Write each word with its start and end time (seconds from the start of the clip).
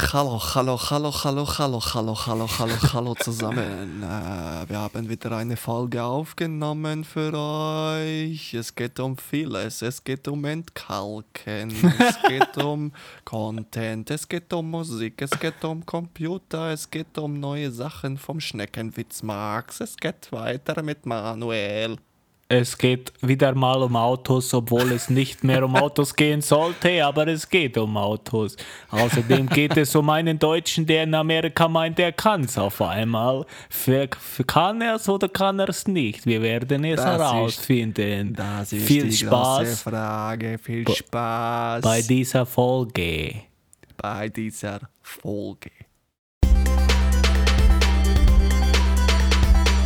Hallo, 0.00 0.38
hallo, 0.38 0.78
hallo, 0.78 1.10
hallo, 1.10 1.44
hallo, 1.44 1.80
hallo, 1.80 2.14
hallo, 2.14 2.46
hallo, 2.46 2.76
hallo 2.92 3.14
zusammen. 3.16 4.02
Äh, 4.08 4.68
wir 4.68 4.78
haben 4.78 5.08
wieder 5.08 5.32
eine 5.36 5.56
Folge 5.56 6.02
aufgenommen 6.02 7.04
für 7.04 7.34
euch. 7.34 8.54
Es 8.54 8.74
geht 8.74 9.00
um 9.00 9.16
vieles. 9.16 9.82
Es 9.82 10.02
geht 10.04 10.28
um 10.28 10.44
Entkalken. 10.44 11.74
Es 11.98 12.22
geht 12.28 12.56
um 12.58 12.92
Content. 13.24 14.10
Es 14.10 14.28
geht 14.28 14.52
um 14.52 14.70
Musik. 14.70 15.20
Es 15.20 15.30
geht 15.30 15.64
um 15.64 15.84
Computer. 15.84 16.70
Es 16.70 16.88
geht 16.88 17.18
um 17.18 17.40
neue 17.40 17.70
Sachen 17.72 18.18
vom 18.18 18.40
Schneckenwitz 18.40 19.22
Max. 19.22 19.80
Es 19.80 19.96
geht 19.96 20.30
weiter 20.30 20.82
mit 20.82 21.06
Manuel. 21.06 21.98
Es 22.50 22.78
geht 22.78 23.12
wieder 23.20 23.54
mal 23.54 23.82
um 23.82 23.94
Autos, 23.94 24.54
obwohl 24.54 24.92
es 24.92 25.10
nicht 25.10 25.44
mehr 25.44 25.62
um 25.62 25.76
Autos 25.76 26.16
gehen 26.16 26.40
sollte, 26.40 27.04
aber 27.04 27.26
es 27.26 27.46
geht 27.46 27.76
um 27.76 27.94
Autos. 27.98 28.56
Außerdem 28.90 29.50
geht 29.50 29.76
es 29.76 29.94
um 29.94 30.08
einen 30.08 30.38
Deutschen, 30.38 30.86
der 30.86 31.02
in 31.02 31.14
Amerika 31.14 31.68
meint, 31.68 31.98
er 31.98 32.12
kann 32.12 32.44
es 32.44 32.56
auf 32.56 32.80
einmal. 32.80 33.44
Für, 33.68 34.08
für 34.18 34.44
kann 34.44 34.80
er 34.80 34.94
es 34.94 35.06
oder 35.10 35.28
kann 35.28 35.58
er 35.58 35.68
es 35.68 35.86
nicht? 35.86 36.24
Wir 36.24 36.40
werden 36.40 36.84
es 36.84 36.96
Das 36.96 37.20
herausfinden. 37.20 38.32
Das 38.32 38.72
ist 38.72 38.86
Viel 38.86 39.02
die 39.10 39.12
Spaß 39.12 39.58
große 39.58 39.76
Frage. 39.76 40.56
Viel 40.56 40.88
Spaß 40.88 41.82
bei 41.82 42.00
dieser 42.00 42.46
Folge. 42.46 43.42
bei 43.98 44.30
dieser 44.30 44.80
Folge. 45.02 45.70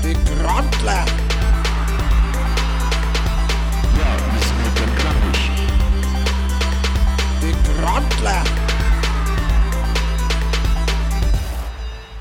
Die 0.05 0.15
Trottler! 0.41 1.32
Trottler! 8.03 8.45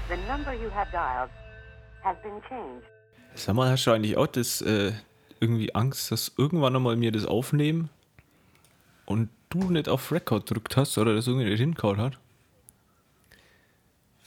The 0.09 0.17
number 0.27 0.53
you 0.53 0.69
have 0.69 0.91
dialed 0.91 1.29
has 2.03 2.17
been 2.21 2.39
changed. 2.47 2.85
Sag 3.33 3.55
mal, 3.55 3.71
hast 3.71 3.85
du 3.85 3.91
eigentlich 3.91 4.17
auch 4.17 4.27
das, 4.27 4.61
äh, 4.61 4.91
irgendwie 5.39 5.73
Angst, 5.73 6.11
dass 6.11 6.33
irgendwann 6.37 6.75
einmal 6.75 6.97
mir 6.97 7.11
das 7.11 7.25
aufnehmen 7.25 7.89
und 9.05 9.29
du 9.49 9.71
nicht 9.71 9.89
auf 9.89 10.11
Record 10.11 10.49
drückt 10.51 10.77
hast 10.77 10.97
oder 10.97 11.15
das 11.15 11.27
irgendwie 11.27 11.49
nicht 11.49 11.59
hingehauen 11.59 11.97
hat? 11.97 12.19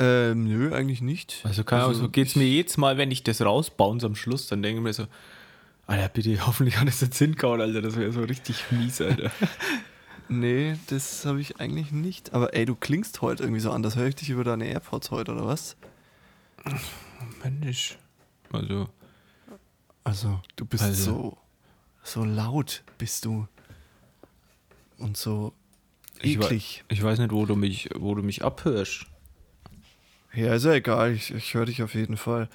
Ähm, 0.00 0.48
nö, 0.48 0.74
eigentlich 0.74 1.02
nicht. 1.02 1.41
Also, 1.44 1.62
keine 1.62 1.84
Ahnung, 1.84 1.94
so 1.94 2.08
geht 2.08 2.28
es 2.28 2.36
mir 2.36 2.46
jedes 2.46 2.77
Mal, 2.78 2.98
wenn 2.98 3.12
ich 3.12 3.22
das 3.22 3.41
rausbounce 3.41 4.06
am 4.06 4.16
Schluss, 4.16 4.48
dann 4.48 4.61
denke 4.62 4.78
ich 4.78 4.84
mir 4.84 4.92
so, 4.92 5.06
Alter, 5.86 6.08
bitte, 6.08 6.36
hoffentlich 6.46 6.78
hat 6.78 6.89
es 6.89 7.00
jetzt 7.00 7.18
hingehauen, 7.18 7.61
Alter, 7.61 7.80
das 7.80 7.96
wäre 7.96 8.11
so 8.11 8.22
richtig 8.22 8.64
mies, 8.72 9.00
Alter. 9.00 9.30
Nee, 10.28 10.77
das 10.89 11.25
habe 11.27 11.41
ich 11.41 11.61
eigentlich 11.61 11.92
nicht. 11.92 12.33
Aber 12.33 12.55
ey, 12.55 12.64
du 12.64 12.75
klingst 12.75 13.20
heute 13.22 13.42
irgendwie 13.42 13.61
so 13.61 13.70
anders. 13.70 13.97
Höre 13.97 14.06
ich 14.08 14.14
dich 14.14 14.30
über 14.30 14.42
deine 14.44 14.67
AirPods 14.67 15.11
heute 15.11 15.33
oder 15.33 15.47
was? 15.47 15.77
Mensch. 17.42 17.98
Also, 18.52 18.89
Also, 20.05 20.41
du 20.56 20.64
bist 20.64 20.83
Also. 20.84 21.05
so 21.12 21.39
so 22.06 22.22
laut 22.25 22.83
bist 22.98 23.25
du 23.25 23.48
und 24.98 25.17
so 25.17 25.55
ich, 26.20 26.36
eklig. 26.36 26.84
ich 26.89 27.02
weiß 27.02 27.19
nicht, 27.19 27.33
wo 27.33 27.47
du 27.47 27.56
mich, 27.56 27.89
wo 27.97 28.14
du 28.14 28.22
mich 28.22 28.45
abhörst. 28.45 29.06
Ja, 30.34 30.55
ist 30.55 30.64
ja 30.64 30.72
egal. 30.72 31.12
Ich, 31.12 31.33
ich 31.33 31.55
höre 31.55 31.64
dich 31.67 31.83
auf 31.83 31.95
jeden 31.95 32.17
Fall. 32.19 32.48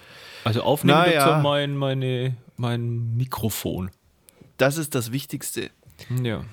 Also 0.44 0.62
aufnehmen 0.62 1.00
Naja. 1.00 1.40
mein, 1.42 1.76
meine, 1.76 2.38
mein 2.58 3.16
Mikrofon. 3.18 3.90
Das 4.58 4.78
ist 4.78 4.94
das 4.96 5.12
Wichtigste. 5.12 5.72
Ja. 6.22 6.44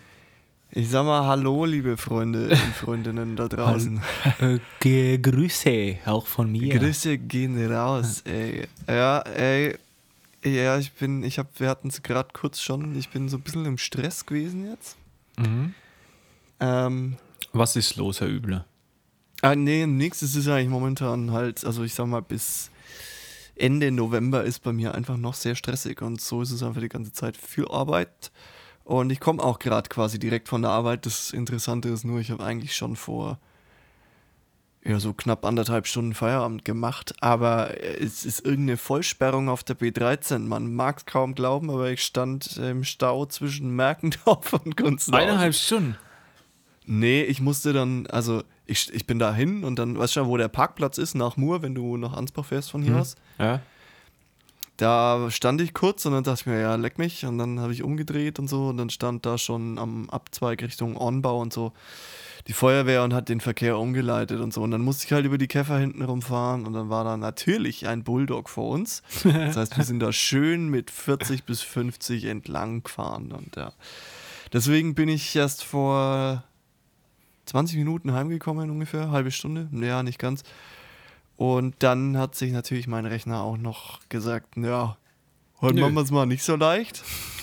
Ich 0.77 0.91
sag 0.91 1.07
mal 1.07 1.25
Hallo, 1.27 1.65
liebe 1.65 1.97
Freunde 1.97 2.51
und 2.51 2.57
Freundinnen 2.75 3.35
da 3.35 3.49
draußen. 3.49 3.99
Äh, 4.85 5.17
Grüße 5.17 6.01
auch 6.05 6.27
von 6.27 6.53
mir. 6.53 6.79
Grüße 6.79 7.17
gehen 7.17 7.73
raus, 7.73 8.21
ey. 8.27 8.69
Ja, 8.87 9.21
ey. 9.21 9.79
Ja, 10.45 10.77
ich 10.77 10.93
bin, 10.93 11.25
ich 11.25 11.39
hab, 11.39 11.59
wir 11.59 11.71
hatten 11.71 11.89
es 11.89 12.03
gerade 12.03 12.29
kurz 12.35 12.61
schon, 12.61 12.95
ich 12.95 13.09
bin 13.09 13.31
so 13.31 13.39
ein 13.39 13.41
bisschen 13.41 13.65
im 13.65 13.79
Stress 13.79 14.27
gewesen 14.27 14.69
jetzt. 14.69 14.99
Mhm. 15.39 15.73
Ähm, 16.61 17.17
Was 17.55 17.75
ist 17.75 17.97
los, 17.97 18.21
Herr 18.21 18.29
Übler? 18.29 18.67
ah, 19.41 19.55
nee, 19.55 19.87
nix, 19.87 20.21
es 20.21 20.37
ist 20.37 20.47
eigentlich 20.47 20.69
momentan 20.69 21.31
halt, 21.31 21.65
also 21.65 21.85
ich 21.85 21.95
sag 21.95 22.07
mal, 22.07 22.21
bis 22.21 22.71
Ende 23.55 23.91
November 23.91 24.45
ist 24.45 24.63
bei 24.63 24.75
mir 24.75 24.95
einfach 24.95 25.17
noch 25.17 25.37
sehr 25.37 25.55
stressig 25.55 26.03
und 26.03 26.21
so 26.21 26.43
ist 26.43 26.51
es 26.51 26.63
einfach 26.63 26.83
die 26.83 26.91
ganze 26.91 27.13
Zeit 27.13 27.39
viel 27.39 27.67
Arbeit. 27.67 28.31
Und 28.87 29.11
ich 29.11 29.19
komme 29.19 29.43
auch 29.43 29.59
gerade 29.59 29.89
quasi 29.89 30.21
direkt 30.21 30.49
von 30.49 30.63
der 30.63 30.71
Arbeit. 30.71 31.07
Das 31.07 31.33
Interessante 31.33 31.89
ist 31.89 32.05
nur, 32.05 32.21
ich 32.21 32.31
habe 32.31 32.45
eigentlich 32.45 32.77
schon 32.77 32.95
vor 32.95 33.39
ja, 34.85 35.01
so 35.01 35.13
knapp 35.13 35.45
anderthalb 35.45 35.89
Stunden 35.89 36.15
Feierabend 36.15 36.65
gemacht, 36.65 37.13
aber 37.21 37.75
es 38.01 38.25
ist 38.25 38.45
irgendeine 38.47 38.77
Vollsperrung 38.77 39.49
auf 39.49 39.65
der 39.65 39.77
B13. 39.77 40.39
Man 40.39 40.73
mag 40.73 40.99
es 40.99 41.07
kaum 41.07 41.35
glauben, 41.35 41.69
aber 41.71 41.91
ich 41.91 42.05
stand 42.05 42.57
im 42.59 42.85
Stau 42.85 43.27
zwischen 43.27 43.75
Merkendorf 43.75 44.53
und 44.65 44.77
Gunzenhausen. 44.77 45.15
Eineinhalb 45.15 45.55
Stunden. 45.57 45.97
Nee, 46.85 47.23
ich 47.25 47.41
musste 47.41 47.73
dann, 47.73 48.07
also 48.07 48.45
ich, 48.67 48.95
ich 48.95 49.05
bin 49.09 49.19
da 49.19 49.35
hin 49.35 49.65
und 49.65 49.81
dann, 49.81 49.99
weißt 49.99 50.15
du 50.15 50.21
schon, 50.21 50.29
wo 50.29 50.37
der 50.37 50.47
Parkplatz 50.47 50.99
ist, 50.99 51.17
nach 51.17 51.37
Mur, 51.37 51.63
wenn 51.63 51.75
du 51.75 51.97
nach 51.97 52.13
Ansbach 52.13 52.45
fährst 52.45 52.71
von 52.71 52.83
hier 52.83 52.93
Mhm. 52.93 53.01
aus. 53.01 53.17
Ja. 53.41 53.59
Da 54.77 55.31
stand 55.31 55.61
ich 55.61 55.73
kurz 55.73 56.05
und 56.05 56.13
dann 56.13 56.25
dachte 56.25 56.41
ich 56.43 56.47
mir, 56.47 56.61
ja, 56.61 56.75
leck 56.75 56.99
mich. 56.99 57.25
Und 57.25 57.39
dann 57.39 57.61
habe 57.61 57.73
ich 57.73 57.83
umgedreht 57.83 58.39
und 58.39 58.49
so 58.49 58.69
und 58.69 58.77
dann 58.77 58.91
stand 58.91 59.25
da 59.25 59.39
schon 59.39 59.79
am 59.79 60.11
Abzweig 60.11 60.63
Richtung 60.63 60.97
Ornbau 60.97 61.41
und 61.41 61.53
so 61.53 61.73
die 62.47 62.53
Feuerwehr 62.53 63.03
und 63.03 63.13
hat 63.13 63.29
den 63.29 63.41
Verkehr 63.41 63.79
umgeleitet 63.79 64.41
und 64.41 64.53
so. 64.53 64.63
Und 64.63 64.71
dann 64.71 64.81
musste 64.81 65.07
ich 65.07 65.13
halt 65.13 65.27
über 65.27 65.39
die 65.39 65.49
Käfer 65.49 65.79
hinten 65.79 66.03
rumfahren 66.03 66.67
und 66.67 66.75
dann 66.75 66.89
war 66.89 67.05
da 67.05 67.17
natürlich 67.17 67.89
ein 67.89 68.05
Bulldog 68.05 68.49
vor 68.49 68.71
uns. 68.71 69.03
Das 69.25 69.57
heißt, 69.57 69.77
wir 69.77 69.85
sind 69.85 70.01
da 70.01 70.13
schön 70.13 70.69
mit 70.69 70.91
40 70.91 71.45
bis 71.45 71.63
50 71.63 72.25
entlang 72.27 72.83
gefahren 72.85 73.33
und 73.33 73.57
ja. 73.57 73.73
Deswegen 74.53 74.95
bin 74.95 75.09
ich 75.09 75.35
erst 75.35 75.65
vor 75.65 76.45
20 77.47 77.79
Minuten 77.79 78.13
heimgekommen 78.13 78.71
ungefähr, 78.71 79.11
halbe 79.11 79.33
Stunde, 79.33 79.69
ja, 79.73 80.03
nicht 80.03 80.19
ganz. 80.19 80.45
Und 81.37 81.75
dann 81.81 82.17
hat 82.17 82.35
sich 82.35 82.53
natürlich 82.53 82.87
mein 82.87 83.07
Rechner 83.07 83.43
auch 83.43 83.57
noch 83.57 84.01
gesagt, 84.09 84.57
ja, 84.57 84.97
heute 85.61 85.77
Nö. 85.77 85.83
machen 85.83 85.95
wir 85.95 86.03
es 86.03 86.11
mal 86.11 86.27
nicht 86.27 86.43
so 86.43 86.57
leicht. 86.57 87.03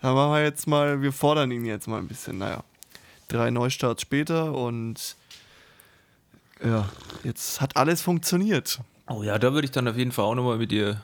Dann 0.00 0.14
machen 0.14 0.32
wir 0.32 0.42
jetzt 0.42 0.66
mal, 0.66 1.00
wir 1.00 1.12
fordern 1.12 1.50
ihn 1.50 1.64
jetzt 1.64 1.86
mal 1.86 1.98
ein 1.98 2.08
bisschen, 2.08 2.38
naja. 2.38 2.64
Drei 3.28 3.50
Neustarts 3.50 4.02
später 4.02 4.52
und 4.52 5.16
ja, 6.64 6.88
jetzt 7.24 7.60
hat 7.60 7.76
alles 7.76 8.02
funktioniert. 8.02 8.80
Oh 9.08 9.22
ja, 9.22 9.38
da 9.38 9.52
würde 9.52 9.64
ich 9.64 9.70
dann 9.70 9.88
auf 9.88 9.96
jeden 9.96 10.12
Fall 10.12 10.24
auch 10.24 10.34
nochmal 10.34 10.58
mit 10.58 10.70
dir 10.70 11.02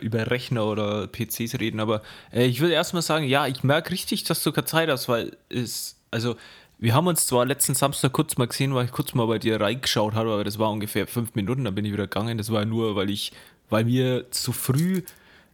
über 0.00 0.30
Rechner 0.30 0.66
oder 0.66 1.06
PCs 1.06 1.58
reden. 1.58 1.80
Aber 1.80 2.02
äh, 2.32 2.46
ich 2.46 2.60
würde 2.60 2.74
erstmal 2.74 3.02
sagen, 3.02 3.26
ja, 3.26 3.46
ich 3.46 3.64
merke 3.64 3.90
richtig, 3.90 4.24
dass 4.24 4.42
du 4.42 4.52
keine 4.52 4.66
Zeit 4.66 4.88
hast, 4.88 5.08
weil 5.08 5.36
es, 5.48 5.96
also 6.10 6.36
wir 6.82 6.94
haben 6.94 7.06
uns 7.06 7.26
zwar 7.26 7.46
letzten 7.46 7.74
Samstag 7.76 8.12
kurz 8.12 8.36
mal 8.36 8.48
gesehen, 8.48 8.74
weil 8.74 8.86
ich 8.86 8.90
kurz 8.90 9.14
mal 9.14 9.26
bei 9.28 9.38
dir 9.38 9.60
reingeschaut 9.60 10.14
habe, 10.14 10.32
aber 10.32 10.42
das 10.42 10.58
war 10.58 10.68
ungefähr 10.68 11.06
fünf 11.06 11.36
Minuten, 11.36 11.62
dann 11.62 11.76
bin 11.76 11.84
ich 11.84 11.92
wieder 11.92 12.08
gegangen. 12.08 12.38
Das 12.38 12.50
war 12.50 12.64
nur, 12.64 12.96
weil 12.96 13.08
ich, 13.08 13.30
weil 13.70 13.86
wir 13.86 14.32
zu 14.32 14.50
früh 14.52 15.02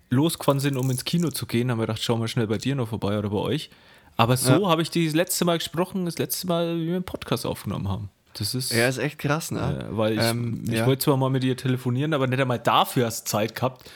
losgefahren 0.08 0.58
sind, 0.58 0.78
um 0.78 0.90
ins 0.90 1.04
Kino 1.04 1.28
zu 1.28 1.44
gehen, 1.44 1.70
haben 1.70 1.76
wir 1.78 1.86
gedacht, 1.86 2.02
schauen 2.02 2.20
wir 2.22 2.28
schnell 2.28 2.46
bei 2.46 2.56
dir 2.56 2.74
noch 2.74 2.88
vorbei 2.88 3.18
oder 3.18 3.28
bei 3.28 3.36
euch. 3.36 3.68
Aber 4.16 4.38
so 4.38 4.70
habe 4.70 4.80
ich 4.80 4.90
die 4.90 5.04
das 5.04 5.14
letzte 5.14 5.44
Mal 5.44 5.58
gesprochen, 5.58 6.06
das 6.06 6.16
letzte 6.16 6.46
Mal, 6.46 6.78
wie 6.78 6.86
wir 6.86 6.94
einen 6.94 7.04
Podcast 7.04 7.44
aufgenommen 7.44 7.88
haben. 7.88 8.08
Das 8.32 8.54
ist, 8.54 8.72
Ja, 8.72 8.88
ist 8.88 8.96
echt 8.96 9.18
krass, 9.18 9.50
ne? 9.50 9.86
äh, 9.90 9.96
weil 9.96 10.14
ich, 10.14 10.24
Ähm, 10.24 10.64
ich 10.66 10.78
ja. 10.78 10.86
wollte 10.86 11.04
zwar 11.04 11.18
mal 11.18 11.28
mit 11.28 11.42
dir 11.42 11.58
telefonieren, 11.58 12.14
aber 12.14 12.26
nicht 12.26 12.40
einmal 12.40 12.58
dafür 12.58 13.04
hast 13.04 13.26
du 13.26 13.30
Zeit 13.32 13.54
gehabt. 13.54 13.90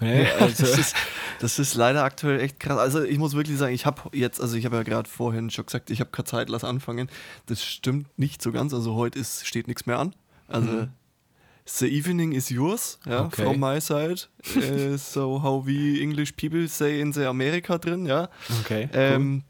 Nee, 0.00 0.26
also, 0.38 0.62
das, 0.62 0.78
ist, 0.78 0.96
das 1.40 1.58
ist 1.58 1.74
leider 1.74 2.04
aktuell 2.04 2.40
echt 2.40 2.60
krass. 2.60 2.78
Also 2.78 3.02
ich 3.02 3.18
muss 3.18 3.34
wirklich 3.34 3.58
sagen, 3.58 3.74
ich 3.74 3.86
habe 3.86 4.02
jetzt, 4.12 4.40
also 4.40 4.56
ich 4.56 4.64
habe 4.64 4.76
ja 4.76 4.82
gerade 4.82 5.08
vorhin 5.08 5.50
schon 5.50 5.66
gesagt, 5.66 5.90
ich 5.90 6.00
habe 6.00 6.10
keine 6.10 6.26
Zeit, 6.26 6.48
lass 6.48 6.64
anfangen. 6.64 7.08
Das 7.46 7.64
stimmt 7.64 8.06
nicht 8.18 8.42
so 8.42 8.52
ganz. 8.52 8.72
Also 8.72 8.94
heute 8.94 9.18
ist, 9.18 9.46
steht 9.46 9.66
nichts 9.66 9.86
mehr 9.86 9.98
an. 9.98 10.14
Also 10.46 10.88
the 11.66 11.86
evening 11.86 12.32
is 12.32 12.48
yours, 12.48 12.98
ja, 13.06 13.24
Okay. 13.24 13.42
from 13.44 13.60
my 13.60 13.80
side. 13.80 14.22
Äh, 14.56 14.96
so 14.98 15.42
how 15.42 15.64
we 15.66 16.00
English 16.00 16.32
people 16.32 16.66
say 16.68 17.00
in 17.00 17.12
the 17.12 17.24
America 17.24 17.78
drin, 17.78 18.06
ja. 18.06 18.28
okay. 18.60 18.88
Ähm, 18.92 19.42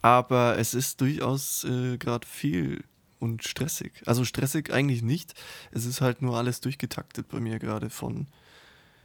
aber 0.00 0.58
es 0.58 0.74
ist 0.74 1.00
durchaus 1.00 1.64
äh, 1.64 1.96
gerade 1.98 2.26
viel 2.26 2.82
und 3.20 3.44
stressig. 3.44 3.92
Also 4.06 4.24
stressig 4.24 4.72
eigentlich 4.72 5.02
nicht. 5.02 5.34
Es 5.70 5.86
ist 5.86 6.00
halt 6.00 6.22
nur 6.22 6.36
alles 6.36 6.60
durchgetaktet 6.60 7.28
bei 7.28 7.38
mir 7.38 7.58
gerade 7.58 7.88
von 7.88 8.26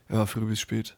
ja, 0.10 0.26
früh 0.26 0.46
bis 0.46 0.60
spät. 0.60 0.96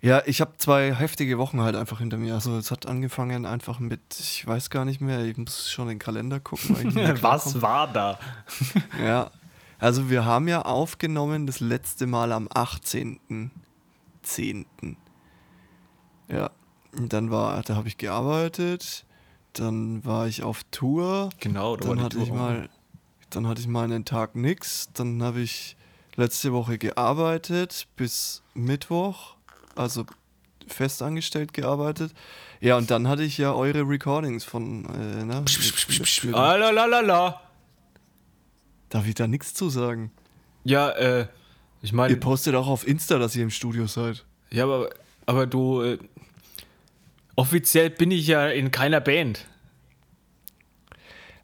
Ja, 0.00 0.22
ich 0.26 0.40
habe 0.40 0.52
zwei 0.58 0.94
heftige 0.94 1.38
Wochen 1.38 1.60
halt 1.60 1.74
einfach 1.74 1.98
hinter 1.98 2.18
mir. 2.18 2.34
Also 2.34 2.56
es 2.56 2.70
hat 2.70 2.86
angefangen 2.86 3.46
einfach 3.46 3.80
mit, 3.80 4.00
ich 4.20 4.46
weiß 4.46 4.70
gar 4.70 4.84
nicht 4.84 5.00
mehr, 5.00 5.24
ich 5.24 5.36
muss 5.36 5.70
schon 5.70 5.86
in 5.86 5.94
den 5.94 5.98
Kalender 5.98 6.38
gucken. 6.38 6.94
Was 7.22 7.60
war 7.60 7.92
da? 7.92 8.18
Ja, 9.02 9.30
also 9.80 10.10
wir 10.10 10.24
haben 10.24 10.48
ja 10.48 10.62
aufgenommen 10.62 11.46
das 11.46 11.60
letzte 11.60 12.06
Mal 12.06 12.32
am 12.32 12.48
18.10. 12.48 14.66
Ja, 16.28 16.50
und 16.96 17.12
dann 17.12 17.30
war, 17.30 17.62
da 17.62 17.74
habe 17.74 17.88
ich 17.88 17.96
gearbeitet, 17.96 19.04
dann 19.52 20.04
war 20.04 20.28
ich 20.28 20.42
auf 20.42 20.62
Tour, 20.70 21.30
Genau, 21.40 21.76
da 21.76 21.88
dann 21.88 21.90
war 21.90 21.96
die 21.96 22.04
hatte 22.04 22.16
Tour 22.18 22.26
ich 22.26 22.32
mal, 22.32 22.68
dann 23.30 23.46
hatte 23.48 23.60
ich 23.60 23.66
mal 23.66 23.84
einen 23.84 24.04
Tag 24.04 24.36
nix, 24.36 24.90
dann 24.92 25.22
habe 25.22 25.40
ich 25.40 25.76
letzte 26.18 26.52
Woche 26.52 26.76
gearbeitet 26.78 27.86
bis 27.96 28.42
Mittwoch, 28.54 29.36
also 29.76 30.04
festangestellt 30.66 31.52
gearbeitet. 31.54 32.12
Ja, 32.60 32.76
und 32.76 32.90
dann 32.90 33.08
hatte 33.08 33.22
ich 33.22 33.38
ja 33.38 33.52
eure 33.54 33.88
Recordings 33.88 34.44
von, 34.44 34.84
äh, 34.86 35.24
ne? 35.24 35.40
mit- 35.40 36.34
Ah, 36.34 36.56
la, 36.56 36.70
la, 36.70 36.84
la, 36.86 37.00
la. 37.00 37.40
Darf 38.90 39.06
ich 39.06 39.14
da 39.14 39.26
nichts 39.26 39.54
zu 39.54 39.70
sagen? 39.70 40.10
Ja, 40.64 40.90
äh, 40.90 41.26
ich 41.82 41.92
meine, 41.92 42.12
Ihr 42.14 42.20
postet 42.20 42.54
auch 42.56 42.66
auf 42.66 42.86
Insta, 42.86 43.18
dass 43.18 43.36
ihr 43.36 43.44
im 43.44 43.50
Studio 43.50 43.86
seid. 43.86 44.24
ja, 44.50 44.64
aber, 44.64 44.90
aber 45.26 45.46
du, 45.46 45.82
äh, 45.82 45.98
offiziell 47.36 47.90
bin 47.90 48.10
ich 48.10 48.26
ja 48.26 48.48
in 48.48 48.70
keiner 48.72 49.00
Band. 49.00 49.46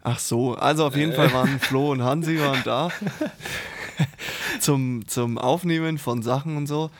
Ach 0.03 0.19
so, 0.19 0.55
also 0.55 0.85
auf 0.87 0.97
jeden 0.97 1.13
Fall 1.15 1.33
waren 1.33 1.59
Flo 1.61 1.93
und 1.93 2.03
Hansi 2.03 2.39
waren 2.41 2.63
da 2.65 2.91
zum, 4.65 5.07
zum 5.07 5.39
Aufnehmen 5.39 5.99
von 5.99 6.23
Sachen 6.23 6.57
und 6.57 6.67
so. 6.67 6.91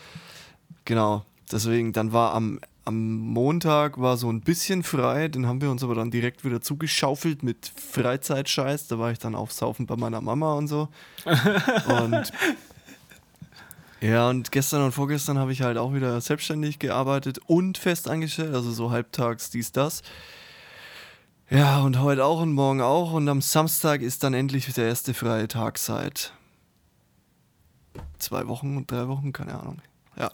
Genau, 0.85 1.25
deswegen, 1.51 1.93
dann 1.93 2.13
war 2.13 2.35
am, 2.35 2.61
am 2.85 3.17
Montag 3.17 3.99
war 3.99 4.19
so 4.19 4.31
ein 4.31 4.43
bisschen 4.43 4.83
frei, 4.83 5.29
den 5.29 5.47
haben 5.47 5.63
wir 5.63 5.71
uns 5.71 5.83
aber 5.83 5.95
dann 5.95 6.11
direkt 6.11 6.45
wieder 6.45 6.61
zugeschaufelt 6.61 7.43
mit 7.43 7.73
Freizeitscheiß. 7.75 8.89
Da 8.89 8.99
war 8.99 9.11
ich 9.11 9.19
dann 9.19 9.35
aufsaufen 9.35 9.87
bei 9.87 9.97
meiner 9.97 10.21
Mama 10.21 10.53
und 10.55 10.69
so. 10.69 10.89
Und 11.25 12.33
ja, 14.03 14.29
und 14.29 14.53
gestern 14.53 14.83
und 14.83 14.93
vorgestern 14.93 15.39
habe 15.39 15.53
ich 15.53 15.63
halt 15.63 15.79
auch 15.79 15.95
wieder 15.95 16.21
selbstständig 16.21 16.79
gearbeitet 16.79 17.39
und 17.47 17.79
fest 17.79 18.09
angestellt, 18.11 18.55
also 18.55 18.71
so 18.73 18.91
halbtags 18.91 19.49
dies, 19.49 19.73
das. 19.73 20.03
Ja, 21.49 21.81
und 21.81 22.01
heute 22.01 22.25
auch 22.25 22.43
und 22.43 22.53
morgen 22.53 22.83
auch. 22.83 23.13
Und 23.13 23.27
am 23.29 23.41
Samstag 23.41 24.03
ist 24.03 24.23
dann 24.23 24.35
endlich 24.35 24.71
der 24.75 24.87
erste 24.87 25.15
freie 25.15 25.49
Tag 25.49 25.79
seit 25.79 26.33
zwei 28.19 28.47
Wochen 28.49 28.77
und 28.77 28.91
drei 28.91 29.09
Wochen, 29.09 29.33
keine 29.33 29.59
Ahnung. 29.59 29.79
Ja, 30.17 30.31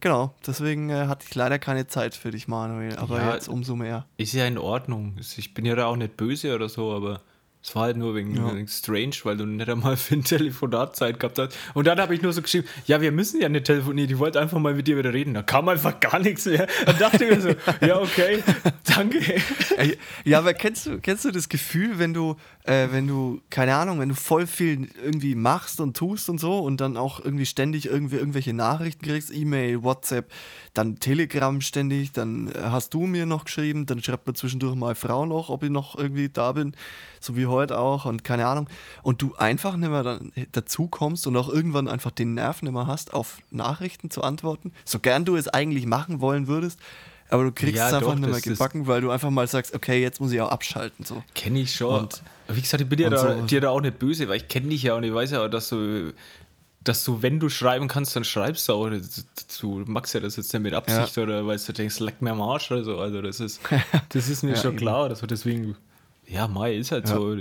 genau. 0.00 0.34
Deswegen 0.46 0.88
äh, 0.88 1.06
hatte 1.08 1.26
ich 1.28 1.34
leider 1.34 1.58
keine 1.58 1.88
Zeit 1.88 2.14
für 2.14 2.30
dich, 2.30 2.46
Manuel. 2.46 2.96
Aber 2.96 3.18
Ja, 3.20 3.34
jetzt 3.34 3.48
umso 3.48 3.74
mehr. 3.74 4.06
Ist 4.18 4.32
ja 4.34 4.46
in 4.46 4.56
Ordnung. 4.56 5.16
Ich 5.18 5.52
bin 5.52 5.64
ja 5.64 5.74
da 5.74 5.86
auch 5.86 5.96
nicht 5.96 6.16
böse 6.16 6.54
oder 6.54 6.68
so, 6.68 6.92
aber 6.92 7.20
es 7.60 7.74
war 7.74 7.82
halt 7.82 7.96
nur 7.96 8.14
wegen, 8.14 8.36
Ja. 8.36 8.54
wegen 8.54 8.68
strange, 8.68 9.16
weil 9.24 9.36
du 9.36 9.44
nicht 9.44 9.68
einmal 9.68 9.96
für 9.96 10.14
ein 10.14 10.22
Telefonat 10.22 10.94
Zeit 10.94 11.18
gehabt 11.18 11.40
hast. 11.40 11.56
Und 11.74 11.88
dann 11.88 11.98
habe 12.00 12.14
ich 12.14 12.22
nur 12.22 12.32
so 12.32 12.40
geschrieben, 12.40 12.68
ja, 12.86 13.00
wir 13.00 13.10
müssen 13.10 13.40
ja 13.40 13.48
nicht 13.48 13.64
telefonieren, 13.64 14.08
ich 14.08 14.18
wollte 14.20 14.38
einfach 14.40 14.60
mal 14.60 14.74
mit 14.74 14.86
dir 14.86 14.96
wieder 14.96 15.12
reden. 15.12 15.34
Da 15.34 15.42
kam 15.42 15.68
einfach 15.68 15.98
gar 15.98 16.20
nichts 16.20 16.46
mehr. 16.46 16.68
Dann 16.84 16.96
dachte 16.98 17.24
ich 17.24 17.30
mir 17.34 17.40
so, 17.40 17.48
ja, 17.84 17.98
okay, 18.00 18.44
danke. 18.84 19.18
Ja, 20.24 20.38
aber 20.38 20.54
kennst 20.54 20.86
du, 20.86 21.00
kennst 21.00 21.24
du 21.24 21.32
das 21.32 21.48
Gefühl, 21.48 21.98
wenn 21.98 22.14
du, 22.14 22.36
äh, 22.66 22.88
wenn 22.90 23.06
du, 23.06 23.40
keine 23.50 23.76
Ahnung, 23.76 24.00
wenn 24.00 24.08
du 24.08 24.14
voll 24.14 24.46
viel 24.46 24.88
irgendwie 25.02 25.34
machst 25.34 25.80
und 25.80 25.96
tust 25.96 26.28
und 26.28 26.38
so 26.38 26.58
und 26.58 26.80
dann 26.80 26.96
auch 26.96 27.20
irgendwie 27.24 27.46
ständig 27.46 27.86
irgendwie 27.86 28.16
irgendwelche 28.16 28.52
Nachrichten 28.52 29.04
kriegst, 29.04 29.32
E-Mail, 29.32 29.82
WhatsApp, 29.82 30.30
dann 30.74 30.98
Telegram 30.98 31.60
ständig, 31.60 32.12
dann 32.12 32.48
äh, 32.48 32.58
hast 32.64 32.92
du 32.94 33.06
mir 33.06 33.24
noch 33.26 33.44
geschrieben, 33.44 33.86
dann 33.86 34.02
schreibt 34.02 34.26
mir 34.26 34.34
zwischendurch 34.34 34.74
mal 34.74 34.94
Frau 34.94 35.26
noch, 35.26 35.48
ob 35.48 35.62
ich 35.62 35.70
noch 35.70 35.96
irgendwie 35.96 36.28
da 36.28 36.52
bin, 36.52 36.74
so 37.20 37.36
wie 37.36 37.46
heute 37.46 37.78
auch 37.78 38.04
und 38.04 38.24
keine 38.24 38.46
Ahnung. 38.46 38.68
Und 39.02 39.22
du 39.22 39.34
einfach 39.36 39.76
nicht 39.76 39.90
mehr 39.90 40.02
dann 40.02 40.32
dazu 40.52 40.88
kommst 40.88 41.26
und 41.26 41.36
auch 41.36 41.48
irgendwann 41.48 41.88
einfach 41.88 42.10
den 42.10 42.34
Nerv 42.34 42.62
nicht 42.62 42.72
mehr 42.72 42.86
hast, 42.86 43.14
auf 43.14 43.38
Nachrichten 43.50 44.10
zu 44.10 44.22
antworten, 44.22 44.72
so 44.84 44.98
gern 44.98 45.24
du 45.24 45.36
es 45.36 45.48
eigentlich 45.48 45.86
machen 45.86 46.20
wollen 46.20 46.46
würdest. 46.46 46.78
Aber 47.28 47.42
du 47.44 47.52
kriegst 47.52 47.76
Ja, 47.76 47.88
es 47.88 47.94
einfach 47.94 48.12
doch, 48.12 48.18
nicht 48.20 48.30
mehr 48.30 48.40
gebacken, 48.40 48.86
weil 48.86 49.00
du 49.00 49.10
einfach 49.10 49.30
mal 49.30 49.48
sagst, 49.48 49.74
okay, 49.74 50.00
jetzt 50.00 50.20
muss 50.20 50.30
ich 50.30 50.40
auch 50.40 50.50
abschalten. 50.50 51.04
So. 51.04 51.24
Kenne 51.34 51.60
ich 51.60 51.74
schon. 51.74 52.02
Und- 52.02 52.22
Wie 52.48 52.60
gesagt, 52.60 52.80
ich 52.82 52.88
bin 52.88 52.98
dir 52.98 53.06
und 53.06 53.12
da, 53.12 53.36
so. 53.38 53.42
dir 53.42 53.60
da 53.60 53.70
auch 53.70 53.80
nicht 53.80 53.98
böse, 53.98 54.28
weil 54.28 54.36
ich 54.36 54.48
kenne 54.48 54.68
dich 54.68 54.82
ja 54.84 54.94
und 54.94 55.02
ich 55.04 55.12
weiß 55.12 55.30
ja, 55.32 55.44
auch, 55.44 55.48
dass 55.48 55.68
du, 55.68 56.12
dass 56.84 57.04
du, 57.04 57.22
wenn 57.22 57.40
du 57.40 57.48
schreiben 57.48 57.88
kannst, 57.88 58.14
dann 58.14 58.24
schreibst 58.24 58.68
du 58.68 58.72
auch. 58.74 58.90
Du 59.60 59.82
magst 59.86 60.14
ja 60.14 60.20
das 60.20 60.36
jetzt 60.36 60.52
nicht 60.52 60.62
mit 60.62 60.72
Absicht 60.74 61.18
oder 61.18 61.46
weil 61.46 61.58
du 61.58 61.72
denkst, 61.72 61.98
leck 62.00 62.22
mir 62.22 62.30
am 62.30 62.40
Arsch 62.40 62.70
oder 62.70 62.84
so. 62.84 62.98
Also 62.98 63.22
das 63.22 63.40
ist, 63.40 63.60
das 64.10 64.28
ist 64.28 64.42
mir 64.44 64.50
Ja, 64.54 64.56
schon 64.56 64.76
klar. 64.76 65.08
Also 65.08 65.26
deswegen, 65.26 65.76
ja, 66.26 66.46
Mai 66.46 66.76
ist 66.76 66.92
halt 66.92 67.08
Ja. 67.08 67.16
so. 67.16 67.34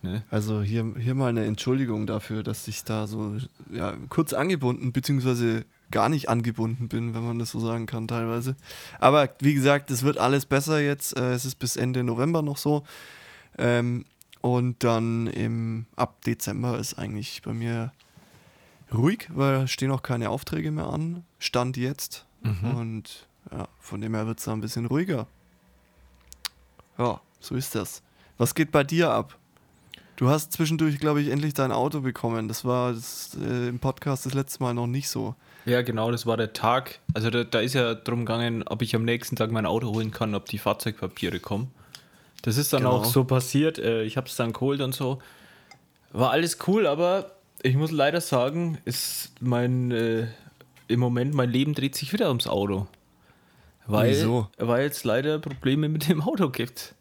Ne? 0.00 0.22
Also 0.30 0.62
hier, 0.62 0.94
hier 0.98 1.14
mal 1.14 1.28
eine 1.28 1.44
Entschuldigung 1.44 2.06
dafür, 2.06 2.42
dass 2.44 2.68
ich 2.68 2.84
da 2.84 3.06
so 3.08 3.36
ja, 3.72 3.96
kurz 4.08 4.32
angebunden 4.32 4.92
beziehungsweise 4.92 5.64
gar 5.90 6.08
nicht 6.08 6.28
angebunden 6.28 6.88
bin, 6.88 7.14
wenn 7.14 7.24
man 7.24 7.38
das 7.38 7.50
so 7.50 7.58
sagen 7.60 7.86
kann 7.86 8.06
teilweise. 8.06 8.54
Aber 9.00 9.28
wie 9.40 9.54
gesagt, 9.54 9.90
es 9.90 10.02
wird 10.02 10.18
alles 10.18 10.46
besser 10.46 10.80
jetzt. 10.80 11.16
Äh, 11.16 11.32
Es 11.32 11.44
ist 11.44 11.56
bis 11.58 11.76
Ende 11.76 12.04
November 12.04 12.42
noch 12.42 12.58
so. 12.58 12.84
Ähm, 13.58 14.04
und 14.40 14.84
dann 14.84 15.26
im, 15.26 15.86
ab 15.96 16.22
Dezember 16.24 16.78
ist 16.78 16.94
eigentlich 16.94 17.42
bei 17.42 17.52
mir 17.52 17.92
ruhig, 18.94 19.28
weil 19.34 19.68
stehen 19.68 19.90
auch 19.90 20.02
keine 20.02 20.30
Aufträge 20.30 20.70
mehr 20.70 20.86
an. 20.86 21.24
Stand 21.38 21.76
jetzt. 21.76 22.24
Und 22.62 23.26
ja, 23.50 23.68
von 23.80 24.00
dem 24.00 24.14
her 24.14 24.26
wird 24.26 24.38
es 24.38 24.44
da 24.44 24.52
ein 24.52 24.60
bisschen 24.60 24.86
ruhiger. 24.86 25.26
Ja, 26.96 27.20
so 27.40 27.54
ist 27.54 27.74
das. 27.74 28.02
Was 28.36 28.54
geht 28.54 28.70
bei 28.70 28.84
dir 28.84 29.10
ab? 29.10 29.36
Du 30.16 30.28
hast 30.28 30.52
zwischendurch, 30.52 30.98
glaube 30.98 31.20
ich, 31.20 31.28
endlich 31.28 31.54
dein 31.54 31.70
Auto 31.70 32.00
bekommen. 32.00 32.48
Das 32.48 32.64
war 32.64 32.92
das, 32.92 33.36
äh, 33.40 33.68
im 33.68 33.78
Podcast 33.78 34.26
das 34.26 34.34
letzte 34.34 34.62
Mal 34.62 34.74
noch 34.74 34.88
nicht 34.88 35.08
so. 35.08 35.36
Ja, 35.64 35.82
genau, 35.82 36.10
das 36.10 36.26
war 36.26 36.36
der 36.36 36.52
Tag. 36.52 36.98
Also 37.14 37.30
da, 37.30 37.44
da 37.44 37.60
ist 37.60 37.74
ja 37.74 37.94
drum 37.94 38.20
gegangen, 38.20 38.64
ob 38.66 38.82
ich 38.82 38.96
am 38.96 39.04
nächsten 39.04 39.36
Tag 39.36 39.52
mein 39.52 39.66
Auto 39.66 39.88
holen 39.88 40.10
kann, 40.10 40.34
ob 40.34 40.46
die 40.46 40.58
Fahrzeugpapiere 40.58 41.38
kommen. 41.38 41.70
Das 42.42 42.56
ist 42.56 42.72
dann 42.72 42.80
Genau. 42.82 42.92
auch 42.96 43.04
so 43.04 43.24
passiert. 43.24 43.78
Äh, 43.78 44.02
Ich 44.04 44.16
habe 44.16 44.26
es 44.28 44.36
dann 44.36 44.52
geholt 44.52 44.80
und 44.80 44.94
so. 44.94 45.18
War 46.12 46.30
alles 46.30 46.58
cool, 46.66 46.86
aber 46.86 47.32
ich 47.62 47.76
muss 47.76 47.90
leider 47.90 48.20
sagen, 48.20 48.78
ist 48.84 49.32
mein 49.40 49.90
äh, 49.90 50.26
im 50.86 51.00
Moment 51.00 51.34
mein 51.34 51.50
Leben 51.50 51.74
dreht 51.74 51.94
sich 51.96 52.12
wieder 52.12 52.28
ums 52.28 52.46
Auto. 52.46 52.86
Weil, 53.86 54.10
Wieso? 54.10 54.48
weil 54.58 54.86
es 54.86 55.04
leider 55.04 55.38
Probleme 55.38 55.88
mit 55.88 56.08
dem 56.08 56.20
Auto 56.22 56.50
gibt. 56.50 56.94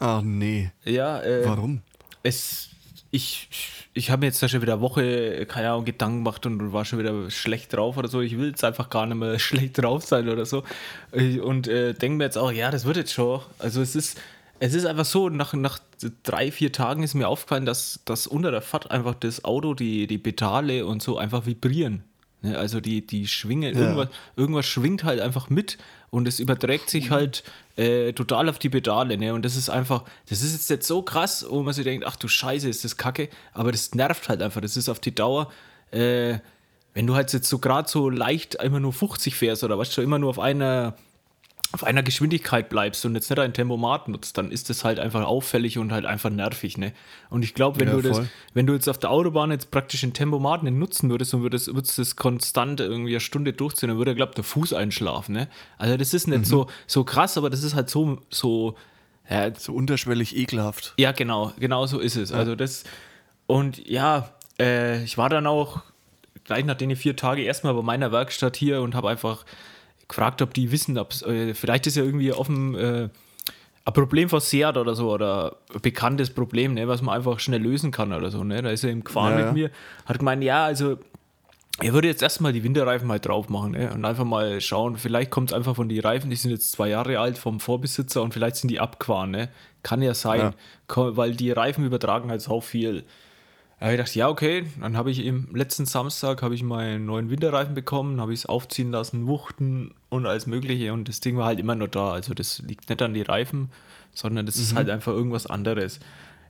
Ach 0.00 0.22
nee. 0.22 0.70
Ja, 0.84 1.22
äh, 1.22 1.46
Warum? 1.46 1.82
es, 2.22 2.70
ich, 3.10 3.48
ich 3.92 4.10
habe 4.10 4.20
mir 4.20 4.26
jetzt 4.26 4.42
da 4.42 4.48
schon 4.48 4.60
wieder 4.62 4.72
eine 4.74 4.82
Woche, 4.82 5.46
keine 5.46 5.70
Ahnung, 5.70 5.84
Gedanken 5.84 6.24
gemacht 6.24 6.44
und 6.46 6.72
war 6.72 6.84
schon 6.84 6.98
wieder 6.98 7.30
schlecht 7.30 7.72
drauf 7.74 7.96
oder 7.96 8.08
so. 8.08 8.20
Ich 8.22 8.36
will 8.38 8.48
jetzt 8.48 8.64
einfach 8.64 8.90
gar 8.90 9.06
nicht 9.06 9.16
mehr 9.18 9.38
schlecht 9.38 9.78
drauf 9.80 10.04
sein 10.04 10.28
oder 10.28 10.44
so. 10.46 10.64
Äh, 11.12 11.38
Und 11.40 11.68
äh, 11.68 11.92
denke 11.94 12.16
mir 12.18 12.24
jetzt 12.24 12.38
auch, 12.38 12.50
ja, 12.50 12.70
das 12.70 12.84
wird 12.86 12.96
jetzt 12.96 13.12
schon. 13.12 13.40
Also 13.58 13.80
es 13.82 13.94
ist, 13.94 14.18
es 14.60 14.74
ist 14.74 14.86
einfach 14.86 15.04
so, 15.04 15.28
nach, 15.28 15.52
nach 15.54 15.78
drei, 16.22 16.50
vier 16.52 16.72
Tagen 16.72 17.02
ist 17.02 17.14
mir 17.14 17.28
aufgefallen, 17.28 17.66
dass, 17.66 18.00
dass 18.04 18.26
unter 18.26 18.50
der 18.50 18.62
Fahrt 18.62 18.90
einfach 18.90 19.14
das 19.14 19.44
Auto, 19.44 19.74
die, 19.74 20.06
die 20.06 20.18
Pedale 20.18 20.86
und 20.86 21.02
so 21.02 21.18
einfach 21.18 21.46
vibrieren. 21.46 22.04
Ne, 22.42 22.56
Also 22.58 22.80
die, 22.80 23.06
die 23.06 23.26
schwingen, 23.26 23.74
Ja. 23.74 23.80
irgendwas, 23.80 24.08
irgendwas 24.36 24.66
schwingt 24.66 25.04
halt 25.04 25.20
einfach 25.20 25.48
mit 25.50 25.78
und 26.10 26.28
es 26.28 26.40
überträgt 26.40 26.90
sich 26.90 27.10
halt 27.10 27.42
äh, 27.76 28.12
total 28.12 28.48
auf 28.48 28.58
die 28.58 28.68
Pedale. 28.68 29.16
Ne? 29.18 29.34
Und 29.34 29.44
das 29.44 29.56
ist 29.56 29.70
einfach, 29.70 30.04
das 30.28 30.42
ist 30.42 30.52
jetzt 30.52 30.70
nicht 30.70 30.84
so 30.84 31.02
krass, 31.02 31.44
wo 31.48 31.62
man 31.62 31.74
sich 31.74 31.84
denkt, 31.84 32.06
ach 32.06 32.16
du 32.16 32.28
Scheiße, 32.28 32.68
ist 32.68 32.84
das 32.84 32.96
kacke, 32.96 33.28
aber 33.52 33.72
das 33.72 33.94
nervt 33.94 34.28
halt 34.28 34.42
einfach. 34.42 34.60
Das 34.60 34.76
ist 34.76 34.88
auf 34.88 35.00
die 35.00 35.14
Dauer, 35.14 35.50
äh, 35.90 36.38
wenn 36.92 37.06
du 37.08 37.16
halt 37.16 37.32
jetzt 37.32 37.48
so 37.48 37.58
gerade 37.58 37.88
so 37.88 38.08
leicht 38.08 38.54
immer 38.56 38.78
nur 38.78 38.92
50 38.92 39.34
fährst 39.34 39.64
oder 39.64 39.76
weißt 39.78 39.96
du, 39.96 40.02
immer 40.02 40.18
nur 40.20 40.30
auf 40.30 40.38
einer 40.38 40.94
auf 41.72 41.82
einer 41.82 42.02
Geschwindigkeit 42.04 42.68
bleibst 42.68 43.04
und 43.04 43.14
jetzt 43.16 43.30
nicht 43.30 43.38
ein 43.40 43.52
Tempomat 43.52 44.06
nutzt, 44.08 44.38
dann 44.38 44.52
ist 44.52 44.70
das 44.70 44.84
halt 44.84 44.98
einfach 45.00 45.24
auffällig 45.24 45.78
und 45.78 45.90
halt 45.92 46.04
einfach 46.04 46.30
nervig, 46.30 46.78
ne? 46.78 46.92
Und 47.30 47.42
ich 47.44 47.54
glaube, 47.54 47.80
wenn 47.80 47.88
Ja, 47.88 47.94
du 47.94 48.02
das, 48.02 48.16
voll. 48.16 48.28
wenn 48.52 48.66
du 48.66 48.74
jetzt 48.74 48.88
auf 48.88 48.98
der 48.98 49.10
Autobahn 49.10 49.50
jetzt 49.50 49.70
praktisch 49.72 50.02
ein 50.04 50.12
Tempomat 50.12 50.62
nicht 50.62 50.74
nutzen 50.76 51.10
würdest 51.10 51.34
und 51.34 51.42
würdest, 51.42 51.74
würdest 51.74 51.98
das 51.98 52.14
konstant 52.14 52.80
irgendwie 52.80 53.12
eine 53.12 53.20
Stunde 53.20 53.52
durchziehen, 53.52 53.88
dann 53.88 53.98
würde, 53.98 54.14
glaube 54.14 54.34
der 54.34 54.44
Fuß 54.44 54.72
einschlafen, 54.72 55.34
ne? 55.34 55.48
Also 55.78 55.96
das 55.96 56.14
ist 56.14 56.28
nicht 56.28 56.40
Mhm. 56.40 56.44
so, 56.44 56.66
so 56.86 57.02
krass, 57.02 57.36
aber 57.36 57.50
das 57.50 57.64
ist 57.64 57.74
halt 57.74 57.90
so, 57.90 58.18
so, 58.30 58.76
ja, 59.28 59.52
So 59.54 59.72
unterschwellig 59.72 60.36
ekelhaft. 60.36 60.94
ja, 60.98 61.10
genau, 61.12 61.52
genau 61.58 61.86
so 61.86 61.98
ist 61.98 62.16
es. 62.16 62.30
Also 62.30 62.54
das 62.54 62.84
und 63.46 63.84
ja, 63.88 64.30
äh, 64.60 65.02
ich 65.02 65.18
war 65.18 65.28
dann 65.28 65.46
auch 65.46 65.82
gleich 66.44 66.64
nach 66.64 66.76
den 66.76 66.94
vier 66.94 67.16
Tagen 67.16 67.40
erstmal 67.42 67.74
bei 67.74 67.82
meiner 67.82 68.12
Werkstatt 68.12 68.56
hier 68.56 68.80
und 68.82 68.94
habe 68.94 69.08
einfach 69.08 69.44
gefragt, 70.08 70.42
ob 70.42 70.54
die 70.54 70.70
wissen, 70.70 70.98
ob 70.98 71.12
äh, 71.22 71.54
vielleicht 71.54 71.86
ist 71.86 71.96
ja 71.96 72.04
irgendwie 72.04 72.32
offen 72.32 72.74
äh, 72.74 73.08
ein 73.86 73.92
Problem 73.92 74.28
von 74.28 74.40
Seat 74.40 74.76
oder 74.76 74.94
so 74.94 75.12
oder 75.12 75.56
ein 75.74 75.80
bekanntes 75.82 76.30
Problem, 76.30 76.74
ne, 76.74 76.88
was 76.88 77.02
man 77.02 77.14
einfach 77.14 77.38
schnell 77.38 77.62
lösen 77.62 77.90
kann 77.90 78.12
oder 78.12 78.30
so. 78.30 78.42
Ne? 78.42 78.62
Da 78.62 78.70
ist 78.70 78.84
er 78.84 78.90
im 78.90 79.04
gefahren 79.04 79.32
Ja, 79.32 79.36
mit 79.38 79.46
ja. 79.46 79.52
mir, 79.52 79.70
hat 80.06 80.18
gemeint, 80.18 80.42
ja, 80.42 80.64
also 80.64 80.98
er 81.80 81.92
würde 81.92 82.08
jetzt 82.08 82.22
erstmal 82.22 82.52
die 82.52 82.62
Winterreifen 82.62 83.06
mal 83.06 83.18
drauf 83.18 83.48
machen 83.48 83.72
ne? 83.72 83.92
und 83.92 84.04
einfach 84.04 84.24
mal 84.24 84.60
schauen, 84.60 84.96
vielleicht 84.96 85.30
kommt 85.30 85.50
es 85.50 85.54
einfach 85.54 85.74
von 85.74 85.88
den 85.88 86.00
Reifen, 86.00 86.30
die 86.30 86.36
sind 86.36 86.52
jetzt 86.52 86.72
zwei 86.72 86.88
Jahre 86.88 87.18
alt 87.18 87.36
vom 87.36 87.60
Vorbesitzer 87.60 88.22
und 88.22 88.32
vielleicht 88.32 88.56
sind 88.56 88.70
die 88.70 88.80
abgefahren. 88.80 89.32
Ne? 89.32 89.48
Kann 89.82 90.00
ja 90.00 90.14
sein, 90.14 90.40
Ja. 90.40 91.16
Weil 91.16 91.34
die 91.34 91.50
Reifen 91.50 91.84
übertragen 91.84 92.30
halt 92.30 92.42
so 92.42 92.60
viel. 92.60 93.04
Da 93.78 93.86
habe 93.86 93.94
ich 93.94 93.98
gedacht, 93.98 94.14
ja, 94.14 94.28
okay, 94.28 94.66
dann 94.80 94.96
habe 94.96 95.10
ich 95.10 95.24
im 95.24 95.54
letzten 95.54 95.84
Samstag 95.84 96.42
habe 96.42 96.54
ich 96.54 96.62
meinen 96.62 97.06
neuen 97.06 97.28
Winterreifen 97.28 97.74
bekommen, 97.74 98.20
habe 98.20 98.32
ich 98.32 98.40
es 98.40 98.46
aufziehen 98.46 98.90
lassen, 98.92 99.26
wuchten 99.26 99.94
und 100.08 100.26
alles 100.26 100.46
mögliche 100.46 100.92
und 100.92 101.08
das 101.08 101.20
Ding 101.20 101.36
war 101.36 101.46
halt 101.46 101.58
immer 101.58 101.74
noch 101.74 101.88
da. 101.88 102.12
Also 102.12 102.34
das 102.34 102.60
liegt 102.60 102.88
nicht 102.88 103.02
an 103.02 103.14
die 103.14 103.22
Reifen, 103.22 103.70
sondern 104.12 104.46
das 104.46 104.56
ist 104.56 104.74
halt 104.74 104.88
einfach 104.88 105.12
irgendwas 105.12 105.46
anderes. 105.46 106.00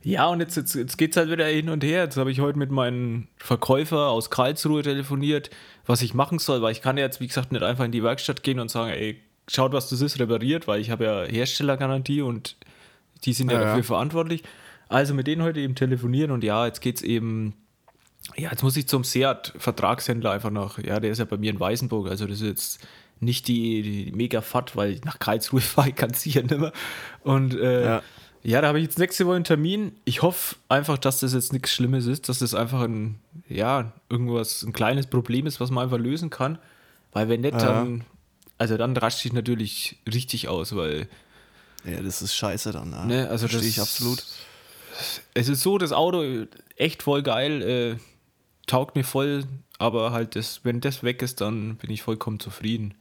Ja, 0.02 0.26
und 0.26 0.40
jetzt, 0.40 0.54
jetzt, 0.56 0.74
jetzt 0.74 0.98
geht 0.98 1.12
es 1.12 1.16
halt 1.16 1.30
wieder 1.30 1.46
hin 1.46 1.70
und 1.70 1.82
her. 1.82 2.04
Jetzt 2.04 2.18
habe 2.18 2.30
ich 2.30 2.38
heute 2.40 2.58
mit 2.58 2.70
meinem 2.70 3.26
Verkäufer 3.38 4.10
aus 4.10 4.28
Karlsruhe 4.28 4.82
telefoniert, 4.82 5.48
was 5.86 6.02
ich 6.02 6.12
machen 6.12 6.38
soll, 6.38 6.60
weil 6.60 6.72
ich 6.72 6.82
kann 6.82 6.98
ja 6.98 7.04
jetzt, 7.04 7.20
wie 7.20 7.26
gesagt, 7.26 7.52
nicht 7.52 7.62
einfach 7.64 7.86
in 7.86 7.90
die 7.90 8.02
Werkstatt 8.02 8.42
gehen 8.42 8.60
und 8.60 8.70
sagen, 8.70 8.92
ey, 8.92 9.18
schaut, 9.48 9.72
was 9.72 9.88
das 9.88 10.02
ist, 10.02 10.18
repariert, 10.20 10.68
weil 10.68 10.80
ich 10.82 10.90
habe 10.90 11.04
ja 11.04 11.24
Herstellergarantie 11.24 12.20
und 12.20 12.56
die 13.24 13.32
sind 13.32 13.50
ja, 13.50 13.56
Ja, 13.56 13.62
ja. 13.62 13.68
dafür 13.68 13.84
verantwortlich. 13.84 14.42
Also 14.88 15.14
mit 15.14 15.26
denen 15.26 15.42
heute 15.42 15.60
eben 15.60 15.74
telefonieren 15.74 16.30
und 16.30 16.44
ja, 16.44 16.66
jetzt 16.66 16.80
geht 16.80 16.96
es 16.96 17.02
eben, 17.02 17.54
ja, 18.36 18.50
jetzt 18.50 18.62
muss 18.62 18.76
ich 18.76 18.86
zum 18.86 19.04
Seat-Vertragshändler 19.04 20.30
einfach 20.30 20.50
noch, 20.50 20.78
ja, 20.78 21.00
der 21.00 21.10
ist 21.10 21.18
ja 21.18 21.24
bei 21.24 21.36
mir 21.36 21.50
in 21.50 21.60
Weißenburg, 21.60 22.08
also 22.08 22.26
das 22.26 22.40
ist 22.40 22.46
jetzt 22.46 22.78
nicht 23.20 23.48
die, 23.48 23.82
die 23.82 24.12
mega 24.12 24.40
Fahrt, 24.40 24.76
weil 24.76 25.00
nach 25.04 25.18
Karlsruhe 25.18 25.60
fahre 25.62 25.90
ich 25.90 25.94
ganz 25.96 26.22
sicher 26.22 26.42
nicht 26.42 26.58
mehr. 26.58 26.72
Und 27.22 27.54
äh, 27.54 27.84
Ja. 27.84 28.02
ja. 28.42 28.60
da 28.60 28.68
habe 28.68 28.78
ich 28.78 28.84
jetzt 28.84 28.98
nächste 28.98 29.26
Woche 29.26 29.36
einen 29.36 29.44
Termin. 29.44 29.92
Ich 30.04 30.20
hoffe 30.22 30.56
einfach, 30.68 30.98
dass 30.98 31.20
das 31.20 31.32
jetzt 31.32 31.52
nichts 31.52 31.72
Schlimmes 31.72 32.06
ist, 32.06 32.28
dass 32.28 32.40
das 32.40 32.54
einfach 32.54 32.82
ein, 32.82 33.18
ja, 33.48 33.92
irgendwas, 34.10 34.62
ein 34.62 34.72
kleines 34.72 35.06
Problem 35.06 35.46
ist, 35.46 35.60
was 35.60 35.70
man 35.70 35.84
einfach 35.84 35.98
lösen 35.98 36.28
kann. 36.30 36.58
Weil 37.12 37.28
wenn 37.28 37.40
nicht, 37.40 37.52
Ja. 37.54 37.58
dann, 37.66 38.04
also 38.58 38.76
dann 38.76 38.96
rascht 38.96 39.24
ich 39.24 39.32
natürlich 39.32 39.96
richtig 40.12 40.48
aus, 40.48 40.74
weil 40.76 41.08
Ja, 41.84 42.00
das 42.02 42.20
ist 42.22 42.34
scheiße 42.34 42.72
dann. 42.72 43.06
Ne, 43.06 43.28
also 43.28 43.46
Verstehe 43.46 43.60
das- 43.60 43.68
ich 43.68 43.80
absolut. 43.80 44.24
Es 45.34 45.48
ist 45.48 45.60
so, 45.62 45.78
das 45.78 45.92
Auto 45.92 46.46
echt 46.76 47.02
voll 47.02 47.22
geil, 47.22 47.62
äh, 47.62 47.96
taugt 48.66 48.96
mir 48.96 49.04
voll, 49.04 49.44
aber 49.78 50.12
halt, 50.12 50.36
das, 50.36 50.60
wenn 50.64 50.80
das 50.80 51.02
weg 51.02 51.22
ist, 51.22 51.40
dann 51.40 51.76
bin 51.76 51.90
ich 51.90 52.02
vollkommen 52.02 52.40
zufrieden. 52.40 52.94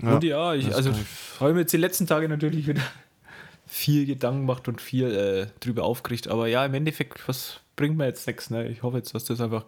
und 0.00 0.22
ja, 0.24 0.54
ich, 0.54 0.74
also 0.74 0.92
habe 1.40 1.54
mir 1.54 1.60
jetzt 1.60 1.72
die 1.72 1.78
letzten 1.78 2.06
Tage 2.06 2.28
natürlich 2.28 2.66
wieder 2.66 2.82
viel 3.66 4.06
Gedanken 4.06 4.40
gemacht 4.40 4.68
und 4.68 4.80
viel 4.80 5.10
äh, 5.10 5.46
drüber 5.60 5.84
aufgeregt, 5.84 6.28
aber 6.28 6.46
ja, 6.46 6.64
im 6.64 6.74
Endeffekt, 6.74 7.26
was 7.28 7.60
bringt 7.76 7.96
mir 7.96 8.06
jetzt 8.06 8.26
nichts, 8.26 8.50
ne? 8.50 8.68
Ich 8.68 8.82
hoffe 8.82 8.96
jetzt, 8.98 9.14
dass 9.14 9.24
das 9.24 9.40
einfach 9.40 9.64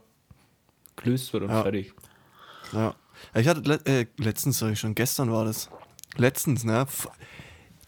gelöst 0.97 1.33
wird 1.33 1.45
und 1.45 1.51
Ja. 1.51 1.63
fertig. 1.63 1.93
Ja. 2.73 2.95
Ich 3.35 3.47
hatte 3.49 3.61
le 3.61 3.81
äh, 3.85 4.07
letztens, 4.17 4.59
sag 4.59 4.73
ich 4.73 4.81
schon, 4.81 4.95
gestern 4.95 5.31
war 5.33 5.45
das. 5.45 5.69
Letztens, 6.17 6.65
ne? 6.65 6.87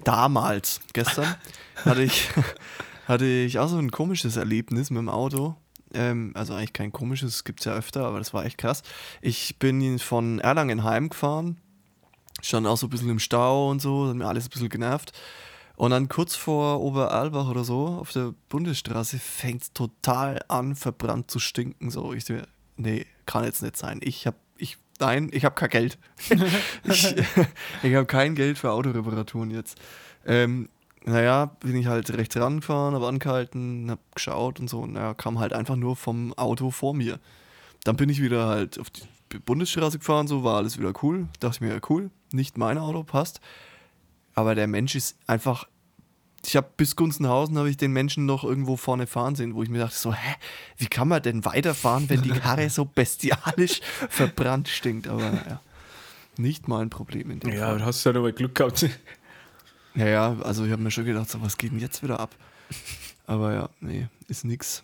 Damals, 0.04 0.80
gestern, 0.92 1.35
hatte 1.85 2.02
ich, 2.02 2.28
hatte 3.06 3.26
ich 3.26 3.59
auch 3.59 3.68
so 3.68 3.78
ein 3.78 3.90
komisches 3.90 4.37
Erlebnis 4.37 4.90
mit 4.90 4.99
dem 4.99 5.09
Auto. 5.09 5.56
Ähm, 5.94 6.32
also 6.35 6.54
eigentlich 6.54 6.73
kein 6.73 6.92
komisches, 6.92 7.44
gibt 7.44 7.61
es 7.61 7.66
ja 7.66 7.73
öfter, 7.73 8.06
aber 8.06 8.18
das 8.18 8.32
war 8.32 8.44
echt 8.44 8.59
krass. 8.59 8.82
Ich 9.21 9.59
bin 9.59 9.99
von 9.99 10.38
Erlangen 10.38 10.85
heimgefahren, 10.85 11.59
stand 12.40 12.66
auch 12.66 12.76
so 12.76 12.87
ein 12.87 12.90
bisschen 12.90 13.11
im 13.11 13.18
Stau 13.18 13.71
und 13.71 13.80
so, 13.80 14.09
hat 14.09 14.16
mir 14.16 14.26
alles 14.26 14.47
ein 14.47 14.50
bisschen 14.50 14.68
genervt. 14.68 15.12
Und 15.76 15.90
dann 15.90 16.09
kurz 16.09 16.37
vor 16.37 16.80
Oberalbach 16.80 17.49
oder 17.49 17.64
so, 17.64 17.87
auf 17.87 18.12
der 18.12 18.35
Bundesstraße, 18.49 19.18
fängt 19.18 19.62
es 19.62 19.73
total 19.73 20.40
an, 20.49 20.76
verbrannt 20.76 21.30
zu 21.30 21.38
stinken. 21.38 21.90
So, 21.90 22.12
ich 22.12 22.25
so, 22.25 22.35
nee, 22.76 23.06
kann 23.26 23.44
jetzt 23.44 23.62
nicht 23.62 23.76
sein. 23.76 24.00
Ich 24.02 24.26
hab, 24.26 24.37
ich, 24.56 24.76
nein, 25.00 25.30
ich 25.32 25.44
habe 25.44 25.54
kein 25.54 25.71
Geld. 25.71 25.99
ich 26.85 27.16
ich 27.82 27.94
habe 27.94 28.06
kein 28.06 28.35
Geld 28.35 28.59
für 28.59 28.71
Autoreparaturen 28.71 29.50
jetzt. 29.50 29.80
Ähm, 30.26 30.68
naja, 31.04 31.47
bin 31.61 31.76
ich 31.76 31.87
halt 31.87 32.11
rechts 32.16 32.37
rangefahren, 32.37 32.94
habe 32.94 33.06
angehalten, 33.09 33.90
habe 33.90 34.00
geschaut 34.14 34.61
und 34.61 34.68
so. 34.71 34.80
Und 34.80 34.92
naja, 34.92 35.14
kam 35.14 35.38
halt 35.38 35.52
einfach 35.52 35.76
nur 35.76 35.97
vom 35.97 36.32
Auto 36.35 36.71
vor 36.71 36.94
mir. 36.94 37.18
Dann 37.85 37.97
bin 37.97 38.09
ich 38.09 38.23
wieder 38.23 38.47
halt 38.47 38.78
auf 38.78 38.88
die 38.90 39.38
Bundesstraße 39.38 39.99
gefahren, 39.99 40.26
so 40.28 40.44
war 40.44 40.56
alles 40.59 40.78
wieder 40.78 40.92
cool. 41.02 41.26
Dachte 41.40 41.56
ich 41.56 41.61
mir, 41.62 41.75
ja 41.75 41.80
cool, 41.90 42.11
nicht 42.32 42.56
mein 42.59 42.78
Auto, 42.78 43.02
passt. 43.02 43.40
Aber 44.35 44.54
der 44.54 44.66
Mensch 44.66 44.94
ist 44.94 45.16
einfach. 45.26 45.66
Ich 46.44 46.56
habe 46.56 46.66
bis 46.76 46.97
Gunzenhausen 46.97 47.56
habe 47.56 47.71
ich 47.71 47.76
den 47.76 47.92
Menschen 47.92 48.26
noch 48.26 48.42
irgendwo 48.42 48.76
vorne 48.76 49.06
fahren 49.06 49.37
sehen, 49.37 49.54
wo 49.54 49.62
ich 49.62 49.68
mir 49.68 49.78
dachte 49.78 49.94
so, 49.97 50.12
hä, 50.12 50.35
wie 50.76 50.87
kann 50.88 51.06
man 51.06 51.23
denn 51.23 51.44
weiterfahren, 51.44 52.11
wenn 52.11 52.23
die 52.23 52.30
Karre 52.30 52.68
so 52.68 52.85
bestialisch 52.85 53.80
verbrannt 54.09 54.66
stinkt? 54.68 55.06
Aber 55.06 55.23
naja, 55.23 55.61
nicht 56.37 56.66
mein 56.66 56.90
Problem 56.90 57.30
in 57.30 57.38
dem 57.38 57.52
Ja, 57.52 57.66
Fall. 57.68 57.78
du 57.78 57.85
hast 57.85 58.02
ja 58.02 58.12
nochmal 58.12 58.32
Glück 58.32 58.56
gehabt. 58.56 58.88
Ja, 59.95 60.07
ja, 60.07 60.37
also 60.43 60.65
ich 60.65 60.73
habe 60.73 60.83
mir 60.83 60.91
schon 60.91 61.05
gedacht, 61.05 61.31
so, 61.31 61.43
was 61.43 61.57
geht 61.57 61.73
denn 61.73 61.79
jetzt 61.79 62.03
wieder 62.03 62.21
ab? 62.21 62.35
Aber 63.27 63.53
ja, 63.53 63.69
nee, 63.81 64.09
ist 64.29 64.45
nix. 64.45 64.83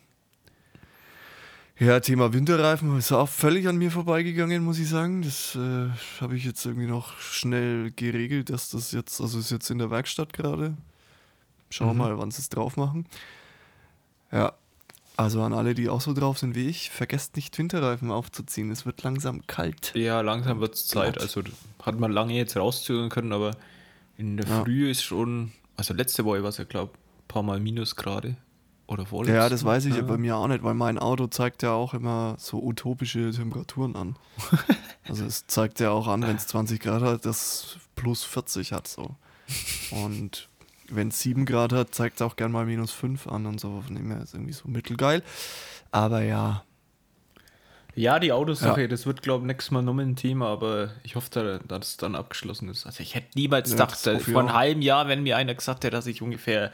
Ja, 1.78 2.00
Thema 2.00 2.32
Winterreifen 2.32 2.98
ist 2.98 3.12
auch 3.12 3.28
völlig 3.28 3.68
an 3.68 3.76
mir 3.76 3.92
vorbeigegangen, 3.92 4.64
muss 4.64 4.80
ich 4.80 4.88
sagen. 4.88 5.22
Das 5.22 5.54
äh, 5.54 5.88
habe 6.20 6.36
ich 6.36 6.44
jetzt 6.44 6.66
irgendwie 6.66 6.88
noch 6.88 7.18
schnell 7.20 7.92
geregelt, 7.92 8.50
dass 8.50 8.70
das 8.70 8.90
jetzt, 8.90 9.20
also 9.20 9.38
ist 9.38 9.50
jetzt 9.50 9.70
in 9.70 9.78
der 9.78 9.90
Werkstatt 9.90 10.32
gerade. 10.32 10.76
Schauen 11.70 11.88
wir 11.88 11.94
mal, 11.94 12.18
wann 12.18 12.32
sie 12.32 12.40
es 12.40 12.48
drauf 12.48 12.76
machen. 12.76 13.06
Ja, 14.32 14.54
also 15.16 15.42
an 15.42 15.52
alle, 15.52 15.74
die 15.74 15.88
auch 15.88 16.00
so 16.00 16.14
drauf 16.14 16.38
sind 16.38 16.54
wie 16.54 16.68
ich, 16.68 16.90
vergesst 16.90 17.36
nicht 17.36 17.56
Winterreifen 17.58 18.10
aufzuziehen. 18.10 18.70
Es 18.70 18.84
wird 18.84 19.02
langsam 19.02 19.46
kalt. 19.46 19.92
Ja, 19.94 20.20
langsam 20.20 20.60
wird 20.60 20.74
es 20.74 20.86
Zeit. 20.86 21.20
Also 21.20 21.42
hat 21.82 21.98
man 21.98 22.10
lange 22.10 22.34
jetzt 22.34 22.56
rauszögern 22.56 23.08
können, 23.08 23.32
aber 23.32 23.52
in 24.18 24.36
der 24.36 24.46
Ja. 24.46 24.64
Früh 24.64 24.90
ist 24.90 25.02
schon, 25.02 25.52
also 25.76 25.94
letzte 25.94 26.24
Woche 26.26 26.42
war 26.42 26.50
es 26.50 26.58
ja, 26.58 26.64
glaube 26.64 26.92
ein 26.92 27.28
paar 27.28 27.42
Mal 27.42 27.60
Minusgrade. 27.60 28.36
Oder 28.86 29.04
vorletzte. 29.04 29.36
Ja, 29.36 29.48
das 29.50 29.64
weiß 29.64 29.84
ich 29.84 29.96
ja 29.96 30.02
bei 30.02 30.16
mir 30.16 30.36
auch 30.36 30.48
nicht, 30.48 30.64
weil 30.64 30.72
mein 30.72 30.98
Auto 30.98 31.26
zeigt 31.26 31.62
ja 31.62 31.72
auch 31.72 31.92
immer 31.92 32.36
so 32.38 32.62
utopische 32.62 33.30
Temperaturen 33.32 33.94
an. 33.94 34.16
also 35.04 35.26
es 35.26 35.46
zeigt 35.46 35.78
ja 35.80 35.90
auch 35.90 36.08
an, 36.08 36.22
wenn 36.22 36.36
es 36.36 36.46
20 36.46 36.80
Grad 36.80 37.02
hat, 37.02 37.26
dass 37.26 37.76
plus 37.96 38.24
40 38.24 38.72
hat 38.72 38.88
so. 38.88 39.14
Und 39.90 40.48
wenn 40.88 41.08
es 41.08 41.20
7 41.20 41.44
Grad 41.44 41.74
hat, 41.74 41.94
zeigt 41.94 42.16
es 42.16 42.22
auch 42.22 42.36
gern 42.36 42.50
mal 42.50 42.64
minus 42.64 42.90
5 42.92 43.26
an 43.26 43.44
und 43.44 43.60
so. 43.60 43.82
Von 43.82 43.94
dem 43.94 44.10
her 44.10 44.22
ist 44.22 44.32
irgendwie 44.32 44.54
so 44.54 44.68
mittelgeil. 44.68 45.22
Aber 45.90 46.22
ja, 46.22 46.64
Ja, 47.98 48.18
die 48.20 48.32
Autosache, 48.32 48.82
Ja. 48.82 48.86
das 48.88 49.06
wird, 49.06 49.22
glaube 49.22 49.42
ich, 49.42 49.46
nächstes 49.48 49.72
Mal 49.72 49.82
nochmal 49.82 50.04
ein 50.06 50.14
Thema, 50.16 50.46
aber 50.48 50.90
ich 51.02 51.16
hoffe, 51.16 51.28
da- 51.32 51.58
dass 51.66 51.88
es 51.88 51.96
dann 51.96 52.14
abgeschlossen 52.14 52.68
ist. 52.68 52.86
Also 52.86 53.02
ich 53.02 53.14
hätte 53.14 53.26
niemals 53.34 53.70
Ja, 53.70 53.74
gedacht, 53.86 54.06
ich 54.06 54.22
vor 54.32 54.40
einem 54.40 54.52
halben 54.52 54.82
Jahr, 54.82 55.08
wenn 55.08 55.22
mir 55.24 55.36
einer 55.36 55.54
gesagt 55.54 55.84
hätte, 55.84 55.96
dass 55.96 56.06
ich 56.06 56.22
ungefähr 56.22 56.70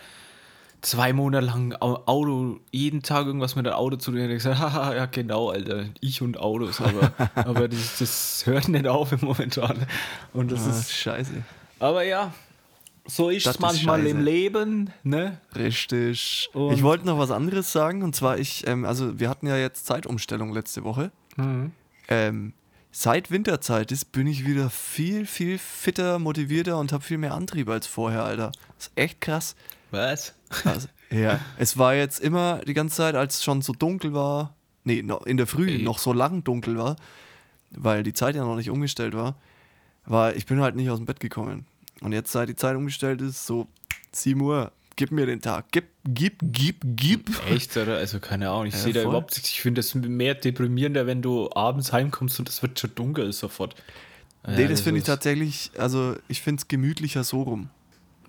zwei 0.83 1.14
Monate 1.14 1.47
lang 1.47 1.75
Au- 1.81 2.02
Auto, 2.04 2.61
jeden 2.73 3.02
Tag 3.02 3.25
irgendwas 3.26 3.57
mit 3.57 3.64
dem 3.64 3.73
Auto 3.73 3.97
zu 3.97 4.11
tun 4.11 4.21
hätte, 4.21 4.33
ich 4.35 4.43
gesagt, 4.43 4.59
haha, 4.61 4.95
ja 4.95 5.07
genau, 5.07 5.49
Alter, 5.49 5.87
ich 6.00 6.21
und 6.21 6.37
Autos, 6.38 6.83
aber, 6.83 7.12
aber 7.37 7.69
das, 7.69 7.99
das 7.99 8.43
hört 8.45 8.69
nicht 8.69 8.87
auf 8.87 9.12
im 9.12 9.21
Momentan. 9.23 9.87
Und 10.35 10.52
das 10.52 10.66
ah, 10.66 10.71
ist, 10.71 10.93
scheiße. 10.93 11.43
aber 11.78 12.02
ja, 12.02 12.35
so 13.06 13.28
ist 13.30 13.44
Das 13.46 13.52
es 13.52 13.56
ist 13.56 13.61
manchmal 13.61 13.99
scheiße. 14.00 14.11
im 14.11 14.20
Leben, 14.25 14.90
ne? 15.02 15.38
Richtig. 15.54 16.49
Und- 16.54 16.73
ich 16.73 16.82
wollte 16.82 17.06
noch 17.06 17.18
was 17.18 17.30
anderes 17.30 17.70
sagen 17.73 18.02
und 18.02 18.14
zwar 18.16 18.38
ich, 18.38 18.66
ähm, 18.66 18.84
also 18.84 19.18
wir 19.20 19.28
hatten 19.28 19.46
ja 19.46 19.56
jetzt 19.56 19.87
Zeitumstellung 19.87 20.52
letzte 20.52 20.84
Woche. 20.84 21.11
Ähm, 22.08 22.52
seit 22.92 23.30
Winterzeit 23.30 23.90
ist, 23.92 24.12
bin 24.12 24.26
ich 24.26 24.46
wieder 24.46 24.70
viel, 24.70 25.26
viel 25.26 25.58
fitter, 25.58 26.18
motivierter 26.18 26.78
und 26.78 26.92
habe 26.92 27.02
viel 27.02 27.18
mehr 27.18 27.34
Antrieb 27.34 27.68
als 27.68 27.87
vorher, 27.87 28.25
Alter. 28.25 28.52
Das 28.76 28.87
ist 28.87 28.92
echt 28.94 29.20
krass. 29.20 29.56
Was? 29.90 30.34
Also, 30.64 30.88
ja, 31.11 31.40
es 31.58 31.76
war 31.78 31.94
jetzt 31.94 32.20
immer 32.20 32.61
die 32.66 32.75
ganze 32.75 32.96
Zeit, 32.96 33.14
als 33.16 33.37
es 33.37 33.44
schon 33.44 33.62
so 33.62 33.73
dunkel 33.73 34.12
war, 34.14 34.54
nee, 34.84 35.04
in 35.26 35.37
der 35.37 35.46
Früh 35.46 35.82
noch 35.82 35.99
so 35.99 36.12
lang 36.12 36.44
dunkel 36.44 36.76
war, 36.78 36.96
weil 37.70 38.02
die 38.02 38.12
Zeit 38.12 38.34
ja 38.37 38.44
noch 38.44 38.56
nicht 38.56 38.70
umgestellt 38.70 39.14
war, 39.14 39.37
war 40.06 40.34
ich 40.37 40.46
bin 40.46 40.61
halt 40.61 40.76
nicht 40.76 40.90
aus 40.90 40.99
dem 40.99 41.06
Bett 41.06 41.20
gekommen. 41.20 41.66
Und 42.04 42.12
jetzt, 42.12 42.30
seit 42.32 42.50
die 42.50 42.54
Zeit 42.54 42.76
umgestellt 42.76 43.23
ist, 43.23 43.46
so 43.46 43.66
7 44.12 44.38
Uhr, 44.40 44.70
gib 44.96 45.11
mir 45.11 45.25
den 45.25 45.40
Tag, 45.40 45.64
gib, 45.73 45.87
gib, 46.04 46.37
gib, 46.42 46.76
gib. 46.84 47.30
Echt, 47.50 47.75
oder? 47.78 47.96
Also 47.96 48.20
keine 48.20 48.50
Ahnung, 48.50 48.66
ich 48.66 48.75
Ja, 48.75 48.80
sehe 48.80 48.92
da 48.92 49.02
überhaupt. 49.02 49.38
Ich 49.38 49.62
finde 49.62 49.80
das 49.80 49.94
mehr 49.94 50.34
deprimierender, 50.34 51.06
wenn 51.06 51.23
du 51.23 51.50
abends 51.52 51.92
heimkommst 51.92 52.38
und 52.38 52.49
es 52.50 52.62
wird 52.62 52.78
schon 52.78 52.94
dunkel 52.94 53.32
sofort. 53.32 53.75
Nee, 54.46 54.68
das 54.68 54.82
finde 54.82 54.99
ich 54.99 55.06
tatsächlich, 55.06 55.70
also 55.78 56.16
ich 56.28 56.42
finde 56.42 56.61
es 56.61 56.68
gemütlicher 56.68 57.25
so 57.25 57.42
rum. 57.42 57.70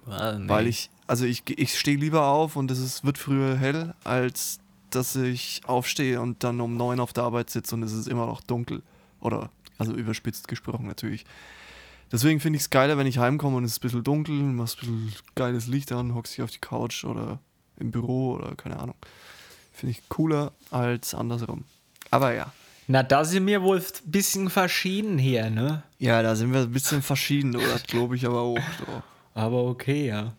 Ah, 0.07 0.37
nee. 0.39 0.47
Weil 0.47 0.67
ich, 0.67 0.89
also 1.07 1.25
ich, 1.25 1.43
ich 1.49 1.77
stehe 1.77 1.97
lieber 1.97 2.27
auf 2.27 2.55
und 2.55 2.71
es 2.71 2.79
ist, 2.79 3.03
wird 3.03 3.17
früher 3.17 3.57
hell, 3.57 3.93
als 4.05 4.59
dass 4.89 5.17
ich 5.17 5.63
aufstehe 5.65 6.21
und 6.21 6.45
dann 6.45 6.61
um 6.61 6.77
neun 6.77 7.01
auf 7.01 7.11
der 7.11 7.25
Arbeit 7.25 7.49
sitze 7.49 7.75
und 7.75 7.83
es 7.83 7.91
ist 7.91 8.07
immer 8.07 8.25
noch 8.25 8.39
dunkel. 8.39 8.81
Oder, 9.19 9.49
also 9.77 9.93
überspitzt 9.93 10.47
gesprochen 10.47 10.87
natürlich. 10.87 11.25
Deswegen 12.11 12.39
finde 12.39 12.57
ich 12.57 12.63
es 12.63 12.69
geiler, 12.69 12.97
wenn 12.97 13.07
ich 13.07 13.17
heimkomme 13.17 13.57
und 13.57 13.63
es 13.65 13.71
ist 13.73 13.77
ein 13.79 13.81
bisschen 13.81 14.03
dunkel, 14.03 14.35
machst 14.35 14.83
ein 14.83 15.05
bisschen 15.07 15.13
geiles 15.35 15.67
Licht 15.67 15.91
an, 15.91 16.13
hockst 16.15 16.33
dich 16.37 16.43
auf 16.43 16.51
die 16.51 16.59
Couch 16.59 17.03
oder 17.03 17.39
im 17.79 17.91
Büro 17.91 18.33
oder 18.35 18.55
keine 18.55 18.79
Ahnung. 18.79 18.95
Finde 19.73 19.91
ich 19.91 20.07
cooler 20.07 20.53
als 20.71 21.13
andersrum. 21.13 21.65
Aber 22.11 22.33
ja. 22.33 22.51
Na, 22.87 23.01
da 23.03 23.25
sind 23.25 23.47
wir 23.47 23.63
wohl 23.63 23.79
ein 23.79 23.83
bisschen 24.11 24.49
verschieden 24.49 25.17
hier, 25.17 25.49
ne? 25.49 25.81
Ja, 25.97 26.21
da 26.21 26.35
sind 26.35 26.53
wir 26.53 26.61
ein 26.61 26.71
bisschen 26.71 27.01
verschieden, 27.01 27.55
oder? 27.55 27.79
Glaube 27.87 28.15
ich 28.15 28.25
aber 28.25 28.41
auch. 28.41 28.59
So. 28.79 29.03
Aber 29.33 29.63
okay, 29.65 30.07
ja. 30.07 30.33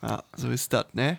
Ja, 0.00 0.22
so 0.36 0.48
ist 0.48 0.72
das, 0.72 0.86
ne? 0.92 1.18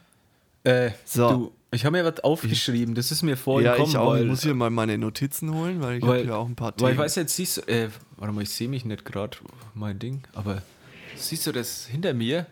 Äh, 0.64 0.92
So. 1.06 1.30
du, 1.30 1.52
ich 1.72 1.84
habe 1.86 1.98
mir 1.98 2.06
was 2.06 2.22
aufgeschrieben, 2.24 2.96
das 2.96 3.12
ist 3.12 3.24
mir 3.24 3.36
vorhin 3.36 3.66
Ja, 3.66 3.74
gekommen, 3.74 3.92
ich 3.92 3.98
auch. 3.98 4.12
weil, 4.12 4.22
ich 4.24 4.28
muss 4.30 4.42
hier 4.44 4.54
mal 4.56 4.70
meine 4.70 4.98
Notizen 4.98 5.54
holen, 5.54 5.82
weil 5.82 5.98
ich 5.98 6.04
habe 6.04 6.20
hier 6.24 6.38
auch 6.38 6.48
ein 6.48 6.56
paar 6.56 6.72
weil 6.78 6.92
ich 6.92 6.96
Themen. 6.96 6.98
weiß 7.00 7.16
jetzt, 7.16 7.36
siehst 7.36 7.58
du, 7.58 7.62
äh, 7.64 7.90
warte 8.18 8.34
mal, 8.34 8.42
ich 8.42 8.50
sehe 8.50 8.68
mich 8.68 8.86
nicht 8.86 9.06
gerade, 9.06 9.38
mein 9.74 10.00
Ding, 10.00 10.24
aber 10.34 10.62
Siehst 11.18 11.48
du 11.48 11.52
das 11.52 11.88
hinter 11.88 12.14
mir? 12.14 12.46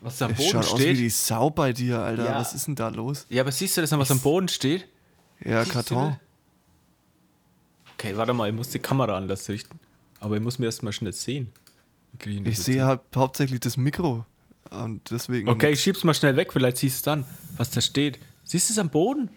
Was 0.00 0.20
am 0.20 0.32
Es 0.32 0.38
Boden 0.38 0.50
schaut 0.50 0.64
aus 0.64 0.78
wie 0.78 0.82
steht? 0.82 0.98
die 0.98 1.08
Sau 1.08 1.50
bei 1.50 1.72
dir, 1.72 2.00
Alter. 2.00 2.24
Ja. 2.26 2.34
Was 2.36 2.54
ist 2.54 2.66
denn 2.66 2.74
da 2.74 2.88
los? 2.88 3.26
Ja, 3.28 3.42
aber 3.42 3.52
siehst 3.52 3.76
du 3.76 3.80
das, 3.80 3.90
was 3.92 4.10
am 4.10 4.20
Boden 4.20 4.48
steht? 4.48 4.86
Ja, 5.42 5.64
Siehst 5.64 5.72
Karton. 5.72 6.16
Okay, 7.94 8.16
warte 8.16 8.32
mal, 8.32 8.48
ich 8.48 8.54
muss 8.54 8.68
die 8.70 8.78
Kamera 8.78 9.16
anders 9.16 9.48
richten. 9.48 9.78
Aber 10.20 10.36
ich 10.36 10.42
muss 10.42 10.58
mir 10.58 10.66
erst 10.66 10.82
mal 10.82 10.92
schnell 10.92 11.12
sehen. 11.12 11.52
Ich 12.22 12.26
jetzt 12.26 12.64
sehe 12.64 12.84
halt 12.84 13.00
hauptsächlich 13.14 13.60
das 13.60 13.76
Mikro. 13.76 14.26
Und 14.70 15.10
deswegen. 15.10 15.48
Okay, 15.48 15.70
ich 15.70 15.80
schieb's 15.80 16.04
mal 16.04 16.14
schnell 16.14 16.36
weg, 16.36 16.52
vielleicht 16.52 16.76
siehst 16.76 17.06
du 17.06 17.10
dann, 17.10 17.24
was 17.56 17.70
da 17.70 17.80
steht. 17.80 18.18
Siehst 18.44 18.68
du 18.68 18.74
es 18.74 18.78
am 18.78 18.90
Boden? 18.90 19.30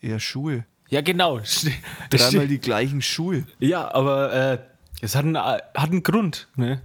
Eher 0.00 0.20
Schuhe. 0.20 0.66
Ja, 0.88 1.00
genau. 1.00 1.40
Dreimal 2.10 2.48
die 2.48 2.58
gleichen 2.58 3.02
Schuhe. 3.02 3.44
Ja, 3.58 3.92
aber 3.92 4.32
äh, 4.32 4.58
es 5.00 5.14
hat 5.14 5.24
einen, 5.24 5.36
hat 5.36 5.74
einen 5.74 6.02
Grund, 6.02 6.48
ne? 6.56 6.80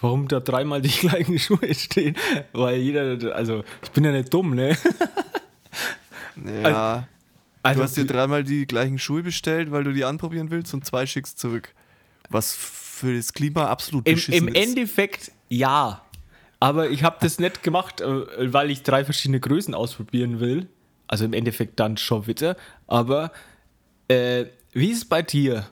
Warum 0.00 0.28
da 0.28 0.40
dreimal 0.40 0.82
die 0.82 0.88
gleichen 1.08 1.38
Schuhe 1.38 1.74
stehen. 1.74 2.16
Weil 2.52 2.76
jeder, 2.76 3.34
also 3.34 3.64
ich 3.82 3.90
bin 3.90 4.04
ja 4.04 4.12
nicht 4.12 4.32
dumm, 4.32 4.54
ne? 4.54 4.76
Ja. 6.44 7.08
Also, 7.62 7.80
du 7.80 7.84
hast 7.84 7.96
dir 7.96 8.06
dreimal 8.06 8.44
die 8.44 8.66
gleichen 8.66 8.98
Schuhe 8.98 9.22
bestellt, 9.22 9.72
weil 9.72 9.84
du 9.84 9.92
die 9.92 10.04
anprobieren 10.04 10.50
willst 10.50 10.72
und 10.74 10.84
zwei 10.84 11.06
schickst 11.06 11.38
zurück. 11.38 11.72
Was 12.28 12.54
für 12.54 13.16
das 13.16 13.32
Klima 13.32 13.66
absolut 13.66 14.06
Im, 14.06 14.14
beschissen 14.14 14.48
Im 14.48 14.54
ist. 14.54 14.68
Endeffekt 14.68 15.32
ja. 15.48 16.02
Aber 16.60 16.90
ich 16.90 17.02
habe 17.02 17.16
das 17.20 17.38
nicht 17.38 17.62
gemacht, 17.62 18.00
äh, 18.00 18.52
weil 18.52 18.70
ich 18.70 18.82
drei 18.82 19.04
verschiedene 19.04 19.40
Größen 19.40 19.74
ausprobieren 19.74 20.40
will. 20.40 20.68
Also 21.08 21.24
im 21.24 21.32
Endeffekt 21.32 21.78
dann 21.80 21.96
schon 21.96 22.26
wieder. 22.26 22.56
Aber 22.86 23.32
äh, 24.08 24.46
wie 24.72 24.90
ist 24.90 24.98
es 24.98 25.04
bei 25.08 25.22
dir? 25.22 25.66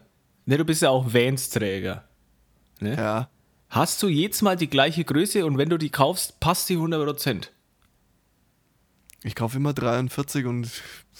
Ne, 0.47 0.59
du 0.59 0.65
bist 0.65 0.83
ja 0.83 0.91
auch 0.91 1.13
Vans-Träger. 1.13 2.05
Ne? 2.81 2.97
Ja. 2.97 3.29
Hast 3.71 4.03
du 4.03 4.09
jedes 4.09 4.43
Mal 4.43 4.57
die 4.57 4.69
gleiche 4.71 5.05
Größe 5.05 5.45
und 5.47 5.59
wenn 5.59 5.69
du 5.69 5.79
die 5.79 5.91
kaufst, 5.91 6.39
passt 6.41 6.69
die 6.69 6.77
100%? 6.77 7.49
Ich 9.25 9.35
kaufe 9.35 9.57
immer 9.57 9.73
43 9.73 10.45
und 10.47 10.71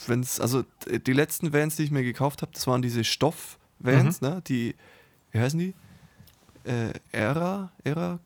wenn 0.07 0.21
es, 0.21 0.39
also 0.39 0.65
die 1.07 1.13
letzten 1.15 1.53
Vans, 1.53 1.77
die 1.77 1.85
ich 1.85 1.91
mir 1.91 2.03
gekauft 2.03 2.43
habe, 2.43 2.53
das 2.53 2.67
waren 2.67 2.83
diese 2.83 3.03
Stoff-Vans, 3.03 4.21
Mhm. 4.21 4.29
ne? 4.29 4.43
Die, 4.47 4.75
wie 5.33 5.39
heißen 5.41 5.59
die? 5.59 5.75
Äh, 6.65 6.93
Era? 7.13 7.73
Era? 7.83 8.19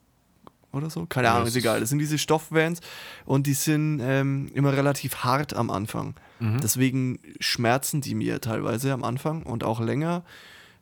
Oder 0.72 0.90
so? 0.90 1.06
Keine 1.06 1.30
Ahnung, 1.30 1.46
ist 1.46 1.56
egal. 1.56 1.80
Das 1.80 1.88
sind 1.88 1.98
diese 1.98 2.18
Stoff-Vans 2.18 2.80
und 3.24 3.46
die 3.46 3.54
sind 3.54 4.00
ähm, 4.02 4.50
immer 4.54 4.74
relativ 4.74 5.16
hart 5.24 5.54
am 5.54 5.70
Anfang. 5.70 6.14
Mhm. 6.40 6.60
Deswegen 6.60 7.18
schmerzen 7.40 8.00
die 8.00 8.14
mir 8.14 8.40
teilweise 8.40 8.92
am 8.92 9.02
Anfang 9.02 9.44
und 9.44 9.64
auch 9.64 9.80
länger. 9.80 10.24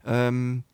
Ähm, 0.04 0.64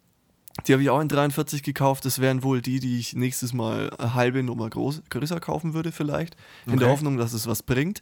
die 0.67 0.73
habe 0.73 0.83
ich 0.83 0.91
auch 0.91 1.01
in 1.01 1.09
43 1.09 1.63
gekauft. 1.63 2.05
Das 2.05 2.21
wären 2.21 2.43
wohl 2.43 2.63
die, 2.63 2.81
die 2.81 2.99
ich 2.99 3.15
nächstes 3.15 3.53
Mal 3.53 3.91
eine 3.99 4.15
halbe 4.15 4.43
Nummer 4.43 4.69
groß, 4.69 5.03
größer 5.11 5.41
kaufen 5.41 5.75
würde, 5.75 5.93
vielleicht. 5.93 6.37
In 6.67 6.79
der. 6.79 6.89
Hoffnung, 6.89 7.17
dass 7.17 7.33
es 7.33 7.47
was 7.47 7.63
bringt. 7.63 8.01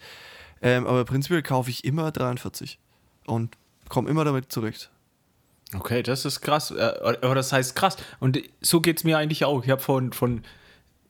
Ähm, 0.63 0.87
aber 0.87 1.05
prinzipiell 1.05 1.43
kaufe 1.43 1.71
ich 1.71 1.85
immer 1.85 2.11
43 2.11 2.79
und 3.27 3.57
komme 3.89 4.11
immer 4.11 4.25
damit 4.25 4.53
zurecht. 4.53 4.91
Okay, 5.75 6.03
das 6.03 6.25
ist 6.25 6.41
krass. 6.41 6.71
Äh, 6.71 7.17
Aber 7.23 7.35
das 7.35 7.53
heißt 7.53 7.77
krass. 7.77 7.97
Und 8.19 8.41
so 8.61 8.81
geht 8.81 8.99
es 8.99 9.05
mir 9.05 9.19
eigentlich 9.19 9.45
auch. 9.45 9.63
Ich 9.65 9.71
habe 9.71 9.81
von, 9.81 10.13
von, 10.13 10.43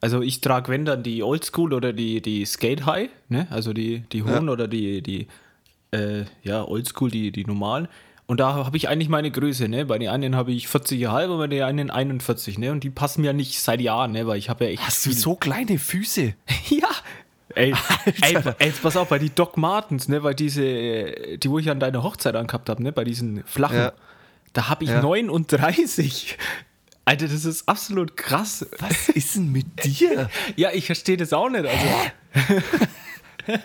also 0.00 0.23
ich 0.23 0.40
trage, 0.40 0.71
wenn 0.73 0.85
dann 0.85 1.02
die 1.02 1.23
Oldschool 1.23 1.73
oder 1.75 1.92
die, 1.92 2.21
die 2.23 2.45
Skate 2.47 2.87
High, 2.87 3.11
ne? 3.28 3.47
also 3.50 3.73
die, 3.73 4.00
die 4.12 4.23
hohen 4.23 4.47
Ja. 4.47 4.52
oder 4.52 4.69
die, 4.69 5.02
die 5.02 5.26
äh, 5.92 6.25
ja, 6.42 6.64
Oldschool, 6.66 7.11
die, 7.11 7.33
die 7.33 7.45
normalen. 7.45 7.88
Und 8.26 8.38
da 8.38 8.54
habe 8.54 8.76
ich 8.76 8.88
eigentlich 8.88 9.09
meine 9.09 9.33
Größe, 9.33 9.66
ne? 9.69 9.87
Bei 9.87 9.99
den 9.99 10.09
einen 10.09 10.37
habe 10.37 10.52
ich 10.52 10.66
40,5 10.66 11.26
und 11.30 11.38
bei 11.38 11.47
den 11.49 11.64
einen 11.64 11.90
41, 11.90 12.59
ne? 12.59 12.71
Und 12.71 12.85
die 12.85 12.90
passen 12.90 13.23
mir 13.23 13.33
nicht 13.33 13.59
seit 13.61 13.80
Jahren, 13.80 14.12
ne? 14.12 14.25
Weil 14.28 14.38
ich 14.38 14.49
habe 14.49 14.66
ja 14.66 14.71
echt. 14.71 14.87
Hast 14.87 15.04
du 15.04 15.11
viel- 15.11 15.19
so 15.19 15.35
kleine 15.35 15.78
Füße? 15.78 16.35
Ja. 16.71 16.88
Ey, 17.57 17.75
ey, 18.23 18.37
ey, 18.61 18.73
pass 18.80 18.97
auf, 18.97 19.09
bei 19.09 19.19
die 19.19 19.35
Doc 19.35 19.57
Martens, 19.57 20.07
ne, 20.07 20.21
bei 20.21 20.33
diese, 20.35 20.62
die 20.62 21.50
wo 21.50 21.59
ich 21.59 21.69
an 21.69 21.80
deiner 21.80 22.04
Hochzeit 22.04 22.37
angehabt 22.37 22.69
habe, 22.69 22.80
ne, 22.80 22.92
bei 22.92 23.02
diesen 23.02 23.42
flachen, 23.42 23.76
Ja. 23.76 23.93
da 24.52 24.69
habe 24.69 24.84
ich 24.84 24.91
Ja. 24.91 25.02
39. 25.02 26.39
Alter, 27.10 27.26
das 27.26 27.44
ist 27.44 27.68
absolut 27.68 28.16
krass. 28.16 28.64
Was 28.78 29.08
ist 29.08 29.34
denn 29.34 29.50
mit 29.50 29.84
dir? 29.84 30.30
Ja, 30.54 30.70
ich 30.70 30.86
verstehe 30.86 31.16
das 31.16 31.32
auch 31.32 31.49
nicht. 31.49 31.66
Also. 31.66 32.62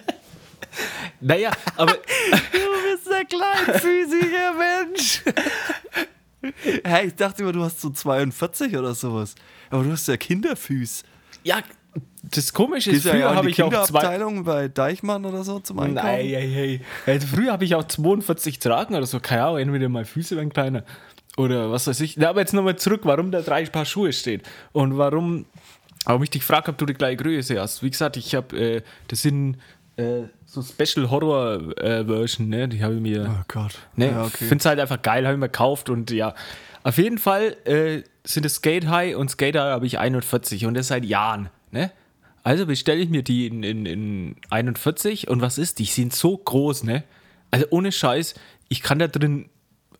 naja, 1.22 1.52
aber 1.76 1.94
Du 2.52 2.60
bist 2.92 3.14
ein 3.14 3.28
kleinfüßiger 3.28 4.54
Mensch. 4.58 5.22
Hey, 6.84 7.06
ich 7.06 7.16
dachte 7.16 7.44
immer, 7.44 7.52
du 7.52 7.62
hast 7.64 7.82
so 7.82 7.92
42 7.92 8.76
oder 8.76 8.96
sowas. 8.96 9.36
Aber 9.70 9.84
du 9.84 9.92
hast 9.92 10.08
ja 10.08 10.18
Kinderfüß. 10.18 11.04
ja, 11.44 11.62
das 12.24 12.52
Komische 12.52 12.90
ist, 12.90 13.04
früher 13.08 13.20
ja 13.20 13.36
habe 13.36 13.52
ich 13.52 13.62
auch 13.62 13.86
zwei. 13.86 14.18
Bei 14.42 14.68
Deichmann 14.68 15.24
oder 15.24 15.44
so 15.44 15.60
zum 15.60 15.78
Einkaufen. 15.78 16.08
Nein, 16.08 16.26
hey, 16.26 16.52
hey. 16.52 16.82
Also 17.06 17.28
früher 17.28 17.52
habe 17.52 17.64
ich 17.64 17.76
auch 17.76 17.84
42 17.84 18.58
tragen 18.58 18.96
oder 18.96 19.06
so. 19.06 19.20
Keine 19.20 19.44
Ahnung, 19.44 19.60
entweder 19.60 19.88
meine 19.88 20.06
Füße 20.06 20.36
werden 20.36 20.52
kleiner 20.52 20.84
oder 21.38 21.72
was 21.72 21.88
weiß 21.88 22.00
ich. 22.02 22.18
Na, 22.18 22.30
aber 22.30 22.42
jetzt 22.42 22.54
nochmal 22.54 22.78
zurück, 22.78 23.02
warum 23.04 23.32
da 23.32 23.42
drei 23.42 23.66
Paar 23.66 23.86
Schuhe 23.86 24.14
stehen 24.14 24.42
und 24.72 24.98
warum, 24.98 25.46
warum 26.06 26.24
ich 26.24 26.30
dich 26.30 26.42
gefragt 26.42 26.70
ob 26.70 26.78
du 26.78 26.86
die 26.86 26.94
gleiche 26.94 27.18
Größe 27.18 27.60
hast. 27.60 27.84
Wie 27.84 27.90
gesagt, 27.90 28.18
ich 28.18 28.36
habe, 28.36 28.58
äh, 28.58 28.82
das 29.08 29.22
sind 29.22 29.58
äh, 29.98 30.24
so 30.46 30.62
Special 30.62 31.10
Horror 31.10 31.78
äh, 31.78 32.06
Version, 32.06 32.50
ne? 32.50 32.68
Die 32.68 32.84
habe 32.84 32.96
ich 32.96 33.02
mir. 33.02 33.30
Oh 33.30 33.44
Gott. 33.48 33.78
Ne, 33.96 34.12
Ja, 34.12 34.24
okay. 34.24 34.46
finde 34.46 34.58
es 34.58 34.66
halt 34.66 34.80
einfach 34.80 35.02
geil, 35.02 35.26
habe 35.26 35.36
ich 35.36 35.40
mir 35.40 35.50
gekauft 35.50 35.90
und 35.90 36.12
ja. 36.12 36.34
Auf 36.84 36.98
jeden 36.98 37.18
Fall 37.18 37.58
äh, 37.66 38.04
sind 38.24 38.46
es 38.46 38.56
Skate 38.56 38.88
High 38.88 39.16
und 39.16 39.30
Skate 39.32 39.56
High 39.56 39.72
habe 39.72 39.86
ich 39.88 39.98
41 39.98 40.66
und 40.66 40.76
das 40.76 40.90
seit 40.90 41.04
Jahren. 41.04 41.50
Ne? 41.72 41.92
Also 42.44 42.68
bestelle 42.68 43.02
ich 43.02 43.10
mir 43.10 43.24
die 43.24 43.48
in, 43.48 43.64
in, 43.64 43.86
in 43.88 44.36
41 44.52 45.28
und 45.30 45.42
was 45.42 45.58
ist? 45.58 45.80
Die 45.80 45.86
sind 45.86 46.14
so 46.14 46.38
groß, 46.38 46.84
ne? 46.84 47.04
Also 47.50 47.66
ohne 47.72 47.92
Scheiß, 47.92 48.36
ich 48.70 48.84
kann 48.84 49.00
da 49.00 49.08
drin 49.08 49.50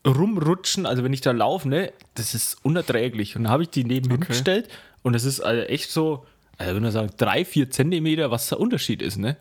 rumrutschen, 0.06 0.86
also 0.86 1.02
wenn 1.04 1.12
ich 1.12 1.20
da 1.20 1.32
laufe, 1.32 1.68
ne? 1.68 1.92
Das 2.14 2.34
ist 2.34 2.58
unerträglich. 2.62 3.36
Und 3.36 3.44
dann 3.44 3.52
habe 3.52 3.64
ich 3.64 3.70
die 3.70 3.84
nebenhin 3.84 4.18
Okay. 4.22 4.28
gestellt 4.32 4.68
und 5.02 5.12
das 5.12 5.24
ist 5.24 5.40
also 5.40 5.62
echt 5.62 5.90
so, 5.90 6.24
also 6.58 6.74
wenn 6.74 6.82
man 6.82 6.92
sagt, 6.92 7.20
drei, 7.20 7.44
vier 7.44 7.70
Zentimeter, 7.70 8.30
was 8.30 8.48
der 8.48 8.60
Unterschied 8.60 9.02
ist, 9.02 9.16
ne? 9.18 9.36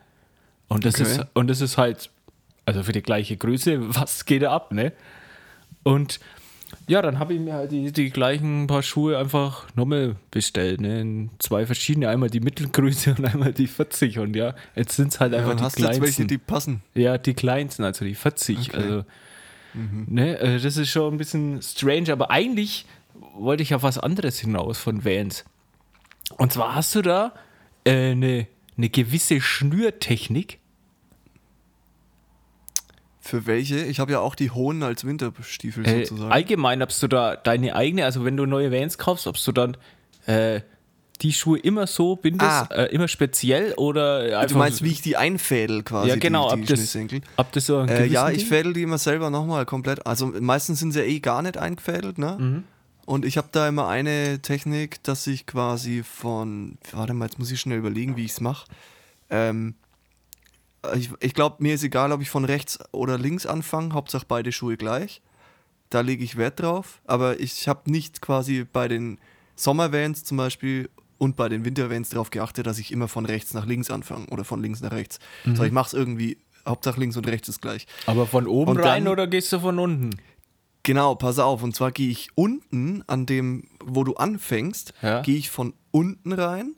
Und 0.67 0.85
das, 0.85 0.99
Okay. 0.99 1.03
ist, 1.21 1.27
und 1.35 1.47
das 1.47 1.61
ist 1.61 1.77
halt, 1.77 2.09
also 2.65 2.81
für 2.83 2.91
die 2.91 3.01
gleiche 3.03 3.37
Größe, 3.37 3.77
was 3.95 4.25
geht 4.25 4.41
da 4.41 4.51
ab, 4.53 4.71
ne? 4.71 4.91
Und 5.83 6.19
ja, 6.87 7.01
dann 7.01 7.19
habe 7.19 7.33
ich 7.35 7.39
mir 7.39 7.53
halt 7.53 7.71
die, 7.71 7.91
die 7.91 8.09
gleichen 8.09 8.67
paar 8.67 8.81
Schuhe 8.83 9.17
einfach 9.17 9.67
nochmal 9.75 10.15
bestellt, 10.31 10.81
ne? 10.81 10.99
In 11.01 11.29
zwei 11.39 11.65
verschiedene, 11.65 12.09
einmal 12.09 12.29
die 12.29 12.39
Mittelgröße 12.39 13.13
und 13.17 13.25
einmal 13.25 13.53
die 13.53 13.67
40 13.67 14.19
und 14.19 14.35
ja, 14.35 14.55
jetzt 14.75 14.95
sind 14.95 15.13
es 15.13 15.19
halt 15.19 15.33
Ja, 15.33 15.39
einfach 15.39 15.51
und 15.51 15.59
die 15.59 15.63
hast 15.63 15.77
du 15.77 15.83
jetzt 15.83 15.91
kleinsten. 15.91 16.03
welche, 16.23 16.25
die 16.27 16.37
passen? 16.39 16.81
Ja, 16.95 17.17
die 17.19 17.33
kleinsten, 17.35 17.83
also 17.83 18.03
die 18.03 18.15
40. 18.15 18.57
Okay. 18.69 18.77
Also, 18.77 19.05
ne, 20.07 20.37
äh, 20.39 20.59
das 20.59 20.77
ist 20.77 20.89
schon 20.89 21.13
ein 21.13 21.17
bisschen 21.17 21.61
strange, 21.61 22.11
aber 22.11 22.31
eigentlich 22.31 22.85
wollte 23.35 23.63
ich 23.63 23.73
auf 23.75 23.83
was 23.83 23.97
anderes 23.97 24.39
hinaus 24.39 24.77
von 24.77 25.03
Vans. 25.05 25.43
Und 26.37 26.53
zwar 26.53 26.75
hast 26.75 26.95
du 26.95 27.01
da 27.01 27.33
äh, 27.83 28.11
eine, 28.11 28.47
eine 28.77 28.89
gewisse 28.89 29.39
Schnürtechnik. 29.41 30.59
Für 33.19 33.47
welche? 33.47 33.79
Ich 33.85 33.99
habe 33.99 34.11
ja 34.11 34.19
auch 34.19 34.35
die 34.35 34.51
hohen 34.51 34.83
als 34.83 35.03
Winterstiefel 35.03 35.85
Äh, 35.87 36.05
sozusagen. 36.05 36.31
allgemein, 36.31 36.81
ob 36.83 36.89
du 36.99 37.07
da 37.07 37.35
deine 37.35 37.75
eigene, 37.75 38.05
also 38.05 38.23
wenn 38.23 38.37
du 38.37 38.45
neue 38.45 38.71
Vans 38.71 38.97
kaufst, 38.97 39.25
ob 39.27 39.35
du 39.43 39.51
dann 39.51 39.77
äh, 40.27 40.61
die 41.21 41.33
Schuhe 41.33 41.57
immer 41.59 41.87
so 41.87 42.15
bindest, 42.15 42.49
Ah. 42.49 42.67
äh, 42.71 42.93
immer 42.93 43.07
speziell 43.07 43.73
oder 43.75 44.45
du 44.47 44.57
meinst, 44.57 44.83
wie 44.83 44.91
ich 44.91 45.01
die 45.01 45.15
einfädel 45.17 45.83
quasi, 45.83 46.09
ja, 46.09 46.15
genau, 46.15 46.49
die, 46.55 46.61
die 46.63 46.73
ob, 46.73 46.77
das, 46.79 46.97
ob 47.37 47.51
das 47.53 47.65
so 47.65 47.81
Äh, 47.81 48.07
ja, 48.07 48.29
ich 48.29 48.45
fädel 48.45 48.73
die 48.73 48.81
immer 48.83 48.97
selber 48.97 49.29
nochmal 49.29 49.65
komplett. 49.65 50.05
Also 50.05 50.27
meistens 50.27 50.79
sind 50.79 50.91
sie 50.91 50.99
ja 50.99 51.05
eh 51.05 51.19
gar 51.19 51.41
nicht 51.41 51.57
eingefädelt, 51.57 52.17
ne? 52.17 52.37
Mhm. 52.39 52.63
Und 53.05 53.23
ich 53.23 53.37
habe 53.37 53.49
da 53.51 53.67
immer 53.67 53.87
eine 53.87 54.41
Technik, 54.41 55.03
dass 55.03 55.27
ich 55.27 55.45
quasi 55.45 56.01
von, 56.03 56.77
warte 56.91 57.13
mal, 57.13 57.25
jetzt 57.25 57.37
muss 57.37 57.51
ich 57.51 57.59
schnell 57.61 57.77
überlegen, 57.77 58.17
wie 58.17 58.25
ich 58.25 58.31
es 58.31 58.41
mache. 58.41 58.65
Ähm, 59.29 59.75
ich 60.95 61.11
ich 61.19 61.33
glaube, 61.33 61.57
mir 61.59 61.75
ist 61.75 61.83
egal, 61.83 62.11
ob 62.11 62.21
ich 62.21 62.29
von 62.29 62.45
rechts 62.45 62.79
oder 62.91 63.17
links 63.17 63.45
anfange, 63.45 63.93
Hauptsache 63.93 64.25
beide 64.27 64.51
Schuhe 64.51 64.75
gleich. 64.77 65.21
Da 65.91 66.01
lege 66.01 66.23
ich 66.23 66.35
Wert 66.35 66.59
drauf, 66.61 66.99
aber 67.05 67.39
ich 67.39 67.67
habe 67.67 67.89
nicht 67.91 68.21
quasi 68.21 68.65
bei 68.71 68.87
den 68.87 69.19
Sommervans 69.55 70.23
zum 70.23 70.37
Beispiel 70.37 70.89
und 71.17 71.35
bei 71.35 71.47
den 71.49 71.63
Wintervans 71.65 72.09
darauf 72.09 72.29
geachtet, 72.29 72.67
dass 72.67 72.77
ich 72.79 72.91
immer 72.91 73.07
von 73.07 73.25
rechts 73.25 73.53
nach 73.53 73.65
links 73.65 73.89
anfange 73.91 74.27
oder 74.27 74.43
von 74.43 74.61
links 74.61 74.81
nach 74.81 74.91
rechts. 74.91 75.19
So, 75.45 75.63
ich 75.63 75.71
mache 75.71 75.87
es 75.87 75.93
irgendwie, 75.93 76.37
Hauptsache 76.67 76.99
links 76.99 77.15
und 77.17 77.27
rechts 77.27 77.47
ist 77.49 77.61
gleich. 77.61 77.87
Aber 78.05 78.25
von 78.27 78.47
oben 78.47 78.71
Und 78.71 78.77
rein 78.79 79.05
dann- 79.05 79.13
oder 79.13 79.27
gehst 79.27 79.51
du 79.53 79.59
von 79.59 79.79
unten? 79.79 80.11
Genau, 80.83 81.15
pass 81.15 81.39
auf. 81.39 81.63
Und 81.63 81.75
zwar 81.75 81.91
gehe 81.91 82.09
ich 82.09 82.29
unten 82.35 83.03
an 83.07 83.25
dem, 83.25 83.63
wo 83.83 84.03
du 84.03 84.15
anfängst, 84.15 84.93
Ja. 85.01 85.21
gehe 85.21 85.37
ich 85.37 85.49
von 85.49 85.73
unten 85.91 86.31
rein 86.33 86.73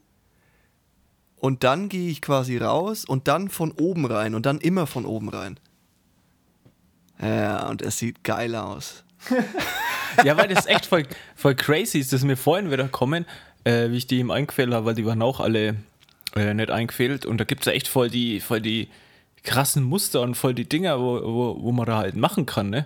und 1.36 1.64
dann 1.64 1.90
gehe 1.90 2.10
ich 2.10 2.22
quasi 2.22 2.58
raus 2.58 3.04
und 3.06 3.28
dann 3.28 3.50
von 3.50 3.72
oben 3.72 4.06
rein 4.06 4.34
und 4.36 4.46
dann 4.46 4.60
immer 4.60 4.88
von 4.88 5.06
oben 5.06 5.30
rein. 5.30 5.60
Ja, 7.22 7.68
und 7.68 7.82
es 7.82 7.98
sieht 7.98 8.24
geil 8.24 8.56
aus. 8.56 9.04
Ja, 10.24 10.36
weil 10.36 10.48
das 10.48 10.66
echt 10.66 10.88
voll, 10.88 11.04
voll 11.36 11.54
crazy 11.54 12.00
ist, 12.00 12.12
dass 12.12 12.24
mir 12.24 12.38
vorhin 12.38 12.72
wieder 12.72 12.88
kommen, 12.88 13.26
äh, 13.68 13.92
wie 13.92 13.98
ich 13.98 14.08
die 14.08 14.20
ihm 14.20 14.32
eingefällt 14.32 14.74
habe, 14.74 14.86
weil 14.86 14.96
die 14.96 15.06
waren 15.06 15.22
auch 15.22 15.40
alle 15.40 15.76
äh, 16.36 16.54
nicht 16.54 16.72
eingefällt. 16.72 17.26
Und 17.26 17.38
da 17.40 17.44
gibt 17.44 17.62
es 17.62 17.66
ja 17.66 17.74
echt 17.74 17.88
voll 17.88 18.10
die, 18.10 18.40
voll 18.40 18.62
die 18.62 18.88
krassen 19.44 19.84
Muster 19.84 20.22
und 20.22 20.36
voll 20.36 20.54
die 20.54 20.68
Dinger, 20.68 21.00
wo, 21.00 21.22
wo, 21.24 21.58
wo 21.62 21.72
man 21.72 21.86
da 21.86 21.98
halt 21.98 22.16
machen 22.16 22.46
kann, 22.46 22.70
ne? 22.70 22.86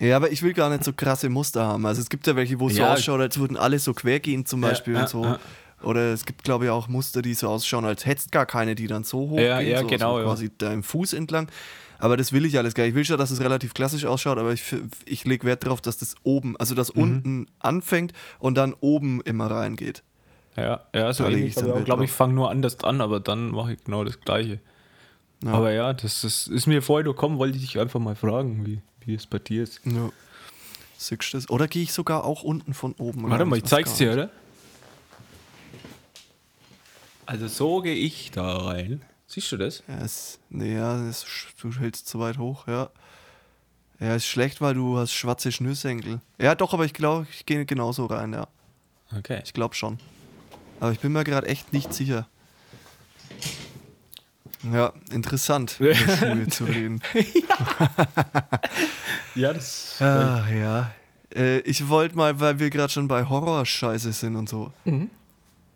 Ja, 0.00 0.16
aber 0.16 0.30
ich 0.32 0.42
will 0.42 0.52
gar 0.54 0.70
nicht 0.70 0.84
so 0.84 0.92
krasse 0.92 1.28
Muster 1.28 1.64
haben. 1.64 1.86
Also 1.86 2.00
es 2.00 2.08
gibt 2.10 2.26
ja 2.26 2.34
welche, 2.36 2.58
wo 2.60 2.66
es 2.68 2.74
so 2.74 2.82
Ja. 2.82 2.92
ausschaut, 2.92 3.20
als 3.20 3.38
würden 3.38 3.56
alle 3.56 3.78
so 3.78 3.94
quer 3.94 4.18
gehen 4.20 4.44
zum 4.44 4.60
Beispiel 4.60 4.94
ja, 4.94 5.00
und 5.02 5.08
so. 5.08 5.24
ja. 5.24 5.38
Oder 5.82 6.12
es 6.12 6.24
gibt, 6.26 6.42
glaube 6.44 6.64
ich, 6.64 6.70
auch 6.70 6.88
Muster, 6.88 7.20
die 7.22 7.34
so 7.34 7.48
ausschauen, 7.48 7.84
als 7.84 8.04
hättest 8.06 8.32
gar 8.32 8.46
keine, 8.46 8.74
die 8.74 8.86
dann 8.86 9.04
so 9.04 9.18
hoch 9.30 9.38
Ja, 9.38 9.60
gehen, 9.60 9.70
ja, 9.70 9.80
so, 9.80 9.86
genau, 9.86 10.14
so 10.14 10.18
ja. 10.20 10.24
quasi 10.24 10.50
deinem 10.56 10.82
Fuß 10.82 11.12
entlang. 11.12 11.48
Aber 11.98 12.16
das 12.16 12.32
will 12.32 12.44
ich 12.44 12.58
alles 12.58 12.74
gar 12.74 12.82
nicht. 12.84 12.90
Ich 12.90 12.96
will 12.96 13.04
schon, 13.04 13.18
dass 13.18 13.30
es 13.30 13.40
relativ 13.40 13.72
klassisch 13.72 14.04
ausschaut, 14.04 14.36
aber 14.38 14.52
ich, 14.52 14.62
ich 15.06 15.24
lege 15.24 15.46
Wert 15.46 15.64
darauf, 15.64 15.80
dass 15.80 15.96
das 15.96 16.16
oben, 16.22 16.56
also 16.58 16.74
Mhm. 16.74 16.76
das 16.76 16.90
unten 16.90 17.46
anfängt 17.60 18.12
und 18.40 18.56
dann 18.56 18.74
oben 18.80 19.20
immer 19.22 19.50
reingeht. 19.50 20.02
Ja, 20.56 20.86
ja, 20.94 21.12
so 21.12 21.26
ich 21.26 21.34
ähnlich. 21.34 21.56
ich 21.56 21.62
glaube, 21.62 21.84
drauf. 21.84 22.00
ich 22.02 22.12
fange 22.12 22.34
nur 22.34 22.50
anders 22.50 22.82
an, 22.84 23.00
aber 23.00 23.20
dann 23.20 23.50
mache 23.50 23.72
ich 23.72 23.84
genau 23.84 24.04
das 24.04 24.20
Gleiche. 24.20 24.60
Ja. 25.42 25.52
Aber 25.52 25.72
ja, 25.72 25.92
das 25.92 26.24
ist, 26.24 26.46
ist 26.46 26.66
mir 26.66 26.80
vorher 26.80 27.04
gekommen, 27.04 27.38
wollte 27.38 27.56
ich 27.56 27.64
dich 27.64 27.78
einfach 27.78 28.00
mal 28.00 28.14
fragen, 28.14 28.64
wie, 28.64 28.80
wie 29.04 29.14
es 29.14 29.26
bei 29.26 29.38
dir 29.38 29.64
ist. 29.64 29.80
Ja. 29.84 30.10
Siehst 30.96 31.32
du 31.32 31.36
das? 31.36 31.50
Oder 31.50 31.68
gehe 31.68 31.82
ich 31.82 31.92
sogar 31.92 32.24
auch 32.24 32.42
unten 32.42 32.72
von 32.72 32.94
oben 32.98 33.28
Warte 33.28 33.44
mal, 33.44 33.56
ich 33.58 33.64
zeig's 33.64 33.96
dir, 33.96 34.12
oder? 34.12 34.30
Also 37.26 37.48
so 37.48 37.80
gehe 37.80 37.94
ich 37.94 38.30
da 38.30 38.56
rein. 38.58 39.02
Siehst 39.26 39.50
du 39.52 39.56
das? 39.56 39.82
Ja, 39.88 39.98
es, 40.04 40.38
nee, 40.50 40.74
ja, 40.74 41.08
es, 41.08 41.26
du 41.60 41.72
hältst 41.72 42.06
zu 42.06 42.20
weit 42.20 42.38
hoch, 42.38 42.68
ja. 42.68 42.90
Ja, 44.00 44.14
ist 44.14 44.26
schlecht, 44.26 44.60
weil 44.60 44.74
du 44.74 44.98
hast 44.98 45.12
schwarze 45.12 45.50
Schnürsenkel. 45.50 46.20
Ja, 46.38 46.54
doch, 46.54 46.74
aber 46.74 46.84
ich 46.84 46.92
glaube, 46.92 47.26
ich 47.30 47.46
gehe 47.46 47.64
genauso 47.64 48.06
rein, 48.06 48.32
ja. 48.32 48.48
Okay. 49.16 49.40
Ich 49.44 49.52
glaube 49.52 49.74
schon. 49.74 49.98
Aber 50.84 50.92
ich 50.92 51.00
bin 51.00 51.12
mir 51.12 51.24
gerade 51.24 51.46
echt 51.46 51.72
nicht 51.72 51.94
sicher. 51.94 52.28
Ja, 54.70 54.92
interessant, 55.10 55.76
über 55.80 55.94
Schuhe 55.94 56.46
zu 56.48 56.64
reden. 56.64 57.00
Ja, 59.34 59.52
das. 59.54 59.96
Ach 60.00 60.48
ja. 60.50 60.92
Äh, 61.34 61.60
ich 61.60 61.88
wollte 61.88 62.16
mal, 62.16 62.38
weil 62.38 62.58
wir 62.60 62.68
gerade 62.68 62.92
schon 62.92 63.08
bei 63.08 63.24
Horrorscheiße 63.24 64.12
sind 64.12 64.36
und 64.36 64.48
so. 64.48 64.72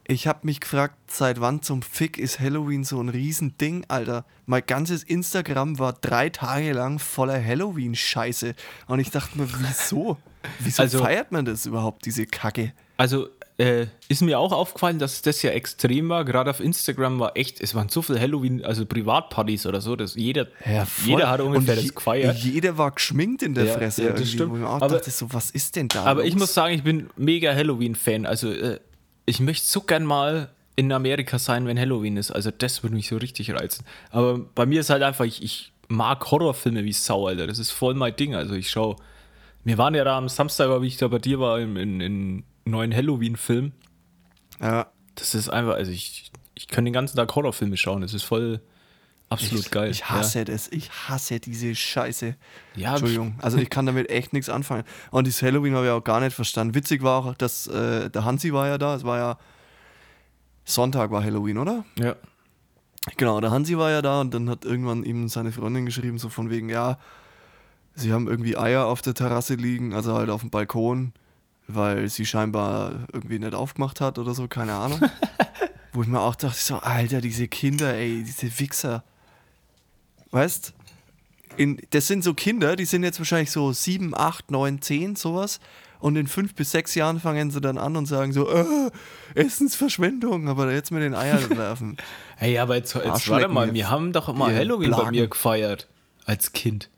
Ich 0.06 0.26
habe 0.28 0.40
mich 0.42 0.60
gefragt, 0.60 0.94
seit 1.10 1.40
wann 1.40 1.62
zum 1.62 1.80
Fick 1.82 2.18
ist 2.18 2.38
Halloween 2.38 2.84
so 2.84 3.00
ein 3.02 3.08
Riesending, 3.08 3.84
Alter? 3.88 4.26
Mein 4.46 4.62
ganzes 4.66 5.02
Instagram 5.02 5.78
war 5.78 5.94
drei 5.94 6.28
Tage 6.28 6.72
lang 6.74 6.98
voller 7.00 7.42
Halloween-Scheiße. 7.42 8.54
Und 8.86 9.00
ich 9.00 9.10
dachte 9.10 9.36
mir, 9.38 9.48
wieso? 9.58 10.18
Wieso 10.60 10.82
Also- 10.82 10.98
feiert 11.02 11.32
man 11.32 11.44
das 11.46 11.64
überhaupt, 11.66 12.04
diese 12.04 12.26
Kacke? 12.26 12.74
Also 12.96 13.28
äh, 13.58 13.86
ist 14.08 14.22
mir 14.22 14.38
auch 14.38 14.52
aufgefallen, 14.52 14.98
dass 15.00 15.20
das 15.22 15.42
ja 15.42 15.50
extrem 15.50 16.08
war. 16.08 16.24
Gerade 16.24 16.48
auf 16.50 16.60
Instagram 16.60 17.18
war 17.18 17.36
echt, 17.36 17.60
es 17.60 17.74
waren 17.74 17.88
so 17.88 18.02
viele 18.02 18.20
Halloween, 18.20 18.64
also 18.64 18.86
Privatpartys 18.86 19.66
oder 19.66 19.80
so, 19.80 19.96
dass 19.96 20.14
jeder, 20.14 20.46
voll. 20.46 20.86
jeder 21.06 21.28
hat 21.30 21.40
ungefähr 21.40 21.76
Und 21.76 21.84
das 21.84 21.94
gefeiert. 21.94 22.36
Jeder 22.38 22.78
war 22.78 22.92
geschminkt 22.92 23.42
in 23.42 23.54
der 23.54 23.64
Ja, 23.64 23.74
Fresse. 23.74 24.04
ja, 24.04 24.12
das 24.12 24.30
stimmt. 24.30 24.50
Wo 24.52 24.54
ich 24.54 24.60
mir 24.62 24.68
auch 24.68 24.80
Aber- 24.80 24.88
dachte, 24.96 25.10
so, 25.10 25.32
was 25.32 25.50
ist 25.50 25.74
denn 25.76 25.88
da? 25.88 26.04
Aber 26.04 26.24
ich 26.24 26.34
los? 26.34 26.40
muss 26.40 26.54
sagen, 26.54 26.74
ich 26.74 26.84
bin 26.84 27.10
mega 27.16 27.52
Halloween-Fan. 27.52 28.26
Also 28.26 28.50
äh, 28.52 28.78
ich 29.26 29.40
möchte 29.40 29.66
so 29.66 29.80
gern 29.80 30.04
mal 30.04 30.50
in 30.76 30.92
Amerika 30.92 31.40
sein, 31.40 31.66
wenn 31.66 31.78
Halloween 31.78 32.16
ist. 32.16 32.30
Also 32.30 32.52
das 32.56 32.84
würde 32.84 32.94
mich 32.94 33.08
so 33.08 33.16
richtig 33.16 33.50
reizen. 33.52 33.84
Aber 34.12 34.38
bei 34.38 34.64
mir 34.66 34.78
ist 34.80 34.90
halt 34.90 35.02
einfach, 35.02 35.24
ich, 35.24 35.42
ich 35.42 35.72
mag 35.88 36.30
Horrorfilme 36.30 36.84
wie 36.84 36.92
Sau, 36.92 37.26
Alter. 37.26 37.48
Das 37.48 37.58
ist 37.58 37.72
voll 37.72 37.94
mein 37.94 38.14
Ding. 38.14 38.36
Also 38.36 38.54
ich 38.54 38.70
schaue. 38.70 38.94
Wir 39.64 39.76
waren 39.78 39.94
ja 39.96 40.04
da 40.04 40.16
am 40.16 40.28
Samstag, 40.28 40.80
wie 40.80 40.86
ich 40.86 40.96
da 40.96 41.08
bei 41.08 41.18
dir 41.18 41.40
war, 41.40 41.58
in, 41.58 42.00
in 42.00 42.44
neuen 42.70 42.94
Halloween-Film. 42.94 43.72
Ja, 44.60 44.86
Das 45.14 45.34
ist 45.34 45.48
einfach, 45.48 45.74
also 45.74 45.90
ich, 45.90 46.30
ich 46.54 46.68
kann 46.68 46.84
den 46.84 46.94
ganzen 46.94 47.16
Tag 47.16 47.34
Horrorfilme 47.34 47.76
schauen. 47.76 48.02
Das 48.02 48.14
ist 48.14 48.22
voll 48.22 48.60
absolut 49.28 49.66
ich, 49.66 49.70
geil. 49.70 49.90
Ich 49.90 50.08
hasse 50.08 50.44
das. 50.44 50.68
Ich 50.68 50.90
hasse 50.90 51.40
diese 51.40 51.74
Scheiße. 51.74 52.34
Ja, 52.76 52.90
Entschuldigung. 52.92 53.34
Also 53.40 53.58
ich 53.58 53.70
kann 53.70 53.86
damit 53.86 54.10
echt 54.10 54.32
nichts 54.32 54.48
anfangen. 54.48 54.84
Und 55.10 55.26
dieses 55.26 55.42
Halloween 55.42 55.74
habe 55.74 55.86
ich 55.86 55.92
auch 55.92 56.04
gar 56.04 56.20
nicht 56.20 56.34
verstanden. 56.34 56.74
Witzig 56.74 57.02
war 57.02 57.24
auch, 57.24 57.34
dass 57.34 57.66
äh, 57.66 58.10
der 58.10 58.24
Hansi 58.24 58.52
war 58.52 58.66
ja 58.66 58.78
da. 58.78 58.94
Es 58.94 59.04
war 59.04 59.18
ja 59.18 59.38
Sonntag 60.64 61.10
war 61.10 61.22
Halloween, 61.22 61.58
oder? 61.58 61.84
Ja. 61.98 62.06
ja. 62.06 62.16
Genau, 63.16 63.40
der 63.40 63.50
Hansi 63.50 63.78
war 63.78 63.90
ja 63.90 64.02
da 64.02 64.20
und 64.20 64.34
dann 64.34 64.50
hat 64.50 64.64
irgendwann 64.64 65.02
ihm 65.02 65.28
seine 65.28 65.52
Freundin 65.52 65.86
geschrieben, 65.86 66.18
so 66.18 66.28
von 66.28 66.50
wegen, 66.50 66.68
ja, 66.68 66.98
sie 67.94 68.12
haben 68.12 68.28
irgendwie 68.28 68.56
Eier 68.56 68.86
auf 68.86 69.00
der 69.00 69.14
Terrasse 69.14 69.54
liegen, 69.54 69.94
also 69.94 70.14
halt 70.14 70.28
auf 70.28 70.42
dem 70.42 70.50
Balkon, 70.50 71.12
weil 71.68 72.08
sie 72.08 72.26
scheinbar 72.26 73.06
irgendwie 73.12 73.38
nicht 73.38 73.54
aufgemacht 73.54 74.00
hat 74.00 74.18
oder 74.18 74.34
so, 74.34 74.48
keine 74.48 74.74
Ahnung. 74.74 75.00
Wo 75.92 76.02
ich 76.02 76.08
mir 76.08 76.20
auch 76.20 76.34
dachte, 76.34 76.58
so, 76.58 76.76
Alter, 76.76 77.20
diese 77.20 77.48
Kinder, 77.48 77.94
ey, 77.94 78.22
diese 78.24 78.58
Wichser. 78.58 79.04
Weißt 80.30 80.74
in, 81.56 81.80
das 81.90 82.06
sind 82.06 82.22
so 82.22 82.34
Kinder, 82.34 82.76
die 82.76 82.84
sind 82.84 83.02
jetzt 83.02 83.18
wahrscheinlich 83.18 83.50
so 83.50 83.72
7, 83.72 84.14
8, 84.16 84.50
9, 84.50 84.80
10, 84.80 85.16
sowas. 85.16 85.60
Und 86.00 86.14
in 86.14 86.28
fünf 86.28 86.54
bis 86.54 86.70
sechs 86.70 86.94
Jahren 86.94 87.18
fangen 87.18 87.50
sie 87.50 87.60
dann 87.60 87.76
an 87.76 87.96
und 87.96 88.06
sagen 88.06 88.32
so, 88.32 88.48
äh, 88.48 88.90
Essensverschwendung, 89.34 90.48
aber 90.48 90.72
jetzt 90.72 90.92
mit 90.92 91.02
den 91.02 91.14
Eiern 91.14 91.56
werfen. 91.56 91.96
Hey, 92.36 92.56
aber 92.58 92.76
jetzt, 92.76 92.94
jetzt 92.94 93.28
warte 93.28 93.48
mal, 93.48 93.74
wir 93.74 93.90
haben 93.90 94.12
doch 94.12 94.32
mal 94.32 94.54
Halloween 94.54 94.92
bei 94.92 94.96
Blagen. 94.98 95.10
mir 95.10 95.26
gefeiert. 95.26 95.88
Als 96.24 96.52
Kind. 96.52 96.88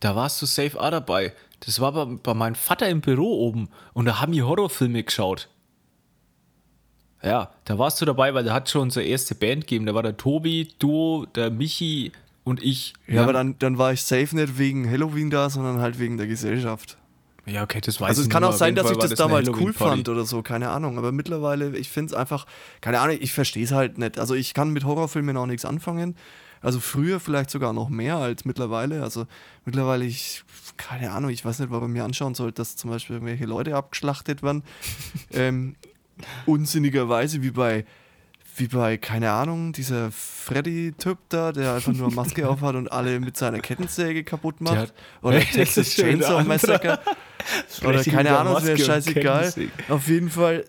Da 0.00 0.14
warst 0.14 0.42
du 0.42 0.44
safe 0.44 0.78
auch 0.78 0.90
dabei. 0.90 1.32
Das 1.64 1.80
war 1.80 1.92
bei, 1.92 2.04
bei 2.04 2.34
meinem 2.34 2.54
Vater 2.54 2.88
im 2.88 3.00
Büro 3.00 3.46
oben 3.46 3.68
und 3.92 4.06
da 4.06 4.20
haben 4.20 4.32
wir 4.32 4.46
Horrorfilme 4.46 5.02
geschaut. 5.02 5.48
Ja, 7.22 7.50
da 7.64 7.78
warst 7.78 8.00
du 8.00 8.04
dabei, 8.04 8.34
weil 8.34 8.44
da 8.44 8.52
hat 8.52 8.68
schon 8.68 8.82
unsere 8.82 9.06
erste 9.06 9.36
Band 9.36 9.62
gegeben. 9.62 9.86
Da 9.86 9.94
war 9.94 10.02
der 10.02 10.16
Tobi, 10.16 10.68
du, 10.80 11.26
der 11.36 11.50
Michi 11.50 12.10
und 12.42 12.60
ich. 12.62 12.94
Wir 13.06 13.16
Ja, 13.16 13.22
aber 13.22 13.32
dann, 13.32 13.56
dann 13.60 13.78
war 13.78 13.92
ich 13.92 14.02
safe 14.02 14.34
nicht 14.34 14.58
wegen 14.58 14.90
Halloween 14.90 15.30
da, 15.30 15.48
sondern 15.48 15.80
halt 15.80 16.00
wegen 16.00 16.16
der 16.16 16.26
Gesellschaft. 16.26 16.98
Ja, 17.46 17.62
okay, 17.62 17.80
das 17.80 18.00
weiß 18.00 18.08
Also 18.08 18.22
ich 18.22 18.28
es 18.28 18.32
kann 18.32 18.44
auch 18.44 18.52
sein, 18.52 18.74
dass 18.74 18.90
ich 18.90 18.96
das 18.96 19.10
eine 19.12 19.16
damals 19.16 19.48
cool 19.48 19.72
fand 19.72 20.08
oder 20.08 20.24
so, 20.24 20.42
keine 20.42 20.70
Ahnung. 20.70 20.98
Aber 20.98 21.12
mittlerweile, 21.12 21.76
ich 21.76 21.88
finde 21.88 22.12
es 22.12 22.14
einfach, 22.14 22.46
keine 22.80 23.00
Ahnung, 23.00 23.18
ich 23.20 23.32
verstehe 23.32 23.64
es 23.64 23.72
halt 23.72 23.98
nicht. 23.98 24.18
Also 24.18 24.34
ich 24.34 24.54
kann 24.54 24.70
mit 24.70 24.84
Horrorfilmen 24.84 25.36
auch 25.36 25.46
nichts 25.46 25.64
anfangen. 25.64 26.16
Also 26.62 26.78
früher 26.80 27.18
vielleicht 27.20 27.50
sogar 27.50 27.72
noch 27.72 27.88
mehr 27.88 28.16
als 28.16 28.44
mittlerweile. 28.44 29.02
Also 29.02 29.26
mittlerweile, 29.64 30.04
ich, 30.04 30.44
keine 30.76 31.10
Ahnung, 31.10 31.30
ich 31.30 31.44
weiß 31.44 31.58
nicht, 31.58 31.70
warum 31.72 31.92
mir 31.92 32.04
anschauen 32.04 32.34
sollte, 32.34 32.54
dass 32.62 32.76
zum 32.76 32.90
Beispiel 32.90 33.16
irgendwelche 33.16 33.46
Leute 33.46 33.74
abgeschlachtet 33.76 34.42
werden. 34.42 34.62
ähm, 35.32 35.74
unsinnigerweise 36.46 37.42
wie 37.42 37.50
bei, 37.50 37.84
wie 38.56 38.68
bei, 38.68 38.96
keine 38.98 39.32
Ahnung, 39.32 39.72
dieser 39.72 40.10
Freddy-Typ 40.12 41.18
da, 41.30 41.52
der 41.52 41.74
einfach 41.74 41.92
nur 41.94 42.12
Maske 42.12 42.48
aufhat 42.48 42.74
und 42.76 42.92
alle 42.92 43.18
mit 43.20 43.36
seiner 43.36 43.60
Kettensäge 43.60 44.24
kaputt 44.24 44.60
macht. 44.60 44.76
hat- 44.76 44.94
Oder 45.22 45.40
Das 45.40 45.50
Texas 45.50 45.90
Chainsaw. 45.94 46.44
Massacre. 46.44 47.00
Oder 47.84 48.04
keine 48.04 48.38
Ahnung, 48.38 48.52
Maske 48.54 48.72
und 48.72 48.80
scheißegal. 48.80 49.52
Auf 49.88 50.06
jeden 50.08 50.30
Fall 50.30 50.64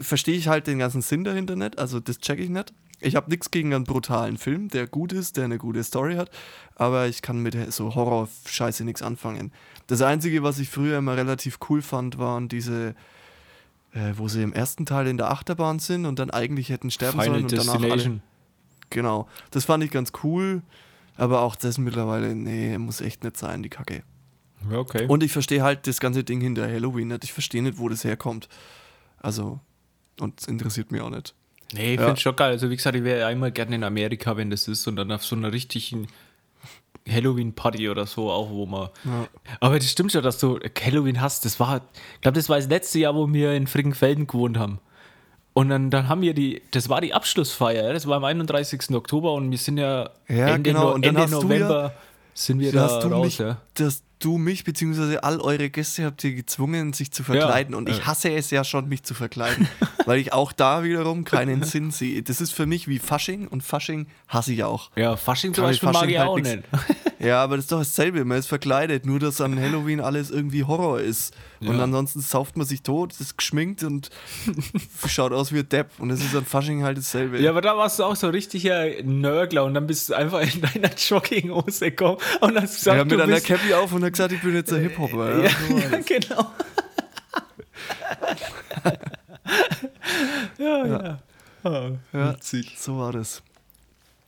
verstehe 0.00 0.36
ich 0.36 0.46
halt 0.48 0.66
den 0.68 0.78
ganzen 0.78 1.02
Sinn 1.02 1.24
dahinter 1.24 1.56
nicht. 1.56 1.78
Also 1.78 1.98
das 1.98 2.18
check 2.18 2.38
ich 2.38 2.48
nicht. 2.50 2.72
Ich 3.02 3.16
habe 3.16 3.30
nichts 3.30 3.50
gegen 3.50 3.74
einen 3.74 3.84
brutalen 3.84 4.38
Film, 4.38 4.68
der 4.68 4.86
gut 4.86 5.12
ist, 5.12 5.36
der 5.36 5.44
eine 5.44 5.58
gute 5.58 5.82
Story 5.82 6.14
hat, 6.14 6.30
aber 6.76 7.08
ich 7.08 7.22
kann 7.22 7.40
mit 7.40 7.72
so 7.72 7.94
Horror-Scheiße 7.94 8.84
nichts 8.84 9.02
anfangen. 9.02 9.52
Das 9.86 10.02
Einzige, 10.02 10.42
was 10.42 10.58
ich 10.58 10.68
früher 10.68 10.98
immer 10.98 11.16
relativ 11.16 11.58
cool 11.68 11.82
fand, 11.82 12.18
waren 12.18 12.48
diese, 12.48 12.94
äh, 13.92 14.12
wo 14.14 14.28
sie 14.28 14.42
im 14.42 14.52
ersten 14.52 14.86
Teil 14.86 15.06
in 15.06 15.16
der 15.16 15.30
Achterbahn 15.30 15.78
sind 15.78 16.06
und 16.06 16.18
dann 16.18 16.30
eigentlich 16.30 16.68
hätten 16.68 16.90
sterben 16.90 17.20
Final 17.20 17.40
sollen 17.40 17.44
und 17.44 17.52
danach 17.52 17.90
alle. 17.90 18.20
Genau, 18.90 19.28
das 19.50 19.64
fand 19.64 19.82
ich 19.82 19.90
ganz 19.90 20.12
cool, 20.22 20.62
aber 21.16 21.40
auch 21.40 21.56
das 21.56 21.78
mittlerweile, 21.78 22.34
nee, 22.34 22.76
muss 22.78 23.00
echt 23.00 23.24
nicht 23.24 23.36
sein, 23.36 23.62
die 23.62 23.70
Kacke. 23.70 24.02
Okay. 24.70 25.06
Und 25.06 25.22
ich 25.22 25.32
verstehe 25.32 25.62
halt 25.62 25.86
das 25.86 25.98
ganze 25.98 26.24
Ding 26.24 26.40
hinter 26.40 26.66
Halloween 26.66 27.08
nicht. 27.08 27.24
Ich 27.24 27.32
verstehe 27.32 27.62
nicht, 27.62 27.78
wo 27.78 27.88
das 27.88 28.04
herkommt. 28.04 28.48
Also, 29.18 29.60
und 30.20 30.40
es 30.40 30.46
interessiert 30.46 30.92
mich 30.92 31.00
auch 31.00 31.10
nicht. 31.10 31.34
Nee, 31.72 31.94
ich 31.94 32.00
Ja. 32.00 32.06
finde 32.06 32.20
schon 32.20 32.36
geil. 32.36 32.50
Also 32.52 32.70
wie 32.70 32.76
gesagt, 32.76 32.96
ich 32.96 33.04
wäre 33.04 33.26
einmal 33.26 33.50
gerne 33.52 33.74
in 33.76 33.84
Amerika, 33.84 34.36
wenn 34.36 34.50
das 34.50 34.68
ist 34.68 34.86
und 34.86 34.96
dann 34.96 35.10
auf 35.12 35.24
so 35.24 35.34
einer 35.36 35.52
richtigen 35.52 36.06
Halloween-Party 37.08 37.88
oder 37.88 38.06
so, 38.06 38.30
auch 38.30 38.50
wo 38.50 38.66
man. 38.66 38.88
Aber 39.60 39.78
das 39.78 39.90
stimmt 39.90 40.12
schon, 40.12 40.22
dass 40.22 40.38
du 40.38 40.60
Halloween 40.80 41.20
hast. 41.20 41.44
Das 41.44 41.58
war, 41.58 41.78
ich 42.14 42.20
glaube, 42.20 42.36
das 42.36 42.48
war 42.48 42.56
das 42.58 42.68
letzte 42.68 42.98
Jahr, 43.00 43.14
wo 43.14 43.32
wir 43.32 43.52
in 43.54 43.66
Frickenfelden 43.66 44.26
gewohnt 44.26 44.58
haben. 44.58 44.78
Und 45.54 45.68
dann, 45.68 45.90
dann 45.90 46.08
haben 46.08 46.22
wir 46.22 46.32
die, 46.32 46.62
das 46.70 46.88
war 46.88 47.00
die 47.02 47.12
Abschlussfeier, 47.12 47.84
ja, 47.88 47.92
das 47.92 48.06
war 48.06 48.16
am 48.16 48.24
31. 48.24 48.90
Oktober 48.94 49.34
und 49.34 49.50
wir 49.50 49.58
sind 49.58 49.76
ja, 49.76 50.08
Ja, 50.26 50.48
Ende, 50.54 50.70
genau, 50.70 50.92
No- 50.92 50.98
dann 50.98 51.14
Ende 51.16 51.30
November 51.30 51.92
sind 52.32 52.60
wir 52.60 52.72
Da 52.72 52.86
raus, 52.86 53.24
mich, 53.24 53.36
ja. 53.38 53.58
dass 53.74 54.02
du 54.18 54.38
mich 54.38 54.64
beziehungsweise 54.64 55.22
all 55.22 55.42
eure 55.42 55.68
Gäste 55.68 56.06
habt 56.06 56.24
ihr 56.24 56.32
gezwungen, 56.34 56.94
sich 56.94 57.12
zu 57.12 57.22
verkleiden. 57.22 57.74
und 57.74 57.90
ich 57.90 57.98
ja. 57.98 58.06
hasse 58.06 58.30
es 58.32 58.50
ja 58.50 58.64
schon, 58.64 58.88
mich 58.88 59.02
zu 59.02 59.12
verkleiden, 59.12 59.68
weil 60.06 60.18
ich 60.18 60.32
auch 60.32 60.52
da 60.52 60.82
wiederum 60.84 61.24
keinen 61.24 61.62
Sinn 61.62 61.90
sehe. 61.90 62.22
Das 62.22 62.40
ist 62.40 62.52
für 62.52 62.66
mich 62.66 62.88
wie 62.88 62.98
Fasching 62.98 63.48
und 63.48 63.62
Fasching 63.62 64.06
hasse 64.28 64.52
ich 64.52 64.64
auch. 64.64 64.90
Ja, 64.96 65.16
Fasching 65.16 65.54
zum 65.54 65.64
Beispiel 65.64 65.86
mag 65.88 65.94
Fasching 65.96 66.10
ich 66.10 66.18
halt 66.18 66.28
auch 66.28 66.36
nix- 66.36 66.48
nicht. 66.50 66.64
Ja, 67.22 67.40
aber 67.44 67.54
das 67.54 67.66
ist 67.66 67.70
doch 67.72 67.78
dasselbe. 67.78 68.24
Man 68.24 68.36
ist 68.38 68.48
verkleidet, 68.48 69.06
nur 69.06 69.20
dass 69.20 69.40
an 69.40 69.56
Halloween 69.60 70.00
alles 70.00 70.32
irgendwie 70.32 70.64
Horror 70.64 70.98
ist. 71.00 71.32
Und 71.60 71.76
Ja. 71.76 71.84
ansonsten 71.84 72.20
sauft 72.20 72.56
man 72.56 72.66
sich 72.66 72.82
tot, 72.82 73.12
ist 73.20 73.38
geschminkt 73.38 73.84
und 73.84 74.10
schaut 75.06 75.30
aus 75.32 75.52
wie 75.52 75.60
ein 75.60 75.68
Depp. 75.68 75.90
Und 76.00 76.08
das 76.08 76.18
ist 76.18 76.34
an 76.34 76.44
Fasching 76.44 76.82
halt 76.82 76.98
dasselbe. 76.98 77.40
Ja, 77.40 77.50
aber 77.50 77.60
da 77.60 77.76
warst 77.76 78.00
du 78.00 78.02
auch 78.02 78.16
so 78.16 78.28
richtiger 78.28 78.86
Nörgler 79.04 79.62
und 79.62 79.74
dann 79.74 79.86
bist 79.86 80.08
du 80.08 80.14
einfach 80.14 80.40
in 80.40 80.62
deiner 80.62 80.92
Jogginghose 80.96 81.92
gekommen 81.92 82.16
und 82.40 82.60
hast 82.60 82.74
gesagt, 82.74 82.96
ja, 82.98 83.04
mit 83.04 83.12
du 83.12 83.22
einer 83.22 83.32
bist, 83.34 83.46
Cappy 83.46 83.72
auf 83.72 83.92
und 83.92 84.02
hat 84.02 84.12
gesagt, 84.14 84.32
ich 84.32 84.42
bin 84.42 84.56
jetzt 84.56 84.72
ein 84.72 84.80
Hip-Hopper. 84.82 85.38
Ja, 85.38 85.44
ja, 85.44 85.50
so 85.68 85.76
ja, 85.78 85.98
genau. 86.04 86.50
Ja, 90.58 90.86
ja. 90.86 91.18
Ah, 91.64 91.90
Ja, 92.12 92.36
so 92.76 92.98
war 92.98 93.12
das. 93.12 93.42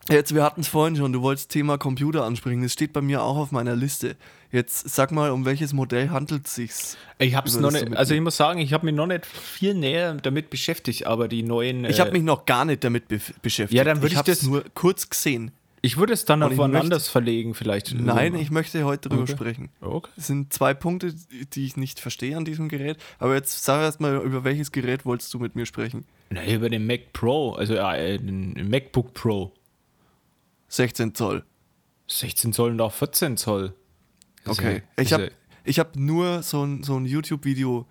Jetzt, 0.08 0.34
wir 0.34 0.42
hatten 0.44 0.60
es 0.60 0.68
vorhin 0.68 0.96
schon, 0.96 1.12
du 1.12 1.22
wolltest 1.22 1.50
Thema 1.50 1.78
Computer 1.78 2.24
ansprechen. 2.24 2.62
Das 2.62 2.72
steht 2.74 2.92
bei 2.92 3.00
mir 3.00 3.22
auch 3.22 3.36
auf 3.38 3.52
meiner 3.52 3.74
Liste. 3.74 4.16
Jetzt 4.52 4.88
sag 4.90 5.10
mal, 5.12 5.30
um 5.30 5.46
welches 5.46 5.72
Modell 5.72 6.10
handelt 6.10 6.46
es 6.46 6.54
sich? 6.54 6.70
Ich 7.18 7.34
hab's 7.34 7.56
noch 7.58 7.72
nicht, 7.72 7.96
also 7.96 8.14
ich 8.14 8.20
muss 8.20 8.36
sagen, 8.36 8.60
ich 8.60 8.72
habe 8.72 8.84
mich 8.86 8.94
noch 8.94 9.06
nicht 9.06 9.24
viel 9.26 9.74
näher 9.74 10.14
damit 10.14 10.50
beschäftigt, 10.50 11.06
aber 11.06 11.26
die 11.26 11.42
neuen. 11.42 11.86
Ich 11.86 11.98
äh, 11.98 12.00
habe 12.02 12.12
mich 12.12 12.22
noch 12.22 12.44
gar 12.44 12.64
nicht 12.66 12.84
damit 12.84 13.08
be 13.08 13.18
beschäftigt. 13.42 13.76
Ja, 13.76 13.82
dann 13.82 14.02
würd 14.02 14.12
ich 14.12 14.18
hab's 14.18 14.26
das- 14.28 14.42
nur 14.42 14.62
kurz 14.74 15.08
gesehen. 15.08 15.50
Ich 15.84 15.98
würde 15.98 16.14
es 16.14 16.24
dann 16.24 16.42
auf 16.42 16.56
möchte- 16.56 16.80
anderes 16.80 17.08
verlegen, 17.08 17.52
vielleicht. 17.54 17.92
Nein, 17.94 18.34
ich 18.36 18.50
möchte 18.50 18.84
heute 18.84 19.10
drüber 19.10 19.24
Okay. 19.24 19.32
sprechen. 19.32 19.68
Okay. 19.82 20.10
Es 20.16 20.28
sind 20.28 20.50
zwei 20.52 20.72
Punkte, 20.72 21.12
die 21.52 21.66
ich 21.66 21.76
nicht 21.76 22.00
verstehe 22.00 22.36
an 22.38 22.46
diesem 22.46 22.70
Gerät. 22.70 22.96
Aber 23.18 23.34
jetzt 23.34 23.64
sag 23.64 23.82
erst 23.82 24.00
mal, 24.00 24.16
über 24.16 24.44
welches 24.44 24.72
Gerät 24.72 25.04
wolltest 25.04 25.34
du 25.34 25.38
mit 25.38 25.56
mir 25.56 25.66
sprechen? 25.66 26.06
Nein, 26.30 26.48
über 26.54 26.70
den 26.70 26.86
Mac 26.86 27.12
Pro, 27.12 27.52
also 27.52 27.74
äh, 27.74 28.16
den 28.18 28.54
MacBook 28.70 29.12
Pro. 29.12 29.52
16 30.68 31.14
Zoll. 31.14 31.44
16 32.08 32.52
Zoll 32.54 32.70
und 32.72 32.80
auch 32.80 32.92
14 32.92 33.36
Zoll. 33.36 33.74
Das 34.44 34.54
ist 34.54 34.58
Okay. 34.64 34.74
ja- 34.96 35.02
Ich 35.02 35.08
das 35.10 35.12
habe 35.20 35.30
ich 35.64 35.78
hab 35.78 35.96
nur 35.96 36.42
so 36.42 36.64
ein, 36.64 36.82
so 36.82 36.96
ein 36.96 37.04
YouTube-Video 37.06 37.86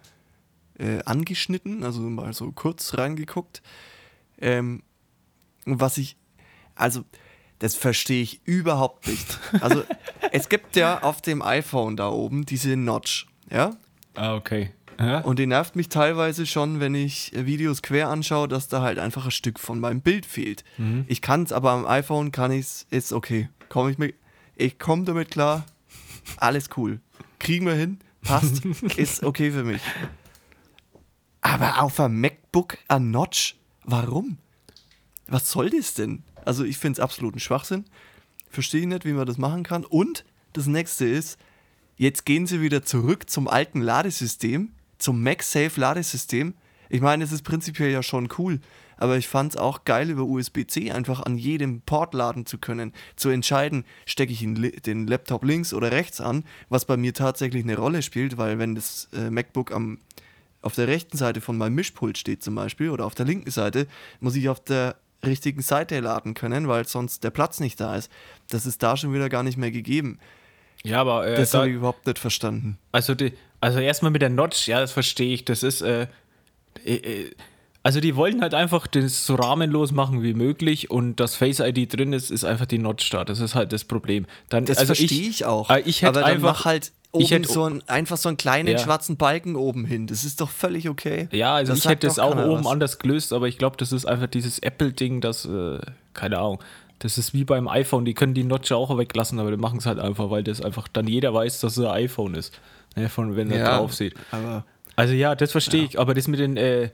äh, 0.80 1.04
angeschnitten, 1.06 1.84
also 1.84 2.02
mal 2.02 2.34
so 2.34 2.52
kurz 2.52 2.98
reingeguckt. 2.98 3.62
Ähm, 4.40 4.82
was 5.66 6.00
ich, 6.00 6.18
also, 6.74 7.04
das 7.64 7.76
verstehe 7.76 8.22
ich 8.22 8.42
überhaupt 8.44 9.08
nicht. 9.08 9.40
Also, 9.62 9.86
es 10.34 10.50
gibt 10.50 10.76
ja 10.76 11.02
auf 11.02 11.22
dem 11.22 11.42
iPhone 11.42 11.96
da 11.96 12.10
oben 12.10 12.46
diese 12.46 12.76
Notch, 12.76 13.26
ja? 13.50 13.78
Ah, 14.16 14.36
okay. 14.36 14.72
Ja? 15.00 15.20
Und 15.20 15.40
die 15.40 15.48
nervt 15.48 15.78
mich 15.78 15.88
teilweise 15.88 16.46
schon, 16.46 16.82
wenn 16.82 16.94
ich 16.94 17.32
Videos 17.34 17.82
quer 17.82 18.10
anschaue, 18.10 18.50
dass 18.50 18.68
da 18.68 18.82
halt 18.82 19.00
einfach 19.00 19.24
ein 19.24 19.32
Stück 19.32 19.60
von 19.60 19.80
meinem 19.80 20.02
Bild 20.02 20.26
fehlt. 20.26 20.66
Mhm. 20.78 21.06
Ich 21.08 21.22
kann 21.22 21.44
es, 21.44 21.54
aber 21.54 21.72
am 21.72 21.86
iPhone 21.86 22.34
kann 22.34 22.52
ich 22.52 22.60
es, 22.66 22.88
ist 22.90 23.14
okay. 23.14 23.48
Komme 23.70 23.92
ich 23.92 23.98
mit, 23.98 24.16
ich 24.58 24.78
komme 24.78 25.06
damit 25.06 25.32
klar. 25.32 25.66
Alles 26.36 26.70
cool. 26.76 27.00
Kriegen 27.40 27.66
wir 27.66 27.76
hin, 27.76 28.00
passt, 28.24 28.66
ist 28.98 29.24
okay 29.24 29.52
für 29.52 29.64
mich. 29.64 29.82
Aber 31.40 31.82
auf 31.82 31.98
einem 32.02 32.20
MacBook 32.20 32.78
ein 32.90 33.12
Notch, 33.12 33.56
warum? 33.86 34.38
Was 35.28 35.50
soll 35.50 35.70
das 35.70 35.94
denn? 35.94 36.24
Also 36.46 36.64
ich 36.64 36.78
finde 36.78 36.98
es 36.98 37.04
absoluten 37.04 37.40
Schwachsinn. 37.40 37.86
Verstehe 38.50 38.88
nicht, 38.88 39.06
wie 39.06 39.14
man 39.14 39.26
das 39.26 39.38
machen 39.38 39.64
kann. 39.64 39.86
Und 39.86 40.26
das 40.54 40.68
nächste 40.68 41.06
ist, 41.06 41.40
jetzt 41.96 42.26
gehen 42.26 42.48
sie 42.48 42.62
wieder 42.62 42.84
zurück 42.84 43.30
zum 43.30 43.48
alten 43.48 43.82
Ladesystem, 43.82 44.72
zum 44.98 45.24
MagSafe 45.24 45.80
Ladesystem. 45.80 46.54
Ich 46.90 47.02
meine, 47.02 47.24
es 47.24 47.32
ist 47.32 47.44
prinzipiell 47.44 47.92
ja 47.92 48.04
schon 48.04 48.30
cool, 48.38 48.60
aber 48.98 49.18
ich 49.18 49.28
fand 49.28 49.54
es 49.54 49.58
auch 49.58 49.84
geil, 49.84 50.10
über 50.10 50.24
USB-C 50.24 50.92
einfach 50.92 51.22
an 51.22 51.38
jedem 51.38 51.82
Port 51.82 52.14
laden 52.14 52.46
zu 52.46 52.60
können. 52.60 52.94
Zu 53.16 53.30
entscheiden, 53.30 53.86
stecke 54.06 54.32
ich 54.32 54.42
den 54.42 55.08
Laptop 55.08 55.44
links 55.44 55.74
oder 55.74 55.92
rechts 55.92 56.22
an, 56.22 56.44
was 56.70 56.86
bei 56.86 56.98
mir 56.98 57.14
tatsächlich 57.14 57.64
eine 57.64 57.78
Rolle 57.78 58.04
spielt, 58.04 58.38
weil 58.38 58.60
wenn 58.60 58.76
das 58.76 59.10
äh, 59.14 59.32
MacBook 59.32 59.72
am, 59.72 59.98
auf 60.62 60.76
der 60.76 60.88
rechten 60.88 61.18
Seite 61.18 61.42
von 61.42 61.58
meinem 61.58 61.76
Mischpult 61.76 62.18
steht 62.18 62.44
zum 62.44 62.56
Beispiel 62.56 62.92
oder 62.92 63.06
auf 63.06 63.16
der 63.16 63.26
linken 63.26 63.52
Seite, 63.52 63.88
muss 64.20 64.36
ich 64.36 64.48
auf 64.48 64.64
der 64.64 64.96
richtigen 65.26 65.62
Seite 65.62 66.00
laden 66.00 66.34
können, 66.34 66.68
weil 66.68 66.88
sonst 66.88 67.24
der 67.24 67.30
Platz 67.32 67.60
nicht 67.60 67.80
da 67.80 67.96
ist. 67.96 68.12
Das 68.50 68.66
ist 68.66 68.84
da 68.84 68.98
schon 68.98 69.14
wieder 69.14 69.30
gar 69.30 69.44
nicht 69.44 69.58
mehr 69.58 69.72
gegeben. 69.72 70.20
ja, 70.84 71.00
aber 71.02 71.28
äh, 71.28 71.36
Das 71.38 71.52
da, 71.52 71.60
habe 71.60 71.70
ich 71.70 71.76
überhaupt 71.76 72.06
nicht 72.06 72.20
verstanden. 72.20 72.78
also, 72.92 73.16
die, 73.16 73.34
also 73.62 73.80
erstmal 73.80 74.12
mit 74.12 74.22
der 74.22 74.30
Notch, 74.30 74.68
ja, 74.68 74.80
das 74.80 74.92
verstehe 74.92 75.34
ich. 75.34 75.46
Das 75.46 75.64
ist, 75.64 75.82
äh, 75.82 76.08
äh, 76.86 76.96
äh, 76.96 77.32
also 77.84 78.00
die 78.00 78.16
wollten 78.16 78.42
halt 78.42 78.54
einfach 78.54 78.88
das 78.88 79.26
so 79.26 79.36
rahmenlos 79.36 79.92
machen 79.92 80.24
wie 80.24 80.34
möglich 80.34 80.90
und 80.90 81.20
das 81.20 81.36
Face 81.36 81.60
ID 81.60 81.94
drin 81.98 82.14
ist, 82.14 82.32
ist 82.32 82.46
einfach 82.46 82.66
die 82.66 82.78
Notch 82.78 83.10
da. 83.10 83.26
Das 83.26 83.40
ist 83.40 83.56
halt 83.56 83.74
das 83.74 83.84
Problem. 83.84 84.26
Dann, 84.50 84.66
Das 84.66 84.78
also 84.78 84.96
verstehe 84.96 85.30
ich, 85.30 85.46
auch. 85.46 85.70
äh, 85.70 85.82
ich 85.82 86.02
hätte 86.02 86.10
aber 86.20 86.22
dann 86.22 86.30
einfach, 86.32 86.60
mach 86.60 86.66
halt 86.66 86.92
oben 87.14 87.24
ich 87.24 87.32
hätte- 87.32 87.48
so 87.48 87.64
ein, 87.64 87.82
einfach 87.88 88.18
so 88.18 88.28
einen 88.28 88.38
kleinen 88.38 88.68
Ja. 88.70 88.78
schwarzen 88.80 89.18
Balken 89.18 89.56
oben 89.56 89.86
hin. 89.86 90.08
Das 90.08 90.24
ist 90.24 90.42
doch 90.42 90.50
völlig 90.50 90.90
okay. 90.90 91.30
Ja, 91.32 91.56
also 91.56 91.72
Das 91.72 91.80
ich 91.80 91.86
hätte 91.90 92.08
es 92.08 92.20
auch 92.20 92.36
oben 92.36 92.66
was. 92.66 92.72
anders 92.72 93.00
gelöst, 93.00 93.32
aber 93.34 93.48
ich 93.48 93.58
glaube, 93.58 93.78
das 93.78 93.92
ist 93.92 94.06
einfach 94.06 94.28
dieses 94.28 94.60
Apple-Ding, 94.60 95.22
das, 95.22 95.46
äh, 95.46 95.80
keine 96.14 96.40
Ahnung, 96.40 96.60
das 97.00 97.18
ist 97.18 97.34
wie 97.34 97.44
beim 97.46 97.68
iPhone, 97.68 98.04
die 98.06 98.14
können 98.14 98.34
die 98.34 98.44
Notch 98.44 98.72
auch 98.72 98.98
weglassen, 98.98 99.40
aber 99.40 99.52
die 99.52 99.58
machen 99.58 99.78
es 99.80 99.86
halt 99.86 100.00
einfach, 100.00 100.30
weil 100.30 100.44
das 100.44 100.62
einfach 100.62 100.88
dann 100.88 101.08
jeder 101.08 101.34
weiß, 101.34 101.60
dass 101.60 101.78
es 101.78 101.86
ein 101.86 101.92
iPhone 101.92 102.34
ist, 102.36 102.60
ne, 102.96 103.10
von 103.10 103.36
wenn 103.36 103.52
er 103.52 103.60
Ja, 103.60 103.78
drauf 103.78 103.94
sieht. 103.94 104.16
Also 104.96 105.14
ja, 105.14 105.36
das 105.36 105.52
verstehe 105.52 105.84
ich, 105.86 106.00
aber 106.00 106.14
das 106.14 106.28
mit 106.28 106.40
den, 106.40 106.58
äh, 106.58 106.90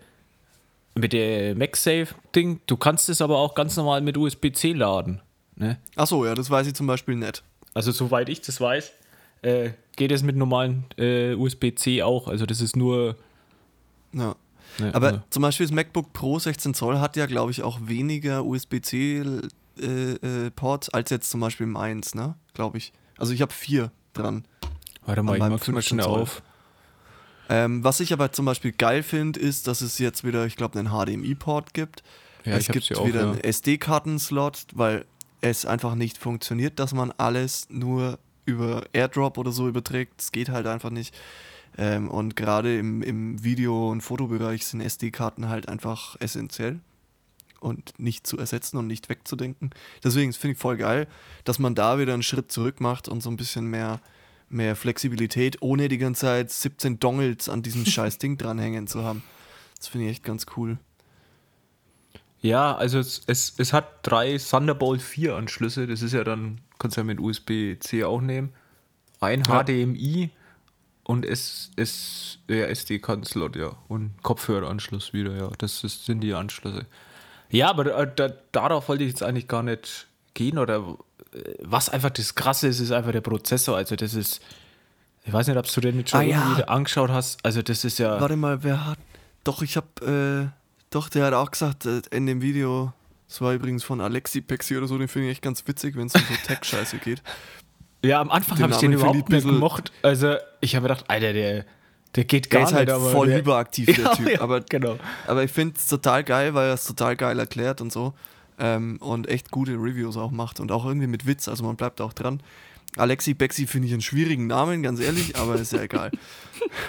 mit 0.95 1.13
der 1.13 1.55
MagSafe-Ding, 1.55 2.61
du 2.65 2.75
kannst 2.77 3.07
es 3.09 3.21
aber 3.21 3.37
auch 3.37 3.55
ganz 3.55 3.77
normal 3.77 4.01
mit 4.01 4.17
USB-C 4.17 4.73
laden, 4.73 5.21
ne? 5.55 5.77
Achso, 5.95 6.25
ja, 6.25 6.35
das 6.35 6.49
weiß 6.49 6.67
ich 6.67 6.73
zum 6.73 6.87
Beispiel 6.87 7.15
nicht. 7.15 7.43
Also 7.73 7.91
soweit 7.91 8.27
ich 8.29 8.41
das 8.41 8.59
weiß, 8.59 8.91
äh, 9.41 9.71
geht 9.95 10.11
es 10.11 10.21
mit 10.23 10.35
normalen 10.35 10.83
äh, 10.97 11.33
USB-C 11.33 12.03
auch, 12.03 12.27
also 12.27 12.45
das 12.45 12.59
ist 12.61 12.75
nur... 12.75 13.15
Ja. 14.13 14.35
Ne, 14.79 14.93
Aber 14.95 15.11
ne. 15.11 15.23
zum 15.29 15.41
Beispiel 15.41 15.65
das 15.65 15.73
MacBook 15.73 16.13
Pro 16.13 16.39
16 16.39 16.73
Zoll 16.73 16.99
hat 16.99 17.17
ja, 17.17 17.25
glaube 17.25 17.51
ich, 17.51 17.63
auch 17.63 17.79
weniger 17.83 18.45
USB-C-Ports 18.45 20.87
äh, 20.87 20.91
als 20.93 21.09
jetzt 21.09 21.29
zum 21.29 21.41
Beispiel 21.41 21.67
meins, 21.67 22.15
ne? 22.15 22.35
Glaube 22.53 22.77
ich. 22.77 22.93
Also 23.17 23.33
ich 23.33 23.41
habe 23.41 23.51
vier 23.51 23.91
dran. 24.13 24.45
Warte 25.05 25.21
mal, 25.23 25.33
ich 25.33 25.39
mach's 25.39 25.67
mal 25.67 25.81
15 25.81 25.83
schnell 25.83 26.05
auf. 26.05 26.41
Ähm, 27.49 27.83
was 27.83 27.99
ich 27.99 28.13
aber 28.13 28.31
zum 28.31 28.45
Beispiel 28.45 28.71
geil 28.71 29.01
finde, 29.01 29.39
ist, 29.39 29.67
dass 29.67 29.81
es 29.81 29.97
jetzt 29.97 30.23
wieder, 30.23 30.45
ich 30.45 30.55
glaube, 30.55 30.77
einen 30.77 30.89
HDMI-Port 30.89 31.73
gibt. 31.73 32.03
Ja, 32.45 32.57
es 32.57 32.67
gibt 32.67 32.95
auch, 32.95 33.07
wieder 33.07 33.21
ja. 33.21 33.31
einen 33.31 33.41
SD-Karten-Slot, 33.41 34.67
weil 34.73 35.05
es 35.41 35.65
einfach 35.65 35.95
nicht 35.95 36.17
funktioniert, 36.17 36.79
dass 36.79 36.93
man 36.93 37.11
alles 37.17 37.67
nur 37.69 38.19
über 38.49 38.83
AirDrop 38.93 39.37
oder 39.37 39.51
so 39.51 39.67
überträgt. 39.67 40.21
Es 40.21 40.31
geht 40.31 40.49
halt 40.49 40.67
einfach 40.67 40.89
nicht. 40.89 41.15
Ähm, 41.77 42.09
und 42.09 42.35
gerade 42.35 42.77
im, 42.77 43.01
im 43.01 43.43
Video- 43.43 43.89
und 43.89 44.01
Fotobereich 44.01 44.65
sind 44.65 44.81
SD-Karten 44.81 45.49
halt 45.49 45.69
einfach 45.69 46.15
essentiell 46.19 46.79
und 47.59 47.93
nicht 47.97 48.25
zu 48.25 48.37
ersetzen 48.37 48.77
und 48.77 48.87
nicht 48.87 49.09
wegzudenken. 49.09 49.71
Deswegen 50.03 50.33
finde 50.33 50.53
ich 50.53 50.59
voll 50.59 50.77
geil, 50.77 51.07
dass 51.43 51.59
man 51.59 51.75
da 51.75 51.99
wieder 51.99 52.13
einen 52.13 52.23
Schritt 52.23 52.51
zurück 52.51 52.81
macht 52.81 53.07
und 53.07 53.21
so 53.21 53.29
ein 53.29 53.37
bisschen 53.37 53.65
mehr, 53.65 54.01
mehr 54.49 54.75
Flexibilität, 54.75 55.57
ohne 55.61 55.87
die 55.89 55.97
ganze 55.97 56.21
Zeit 56.21 56.51
17 56.51 56.99
Dongles 56.99 57.49
an 57.49 57.61
diesem 57.61 57.85
scheiß 57.85 58.17
Ding 58.17 58.37
dranhängen 58.37 58.87
zu 58.87 59.03
haben. 59.03 59.23
Das 59.77 59.87
finde 59.87 60.07
ich 60.07 60.11
echt 60.11 60.23
ganz 60.23 60.45
cool. 60.57 60.77
Ja, 62.41 62.75
also 62.75 62.99
es, 62.99 63.21
es, 63.27 63.53
es 63.57 63.73
hat 63.73 63.85
drei 64.03 64.37
Thunderbolt 64.37 65.01
4 65.01 65.35
Anschlüsse. 65.35 65.87
Das 65.87 66.01
ist 66.01 66.13
ja 66.13 66.23
dann, 66.23 66.61
kannst 66.79 66.97
du 66.97 67.01
ja 67.01 67.05
mit 67.05 67.19
USB-C 67.19 68.03
auch 68.05 68.21
nehmen. 68.21 68.53
Ein 69.19 69.43
Ja. 69.43 69.63
HDMI 69.63 70.29
und 71.03 71.25
es 71.25 71.71
ist 71.75 72.39
ja, 72.47 72.65
SD-Karten-Slot, 72.65 73.55
ja. 73.57 73.75
Und 73.89 74.13
Kopfhöreranschluss 74.23 75.11
wieder, 75.11 75.35
ja. 75.35 75.49
Das 75.57 75.83
ist, 75.83 76.05
sind 76.05 76.21
die 76.21 76.33
Anschlüsse. 76.33 76.85
Ja, 77.49 77.69
aber 77.69 77.83
da, 77.85 78.05
da, 78.05 78.33
darauf 78.51 78.87
wollte 78.89 79.03
ich 79.03 79.09
jetzt 79.09 79.23
eigentlich 79.23 79.47
gar 79.47 79.63
nicht 79.63 80.07
gehen. 80.35 80.57
Oder 80.59 80.95
äh, 81.33 81.39
was 81.63 81.89
einfach 81.89 82.11
das 82.11 82.35
Krasse 82.35 82.67
ist, 82.67 82.79
ist 82.79 82.91
einfach 82.91 83.11
der 83.11 83.21
Prozessor. 83.21 83.75
Also 83.75 83.95
das 83.97 84.13
ist, 84.13 84.39
ich 85.25 85.33
weiß 85.33 85.47
nicht, 85.47 85.57
ob 85.57 85.65
du 85.69 85.81
den 85.81 85.97
jetzt 85.97 86.11
schon 86.11 86.19
Ah, 86.21 86.23
ja. 86.23 86.53
angeschaut 86.67 87.09
hast. 87.09 87.43
Also 87.43 87.61
das 87.63 87.83
ist 87.83 87.97
ja. 87.99 88.21
Warte 88.21 88.37
mal, 88.37 88.63
wer 88.63 88.85
hat. 88.85 88.99
Doch, 89.43 89.61
ich 89.61 89.75
hab. 89.75 90.01
Äh, 90.01 90.47
doch, 90.89 91.09
der 91.09 91.25
hat 91.25 91.33
auch 91.33 91.51
gesagt, 91.51 91.85
äh, 91.85 92.01
in 92.11 92.25
dem 92.25 92.41
Video. 92.41 92.93
Das 93.27 93.41
war 93.41 93.53
übrigens 93.53 93.83
von 93.83 94.01
Alexi 94.01 94.41
Pexi 94.41 94.75
oder 94.75 94.87
so, 94.87 94.97
den 94.97 95.07
finde 95.07 95.27
ich 95.27 95.33
echt 95.33 95.41
ganz 95.43 95.67
witzig, 95.67 95.95
wenn 95.95 96.07
es 96.07 96.15
um 96.15 96.21
so 96.21 96.33
Tech-Scheiße 96.47 96.97
geht. 96.97 97.21
Ja, 98.03 98.21
am 98.21 98.31
Anfang 98.31 98.59
habe 98.59 98.71
ich 98.73 98.79
den 98.79 98.91
ich 98.91 98.99
überhaupt 98.99 99.29
nicht 99.29 99.45
gemocht. 99.45 99.91
Also, 100.01 100.35
ich 100.61 100.75
habe 100.75 100.87
gedacht, 100.87 101.05
Alter, 101.09 101.33
der, 101.33 101.65
der 102.15 102.23
geht 102.23 102.51
Der 102.51 102.59
gar 102.61 102.67
ist 102.69 102.73
halt 102.73 102.89
nicht. 102.89 103.11
voll 103.11 103.27
der, 103.27 103.37
hyperaktiv, 103.37 103.85
der 103.85 103.95
Ja, 104.03 104.15
Typ. 104.15 104.29
ja, 104.29 104.41
aber, 104.41 104.61
genau. 104.61 104.97
aber 105.27 105.43
ich 105.43 105.51
finde 105.51 105.75
es 105.77 105.85
total 105.85 106.23
geil, 106.23 106.53
weil 106.55 106.69
er 106.69 106.73
es 106.73 106.85
total 106.85 107.15
geil 107.15 107.37
erklärt 107.37 107.81
und 107.81 107.91
so. 107.91 108.13
Ähm, 108.57 108.97
und 108.99 109.27
echt 109.29 109.51
gute 109.51 109.73
Reviews 109.73 110.17
auch 110.17 110.31
macht 110.31 110.59
und 110.59 110.71
auch 110.71 110.85
irgendwie 110.85 111.07
mit 111.07 111.27
Witz, 111.27 111.47
also 111.47 111.63
man 111.63 111.75
bleibt 111.75 112.01
auch 112.01 112.13
dran. 112.13 112.41
Alexi 112.97 113.33
Bexi 113.35 113.67
finde 113.67 113.87
ich 113.87 113.93
einen 113.93 114.01
schwierigen 114.01 114.47
Namen, 114.47 114.81
ganz 114.81 114.99
ehrlich, 114.99 115.37
aber 115.37 115.55
ist 115.55 115.71
ja 115.71 115.81
egal. 115.83 116.11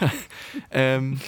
ähm, 0.70 1.20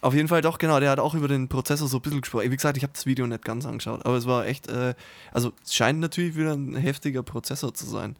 auf 0.00 0.14
jeden 0.14 0.28
Fall 0.28 0.40
doch, 0.40 0.58
genau, 0.58 0.80
der 0.80 0.90
hat 0.90 0.98
auch 0.98 1.14
über 1.14 1.28
den 1.28 1.48
Prozessor 1.48 1.88
so 1.88 1.98
ein 1.98 2.02
bisschen 2.02 2.20
gesprochen. 2.22 2.50
Wie 2.50 2.56
gesagt, 2.56 2.76
ich 2.76 2.82
habe 2.82 2.92
das 2.92 3.06
Video 3.06 3.26
nicht 3.26 3.44
ganz 3.44 3.66
angeschaut, 3.66 4.04
aber 4.06 4.16
es 4.16 4.26
war 4.26 4.46
echt, 4.46 4.68
äh, 4.68 4.94
also 5.32 5.52
es 5.62 5.74
scheint 5.74 6.00
natürlich 6.00 6.36
wieder 6.36 6.52
ein 6.54 6.74
heftiger 6.76 7.22
Prozessor 7.22 7.74
zu 7.74 7.86
sein. 7.86 8.16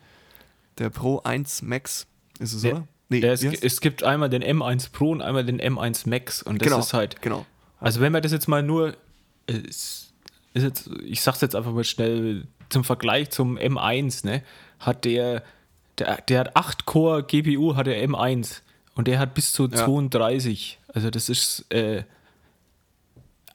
Der 0.78 0.90
Pro 0.90 1.20
1 1.20 1.62
Max 1.62 2.06
ist 2.38 2.52
es, 2.52 2.62
Der- 2.62 2.76
oder? 2.76 2.88
Nee, 3.12 3.20
es, 3.24 3.42
es 3.42 3.80
gibt 3.80 4.04
einmal 4.04 4.30
den 4.30 4.44
M1 4.44 4.92
Pro 4.92 5.10
und 5.10 5.20
einmal 5.20 5.44
den 5.44 5.60
M1 5.60 6.08
Max 6.08 6.42
und 6.42 6.62
das 6.62 6.68
genau, 6.68 6.78
ist 6.78 6.92
halt. 6.92 7.20
genau. 7.20 7.44
Also 7.80 8.00
wenn 8.00 8.12
man 8.12 8.22
das 8.22 8.30
jetzt 8.30 8.46
mal 8.46 8.62
nur, 8.62 8.94
äh, 9.48 9.54
ist, 9.54 10.12
ist 10.54 10.62
jetzt, 10.62 10.90
ich 11.04 11.20
sag's 11.20 11.40
jetzt 11.40 11.56
einfach 11.56 11.72
mal 11.72 11.82
schnell 11.82 12.46
zum 12.68 12.84
Vergleich 12.84 13.30
zum 13.30 13.58
M1, 13.58 14.24
ne, 14.24 14.44
hat 14.78 15.04
der, 15.04 15.42
der, 15.98 16.20
der 16.22 16.38
hat 16.40 16.56
8 16.56 16.86
Core 16.86 17.24
GPU, 17.24 17.74
hat 17.74 17.88
der 17.88 18.06
M1 18.08 18.60
und 19.00 19.08
der 19.08 19.18
hat 19.18 19.34
bis 19.34 19.52
zu 19.52 19.66
Ja. 19.68 19.84
32. 19.84 20.78
Also 20.94 21.10
das 21.10 21.28
ist 21.28 21.64
äh, 21.72 22.04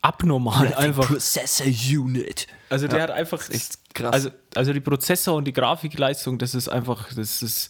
abnormal 0.02 0.74
einfach. 0.76 1.08
Processor 1.08 1.68
Unit. 1.68 2.48
Also 2.70 2.88
der 2.88 2.98
Ja, 2.98 3.04
hat 3.04 3.12
einfach 3.12 3.48
echt 3.50 3.94
krass. 3.94 4.14
Also, 4.14 4.30
also 4.56 4.74
die 4.74 4.80
Prozessor 4.82 5.36
und 5.36 5.46
die 5.46 5.54
Grafikleistung, 5.54 6.38
das 6.38 6.56
ist 6.56 6.68
einfach, 6.68 7.14
das 7.14 7.42
ist 7.42 7.70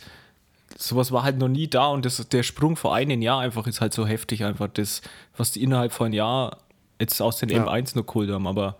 sowas 0.78 1.12
war 1.12 1.24
halt 1.24 1.38
noch 1.38 1.48
nie 1.48 1.68
da 1.70 1.88
und 1.88 2.04
das, 2.06 2.18
der 2.28 2.44
Sprung 2.44 2.76
vor 2.76 2.94
einem 2.96 3.22
Jahr 3.22 3.40
einfach 3.40 3.66
ist 3.68 3.80
halt 3.82 3.94
so 3.94 4.06
heftig 4.06 4.44
einfach 4.44 4.68
das, 4.74 5.02
was 5.38 5.52
die 5.52 5.64
innerhalb 5.64 5.94
von 5.94 6.08
einem 6.08 6.16
Jahr 6.16 6.58
jetzt 7.00 7.22
aus 7.22 7.38
den 7.38 7.50
Ja. 7.50 7.66
M1 7.66 7.96
noch 7.96 8.06
geholt 8.06 8.30
haben, 8.30 8.46
aber 8.48 8.76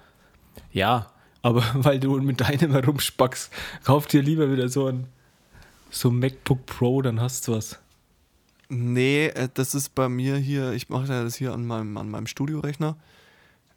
ja, 0.72 1.12
aber 1.42 1.64
weil 1.74 2.00
du 2.00 2.18
mit 2.20 2.42
deinem 2.42 2.72
herumspackst, 2.74 3.52
kauf 3.86 4.08
dir 4.08 4.22
lieber 4.22 4.52
wieder 4.52 4.68
so 4.70 4.88
ein 4.88 5.08
so 5.92 6.10
ein 6.10 6.20
MacBook 6.20 6.66
Pro, 6.66 7.02
dann 7.02 7.22
hast 7.22 7.48
du 7.48 7.54
was. 7.54 7.80
Nee, 8.70 9.28
äh, 9.28 9.50
das 9.54 9.76
ist 9.76 9.96
bei 9.96 10.10
mir 10.10 10.38
hier, 10.38 10.72
ich 10.74 10.90
mache 10.90 11.08
das 11.08 11.36
hier 11.36 11.54
an 11.54 11.66
meinem, 11.66 11.98
an 11.98 12.10
meinem 12.10 12.28
Studiorechner. 12.28 12.98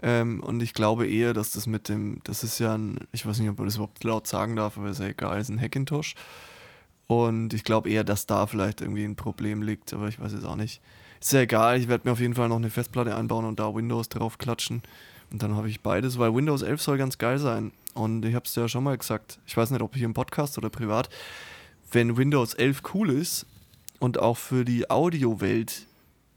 Ähm, 0.01 0.41
und 0.43 0.63
ich 0.63 0.75
glaube 0.75 1.09
eher, 1.09 1.35
dass 1.35 1.51
das 1.51 1.67
mit 1.67 1.89
dem, 1.89 2.21
das 2.25 2.45
ist 2.45 2.59
ja 2.59 2.75
ein, 2.75 3.01
ich 3.13 3.27
weiß 3.27 3.39
nicht, 3.41 3.51
ob 3.51 3.59
man 3.59 3.67
das 3.67 3.77
überhaupt 3.77 4.03
laut 4.05 4.27
sagen 4.27 4.57
darf, 4.57 4.79
aber 4.79 4.91
ist 4.91 5.01
ja 5.01 5.09
egal, 5.09 5.41
ist 5.41 5.49
ein 5.49 5.61
Hackintosh. 5.61 6.15
Und 7.07 7.55
ich 7.55 7.65
glaube 7.65 7.91
eher, 7.91 8.05
dass 8.05 8.27
da 8.27 8.47
vielleicht 8.47 8.81
irgendwie 8.81 9.05
ein 9.05 9.17
Problem 9.17 9.63
liegt, 9.63 9.93
aber 9.93 10.09
ich 10.09 10.21
weiß 10.21 10.33
es 10.33 10.45
auch 10.45 10.57
nicht. 10.57 10.81
Ist 11.21 11.33
ja 11.33 11.41
egal, 11.41 11.79
ich 11.79 11.89
werde 11.89 12.07
mir 12.07 12.13
auf 12.13 12.21
jeden 12.21 12.35
Fall 12.35 12.49
noch 12.49 12.57
eine 12.57 12.71
Festplatte 12.71 13.17
einbauen 13.17 13.45
und 13.45 13.59
da 13.59 13.75
Windows 13.75 14.09
drauf 14.09 14.39
klatschen. 14.39 14.83
Und 15.31 15.43
dann 15.43 15.57
habe 15.57 15.69
ich 15.69 15.81
beides, 15.81 16.19
weil 16.19 16.35
Windows 16.35 16.63
11 16.63 16.81
soll 16.81 16.99
ganz 16.99 17.19
geil 17.19 17.39
sein. 17.39 17.73
Und 17.95 18.25
ich 18.25 18.35
habe 18.35 18.45
es 18.45 18.55
ja 18.55 18.69
schon 18.69 18.85
mal 18.85 18.97
gesagt, 18.97 19.41
ich 19.47 19.57
weiß 19.57 19.71
nicht, 19.71 19.83
ob 19.83 19.97
hier 19.97 20.05
im 20.05 20.15
Podcast 20.15 20.59
oder 20.59 20.71
privat, 20.71 21.09
wenn 21.91 22.17
Windows 22.17 22.55
11 22.55 22.83
cool 22.95 23.11
ist 23.11 23.47
und 23.99 24.19
auch 24.19 24.37
für 24.37 24.65
die 24.65 24.91
Audiowelt 24.91 25.87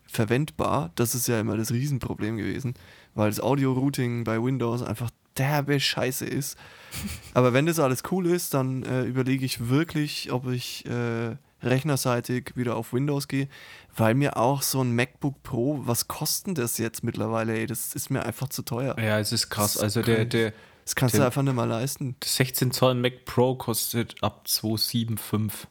verwendbar, 0.08 0.92
das 0.96 1.16
ist 1.16 1.28
ja 1.28 1.40
immer 1.40 1.58
das 1.58 1.72
Riesenproblem 1.72 2.38
gewesen, 2.38 2.74
weil 3.16 3.30
das 3.30 3.40
Audio-Routing 3.40 4.24
bei 4.24 4.42
Windows 4.44 4.82
einfach 4.84 5.10
derbe 5.38 5.80
Scheiße 5.80 6.26
ist. 6.26 6.58
Aber 7.34 7.54
wenn 7.54 7.66
das 7.66 7.80
alles 7.80 8.04
cool 8.12 8.28
ist, 8.28 8.54
dann 8.54 8.84
äh, 8.84 9.04
überlege 9.04 9.46
ich 9.46 9.70
wirklich, 9.70 10.32
ob 10.32 10.48
ich 10.50 10.86
äh, 10.86 11.38
rechnerseitig 11.64 12.52
wieder 12.56 12.76
auf 12.76 12.92
Windows 12.92 13.28
gehe, 13.30 13.48
weil 13.96 14.16
mir 14.16 14.36
auch 14.36 14.62
so 14.62 14.82
ein 14.84 14.94
MacBook 14.96 15.42
Pro, 15.44 15.80
was 15.86 16.08
kostet 16.10 16.58
das 16.58 16.78
jetzt 16.78 17.04
mittlerweile? 17.04 17.54
Ey, 17.58 17.66
das 17.68 17.94
ist 17.96 18.10
mir 18.10 18.26
einfach 18.26 18.50
zu 18.50 18.64
teuer. 18.64 18.98
Ja, 19.00 19.20
es 19.20 19.32
ist 19.32 19.50
krass. 19.50 19.74
Das 19.76 19.84
Also 19.84 20.02
der, 20.02 20.26
der 20.26 20.54
Das 20.84 20.96
kannst 20.96 21.14
du 21.16 21.20
der- 21.20 21.28
einfach 21.28 21.44
nicht 21.44 21.56
mal 21.56 21.66
leisten. 21.66 22.16
16 22.24 22.72
Zoll 22.72 22.96
Mac 22.96 23.24
Pro 23.26 23.56
kostet 23.56 24.16
ab 24.22 24.48
275. 24.48 25.70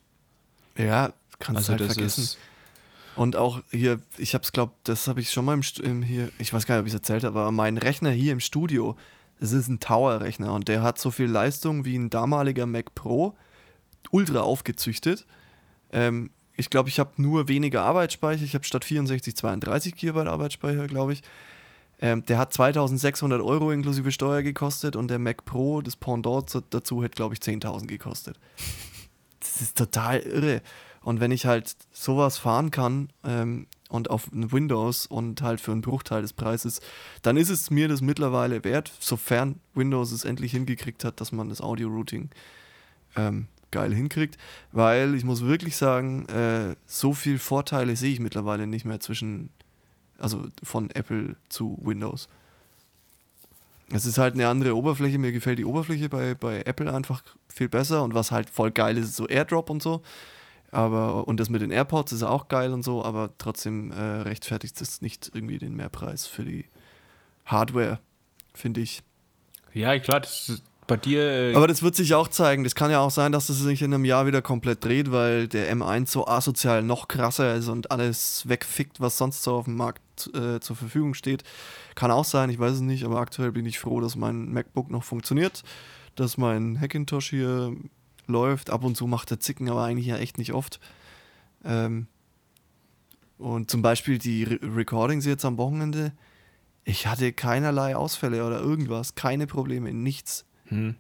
Ja, 0.79 1.13
kannst 1.41 1.69
Also 1.69 1.73
halt 1.73 1.81
vergessen. 1.93 2.39
Und 3.17 3.35
auch 3.37 3.61
hier, 3.71 4.01
ich 4.19 4.35
habe 4.35 4.45
es, 4.45 4.53
glaube 4.53 4.73
das 4.85 5.09
habe 5.09 5.21
ich 5.21 5.31
schon 5.33 5.45
mal 5.45 5.55
im, 5.55 5.63
im 5.85 6.03
hier, 6.03 6.31
ich 6.39 6.53
weiß 6.53 6.65
gar 6.67 6.77
nicht, 6.77 6.81
ob 6.83 6.87
ich 6.87 6.93
es 6.95 6.99
erzählt 7.01 7.25
habe, 7.25 7.41
aber 7.41 7.51
mein 7.51 7.77
Rechner 7.77 8.11
hier 8.11 8.33
im 8.33 8.41
Studio, 8.41 8.97
das 9.41 9.53
ist 9.53 9.69
ein 9.69 9.81
Tower-Rechner 9.81 10.53
und 10.55 10.69
der 10.69 10.83
hat 10.83 10.99
so 10.99 11.11
viel 11.11 11.27
Leistung 11.27 11.85
wie 11.85 11.97
ein 11.97 12.09
damaliger 12.09 12.67
Mac 12.67 12.95
Pro, 12.95 13.37
ultra 14.13 14.41
aufgezüchtet. 14.41 15.27
Ähm, 15.93 16.31
ich 16.57 16.71
glaube, 16.71 16.89
ich 16.89 17.01
habe 17.01 17.11
nur 17.17 17.49
weniger 17.49 17.83
Arbeitsspeicher. 17.83 18.45
Ich 18.45 18.55
habe 18.55 18.65
statt 18.65 18.85
64 18.85 19.35
32 19.35 19.97
GB 19.97 20.21
Arbeitsspeicher, 20.21 20.87
glaube 20.87 21.15
ich. 21.15 21.23
Ähm, 22.03 22.25
der 22.27 22.39
hat 22.39 22.53
2600 22.53 23.41
Euro 23.43 23.73
inklusive 23.73 24.13
Steuer 24.13 24.43
gekostet 24.43 24.95
und 24.97 25.09
der 25.09 25.19
Mac 25.19 25.45
Pro, 25.45 25.81
das 25.83 25.97
Pendant 25.97 26.49
zu- 26.49 26.63
dazu, 26.63 27.03
hätte, 27.03 27.17
glaube 27.17 27.35
ich, 27.35 27.41
10.000 27.41 27.87
gekostet. 27.87 28.39
Das 29.41 29.61
ist 29.61 29.77
total 29.77 30.21
irre. 30.21 30.63
Und 31.03 31.21
wenn 31.21 31.31
ich 31.31 31.47
halt 31.47 31.77
sowas 31.93 32.39
fahren 32.39 32.71
kann 32.71 33.09
ähm, 33.25 33.67
und 33.89 34.11
auf 34.11 34.29
Windows 34.33 35.07
und 35.07 35.41
halt 35.41 35.61
für 35.61 35.73
einen 35.73 35.81
Bruchteil 35.81 36.23
des 36.23 36.35
Preises, 36.35 36.81
dann 37.23 37.37
ist 37.37 37.49
es 37.49 37.71
mir 37.71 37.89
das 37.89 38.03
mittlerweile 38.03 38.63
wert, 38.65 38.93
sofern 39.01 39.61
Windows 39.75 40.13
es 40.13 40.25
endlich 40.25 40.53
hingekriegt 40.53 41.05
hat, 41.05 41.21
dass 41.21 41.33
man 41.33 41.49
das 41.49 41.63
Audio-Routing 41.63 42.29
ähm, 43.17 43.49
geil 43.71 43.95
hinkriegt. 43.95 44.37
Weil 44.73 45.15
ich 45.15 45.25
muss 45.25 45.45
wirklich 45.45 45.77
sagen, 45.77 46.27
äh, 46.29 46.77
so 46.87 47.15
viel 47.15 47.39
Vorteile 47.39 47.97
sehe 47.97 48.13
ich 48.13 48.21
mittlerweile 48.21 48.67
nicht 48.67 48.85
mehr 48.85 49.01
zwischen, 49.01 49.49
also 50.19 50.49
von 50.63 50.91
Apple 50.91 51.37
zu 51.49 51.79
Windows. 51.83 52.29
Es 53.93 54.05
ist 54.05 54.19
halt 54.19 54.35
eine 54.35 54.49
andere 54.49 54.77
Oberfläche. 54.77 55.19
Mir 55.19 55.33
gefällt 55.33 55.59
die 55.59 55.65
Oberfläche 55.65 56.11
bei, 56.11 56.35
bei 56.35 56.63
Apple 56.63 56.93
einfach 56.93 57.23
viel 57.49 57.69
besser 57.69 58.05
und 58.05 58.15
was 58.15 58.31
halt 58.31 58.51
voll 58.51 58.71
geil 58.71 58.99
ist, 58.99 59.07
ist 59.07 59.17
so 59.17 59.27
AirDrop 59.27 59.71
und 59.71 59.83
so. 59.83 60.03
Aber, 60.73 61.27
und 61.27 61.41
das 61.41 61.49
mit 61.51 61.63
den 61.63 61.71
AirPods 61.71 62.13
ist 62.13 62.23
auch 62.23 62.49
geil 62.49 62.73
und 62.73 62.85
so, 62.85 63.05
aber 63.05 63.31
trotzdem 63.39 63.91
äh, 63.91 64.01
rechtfertigt 64.01 64.81
es 64.81 65.03
nicht 65.03 65.31
irgendwie 65.35 65.59
den 65.59 65.75
Mehrpreis 65.75 66.27
für 66.27 66.45
die 66.45 66.67
Hardware, 67.45 67.99
finde 68.55 68.81
ich. 68.81 69.03
Ja, 69.73 69.99
klar, 69.99 70.21
das 70.21 70.49
ist 70.49 70.63
bei 70.87 70.97
dir. 70.97 71.23
äh, 71.23 71.55
Aber 71.55 71.67
das 71.69 71.83
wird 71.83 71.95
sich 71.97 72.15
auch 72.15 72.29
zeigen. 72.29 72.65
Das 72.65 72.75
kann 72.75 72.91
ja 72.91 73.01
auch 73.01 73.11
sein, 73.11 73.33
dass 73.33 73.49
es 73.49 73.59
sich 73.59 73.83
in 73.83 73.95
einem 73.95 74.05
Jahr 74.05 74.27
wieder 74.27 74.43
komplett 74.43 74.85
dreht, 74.85 75.11
weil 75.11 75.49
der 75.49 75.75
M1 75.75 76.09
so 76.09 76.27
asozial 76.27 76.83
noch 76.83 77.09
krasser 77.09 77.55
ist 77.55 77.69
und 77.69 77.91
alles 77.91 78.49
wegfickt, 78.49 79.01
was 79.01 79.17
sonst 79.17 79.43
so 79.43 79.55
auf 79.55 79.65
dem 79.65 79.77
Markt 79.77 80.31
äh, 80.35 80.61
zur 80.61 80.77
Verfügung 80.77 81.15
steht. 81.15 81.43
Kann 81.95 82.11
auch 82.11 82.25
sein, 82.25 82.51
ich 82.51 82.59
weiß 82.59 82.75
es 82.75 82.81
nicht, 82.81 83.05
aber 83.05 83.19
aktuell 83.21 83.53
bin 83.53 83.67
ich 83.67 83.79
froh, 83.79 84.01
dass 84.01 84.17
mein 84.17 84.53
MacBook 84.53 84.91
noch 84.91 85.05
funktioniert, 85.05 85.63
dass 86.17 86.37
mein 86.39 86.81
Hackintosh 86.81 87.31
hier 87.31 87.73
läuft. 88.31 88.71
Ab 88.71 88.85
und 88.85 88.97
zu 88.97 89.07
macht 89.07 89.31
er 89.31 89.41
Zicken, 89.41 89.69
aber 89.69 89.85
eigentlich 89.85 90.07
ja 90.07 90.17
echt 90.17 90.39
nicht 90.39 90.53
oft. 90.53 90.81
Ähm, 91.65 92.07
und 93.39 93.71
zum 93.71 93.83
Beispiel 93.83 94.19
die 94.19 94.45
Re 94.45 94.59
Recordings 94.63 95.25
jetzt 95.27 95.45
am 95.45 95.59
Wochenende, 95.59 96.13
ich 96.85 97.07
hatte 97.07 97.33
keinerlei 97.33 97.97
Ausfälle 97.97 98.47
oder 98.47 98.61
irgendwas, 98.61 99.15
keine 99.15 99.47
Probleme, 99.47 99.93
nichts. 99.93 100.45
hm. 100.67 100.95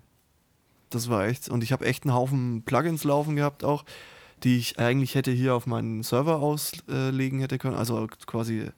Das 0.90 1.08
war 1.08 1.26
echt. 1.26 1.48
Und 1.48 1.62
ich 1.62 1.70
habe 1.70 1.86
echt 1.86 2.04
einen 2.04 2.14
Haufen 2.14 2.62
Plugins 2.64 3.04
laufen 3.04 3.36
gehabt 3.36 3.62
auch, 3.62 3.84
die 4.42 4.58
ich 4.58 4.78
eigentlich 4.78 5.14
hätte 5.14 5.30
hier 5.30 5.54
auf 5.54 5.66
meinen 5.66 6.02
Server 6.02 6.40
auslegen 6.40 7.40
hätte 7.40 7.58
können. 7.58 7.76
Also 7.76 8.08
quasi 8.26 8.68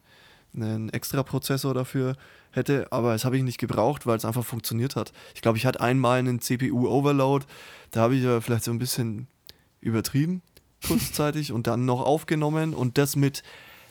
einen 0.55 0.91
extra 0.91 1.23
Prozessor 1.23 1.73
dafür 1.73 2.17
hätte, 2.53 2.87
aber 2.91 3.13
das 3.13 3.25
habe 3.25 3.37
ich 3.37 3.43
nicht 3.43 3.59
gebraucht, 3.59 4.07
weil 4.07 4.17
es 4.17 4.25
einfach 4.25 4.45
funktioniert 4.45 4.97
hat. 4.97 5.13
Ich 5.35 5.43
glaube, 5.43 5.59
ich 5.59 5.67
hatte 5.67 5.81
einmal 5.81 6.19
einen 6.19 6.41
CPU-Overload, 6.41 7.47
da 7.91 8.01
habe 8.01 8.17
ich 8.17 8.23
ja 8.23 8.41
vielleicht 8.41 8.65
so 8.65 8.71
ein 8.71 8.79
bisschen 8.79 9.27
übertrieben, 9.81 10.43
kurzzeitig, 10.87 11.53
und 11.53 11.67
dann 11.67 11.85
noch 11.85 12.01
aufgenommen 12.01 12.75
und 12.75 12.99
das 12.99 13.17
mit, 13.17 13.43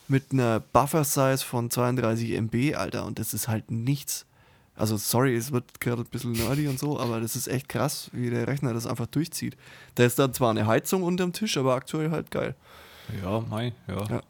mit 0.08 0.32
einer 0.32 0.60
Buffer-Size 0.60 1.44
von 1.44 1.70
32 1.70 2.32
MB, 2.32 2.74
Alter, 2.76 3.04
und 3.06 3.18
das 3.18 3.34
ist 3.34 3.48
halt 3.48 3.70
nichts. 3.70 4.26
Also 4.74 4.96
sorry, 4.96 5.36
es 5.36 5.52
wird 5.52 5.80
gerade 5.80 6.02
ein 6.02 6.08
bisschen 6.08 6.32
nerdy 6.32 6.66
und 6.66 6.78
so, 6.78 6.98
aber 6.98 7.20
das 7.20 7.36
ist 7.36 7.46
echt 7.46 7.68
krass, 7.68 8.08
wie 8.12 8.30
der 8.30 8.48
Rechner 8.48 8.72
das 8.72 8.86
einfach 8.86 9.06
durchzieht. 9.06 9.56
Da 9.96 10.04
ist 10.04 10.18
dann 10.18 10.32
zwar 10.32 10.50
eine 10.50 10.66
Heizung 10.66 11.02
unterm 11.02 11.32
Tisch, 11.32 11.58
aber 11.58 11.74
aktuell 11.74 12.10
halt 12.10 12.30
geil. 12.30 12.54
Ja, 13.22 13.40
mein, 13.40 13.72
ja. 13.86 14.04
Ja. 14.08 14.22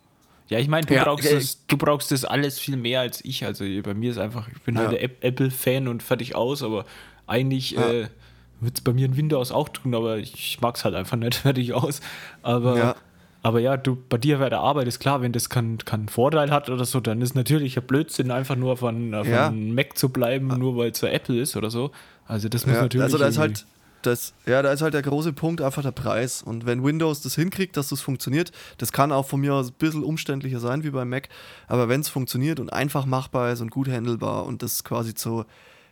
Ja, 0.52 0.58
ich 0.58 0.68
meine, 0.68 0.86
du, 0.86 0.94
Ja, 0.94 1.04
brauchst 1.04 1.26
äh, 1.30 1.34
das, 1.34 1.66
du 1.66 1.76
brauchst 1.76 2.10
das 2.12 2.24
alles 2.24 2.58
viel 2.58 2.76
mehr 2.76 3.00
als 3.00 3.24
ich. 3.24 3.44
Also 3.44 3.64
bei 3.82 3.94
mir 3.94 4.10
ist 4.10 4.18
einfach, 4.18 4.48
ich 4.54 4.60
bin 4.62 4.74
Ja. 4.76 4.82
halt 4.82 4.92
der 4.92 5.02
Apple-Fan 5.24 5.88
und 5.88 6.02
fertig 6.02 6.34
aus, 6.34 6.62
aber 6.62 6.84
eigentlich 7.26 7.72
Ja. 7.72 7.90
äh, 7.90 8.08
wird 8.60 8.78
es 8.78 8.80
bei 8.84 8.92
mir 8.92 9.06
in 9.06 9.16
Windows 9.16 9.50
auch 9.50 9.68
tun, 9.70 9.94
aber 9.94 10.18
ich 10.18 10.60
mag 10.60 10.76
es 10.76 10.84
halt 10.84 10.94
einfach 10.94 11.16
nicht 11.16 11.34
fertig 11.46 11.72
aus. 11.72 12.00
Aber 12.42 12.76
Ja. 12.78 12.96
aber 13.42 13.60
ja 13.60 13.76
du, 13.76 13.96
bei 14.08 14.18
dir 14.18 14.38
bei 14.38 14.48
der 14.50 14.60
Arbeit 14.60 14.86
ist 14.86 15.00
klar, 15.00 15.20
wenn 15.22 15.32
das 15.32 15.48
keinen 15.48 15.78
keinen 15.78 16.08
Vorteil 16.08 16.50
hat 16.50 16.68
oder 16.70 16.84
so, 16.84 17.00
dann 17.00 17.22
ist 17.22 17.34
natürlich 17.34 17.76
ein 17.78 17.84
Blödsinn, 17.86 18.30
einfach 18.30 18.54
nur 18.56 18.76
von, 18.76 19.10
von 19.12 19.26
Ja. 19.32 19.50
Mac 19.50 19.96
zu 19.98 20.10
bleiben, 20.10 20.48
nur 20.58 20.76
weil 20.76 20.90
es 20.92 20.98
so 20.98 21.06
Apple 21.06 21.40
ist 21.40 21.56
oder 21.56 21.70
so. 21.70 21.90
Also 22.26 22.48
das 22.48 22.66
muss 22.66 22.76
Ja, 22.76 22.82
natürlich. 22.82 23.02
also 23.04 23.18
da 23.18 23.26
ist 23.26 23.38
halt 23.38 23.66
das, 24.06 24.34
ja, 24.46 24.62
da 24.62 24.72
ist 24.72 24.82
halt 24.82 24.94
der 24.94 25.02
große 25.02 25.32
Punkt 25.32 25.60
einfach 25.60 25.82
der 25.82 25.92
Preis. 25.92 26.42
Und 26.42 26.66
wenn 26.66 26.84
Windows 26.84 27.22
das 27.22 27.34
hinkriegt, 27.34 27.76
dass 27.76 27.88
das 27.88 28.00
funktioniert, 28.00 28.52
das 28.78 28.92
kann 28.92 29.12
auch 29.12 29.26
von 29.26 29.40
mir 29.40 29.54
aus 29.54 29.70
ein 29.70 29.74
bisschen 29.78 30.04
umständlicher 30.04 30.60
sein 30.60 30.84
wie 30.84 30.90
beim 30.90 31.08
Mac, 31.08 31.28
aber 31.68 31.88
wenn 31.88 32.00
es 32.00 32.08
funktioniert 32.08 32.60
und 32.60 32.72
einfach 32.72 33.06
machbar 33.06 33.52
ist 33.52 33.60
und 33.60 33.70
gut 33.70 33.88
handelbar 33.88 34.44
und 34.44 34.62
das 34.62 34.84
quasi 34.84 35.14
zu 35.14 35.44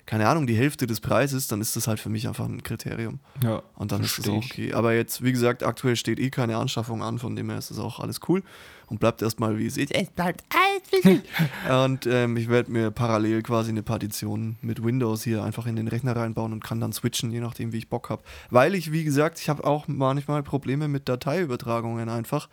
keine 0.07 0.27
Ahnung, 0.27 0.49
die 0.49 0.57
Hälfte 0.57 0.89
des 0.89 0.99
Preises, 0.99 1.47
dann 1.47 1.61
ist 1.61 1.77
das 1.77 1.87
halt 1.87 2.01
für 2.01 2.09
mich 2.09 2.27
einfach 2.27 2.45
ein 2.47 2.65
Kriterium. 2.65 3.21
Ja, 3.45 3.63
Und 3.77 3.93
dann 3.93 4.03
ist 4.03 4.19
es 4.19 4.29
auch 4.29 4.39
okay. 4.39 4.73
Aber 4.73 4.93
jetzt, 4.93 5.23
wie 5.23 5.31
gesagt, 5.31 5.63
aktuell 5.63 5.95
steht 5.95 6.19
eh 6.19 6.31
keine 6.31 6.57
Anschaffung 6.57 7.01
an, 7.01 7.21
von 7.21 7.37
dem 7.37 7.49
her 7.49 7.59
ist 7.59 7.71
das 7.71 7.79
auch 7.79 8.01
alles 8.01 8.19
cool 8.29 8.43
und 8.91 8.99
bleibt 8.99 9.23
erstmal 9.23 9.57
wie 9.59 9.67
es 9.67 9.77
ist. 9.77 9.95
Es 9.95 10.11
bleibt 10.11 10.45
alles 10.51 10.83
wie 10.91 11.09
es 11.09 11.17
ist. 11.17 11.71
Und 11.71 12.07
ähm, 12.07 12.37
ich 12.37 12.49
werde 12.49 12.71
mir 12.71 12.91
parallel 12.91 13.43
quasi 13.43 13.71
eine 13.71 13.83
Partition 13.83 14.57
mit 14.61 14.85
Windows 14.85 15.23
hier 15.23 15.45
einfach 15.45 15.67
in 15.67 15.77
den 15.77 15.89
Rechner 15.89 16.15
reinbauen 16.17 16.53
und 16.53 16.63
kann 16.63 16.81
dann 16.81 16.93
switchen, 16.93 17.31
je 17.31 17.41
nachdem, 17.41 17.73
wie 17.73 17.79
ich 17.79 17.89
Bock 17.89 18.11
habe. 18.11 18.23
Weil 18.51 18.75
ich, 18.75 18.93
wie 18.93 19.05
gesagt, 19.05 19.41
ich 19.41 19.49
habe 19.49 19.65
auch 19.65 19.87
manchmal 19.87 20.43
Probleme 20.43 20.89
mit 20.89 21.09
Dateiübertragungen 21.09 22.09
einfach, 22.09 22.49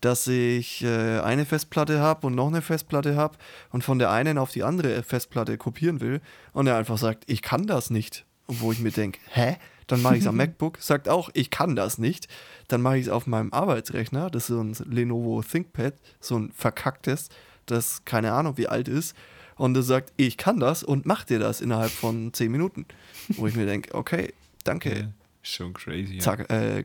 dass 0.00 0.26
ich 0.26 0.82
äh, 0.82 1.20
eine 1.20 1.44
Festplatte 1.44 2.00
habe 2.00 2.26
und 2.26 2.34
noch 2.34 2.48
eine 2.48 2.62
Festplatte 2.62 3.16
habe 3.16 3.36
und 3.70 3.84
von 3.84 3.98
der 3.98 4.10
einen 4.10 4.38
auf 4.38 4.50
die 4.50 4.62
andere 4.62 5.02
Festplatte 5.02 5.56
kopieren 5.58 6.00
will 6.00 6.20
und 6.52 6.66
er 6.66 6.76
einfach 6.76 6.98
sagt, 6.98 7.24
ich 7.26 7.42
kann 7.42 7.66
das 7.66 7.90
nicht. 7.90 8.24
Wo 8.46 8.72
ich 8.72 8.80
mir 8.80 8.90
denke, 8.90 9.20
hä? 9.30 9.56
Dann 9.86 10.02
mache 10.02 10.16
ich 10.16 10.22
es 10.22 10.26
am 10.26 10.36
MacBook, 10.38 10.78
sagt 10.80 11.08
auch, 11.08 11.30
ich 11.34 11.50
kann 11.50 11.76
das 11.76 11.98
nicht. 11.98 12.28
Dann 12.68 12.82
mache 12.82 12.98
ich 12.98 13.06
es 13.06 13.12
auf 13.12 13.26
meinem 13.26 13.52
Arbeitsrechner, 13.52 14.30
das 14.30 14.44
ist 14.44 14.48
so 14.48 14.60
ein 14.60 14.74
Lenovo 14.90 15.42
ThinkPad, 15.42 15.94
so 16.20 16.38
ein 16.38 16.52
verkacktes, 16.52 17.28
das 17.66 18.04
keine 18.04 18.32
Ahnung 18.32 18.56
wie 18.56 18.68
alt 18.68 18.88
ist. 18.88 19.14
Und 19.56 19.76
es 19.76 19.86
sagt, 19.86 20.12
ich 20.16 20.36
kann 20.36 20.58
das 20.58 20.82
und 20.82 21.06
macht 21.06 21.30
dir 21.30 21.38
das 21.38 21.60
innerhalb 21.60 21.92
von 21.92 22.32
10 22.32 22.50
Minuten. 22.50 22.86
Wo 23.28 23.46
ich 23.46 23.54
mir 23.54 23.66
denke, 23.66 23.94
okay, 23.94 24.32
danke. 24.64 25.12
Schon 25.42 25.74
crazy. 25.74 26.14
Ja. 26.14 26.20
Zuck, 26.20 26.50
äh, 26.50 26.84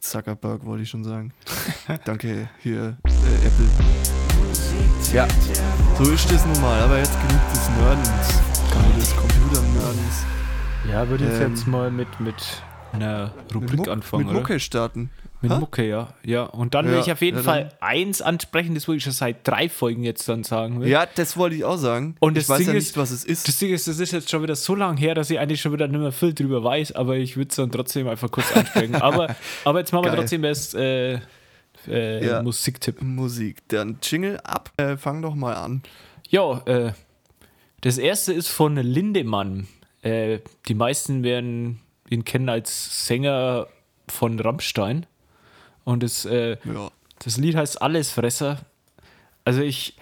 Zuckerberg 0.00 0.64
wollte 0.64 0.82
ich 0.82 0.88
schon 0.88 1.04
sagen. 1.04 1.34
Danke 2.06 2.48
hier, 2.62 2.96
äh, 3.04 3.46
Apple. 3.46 3.68
Ja, 5.12 5.28
so 5.98 6.10
ist 6.10 6.32
das 6.32 6.46
nun 6.46 6.58
mal, 6.62 6.80
aber 6.80 6.96
jetzt 6.96 7.12
genug 7.12 7.40
des 7.52 7.68
Nerdens, 7.68 8.08
Geil. 8.72 8.92
des 8.98 9.14
Computernerdens. 9.14 10.24
Ja, 10.88 11.08
würde 11.08 11.24
ich 11.24 11.40
Ähm, 11.40 11.50
jetzt 11.52 11.66
mal 11.66 11.90
mit, 11.90 12.20
mit 12.20 12.34
einer 12.92 13.32
Rubrik 13.54 13.78
Muck- 13.78 13.88
anfangen, 13.88 14.24
mit 14.24 14.30
oder? 14.32 14.40
Mucke 14.40 14.60
starten. 14.60 15.10
Mit 15.40 15.50
Ha? 15.50 15.58
Mucke, 15.58 15.88
ja. 15.88 16.14
Ja, 16.24 16.44
und 16.44 16.74
dann 16.74 16.86
will 16.86 16.94
Ja, 16.94 17.00
ich 17.00 17.10
auf 17.12 17.20
jeden 17.20 17.38
ja, 17.38 17.42
Fall 17.42 17.68
eins 17.80 18.22
ansprechen, 18.22 18.74
das 18.74 18.86
wo 18.86 18.92
ich 18.92 19.02
schon 19.02 19.12
seit 19.12 19.46
drei 19.46 19.68
Folgen 19.68 20.04
jetzt 20.04 20.28
dann 20.28 20.44
sagen 20.44 20.80
will. 20.80 20.88
Ja, 20.88 21.04
das 21.12 21.36
wollte 21.36 21.56
ich 21.56 21.64
auch 21.64 21.76
sagen. 21.78 22.14
Und 22.20 22.36
ich 22.36 22.44
das 22.44 22.50
weiß 22.50 22.58
Ding 22.58 22.66
ja 22.68 22.74
ist- 22.74 22.84
nicht, 22.84 22.96
was 22.96 23.10
es 23.10 23.24
ist. 23.24 23.48
Das 23.48 23.58
Ding 23.58 23.72
ist, 23.72 23.88
das 23.88 23.98
ist 23.98 24.12
jetzt 24.12 24.30
schon 24.30 24.42
wieder 24.42 24.54
so 24.54 24.74
lang 24.76 24.96
her, 24.96 25.14
dass 25.16 25.30
ich 25.30 25.38
eigentlich 25.40 25.60
schon 25.60 25.72
wieder 25.72 25.88
nicht 25.88 25.98
mehr 26.00 26.12
viel 26.12 26.32
drüber 26.32 26.62
weiß, 26.62 26.92
aber 26.92 27.16
ich 27.16 27.36
würde 27.36 27.48
es 27.50 27.56
dann 27.56 27.70
trotzdem 27.72 28.06
einfach 28.08 28.30
kurz 28.30 28.52
ansprechen. 28.56 28.94
aber, 28.96 29.34
aber 29.64 29.78
jetzt 29.80 29.92
machen 29.92 30.04
wir 30.04 30.10
Geil. 30.12 30.20
trotzdem 30.20 30.44
erst 30.44 30.74
äh, 30.76 31.14
äh, 31.88 32.24
Ja. 32.24 32.42
Musiktipp. 32.42 33.02
Musik. 33.02 33.62
Dann 33.68 33.98
Jingle 34.02 34.38
ab. 34.44 34.70
Äh, 34.76 34.96
fang 34.96 35.22
doch 35.22 35.34
mal 35.34 35.54
an. 35.54 35.82
Ja, 36.28 36.58
äh, 36.66 36.92
das 37.80 37.98
erste 37.98 38.32
ist 38.32 38.48
von 38.48 38.76
Lindemann. 38.76 39.66
Äh, 40.02 40.40
die 40.68 40.74
meisten 40.74 41.22
werden 41.22 41.80
ihn 42.10 42.24
kennen 42.24 42.48
als 42.48 43.06
Sänger 43.06 43.66
von 44.08 44.38
Rammstein. 44.38 45.06
Und 45.84 46.02
das, 46.02 46.24
äh, 46.24 46.56
Ja. 46.64 46.90
das 47.24 47.38
Lied 47.38 47.56
heißt 47.56 47.80
Allesfresser. 47.80 48.60
Also 49.44 49.62
ich, 49.62 49.96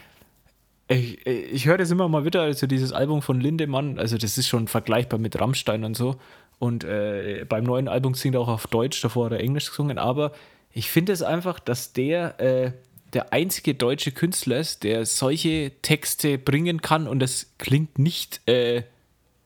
ich, 0.89 1.25
ich 1.27 1.67
höre 1.67 1.79
das 1.79 1.91
immer 1.91 2.09
mal 2.09 2.25
wieder, 2.25 2.43
also 2.43 2.67
dieses 2.67 2.93
Album 2.93 3.23
von 3.23 3.41
Lindemann, 3.41 3.99
also 3.99 4.19
das 4.19 4.37
ist 4.37 4.49
schon 4.49 4.69
vergleichbar 4.69 5.19
mit 5.19 5.41
Rammstein 5.41 5.85
und 5.85 5.97
so. 5.97 6.17
Und 6.59 6.85
äh, 6.85 7.47
beim 7.49 7.65
neuen 7.65 7.89
Album 7.89 8.15
singt 8.15 8.35
er 8.35 8.43
auch 8.43 8.49
auf 8.49 8.67
Deutsch, 8.67 9.01
davor 9.01 9.27
hat 9.27 9.33
er 9.33 9.41
Englisch 9.41 9.71
gesungen, 9.71 9.97
aber 9.99 10.33
ich 10.73 10.91
finde 10.91 11.13
es 11.13 11.23
einfach, 11.23 11.59
dass 11.59 11.93
der 11.95 12.39
äh, 12.41 12.73
der 13.13 13.33
einzige 13.33 13.75
deutsche 13.75 14.13
Künstler 14.13 14.59
ist, 14.61 14.85
der 14.85 15.05
solche 15.05 15.73
Texte 15.83 16.39
bringen 16.39 16.81
kann 16.81 17.09
und 17.09 17.19
das 17.19 17.55
klingt 17.59 17.99
nicht 17.99 18.47
äh, 18.49 18.83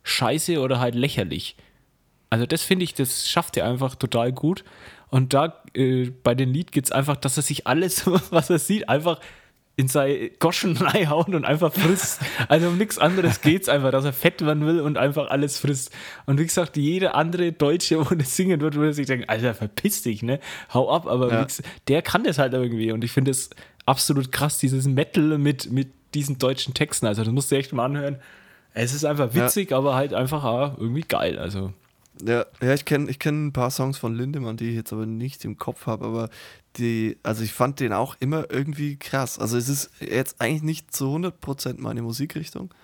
scheiße 0.04 0.60
oder 0.60 0.78
halt 0.78 0.94
lächerlich. 0.94 1.56
Also 2.30 2.46
das 2.46 2.62
finde 2.62 2.84
ich, 2.84 2.94
das 2.94 3.28
schafft 3.28 3.56
er 3.56 3.66
einfach 3.66 3.96
total 3.96 4.32
gut. 4.32 4.64
Und 5.10 5.34
da 5.34 5.62
äh, 5.74 6.10
bei 6.22 6.34
dem 6.34 6.52
Lied 6.52 6.72
geht 6.72 6.86
es 6.86 6.92
einfach, 6.92 7.16
dass 7.16 7.36
er 7.36 7.42
sich 7.42 7.66
alles, 7.66 8.06
was 8.30 8.50
er 8.50 8.58
sieht, 8.58 8.88
einfach 8.88 9.20
in 9.76 9.88
sein 9.88 10.30
Goschen 10.38 10.76
reinhaut 10.76 11.28
und 11.34 11.44
einfach 11.44 11.72
frisst. 11.72 12.20
Also 12.48 12.68
um 12.68 12.78
nichts 12.78 12.98
anderes 12.98 13.40
geht 13.40 13.62
es 13.62 13.68
einfach, 13.68 13.90
dass 13.90 14.04
er 14.04 14.12
fett 14.12 14.40
werden 14.44 14.66
will 14.66 14.80
und 14.80 14.98
einfach 14.98 15.30
alles 15.30 15.58
frisst. 15.58 15.90
Und 16.26 16.38
wie 16.38 16.44
gesagt, 16.44 16.76
jeder 16.76 17.14
andere 17.14 17.52
Deutsche, 17.52 17.98
wo 18.10 18.14
das 18.14 18.36
singen 18.36 18.60
wird, 18.60 18.74
würde 18.74 18.92
sich 18.94 19.06
denken, 19.06 19.28
Alter, 19.28 19.54
verpiss 19.54 20.02
dich, 20.02 20.22
ne? 20.22 20.38
Hau 20.72 20.90
ab. 20.92 21.06
Aber 21.06 21.30
Ja. 21.32 21.46
der 21.88 22.02
kann 22.02 22.24
das 22.24 22.38
halt 22.38 22.52
irgendwie. 22.52 22.92
Und 22.92 23.04
ich 23.04 23.12
finde 23.12 23.30
es 23.30 23.50
absolut 23.86 24.32
krass, 24.32 24.58
dieses 24.58 24.86
Metal 24.86 25.38
mit, 25.38 25.70
mit 25.70 25.88
diesen 26.14 26.38
deutschen 26.38 26.74
Texten. 26.74 27.06
Also 27.06 27.24
das 27.24 27.32
musst 27.32 27.50
du 27.50 27.56
echt 27.56 27.72
mal 27.72 27.84
anhören. 27.84 28.18
Es 28.74 28.92
ist 28.92 29.04
einfach 29.04 29.32
Ja. 29.32 29.46
witzig, 29.46 29.72
aber 29.72 29.94
halt 29.94 30.12
einfach 30.12 30.44
ah, 30.44 30.76
irgendwie 30.78 31.02
geil. 31.02 31.38
Also 31.38 31.72
Ja, 32.24 32.44
ja 32.60 32.74
ich 32.74 32.84
kenne 32.84 33.08
ich 33.10 33.18
kenn 33.18 33.46
ein 33.46 33.52
paar 33.52 33.70
Songs 33.70 33.96
von 33.98 34.14
Lindemann, 34.14 34.56
die 34.56 34.68
ich 34.70 34.74
jetzt 34.76 34.92
aber 34.92 35.06
nicht 35.06 35.44
im 35.44 35.56
Kopf 35.56 35.86
habe, 35.86 36.04
aber 36.04 36.28
die, 36.76 37.16
also 37.22 37.42
ich 37.44 37.52
fand 37.52 37.78
den 37.80 37.92
auch 37.92 38.16
immer 38.18 38.50
irgendwie 38.50 38.96
krass. 38.96 39.38
Also 39.38 39.56
es 39.56 39.68
ist 39.68 39.90
jetzt 40.00 40.40
eigentlich 40.40 40.62
nicht 40.62 40.94
zu 40.94 41.06
100% 41.06 41.76
meine 41.78 42.02
Musikrichtung, 42.02 42.74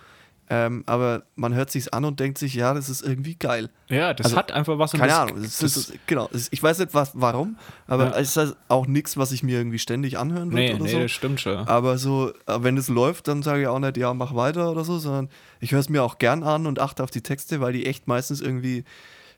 ähm, 0.52 0.82
aber 0.86 1.22
man 1.36 1.54
hört 1.54 1.70
sich's 1.70 1.86
an 1.88 2.04
und 2.04 2.18
denkt 2.18 2.36
sich, 2.36 2.54
ja, 2.54 2.74
das 2.74 2.88
ist 2.88 3.02
irgendwie 3.02 3.36
geil. 3.36 3.70
Ja, 3.88 4.12
das 4.12 4.26
Also, 4.26 4.36
hat 4.36 4.50
einfach 4.50 4.78
was. 4.78 4.92
Keine 4.92 5.06
das, 5.06 5.18
Ahnung, 5.18 5.36
das, 5.42 5.62
es 5.62 5.76
ist, 5.76 5.92
genau. 6.06 6.28
ich 6.32 6.60
weiß 6.62 6.80
nicht, 6.80 6.92
was, 6.92 7.12
warum, 7.14 7.56
aber 7.86 8.06
Ja. 8.06 8.18
es 8.18 8.30
ist 8.30 8.36
halt 8.36 8.56
auch 8.68 8.86
nichts, 8.88 9.16
was 9.16 9.30
ich 9.32 9.42
mir 9.44 9.58
irgendwie 9.58 9.78
ständig 9.78 10.18
anhören 10.18 10.50
will 10.50 10.56
nee, 10.58 10.74
oder 10.74 10.84
nee, 10.84 10.90
so. 10.90 10.98
das 10.98 11.12
stimmt 11.12 11.40
schon. 11.40 11.56
Aber 11.68 11.96
so, 11.98 12.32
wenn 12.46 12.76
es 12.76 12.88
läuft, 12.88 13.28
dann 13.28 13.42
sage 13.44 13.62
ich 13.62 13.66
auch 13.68 13.78
nicht, 13.78 13.96
ja, 13.96 14.12
mach 14.12 14.34
weiter 14.34 14.70
oder 14.72 14.84
so, 14.84 14.98
sondern 14.98 15.28
ich 15.60 15.70
höre 15.72 15.80
es 15.80 15.88
mir 15.88 16.02
auch 16.02 16.18
gern 16.18 16.42
an 16.42 16.66
und 16.66 16.80
achte 16.80 17.04
auf 17.04 17.10
die 17.10 17.22
Texte, 17.22 17.60
weil 17.60 17.72
die 17.72 17.86
echt 17.86 18.08
meistens 18.08 18.40
irgendwie 18.40 18.84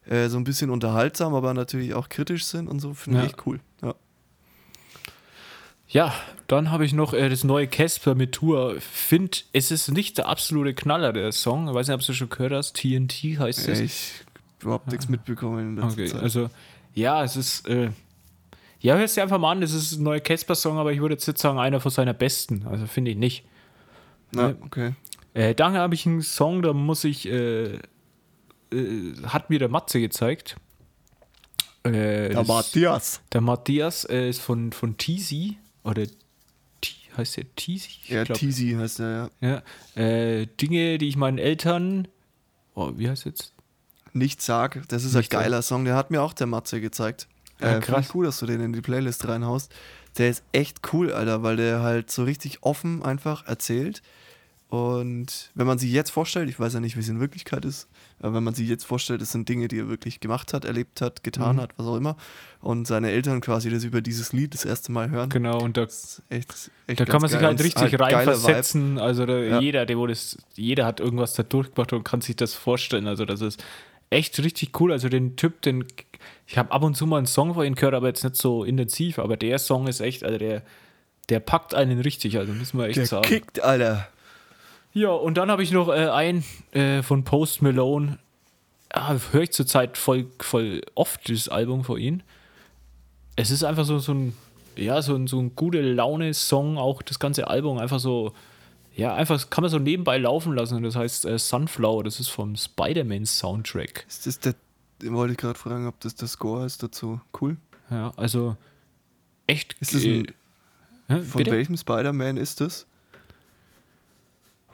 äh, 0.08 0.28
so 0.28 0.38
ein 0.38 0.44
bisschen 0.44 0.70
unterhaltsam, 0.70 1.34
aber 1.34 1.52
natürlich 1.54 1.92
auch 1.94 2.08
kritisch 2.08 2.46
sind 2.46 2.68
und 2.68 2.80
so, 2.80 2.94
finde 2.94 3.18
Ja. 3.18 3.24
ich 3.26 3.34
cool. 3.46 3.60
Ja. 3.82 3.94
Ja, 5.92 6.14
dann 6.48 6.70
habe 6.70 6.84
ich 6.86 6.92
noch 6.94 7.12
äh, 7.12 7.28
das 7.28 7.44
neue 7.44 7.68
Casper 7.68 8.14
mit 8.14 8.32
Tour. 8.32 8.76
Finde, 8.80 9.38
es 9.52 9.70
ist 9.70 9.90
nicht 9.90 10.16
der 10.18 10.26
absolute 10.26 10.74
Knaller, 10.74 11.12
der 11.12 11.30
Song. 11.32 11.68
Ich 11.68 11.74
weiß 11.74 11.88
nicht, 11.88 11.94
ob 11.94 12.04
du 12.04 12.12
schon 12.14 12.30
gehört 12.30 12.52
hast. 12.52 12.76
TNT 12.76 13.38
heißt 13.38 13.68
es. 13.68 13.80
Ich 13.80 14.12
habe 14.56 14.62
überhaupt 14.64 14.86
nichts 14.90 15.08
mitbekommen 15.08 15.58
in 15.58 15.76
letzter 15.76 15.92
Okay, 15.92 16.06
Zeit. 16.06 16.22
also 16.22 16.50
ja, 16.94 17.22
es 17.22 17.36
ist. 17.36 17.68
Äh, 17.68 17.90
ja, 18.80 18.96
hörst 18.96 19.16
dir 19.16 19.22
einfach 19.22 19.38
mal 19.38 19.52
an, 19.52 19.62
es 19.62 19.72
ist 19.72 19.92
ein 19.92 20.02
neuer 20.02 20.18
Casper-Song, 20.20 20.76
aber 20.78 20.92
ich 20.92 21.00
würde 21.00 21.14
jetzt 21.14 21.26
nicht 21.28 21.38
sagen, 21.38 21.58
einer 21.58 21.78
von 21.78 21.90
seiner 21.92 22.14
besten. 22.14 22.66
Also 22.68 22.86
finde 22.86 23.12
ich 23.12 23.16
nicht. 23.16 23.44
ja, 24.34 24.54
okay. 24.64 24.94
Äh, 25.34 25.54
dann 25.54 25.74
habe 25.74 25.94
ich 25.94 26.04
einen 26.06 26.22
Song, 26.22 26.62
da 26.62 26.72
muss 26.72 27.04
ich. 27.04 27.26
Äh, 27.28 27.74
äh, 28.72 29.14
hat 29.26 29.50
mir 29.50 29.58
der 29.58 29.68
Matze 29.68 30.00
gezeigt. 30.00 30.56
Äh, 31.84 32.30
das- 32.30 32.46
Matthias. 32.48 33.20
Der 33.32 33.40
Matthias 33.40 34.04
äh, 34.04 34.28
ist 34.28 34.40
von, 34.40 34.72
von 34.72 34.96
Teasy. 34.96 35.58
Oder 35.84 36.06
T 36.80 36.92
heißt 37.16 37.36
der 37.36 37.54
Teasy? 37.56 37.90
Ja, 38.08 38.24
Teasy 38.24 38.76
heißt 38.78 38.98
der, 39.00 39.30
ja. 39.40 39.62
Ja, 39.96 40.02
äh, 40.02 40.46
Dinge, 40.60 40.98
die 40.98 41.08
ich 41.08 41.16
meinen 41.16 41.38
Eltern. 41.38 42.08
Oh, 42.74 42.92
wie 42.96 43.08
heißt 43.08 43.24
jetzt? 43.26 43.52
Nicht 44.12 44.42
sag, 44.42 44.86
das 44.88 45.04
ist 45.04 45.14
ein 45.14 45.18
Nicht 45.18 45.32
sag. 45.32 45.42
geiler 45.42 45.62
Song, 45.62 45.84
der 45.84 45.94
hat 45.96 46.10
mir 46.10 46.22
auch 46.22 46.32
der 46.34 46.46
Matze 46.46 46.80
gezeigt. 46.80 47.28
Ja, 47.60 47.66
äh, 47.68 47.70
Finde 47.74 47.86
krass. 47.86 48.08
gut, 48.08 48.26
dass 48.26 48.38
du 48.40 48.46
den 48.46 48.60
in 48.60 48.72
die 48.72 48.80
Playlist 48.80 49.26
reinhaust. 49.28 49.72
Der 50.18 50.28
ist 50.28 50.42
echt 50.52 50.92
cool, 50.92 51.12
Alter, 51.12 51.42
weil 51.42 51.56
der 51.56 51.80
halt 51.80 52.10
so 52.10 52.24
richtig 52.24 52.62
offen 52.62 53.02
einfach 53.02 53.46
erzählt. 53.46 54.02
Und 54.68 55.50
wenn 55.54 55.66
man 55.66 55.78
sich 55.78 55.90
jetzt 55.92 56.10
vorstellt, 56.10 56.48
ich 56.48 56.58
weiß 56.58 56.74
ja 56.74 56.80
nicht, 56.80 56.96
wie 56.96 57.00
es 57.00 57.08
in 57.08 57.20
Wirklichkeit 57.20 57.64
ist, 57.64 57.88
wenn 58.22 58.42
man 58.44 58.54
sich 58.54 58.68
jetzt 58.68 58.84
vorstellt, 58.84 59.20
das 59.20 59.32
sind 59.32 59.48
Dinge, 59.48 59.68
die 59.68 59.78
er 59.80 59.88
wirklich 59.88 60.20
gemacht 60.20 60.52
hat, 60.54 60.64
erlebt 60.64 61.00
hat, 61.00 61.22
getan 61.24 61.56
Mhm. 61.56 61.60
hat, 61.60 61.70
was 61.76 61.86
auch 61.86 61.96
immer, 61.96 62.16
und 62.60 62.86
seine 62.86 63.10
Eltern 63.10 63.40
quasi 63.40 63.68
das 63.70 63.84
über 63.84 64.00
dieses 64.00 64.32
Lied 64.32 64.54
das 64.54 64.64
erste 64.64 64.92
Mal 64.92 65.10
hören. 65.10 65.28
Genau, 65.30 65.60
und 65.60 65.76
da, 65.76 65.82
echt, 65.82 66.70
echt 66.86 67.00
da 67.00 67.04
kann 67.04 67.20
man 67.20 67.28
sich 67.30 67.40
halt 67.40 67.62
richtig 67.62 67.92
Vibe. 67.92 68.02
reinversetzen. 68.02 68.98
Also 68.98 69.26
da, 69.26 69.38
Ja. 69.38 69.60
jeder, 69.60 69.84
der 69.86 69.98
wo 69.98 70.06
das, 70.06 70.38
jeder 70.54 70.86
hat 70.86 71.00
irgendwas 71.00 71.34
da 71.34 71.42
durchgemacht 71.42 71.92
und 71.92 72.04
kann 72.04 72.20
sich 72.20 72.36
das 72.36 72.54
vorstellen. 72.54 73.06
Also 73.06 73.24
das 73.24 73.40
ist 73.40 73.62
echt 74.10 74.38
richtig 74.38 74.78
cool. 74.80 74.92
Also 74.92 75.08
den 75.08 75.36
Typ, 75.36 75.62
den 75.62 75.84
ich 76.46 76.58
habe 76.58 76.70
ab 76.70 76.82
und 76.82 76.96
zu 76.96 77.06
mal 77.06 77.16
einen 77.18 77.26
Song 77.26 77.54
von 77.54 77.64
ihm 77.66 77.74
gehört, 77.74 77.94
aber 77.94 78.08
jetzt 78.08 78.22
nicht 78.24 78.36
so 78.36 78.62
intensiv. 78.62 79.18
Aber 79.18 79.36
der 79.36 79.58
Song 79.58 79.86
ist 79.88 80.00
echt, 80.00 80.22
also 80.22 80.38
der, 80.38 80.62
der 81.30 81.40
packt 81.40 81.74
einen 81.74 81.98
richtig. 82.00 82.36
Also 82.38 82.52
muss 82.52 82.74
man 82.74 82.86
echt 82.86 82.98
Der 82.98 83.06
sagen. 83.06 83.22
kickt, 83.26 83.62
Alter. 83.62 84.06
Ja, 84.94 85.10
und 85.10 85.36
dann 85.36 85.50
habe 85.50 85.62
ich 85.62 85.72
noch 85.72 85.88
äh, 85.88 86.08
einen 86.08 86.44
äh, 86.72 87.02
von 87.02 87.24
Post 87.24 87.62
Malone. 87.62 88.18
Ja, 88.94 89.16
höre 89.32 89.42
ich 89.42 89.52
zurzeit 89.52 89.96
voll, 89.96 90.26
voll 90.40 90.82
oft 90.94 91.28
das 91.30 91.48
Album 91.48 91.82
von 91.84 91.98
ihm. 91.98 92.20
Es 93.36 93.50
ist 93.50 93.64
einfach 93.64 93.86
so, 93.86 93.98
so 93.98 94.12
ein, 94.12 94.36
ja, 94.76 95.00
so 95.00 95.14
ein, 95.14 95.26
so 95.26 95.40
ein 95.40 95.56
gute 95.56 95.80
Laune-Song, 95.80 96.76
auch 96.76 97.00
das 97.00 97.18
ganze 97.18 97.48
Album 97.48 97.78
einfach 97.78 98.00
so, 98.00 98.34
ja, 98.94 99.14
einfach 99.14 99.48
kann 99.48 99.62
man 99.62 99.70
so 99.70 99.78
nebenbei 99.78 100.18
laufen 100.18 100.54
lassen. 100.54 100.76
Und 100.76 100.82
das 100.82 100.96
heißt 100.96 101.24
äh, 101.24 101.38
Sunflower, 101.38 102.04
das 102.04 102.20
ist 102.20 102.28
vom 102.28 102.54
Spider-Man-Soundtrack. 102.54 104.04
Ist 104.06 104.26
das 104.26 104.40
der, 104.40 104.54
wollte 105.04 105.32
ich 105.32 105.38
gerade 105.38 105.58
fragen, 105.58 105.86
ob 105.86 105.98
das 106.00 106.14
der 106.14 106.28
Score 106.28 106.66
ist 106.66 106.82
dazu. 106.82 107.18
Cool. 107.40 107.56
Ja, 107.90 108.12
also 108.16 108.56
echt. 109.46 109.74
Ist 109.80 109.94
das 109.94 110.04
ein, 110.04 110.26
äh, 111.08 111.20
von 111.20 111.38
bitte? 111.38 111.50
welchem 111.52 111.78
Spider-Man 111.78 112.36
ist 112.36 112.60
das? 112.60 112.86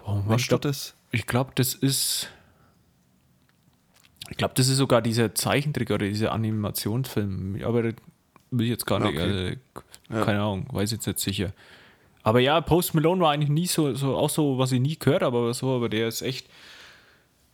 Oh, 0.08 0.22
Weißt 0.28 0.40
ich 0.40 0.46
du 0.46 0.50
glaube, 0.58 0.68
das? 0.68 0.94
ich 1.10 1.26
glaub, 1.26 1.54
das 1.56 1.74
ist. 1.74 2.28
Ich 4.30 4.36
glaube, 4.36 4.54
das 4.54 4.68
ist 4.68 4.76
sogar 4.76 5.00
dieser 5.02 5.34
Zeichentrick 5.34 5.90
oder 5.90 6.06
dieser 6.06 6.32
Animationsfilm. 6.32 7.62
Aber 7.64 7.82
das 7.82 7.94
will 8.50 8.64
ich 8.66 8.70
jetzt 8.70 8.86
gar 8.86 9.00
nicht. 9.00 9.18
Okay. 9.18 9.58
Also, 10.10 10.24
keine 10.24 10.40
Ahnung, 10.40 10.66
weiß 10.70 10.90
jetzt 10.90 11.06
nicht 11.06 11.18
sicher. 11.18 11.52
Aber 12.22 12.40
ja, 12.40 12.60
Post 12.60 12.94
Malone 12.94 13.22
war 13.22 13.32
eigentlich 13.32 13.48
nie 13.48 13.66
so, 13.66 13.94
so 13.94 14.16
auch 14.16 14.28
so, 14.30 14.58
was 14.58 14.72
ich 14.72 14.80
nie 14.80 14.98
gehört 14.98 15.22
habe, 15.22 15.38
aber 15.38 15.54
so, 15.54 15.74
aber 15.74 15.88
der 15.88 16.08
ist 16.08 16.20
echt, 16.20 16.46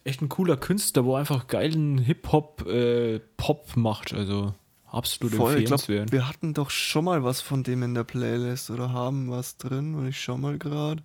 echt 0.02 0.20
ein 0.20 0.28
cooler 0.28 0.56
Künstler, 0.56 1.04
wo 1.04 1.14
einfach 1.14 1.46
geilen 1.46 1.98
Hip-Hop, 1.98 2.66
äh, 2.66 3.20
Pop 3.36 3.76
macht. 3.76 4.12
Also 4.12 4.54
absolut 4.86 5.34
Voll, 5.34 5.58
ich 5.58 5.66
glaube, 5.66 5.74
empfehlenswert. 5.82 6.12
wir 6.12 6.28
hatten 6.28 6.54
doch 6.54 6.70
schon 6.70 7.04
mal 7.04 7.22
was 7.22 7.40
von 7.40 7.62
dem 7.62 7.82
in 7.84 7.94
der 7.94 8.04
Playlist 8.04 8.70
oder 8.70 8.92
haben 8.92 9.30
was 9.30 9.58
drin 9.58 9.94
und 9.94 10.08
ich 10.08 10.20
schau 10.20 10.36
mal 10.38 10.58
gerade. 10.58 11.02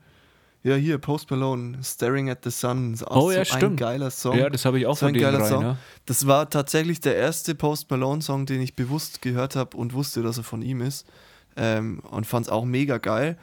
Ja, 0.62 0.76
hier, 0.76 0.98
Post 0.98 1.32
Malone, 1.32 1.78
Staring 1.84 2.30
at 2.30 2.40
the 2.44 2.50
Sun. 2.50 2.94
Ist 2.94 3.04
auch 3.08 3.16
Oh, 3.26 3.32
ja, 3.32 3.46
so 3.46 3.54
ein 3.54 3.58
stimmt. 3.60 3.80
geiler 3.80 4.12
Song. 4.12 4.38
Ja, 4.38 4.50
das 4.50 4.66
habe 4.66 4.78
ich 4.80 4.86
auch 4.88 4.96
so 4.98 5.06
von 5.06 5.16
ein 5.16 5.22
geiler 5.22 5.40
rein, 5.40 5.48
Song. 5.50 5.62
ja. 5.64 5.78
Das 6.06 6.28
war 6.28 6.50
tatsächlich 6.50 7.00
der 7.00 7.16
erste 7.16 7.56
Post 7.56 7.90
Malone-Song, 7.90 8.46
den 8.46 8.60
ich 8.62 8.76
bewusst 8.76 9.22
gehört 9.22 9.56
habe 9.56 9.78
und 9.78 9.94
wusste, 9.94 10.22
dass 10.22 10.38
er 10.38 10.44
von 10.44 10.62
ihm 10.62 10.82
ist. 10.82 11.08
Ähm, 11.56 12.00
und 12.12 12.26
fand 12.28 12.48
es 12.48 12.52
auch 12.52 12.66
mega 12.66 12.98
geil. 12.98 13.38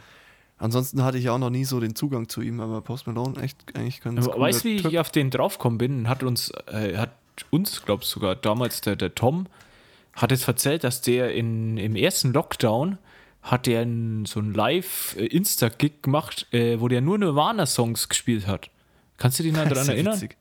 Ansonsten 0.59 1.03
hatte 1.05 1.19
ich 1.19 1.29
auch 1.31 1.39
noch 1.39 1.51
nie 1.51 1.65
so 1.65 1.81
den 1.81 1.95
Zugang 1.95 2.29
zu 2.29 2.41
ihm, 2.43 2.61
aber 2.61 2.81
Post 2.83 3.07
Malone 3.07 3.41
echt 3.43 3.59
eigentlich 3.75 4.01
ganz 4.01 4.27
Aber 4.27 4.39
weißt 4.41 4.65
du, 4.65 4.69
wie 4.69 4.77
ich 4.77 4.99
auf 4.99 5.11
den 5.11 5.31
draufgekommen 5.31 5.79
bin? 5.79 6.09
Hat 6.09 6.23
uns, 6.23 6.51
äh, 6.67 6.97
hat 6.97 7.11
uns, 7.51 7.83
glaubst 7.83 8.11
sogar 8.11 8.37
damals 8.37 8.81
der, 8.83 8.97
der 8.97 9.15
Tom, 9.15 9.47
hat 10.15 10.31
jetzt 10.31 10.49
erzählt, 10.49 10.83
dass 10.85 11.03
der 11.03 11.35
in, 11.35 11.77
im 11.77 11.95
ersten 11.97 12.33
Lockdown 12.33 12.97
hat 13.47 13.67
der 13.67 13.81
ein, 13.83 14.25
so 14.27 14.41
ein 14.41 14.53
Live-Insta-Gig 14.55 16.03
gemacht, 16.03 16.47
äh, 16.53 16.81
wo 16.81 16.89
der 16.89 17.01
nur 17.01 17.19
Nirvana-Songs 17.19 18.09
gespielt 18.09 18.47
hat. 18.47 18.71
Kannst 19.19 19.39
du 19.39 19.43
dich 19.43 19.53
noch 19.53 19.67
daran 19.69 19.89
erinnern? 19.89 20.15
witzig. 20.15 20.37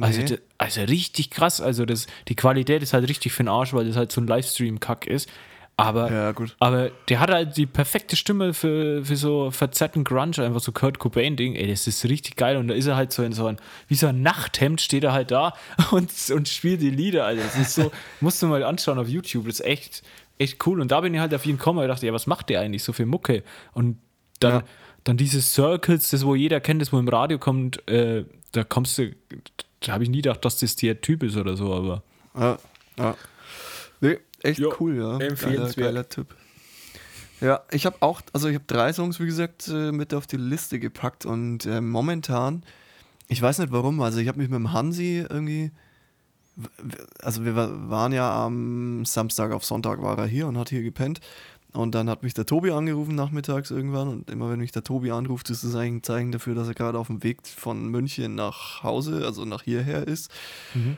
Also, 0.00 0.20
Nee. 0.20 0.26
d- 0.26 0.38
also 0.58 0.80
richtig 0.82 1.30
krass. 1.30 1.60
Also 1.60 1.84
das, 1.84 2.06
die 2.28 2.34
Qualität 2.34 2.82
ist 2.82 2.92
halt 2.92 3.08
richtig 3.08 3.32
für 3.32 3.44
den 3.44 3.48
Arsch, 3.48 3.72
weil 3.72 3.86
das 3.86 3.96
halt 3.96 4.12
so 4.12 4.20
ein 4.20 4.26
Livestream-Kack 4.26 5.06
ist. 5.06 5.28
Aber, 5.76 6.12
Ja, 6.12 6.30
gut. 6.32 6.54
aber 6.60 6.90
der 7.08 7.18
hat 7.18 7.30
halt 7.32 7.56
die 7.56 7.66
perfekte 7.66 8.14
Stimme 8.14 8.54
für, 8.54 9.04
für 9.04 9.16
so 9.16 9.50
verzerrten 9.50 10.04
Grunge, 10.04 10.38
einfach 10.38 10.60
so 10.60 10.70
Kurt 10.70 11.00
Cobain-Ding. 11.00 11.56
Ey, 11.56 11.66
das 11.68 11.88
ist 11.88 12.04
richtig 12.04 12.36
geil. 12.36 12.56
Und 12.56 12.68
da 12.68 12.74
ist 12.74 12.86
er 12.86 12.94
halt 12.94 13.12
so 13.12 13.24
in 13.24 13.32
so 13.32 13.46
ein, 13.46 13.56
wie 13.88 13.96
so 13.96 14.06
ein 14.06 14.22
Nachthemd 14.22 14.80
steht 14.80 15.02
er 15.02 15.12
halt 15.12 15.30
da 15.32 15.52
und, 15.90 16.10
und 16.32 16.48
spielt 16.48 16.80
die 16.82 16.90
Lieder. 16.90 17.24
Also 17.24 17.42
das 17.42 17.56
ist 17.56 17.74
so, 17.74 17.90
musst 18.20 18.40
du 18.42 18.46
mal 18.46 18.62
anschauen 18.62 18.98
auf 18.98 19.08
YouTube. 19.08 19.46
Das 19.46 19.58
ist 19.60 19.66
echt, 19.66 20.02
echt 20.38 20.66
cool. 20.66 20.80
Und 20.80 20.90
da 20.90 21.00
bin 21.00 21.14
ich 21.14 21.20
halt 21.20 21.34
auf 21.34 21.44
ihn 21.46 21.56
gekommen 21.58 21.78
und 21.80 21.88
dachte, 21.88 22.06
ja, 22.06 22.12
was 22.12 22.26
macht 22.26 22.48
der 22.50 22.60
eigentlich 22.60 22.82
so 22.82 22.92
für 22.92 23.06
Mucke? 23.06 23.42
Und 23.72 23.98
dann, 24.40 24.52
Ja. 24.52 24.62
dann 25.04 25.16
diese 25.16 25.40
Circles, 25.42 26.10
das 26.10 26.24
wo 26.24 26.34
jeder 26.34 26.60
kennt, 26.60 26.82
das 26.82 26.92
wo 26.92 26.98
im 26.98 27.08
Radio 27.08 27.38
kommt, 27.38 27.86
äh, 27.88 28.24
da 28.52 28.64
kommst 28.64 28.98
du, 28.98 29.14
da 29.80 29.92
habe 29.92 30.04
ich 30.04 30.10
nie 30.10 30.22
gedacht, 30.22 30.44
dass 30.44 30.58
das 30.58 30.76
der 30.76 31.00
Typ 31.00 31.22
ist 31.22 31.36
oder 31.36 31.56
so, 31.56 31.72
aber 31.74 32.02
Ja, 32.36 32.58
ja. 32.98 33.16
Nee, 34.00 34.18
echt 34.42 34.58
Jo, 34.58 34.74
cool, 34.80 34.96
ja. 34.96 35.18
Geiler, 35.18 35.30
empfehlenswert. 35.30 35.86
geiler 35.86 36.08
Typ. 36.08 36.34
Ja, 37.40 37.60
ich 37.70 37.84
habe 37.84 37.96
auch, 38.00 38.22
also 38.32 38.48
ich 38.48 38.54
habe 38.54 38.64
drei 38.66 38.92
Songs, 38.92 39.20
wie 39.20 39.26
gesagt, 39.26 39.68
äh, 39.68 39.92
mit 39.92 40.14
auf 40.14 40.26
die 40.26 40.36
Liste 40.36 40.78
gepackt 40.78 41.26
und 41.26 41.66
äh, 41.66 41.80
momentan, 41.80 42.62
ich 43.28 43.40
weiß 43.42 43.58
nicht 43.58 43.72
warum, 43.72 44.00
also 44.00 44.18
ich 44.18 44.28
habe 44.28 44.38
mich 44.38 44.48
mit 44.48 44.56
dem 44.58 44.72
Hansi 44.72 45.24
irgendwie, 45.28 45.70
also 47.22 47.44
wir 47.44 47.56
wa- 47.56 47.70
waren 47.88 48.12
ja 48.12 48.44
am 48.44 49.04
Samstag 49.04 49.52
auf 49.52 49.64
Sonntag 49.64 50.02
war 50.02 50.18
er 50.18 50.26
hier 50.26 50.46
und 50.46 50.56
hat 50.58 50.68
hier 50.70 50.82
gepennt. 50.82 51.20
Und 51.72 51.96
dann 51.96 52.08
hat 52.08 52.22
mich 52.22 52.34
der 52.34 52.46
Tobi 52.46 52.70
angerufen 52.70 53.16
nachmittags 53.16 53.72
irgendwann. 53.72 54.06
Und 54.06 54.30
immer 54.30 54.48
wenn 54.48 54.60
mich 54.60 54.70
der 54.70 54.84
Tobi 54.84 55.10
anruft, 55.10 55.50
ist 55.50 55.64
das 55.64 55.74
eigentlich 55.74 55.94
ein 55.94 56.02
Zeichen 56.04 56.30
dafür, 56.32 56.54
dass 56.54 56.68
er 56.68 56.74
gerade 56.74 56.96
auf 57.00 57.08
dem 57.08 57.24
Weg 57.24 57.44
von 57.48 57.88
München 57.88 58.36
nach 58.36 58.84
Hause, 58.84 59.22
also 59.26 59.44
nach 59.44 59.62
hierher 59.64 60.06
ist. 60.06 60.30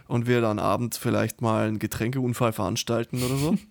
Und 0.06 0.26
wir 0.26 0.42
dann 0.42 0.58
abends 0.58 0.98
vielleicht 0.98 1.40
mal 1.40 1.66
einen 1.68 1.78
Getränkeunfall 1.78 2.52
veranstalten 2.52 3.22
oder 3.22 3.36
so. 3.36 3.56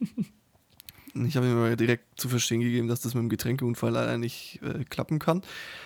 Ich 1.24 1.38
habe 1.38 1.48
ihm 1.48 1.58
mal 1.58 1.76
direkt 1.78 2.20
zu 2.20 2.28
verstehen 2.28 2.60
gegeben, 2.60 2.90
dass 2.90 3.00
das 3.00 3.14
mit 3.14 3.22
dem 3.22 3.30
Getränkeunfall 3.30 3.92
leider 3.92 4.18
nicht 4.18 4.60
äh, 4.62 4.84
klappen 4.84 5.20
kann. 5.20 5.44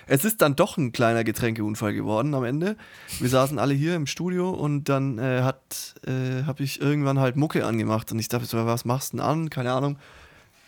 Es 0.08 0.26
ist 0.26 0.42
dann 0.42 0.56
doch 0.56 0.78
ein 0.78 0.92
kleiner 0.92 1.24
Getränkeunfall 1.24 1.94
geworden 1.94 2.34
am 2.34 2.44
Ende. 2.44 2.78
Wir 3.20 3.30
saßen 3.30 3.60
alle 3.60 3.76
hier 3.76 3.96
im 3.96 4.08
Studio 4.08 4.50
und 4.50 4.90
dann 4.90 5.20
äh, 5.20 5.40
äh, 5.40 6.44
habe 6.46 6.64
ich 6.64 6.82
irgendwann 6.82 7.20
halt 7.20 7.36
Mucke 7.36 7.64
angemacht 7.64 8.12
und 8.12 8.18
ich 8.18 8.28
dachte, 8.28 8.48
so, 8.48 8.66
was 8.66 8.86
machst 8.86 9.14
du 9.14 9.18
denn 9.18 9.26
an? 9.26 9.50
Keine 9.52 9.72
Ahnung. 9.72 10.00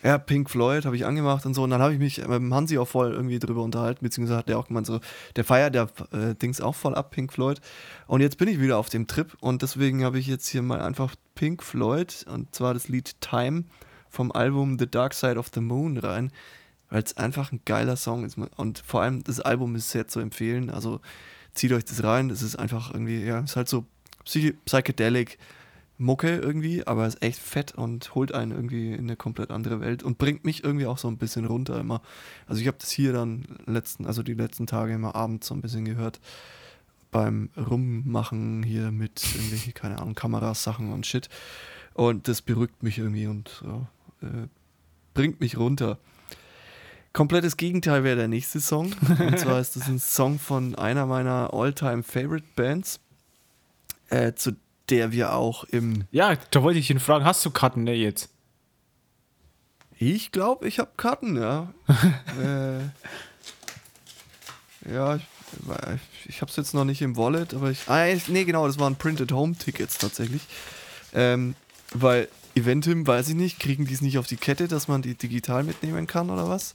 Ja, 0.04 0.18
Pink 0.18 0.50
Floyd 0.50 0.84
habe 0.84 0.96
ich 0.96 1.06
angemacht 1.06 1.46
und 1.46 1.54
so. 1.54 1.62
Und 1.62 1.70
dann 1.70 1.80
habe 1.80 1.92
ich 1.92 1.98
mich 1.98 2.18
mit 2.18 2.30
dem 2.30 2.52
Hansi 2.52 2.78
auch 2.78 2.88
voll 2.88 3.12
irgendwie 3.12 3.38
drüber 3.38 3.62
unterhalten, 3.62 4.04
beziehungsweise 4.04 4.38
hat 4.38 4.48
der 4.48 4.58
auch 4.58 4.66
gemeint, 4.66 4.86
so, 4.86 5.00
der 5.36 5.44
feiert 5.44 5.74
der 5.74 5.88
äh, 6.12 6.34
Dings 6.34 6.60
auch 6.60 6.74
voll 6.74 6.94
ab, 6.94 7.10
Pink 7.10 7.32
Floyd. 7.32 7.60
Und 8.06 8.20
jetzt 8.20 8.38
bin 8.38 8.48
ich 8.48 8.60
wieder 8.60 8.78
auf 8.78 8.88
dem 8.88 9.06
Trip 9.06 9.36
und 9.40 9.62
deswegen 9.62 10.04
habe 10.04 10.18
ich 10.18 10.26
jetzt 10.26 10.46
hier 10.48 10.62
mal 10.62 10.80
einfach 10.80 11.14
Pink 11.34 11.62
Floyd 11.62 12.26
und 12.28 12.54
zwar 12.54 12.74
das 12.74 12.88
Lied 12.88 13.20
Time 13.20 13.64
vom 14.12 14.30
Album 14.30 14.78
The 14.78 14.86
Dark 14.88 15.14
Side 15.14 15.38
of 15.38 15.50
the 15.54 15.60
Moon 15.60 15.96
rein, 15.96 16.30
weil 16.90 17.02
es 17.02 17.16
einfach 17.16 17.50
ein 17.50 17.60
geiler 17.64 17.96
Song 17.96 18.24
ist. 18.24 18.36
Und 18.56 18.78
vor 18.86 19.02
allem 19.02 19.24
das 19.24 19.40
Album 19.40 19.74
ist 19.74 19.90
sehr 19.90 20.06
zu 20.06 20.20
empfehlen. 20.20 20.70
Also 20.70 21.00
zieht 21.54 21.72
euch 21.72 21.84
das 21.84 22.04
rein. 22.04 22.30
Es 22.30 22.42
ist 22.42 22.56
einfach 22.56 22.92
irgendwie, 22.92 23.24
ja, 23.24 23.40
ist 23.40 23.56
halt 23.56 23.68
so 23.68 23.86
Psych 24.24 24.54
Psychedelic. 24.66 25.38
Mucke 25.98 26.36
irgendwie, 26.38 26.84
aber 26.84 27.06
ist 27.06 27.22
echt 27.22 27.38
fett 27.38 27.72
und 27.72 28.14
holt 28.16 28.34
einen 28.34 28.50
irgendwie 28.50 28.92
in 28.92 29.00
eine 29.00 29.14
komplett 29.14 29.52
andere 29.52 29.80
Welt 29.80 30.02
und 30.02 30.18
bringt 30.18 30.44
mich 30.44 30.64
irgendwie 30.64 30.86
auch 30.86 30.98
so 30.98 31.06
ein 31.06 31.16
bisschen 31.16 31.44
runter 31.44 31.78
immer. 31.78 32.02
Also 32.48 32.60
ich 32.60 32.66
habe 32.66 32.78
das 32.80 32.90
hier 32.90 33.12
dann 33.12 33.44
letzten, 33.66 34.06
also 34.06 34.24
die 34.24 34.34
letzten 34.34 34.66
Tage 34.66 34.94
immer 34.94 35.14
abends 35.14 35.46
so 35.46 35.54
ein 35.54 35.60
bisschen 35.60 35.84
gehört 35.84 36.18
beim 37.12 37.50
Rummachen 37.56 38.64
hier 38.64 38.90
mit 38.90 39.22
irgendwelchen, 39.34 39.74
keine 39.74 39.98
Ahnung, 39.98 40.14
Kameras, 40.14 40.64
Sachen 40.64 40.92
und 40.92 41.06
Shit. 41.06 41.28
Und 41.94 42.26
das 42.26 42.42
beruhigt 42.42 42.82
mich 42.82 42.98
irgendwie 42.98 43.26
und 43.26 43.62
ja, 43.64 43.86
äh, 44.22 44.48
bringt 45.14 45.40
mich 45.40 45.56
runter. 45.56 45.98
Komplettes 47.12 47.56
Gegenteil 47.58 48.04
wäre 48.04 48.16
der 48.16 48.28
nächste 48.28 48.60
Song. 48.60 48.94
Und 49.18 49.38
zwar 49.38 49.60
ist 49.60 49.76
das 49.76 49.86
ein 49.88 49.98
Song 49.98 50.38
von 50.38 50.74
einer 50.74 51.04
meiner 51.06 51.52
all-time 51.52 52.02
favorite 52.02 52.46
Bands, 52.56 53.00
äh, 54.08 54.32
zu 54.32 54.56
der 54.88 55.12
wir 55.12 55.34
auch 55.34 55.64
im. 55.64 56.04
ja, 56.10 56.36
da 56.50 56.62
wollte 56.62 56.78
ich 56.78 56.90
ihn 56.90 57.00
fragen, 57.00 57.24
hast 57.24 57.44
du 57.44 57.50
Karten 57.50 57.84
ne, 57.84 57.94
jetzt? 57.94 58.30
Ich 59.98 60.32
glaube, 60.32 60.66
ich 60.66 60.78
habe 60.78 60.90
Karten, 60.96 61.36
ja. 61.36 61.72
äh, 62.42 62.80
ja, 64.92 65.16
ich, 65.16 65.22
ich 66.26 66.40
habe 66.40 66.50
es 66.50 66.56
jetzt 66.56 66.74
noch 66.74 66.84
nicht 66.84 67.02
im 67.02 67.16
Wallet, 67.16 67.54
aber 67.54 67.70
ich. 67.70 67.88
Ah, 67.88 68.06
nee, 68.26 68.44
genau, 68.44 68.66
das 68.66 68.78
waren 68.78 68.96
Printed 68.96 69.32
Home 69.32 69.54
Tickets 69.54 69.98
tatsächlich. 69.98 70.42
Ähm, 71.14 71.54
weil 71.92 72.28
Eventim, 72.54 73.06
weiß 73.06 73.28
ich 73.30 73.34
nicht, 73.34 73.58
kriegen 73.60 73.86
die 73.86 73.94
es 73.94 74.00
nicht 74.02 74.18
auf 74.18 74.26
die 74.26 74.36
Kette, 74.36 74.68
dass 74.68 74.88
man 74.88 75.02
die 75.02 75.14
digital 75.14 75.62
mitnehmen 75.64 76.06
kann 76.06 76.30
oder 76.30 76.48
was? 76.48 76.74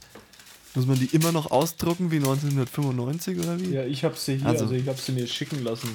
Muss 0.76 0.86
man 0.86 0.98
die 1.00 1.06
immer 1.16 1.32
noch 1.32 1.50
ausdrucken 1.52 2.12
wie 2.12 2.18
1995 2.18 3.40
oder 3.40 3.60
wie? 3.60 3.72
Ja, 3.74 3.84
ich 3.84 4.04
habe 4.04 4.16
sie 4.16 4.38
hier, 4.38 4.46
Also- 4.48 4.66
also, 4.66 4.76
ich 4.76 4.88
habe 4.88 4.98
sie 5.00 5.12
mir 5.12 5.28
schicken 5.28 5.64
lassen. 5.64 5.90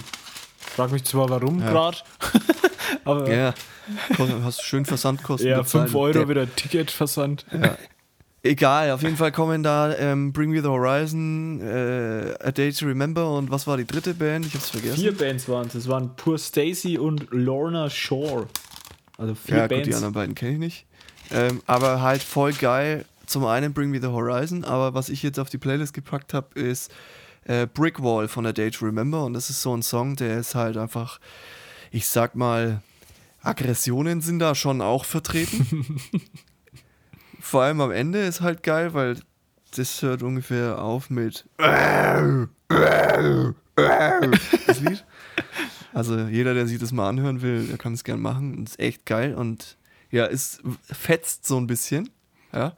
Frag 0.59 0.91
mich 0.93 1.05
zwar 1.05 1.29
warum 1.29 1.61
Ja. 1.61 1.71
gerade, 1.71 1.99
aber 3.05 3.33
Ja, 3.33 3.55
hast 4.45 4.63
schön 4.63 4.85
Versandkosten. 4.87 5.51
ja, 5.51 5.59
bezahlt, 5.63 5.91
5 5.91 5.95
Euro 5.97 6.13
Depp. 6.13 6.29
wieder 6.29 6.57
Ticketversand. 6.57 7.45
Egal, 8.45 8.91
auf 8.91 9.03
jeden 9.03 9.17
Fall 9.17 9.31
kommen 9.31 9.63
da 9.63 9.95
ähm, 9.97 10.33
Bring 10.33 10.51
Me 10.51 10.63
the 10.63 10.69
Horizon, 10.69 11.61
äh, 11.61 12.35
A 12.41 12.51
Day 12.51 12.73
to 12.73 12.87
Remember 12.87 13.37
und 13.37 13.51
was 13.53 13.67
war 13.69 13.77
die 13.77 13.85
dritte 13.87 14.15
Band? 14.15 14.47
Ich 14.47 14.55
hab's 14.55 14.71
vergessen. 14.71 14.97
Vier 14.97 15.17
Bands 15.17 15.49
waren 15.49 15.69
es. 15.69 15.75
Es 15.77 15.89
waren 15.89 16.17
Poor 16.17 16.39
Stacy 16.39 16.99
und 16.99 17.27
Lorna 17.31 17.89
Shore. 17.89 18.49
Also 19.23 19.37
vier 19.37 19.57
ja, 19.57 19.63
gut, 19.69 19.71
die 19.71 19.83
Bands. 19.83 19.97
anderen 19.97 20.15
beiden 20.15 20.35
kenne 20.35 20.53
ich 20.53 20.59
nicht. 20.59 20.87
Ähm, 21.31 21.63
aber 21.67 22.03
halt 22.03 22.25
voll 22.25 22.53
geil. 22.53 23.05
Zum 23.27 23.47
einen 23.47 23.73
Bring 23.73 23.91
Me 23.91 24.01
the 24.01 24.09
Horizon, 24.09 24.65
aber 24.65 24.95
was 24.95 25.09
ich 25.09 25.23
jetzt 25.23 25.39
auf 25.39 25.49
die 25.49 25.59
Playlist 25.59 25.95
gepackt 25.95 26.35
habe, 26.35 26.59
ist 26.59 26.91
äh, 27.45 27.69
Brick 27.69 28.03
Wall 28.03 28.27
von 28.27 28.45
A 28.47 28.53
Day 28.53 28.73
to 28.73 28.85
Remember 28.85 29.25
und 29.25 29.35
das 29.35 29.49
ist 29.49 29.63
so 29.63 29.77
ein 29.77 29.83
Song, 29.83 30.17
der 30.17 30.39
ist 30.39 30.57
halt 30.57 30.77
einfach, 30.77 31.21
ich 31.93 32.09
sag 32.09 32.35
mal, 32.35 32.83
Aggressionen 33.43 34.21
sind 34.21 34.41
da 34.41 34.57
schon 34.57 34.81
auch 34.81 35.05
vertreten. 35.05 36.01
Vor 37.41 37.63
allem 37.63 37.81
am 37.81 37.93
Ende 37.93 38.19
ist 38.25 38.41
halt 38.41 38.65
geil, 38.65 38.93
weil 38.93 39.19
das 39.77 40.03
hört 40.03 40.25
ungefähr 40.25 40.83
auf 40.83 41.11
mit 41.11 41.49
das 41.57 42.49
Lied. 44.81 45.05
Also 45.93 46.19
jeder, 46.19 46.55
der 46.55 46.67
sich 46.67 46.79
das 46.79 46.93
mal 46.93 47.09
anhören 47.09 47.43
will, 47.43 47.67
der 47.67 47.79
kann 47.79 47.93
es 47.93 48.05
gern 48.05 48.21
machen. 48.21 48.57
Und 48.57 48.69
ist 48.69 48.79
echt 48.79 49.07
geil 49.07 49.35
und 49.35 49.77
ja, 50.11 50.27
es 50.27 50.61
fetzt 50.85 51.47
so 51.47 51.57
ein 51.57 51.67
bisschen. 51.67 52.11
Ja. 52.53 52.77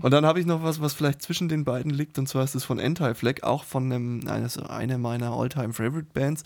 Und 0.00 0.10
dann 0.12 0.24
habe 0.24 0.40
ich 0.40 0.46
noch 0.46 0.62
was, 0.62 0.80
was 0.80 0.94
vielleicht 0.94 1.20
zwischen 1.20 1.50
den 1.50 1.64
beiden 1.64 1.90
liegt, 1.90 2.18
und 2.18 2.26
zwar 2.26 2.42
ist 2.42 2.54
es 2.54 2.64
von 2.64 2.80
Anti-Flag, 2.80 3.42
auch 3.42 3.64
von 3.64 3.92
einem, 3.92 4.26
eines, 4.26 4.56
einer 4.58 4.96
meiner 4.96 5.30
all-time 5.30 5.74
favorite 5.74 6.08
Bands, 6.14 6.42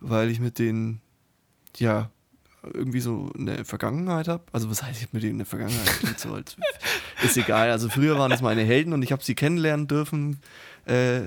weil 0.00 0.28
ich 0.28 0.40
mit 0.40 0.58
denen, 0.58 1.00
ja, 1.76 2.10
irgendwie 2.74 3.00
so 3.00 3.30
eine 3.38 3.64
Vergangenheit 3.64 4.26
habe. 4.26 4.42
Also 4.52 4.68
was 4.68 4.82
heißt 4.82 5.00
ich 5.00 5.12
mit 5.12 5.22
denen 5.22 5.36
eine 5.36 5.44
Vergangenheit? 5.44 6.18
So, 6.18 6.36
ist 7.24 7.36
egal. 7.36 7.70
Also 7.70 7.88
früher 7.88 8.18
waren 8.18 8.32
es 8.32 8.42
meine 8.42 8.62
Helden 8.62 8.92
und 8.92 9.02
ich 9.02 9.12
habe 9.12 9.22
sie 9.22 9.36
kennenlernen 9.36 9.86
dürfen. 9.86 10.40
Äh, 10.86 11.22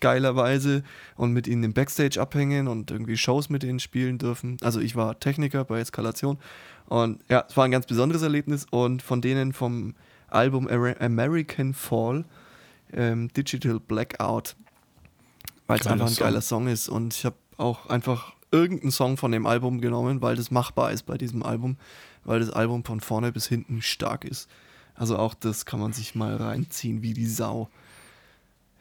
geilerweise 0.00 0.82
und 1.16 1.32
mit 1.32 1.46
ihnen 1.46 1.64
im 1.64 1.72
Backstage 1.72 2.20
abhängen 2.20 2.68
und 2.68 2.90
irgendwie 2.90 3.16
Shows 3.16 3.48
mit 3.48 3.64
ihnen 3.64 3.80
spielen 3.80 4.18
dürfen. 4.18 4.56
Also 4.62 4.80
ich 4.80 4.96
war 4.96 5.18
Techniker 5.18 5.64
bei 5.64 5.80
Eskalation 5.80 6.38
und 6.86 7.22
ja, 7.28 7.44
es 7.48 7.56
war 7.56 7.64
ein 7.64 7.70
ganz 7.70 7.86
besonderes 7.86 8.22
Erlebnis 8.22 8.66
und 8.70 9.02
von 9.02 9.20
denen 9.20 9.52
vom 9.52 9.94
Album 10.28 10.68
American 10.68 11.74
Fall 11.74 12.24
ähm, 12.92 13.28
Digital 13.32 13.80
Blackout, 13.80 14.56
weil 15.66 15.80
es 15.80 15.86
einfach 15.86 16.06
ein 16.06 16.12
Song. 16.12 16.26
geiler 16.26 16.40
Song 16.40 16.68
ist 16.68 16.88
und 16.88 17.14
ich 17.14 17.24
habe 17.24 17.36
auch 17.56 17.88
einfach 17.88 18.34
irgendeinen 18.50 18.92
Song 18.92 19.16
von 19.16 19.32
dem 19.32 19.46
Album 19.46 19.80
genommen, 19.80 20.22
weil 20.22 20.36
das 20.36 20.50
machbar 20.50 20.92
ist 20.92 21.04
bei 21.04 21.18
diesem 21.18 21.42
Album, 21.42 21.76
weil 22.24 22.40
das 22.40 22.50
Album 22.50 22.84
von 22.84 23.00
vorne 23.00 23.32
bis 23.32 23.46
hinten 23.46 23.82
stark 23.82 24.24
ist. 24.24 24.48
Also 24.94 25.18
auch 25.18 25.34
das 25.34 25.66
kann 25.66 25.80
man 25.80 25.92
sich 25.92 26.14
mal 26.14 26.36
reinziehen 26.36 27.02
wie 27.02 27.12
die 27.12 27.26
Sau. 27.26 27.68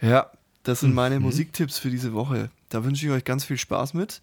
Ja, 0.01 0.31
das 0.65 0.81
sind 0.81 0.93
meine 0.93 1.19
Musiktipps 1.19 1.77
für 1.77 1.89
diese 1.89 2.13
Woche. 2.13 2.49
Da 2.69 2.83
wünsche 2.83 3.05
ich 3.05 3.11
euch 3.11 3.23
ganz 3.23 3.45
viel 3.45 3.57
Spaß 3.57 3.93
mit. 3.93 4.21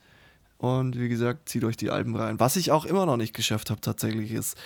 Und 0.58 0.98
wie 0.98 1.08
gesagt, 1.08 1.48
zieht 1.48 1.64
euch 1.64 1.76
die 1.76 1.90
Alben 1.90 2.14
rein. 2.14 2.38
Was 2.38 2.56
ich 2.56 2.70
auch 2.70 2.84
immer 2.84 3.06
noch 3.06 3.16
nicht 3.16 3.34
geschafft 3.34 3.70
habe, 3.70 3.80
tatsächlich 3.80 4.32
ist, 4.32 4.56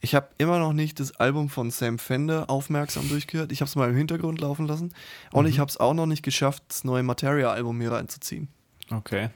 ich 0.00 0.14
habe 0.14 0.28
immer 0.38 0.58
noch 0.58 0.72
nicht 0.72 0.98
das 1.00 1.12
Album 1.12 1.48
von 1.48 1.70
Sam 1.70 1.98
Fender 1.98 2.50
aufmerksam 2.50 3.08
durchgehört. 3.08 3.52
Ich 3.52 3.60
habe 3.60 3.68
es 3.68 3.76
mal 3.76 3.90
im 3.90 3.96
Hintergrund 3.96 4.40
laufen 4.40 4.66
lassen. 4.66 4.92
Und 5.30 5.46
ich 5.46 5.58
habe 5.58 5.68
es 5.68 5.76
auch 5.76 5.94
noch 5.94 6.06
nicht 6.06 6.22
geschafft, 6.22 6.64
das 6.68 6.82
neue 6.82 7.02
Materia-Album 7.02 7.80
hier 7.80 7.92
reinzuziehen. 7.92 8.48
Okay. 8.90 9.28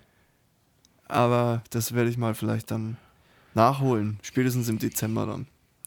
Aber 1.09 1.63
das 1.71 1.95
werde 1.95 2.11
ich 2.11 2.17
mal 2.17 2.35
vielleicht 2.35 2.71
dann 2.71 2.97
nachholen. 3.55 4.19
Spätestens 4.23 4.69
im 4.69 4.79
Dezember 4.79 5.27
dann. 5.27 5.47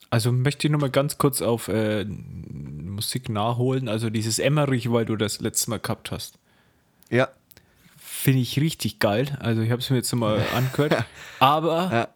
Also 0.10 0.32
möchte 0.32 0.68
ich 0.68 0.72
nochmal 0.72 0.90
ganz 0.90 1.18
kurz 1.18 1.42
auf 1.42 1.68
äh, 1.68 2.06
Musik 2.06 3.30
nachholen. 3.30 3.88
Also 3.90 4.10
dieses 4.10 4.40
Emmerich, 4.40 4.92
weil 4.92 5.06
du 5.06 5.16
das 5.16 5.40
letzte 5.40 5.70
Mal 5.70 5.80
gehabt 5.80 6.12
hast. 6.12 6.38
Ja, 7.10 7.30
Finde 7.98 8.42
ich 8.42 8.60
richtig 8.60 9.00
geil. 9.00 9.38
Also 9.40 9.62
ich 9.62 9.72
habe 9.72 9.82
es 9.82 9.90
mir 9.90 9.96
jetzt 9.98 10.14
mal 10.14 10.42
angehört. 10.56 11.06
Aber 11.40 11.90
Ja. 11.92 12.08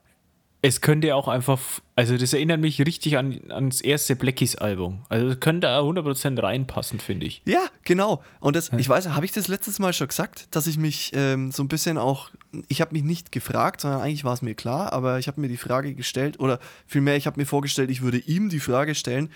es 0.61 0.81
könnte 0.81 1.15
auch 1.15 1.27
einfach, 1.29 1.59
also 1.95 2.17
das 2.17 2.33
erinnert 2.33 2.59
mich 2.59 2.79
richtig 2.81 3.17
an, 3.17 3.39
ans 3.49 3.79
erste 3.79 4.15
Blackies 4.17 4.55
Album. 4.55 5.05
Also 5.07 5.29
das 5.29 5.39
könnte 5.39 5.67
da 5.67 5.79
100% 5.79 6.41
reinpassen, 6.43 6.99
finde 6.99 7.25
ich. 7.27 7.41
Ja, 7.45 7.61
genau. 7.85 8.21
Und 8.41 8.55
das, 8.57 8.69
ich 8.77 8.89
weiß, 8.89 9.09
habe 9.09 9.25
ich 9.25 9.31
das 9.31 9.47
letztes 9.47 9.79
Mal 9.79 9.93
schon 9.93 10.09
gesagt, 10.09 10.47
dass 10.51 10.67
ich 10.67 10.77
mich 10.77 11.11
ähm, 11.13 11.51
so 11.51 11.63
ein 11.63 11.69
bisschen 11.69 11.97
auch, 11.97 12.31
ich 12.67 12.81
habe 12.81 12.93
mich 12.93 13.03
nicht 13.03 13.31
gefragt, 13.31 13.81
sondern 13.81 14.01
eigentlich 14.01 14.23
war 14.23 14.33
es 14.33 14.41
mir 14.41 14.55
klar, 14.55 14.93
aber 14.93 15.19
ich 15.19 15.27
habe 15.27 15.41
mir 15.41 15.47
die 15.47 15.57
Frage 15.57 15.93
gestellt, 15.93 16.39
oder 16.39 16.59
vielmehr, 16.85 17.15
ich 17.15 17.27
habe 17.27 17.39
mir 17.39 17.45
vorgestellt, 17.45 17.89
ich 17.89 18.01
würde 18.01 18.19
ihm 18.19 18.49
die 18.49 18.59
Frage 18.59 18.95
stellen, 18.95 19.29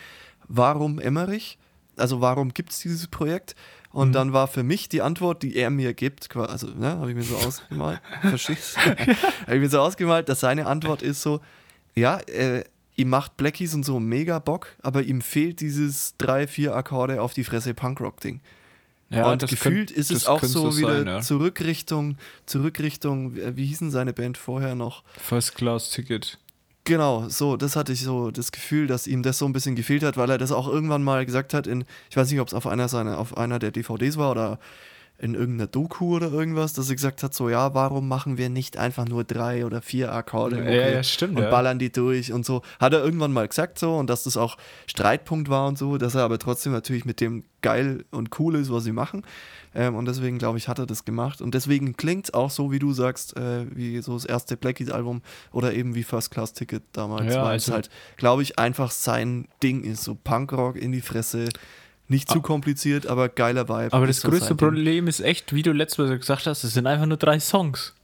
warum 0.47 0.99
Emmerich? 0.99 1.57
Also 1.95 2.21
warum 2.21 2.53
gibt 2.53 2.71
es 2.71 2.79
dieses 2.79 3.07
Projekt? 3.07 3.55
Und 3.91 4.13
dann 4.13 4.33
war 4.33 4.47
für 4.47 4.61
mich 4.61 4.89
die 4.89 5.01
Antwort, 5.01 5.41
die 5.41 5.55
er 5.55 5.71
mir 5.71 5.93
gibt, 5.93 6.35
also 6.35 6.67
ne, 6.67 6.97
habe 6.99 7.09
ich 7.09 7.15
mir 7.15 7.23
so 7.23 7.35
ausgemalt, 7.47 7.99
verstehst 8.21 8.75
du? 8.75 8.79
habe 8.81 9.55
ich 9.55 9.61
mir 9.61 9.69
so 9.69 9.79
ausgemalt, 9.79 10.29
dass 10.29 10.41
seine 10.41 10.67
Antwort 10.67 11.01
ist 11.01 11.21
so, 11.21 11.41
ja, 11.95 12.19
äh, 12.19 12.63
ihm 12.95 13.09
macht 13.09 13.37
Blackies 13.37 13.73
und 13.73 13.83
so 13.83 13.99
mega 13.99 14.39
Bock, 14.39 14.75
aber 14.83 15.03
ihm 15.03 15.21
fehlt 15.21 15.61
dieses 15.61 16.15
drei, 16.17 16.47
vier 16.47 16.75
Akkorde 16.75 17.21
auf 17.21 17.33
die 17.33 17.43
Fresse 17.43 17.73
Punkrock-Ding. 17.73 18.41
Und 19.09 19.41
das 19.41 19.49
gefühlt 19.49 19.87
könnt- 19.89 19.91
ist 19.91 20.11
es 20.11 20.27
auch 20.27 20.43
so, 20.43 20.77
wieder 20.77 20.97
sein, 20.97 21.07
ja. 21.07 21.21
zurück 21.21 21.61
Richtung, 21.61 22.17
zurück 22.45 22.79
Richtung, 22.79 23.35
wie 23.35 23.55
wie 23.57 23.65
hießen 23.65 23.89
seine 23.91 24.13
Band 24.13 24.37
vorher 24.37 24.75
noch? 24.75 25.03
First 25.17 25.55
Class 25.55 25.89
Ticket. 25.91 26.37
Genau, 26.83 27.27
so, 27.27 27.57
das 27.57 27.75
hatte 27.75 27.91
ich 27.91 28.01
so 28.01 28.31
das 28.31 28.51
Gefühl, 28.53 28.87
dass 28.87 29.07
ihm 29.07 29.21
das 29.21 29.37
so 29.39 29.45
ein 29.45 29.51
bisschen 29.53 29.75
gefehlt 29.75 30.03
hat, 30.03 30.15
weil 30.15 30.29
er 30.29 30.37
das 30.37 30.53
auch 30.53 30.67
irgendwann 30.69 31.03
mal 31.03 31.25
gesagt 31.25 31.53
hat 31.53 31.67
in, 31.67 31.83
ich 32.09 32.15
weiß 32.15 32.31
nicht, 32.31 32.39
ob 32.39 32.47
es 32.47 32.53
auf 32.53 32.65
einer 32.65 32.87
seiner, 32.87 33.17
auf 33.17 33.35
einer 33.37 33.59
der 33.59 33.71
DVDs 33.71 34.15
war 34.17 34.31
oder 34.31 34.59
in 35.19 35.33
irgendeiner 35.33 35.67
Doku 35.67 36.15
oder 36.15 36.31
irgendwas, 36.31 36.73
dass 36.73 36.89
er 36.89 36.95
gesagt 36.95 37.23
hat, 37.23 37.33
so, 37.33 37.49
ja, 37.49 37.73
warum 37.73 38.07
machen 38.07 38.37
wir 38.37 38.49
nicht 38.49 38.77
einfach 38.77 39.07
nur 39.07 39.23
drei 39.23 39.65
oder 39.65 39.81
vier 39.81 40.13
Akkorde 40.13 40.57
Ja, 40.63 40.89
ja, 40.89 41.01
stimmt, 41.03 41.37
und 41.37 41.43
ja. 41.43 41.49
ballern 41.49 41.79
die 41.79 41.91
durch 41.91 42.31
und 42.31 42.45
so. 42.45 42.61
Hat 42.79 42.93
er 42.93 43.03
irgendwann 43.03 43.33
mal 43.33 43.47
gesagt 43.47 43.79
so 43.79 43.95
und 43.97 44.09
dass 44.11 44.25
das 44.25 44.37
auch 44.37 44.57
Streitpunkt 44.85 45.49
war 45.49 45.67
und 45.67 45.77
so, 45.77 45.97
dass 45.97 46.13
er 46.13 46.21
aber 46.23 46.37
trotzdem 46.37 46.71
natürlich 46.71 47.03
mit 47.05 47.19
dem 47.19 47.43
geil 47.61 48.05
und 48.11 48.39
cool 48.39 48.55
ist, 48.55 48.71
was 48.71 48.83
sie 48.83 48.91
machen. 48.91 49.23
Ähm, 49.73 49.95
und 49.95 50.05
deswegen, 50.05 50.37
glaube 50.37 50.59
ich, 50.59 50.67
hat 50.67 50.77
er 50.79 50.85
das 50.85 51.03
gemacht. 51.03 51.41
Und 51.41 51.53
deswegen 51.55 51.97
klingt 51.97 52.25
es 52.25 52.33
auch 52.33 52.51
so, 52.51 52.71
wie 52.71 52.79
du 52.79 52.93
sagst, 52.93 53.35
äh, 53.37 53.65
wie 53.75 53.99
so 54.01 54.13
das 54.13 54.25
erste 54.25 54.55
Blackies-Album 54.55 55.21
oder 55.51 55.73
eben 55.73 55.95
wie 55.95 56.03
First 56.03 56.29
Class 56.31 56.53
Ticket 56.53 56.83
damals, 56.93 57.33
Ja, 57.33 57.43
weil 57.43 57.57
es 57.57 57.63
also- 57.63 57.73
halt, 57.73 57.89
glaube 58.17 58.43
ich, 58.43 58.59
einfach 58.59 58.91
sein 58.91 59.47
Ding 59.63 59.83
ist. 59.83 60.03
So 60.03 60.15
Punkrock 60.15 60.75
in 60.75 60.91
die 60.91 61.01
Fresse. 61.01 61.49
Nicht 62.09 62.29
zu 62.31 62.41
kompliziert, 62.41 63.05
aber 63.05 63.27
geiler 63.27 63.67
Vibe. 63.67 63.91
Aber 63.91 64.07
das 64.07 64.21
so 64.21 64.29
größte. 64.29 64.55
Problem 64.55 65.07
ist 65.07 65.19
echt, 65.19 65.53
wie 65.53 65.61
du 65.61 65.73
letztes 65.73 65.97
Mal 65.97 66.17
gesagt 66.17 66.45
hast, 66.47 66.63
es 66.63 66.73
sind 66.73 66.87
einfach 66.87 67.05
nur 67.05 67.17
drei 67.17 67.39
Songs. 67.39 67.93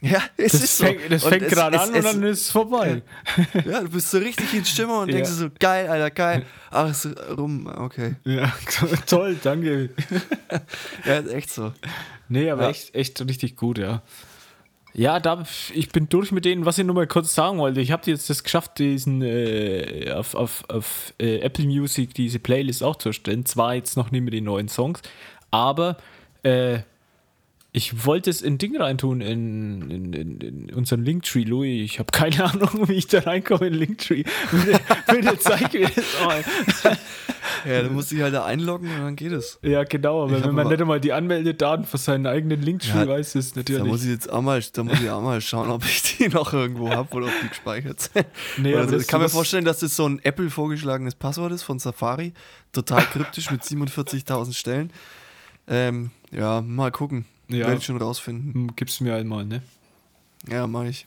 Ja, 0.00 0.22
es 0.36 0.52
Das 0.52 0.62
ist 0.62 0.78
so. 0.78 0.84
fängt, 0.84 1.00
das 1.10 1.24
Und 1.24 1.30
fängt 1.30 1.48
gerade 1.48 1.80
an 1.80 1.90
es- 1.92 1.96
und 1.96 2.04
dann 2.04 2.22
ist 2.22 2.42
es 2.42 2.50
vorbei. 2.52 3.02
Ja, 3.68 3.80
du 3.80 3.88
bist 3.90 4.12
so 4.12 4.18
richtig 4.18 4.54
in 4.54 4.64
Stimmung 4.64 4.98
und 5.00 5.08
Ja. 5.08 5.14
denkst 5.16 5.30
so, 5.30 5.48
geil, 5.58 5.88
Alter, 5.88 6.10
geil. 6.12 6.46
Ach, 6.70 6.88
ist 6.88 7.08
rum, 7.36 7.66
okay. 7.66 8.14
Ja, 8.22 8.52
toll, 9.06 9.36
danke. 9.42 9.90
Ja, 11.04 11.14
ist 11.14 11.32
echt 11.32 11.50
so. 11.52 11.72
Nee, 12.28 12.48
aber 12.48 12.62
Ja. 12.62 12.70
echt, 12.70 12.94
echt 12.94 13.20
richtig 13.28 13.56
gut, 13.56 13.78
ja. 13.78 14.02
Ja, 14.98 15.20
da, 15.20 15.44
ich 15.72 15.90
bin 15.90 16.08
durch 16.08 16.32
mit 16.32 16.44
denen, 16.44 16.66
was 16.66 16.76
ich 16.76 16.84
nur 16.84 16.96
mal 16.96 17.06
kurz 17.06 17.32
sagen 17.32 17.58
wollte. 17.58 17.80
Ich 17.80 17.92
habe 17.92 18.10
jetzt 18.10 18.28
das 18.30 18.42
geschafft, 18.42 18.80
diesen 18.80 19.22
äh, 19.22 20.10
auf, 20.12 20.34
auf, 20.34 20.64
auf 20.68 21.14
äh, 21.20 21.38
Apple 21.38 21.66
Music 21.66 22.14
diese 22.14 22.40
Playlist 22.40 22.82
auch 22.82 22.96
zu 22.96 23.10
erstellen. 23.10 23.46
Zwar 23.46 23.76
jetzt 23.76 23.96
noch 23.96 24.10
nicht 24.10 24.22
mit 24.22 24.34
den 24.34 24.42
neuen 24.42 24.66
Songs, 24.66 25.00
aber 25.52 25.98
äh, 26.42 26.80
ich 27.70 28.06
wollte 28.06 28.28
es 28.28 28.42
in 28.42 28.58
Ding 28.58 28.76
reintun, 28.76 29.20
in, 29.20 29.88
in, 29.88 30.12
in, 30.14 30.40
in 30.40 30.74
unseren 30.74 31.04
Linktree, 31.04 31.44
Louis. 31.44 31.84
Ich 31.84 32.00
habe 32.00 32.10
keine 32.10 32.42
Ahnung, 32.52 32.88
wie 32.88 32.94
ich 32.94 33.06
da 33.06 33.20
reinkomme 33.20 33.68
in 33.68 33.74
Linktree. 33.74 34.24
Bitte, 34.50 34.80
bitte 35.06 35.38
zeig 35.38 35.74
mir 35.74 35.88
das 35.94 36.04
mal. 36.24 36.42
Ja, 37.66 37.82
du 37.82 37.90
musst 37.90 38.10
dich 38.10 38.20
halt 38.20 38.34
da 38.34 38.44
einloggen 38.44 38.88
und 38.90 39.00
dann 39.00 39.16
geht 39.16 39.32
es. 39.32 39.58
Ja, 39.62 39.84
genau, 39.84 40.24
aber 40.24 40.36
Ich 40.38 40.44
wenn 40.44 40.54
man 40.54 40.68
nicht 40.68 40.80
einmal 40.80 41.00
die 41.00 41.12
Anmeldedaten 41.12 41.84
für 41.86 41.98
seinen 41.98 42.26
eigenen 42.26 42.60
Linktree 42.62 42.98
Ja, 42.98 43.08
weiß, 43.08 43.34
ist 43.36 43.56
Da 43.56 43.60
natürlich. 43.60 43.84
muss 43.84 44.02
ich 44.04 44.10
jetzt 44.10 44.30
auch 44.32 44.42
mal, 44.42 44.60
da 44.72 44.84
muss 44.84 45.00
ich 45.00 45.10
auch 45.10 45.22
mal 45.22 45.40
schauen, 45.40 45.70
ob 45.70 45.84
ich 45.84 46.16
die 46.16 46.28
noch 46.28 46.52
irgendwo 46.52 46.90
habe 46.90 47.12
oder 47.14 47.26
ob 47.26 47.32
die 47.42 47.48
gespeichert 47.48 48.00
sind. 48.00 48.26
Nee, 48.58 48.70
Oder 48.72 48.78
aber 48.82 48.88
so. 48.88 48.94
das- 48.94 49.02
ich 49.02 49.08
kann 49.08 49.20
mir 49.20 49.28
vorstellen, 49.28 49.64
dass 49.64 49.78
das 49.80 49.96
so 49.96 50.06
ein 50.08 50.20
Apple 50.24 50.50
vorgeschlagenes 50.50 51.14
Passwort 51.14 51.52
ist 51.52 51.62
von 51.62 51.78
Safari. 51.78 52.32
Total 52.72 53.02
kryptisch 53.02 53.50
mit 53.50 53.62
47.000 53.64 54.54
Stellen. 54.56 54.92
Ähm, 55.66 56.10
ja, 56.30 56.60
mal 56.62 56.90
gucken. 56.90 57.24
Ja. 57.48 57.66
Werde 57.66 57.76
ich 57.78 57.84
schon 57.84 57.96
rausfinden. 57.96 58.52
Hm, 58.54 58.70
Gib's 58.76 59.00
mir 59.00 59.14
einmal, 59.14 59.44
ne? 59.44 59.62
Ja, 60.46 60.66
mach 60.66 60.84
ich. 60.84 61.06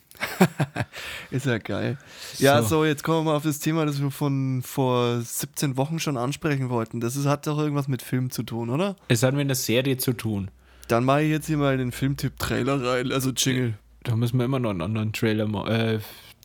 ist 1.31 1.45
ja 1.45 1.57
geil. 1.57 1.97
Ja, 2.37 2.61
So. 2.61 2.67
so. 2.67 2.85
jetzt 2.85 3.03
kommen 3.03 3.19
wir 3.25 3.31
mal 3.31 3.37
auf 3.37 3.43
das 3.43 3.59
Thema, 3.59 3.85
das 3.85 4.01
wir 4.01 4.11
von 4.11 4.61
vor 4.63 5.21
17 5.21 5.77
Wochen 5.77 5.99
schon 5.99 6.17
ansprechen 6.17 6.69
wollten. 6.69 6.99
Das 6.99 7.15
ist, 7.15 7.25
hat 7.25 7.47
doch 7.47 7.57
irgendwas 7.57 7.87
mit 7.87 8.01
Film 8.01 8.29
zu 8.29 8.43
tun, 8.43 8.69
oder? 8.69 8.95
Es 9.07 9.23
hat 9.23 9.33
mit 9.33 9.41
einer 9.41 9.55
Serie 9.55 9.97
zu 9.97 10.13
tun. 10.13 10.51
Dann 10.87 11.05
mache 11.05 11.21
ich 11.23 11.29
jetzt 11.31 11.47
hier 11.47 11.57
mal 11.57 11.77
den 11.77 11.91
Filmtipp-Trailer 11.91 12.83
rein, 12.83 13.11
also 13.11 13.31
Jingle. 13.31 13.75
Da 14.03 14.15
müssen 14.15 14.37
wir 14.37 14.45
immer 14.45 14.59
noch 14.59 14.71
einen 14.71 14.81
anderen 14.81 15.13
Trailer 15.13 15.47
machen. 15.47 15.71
Äh, 15.71 15.99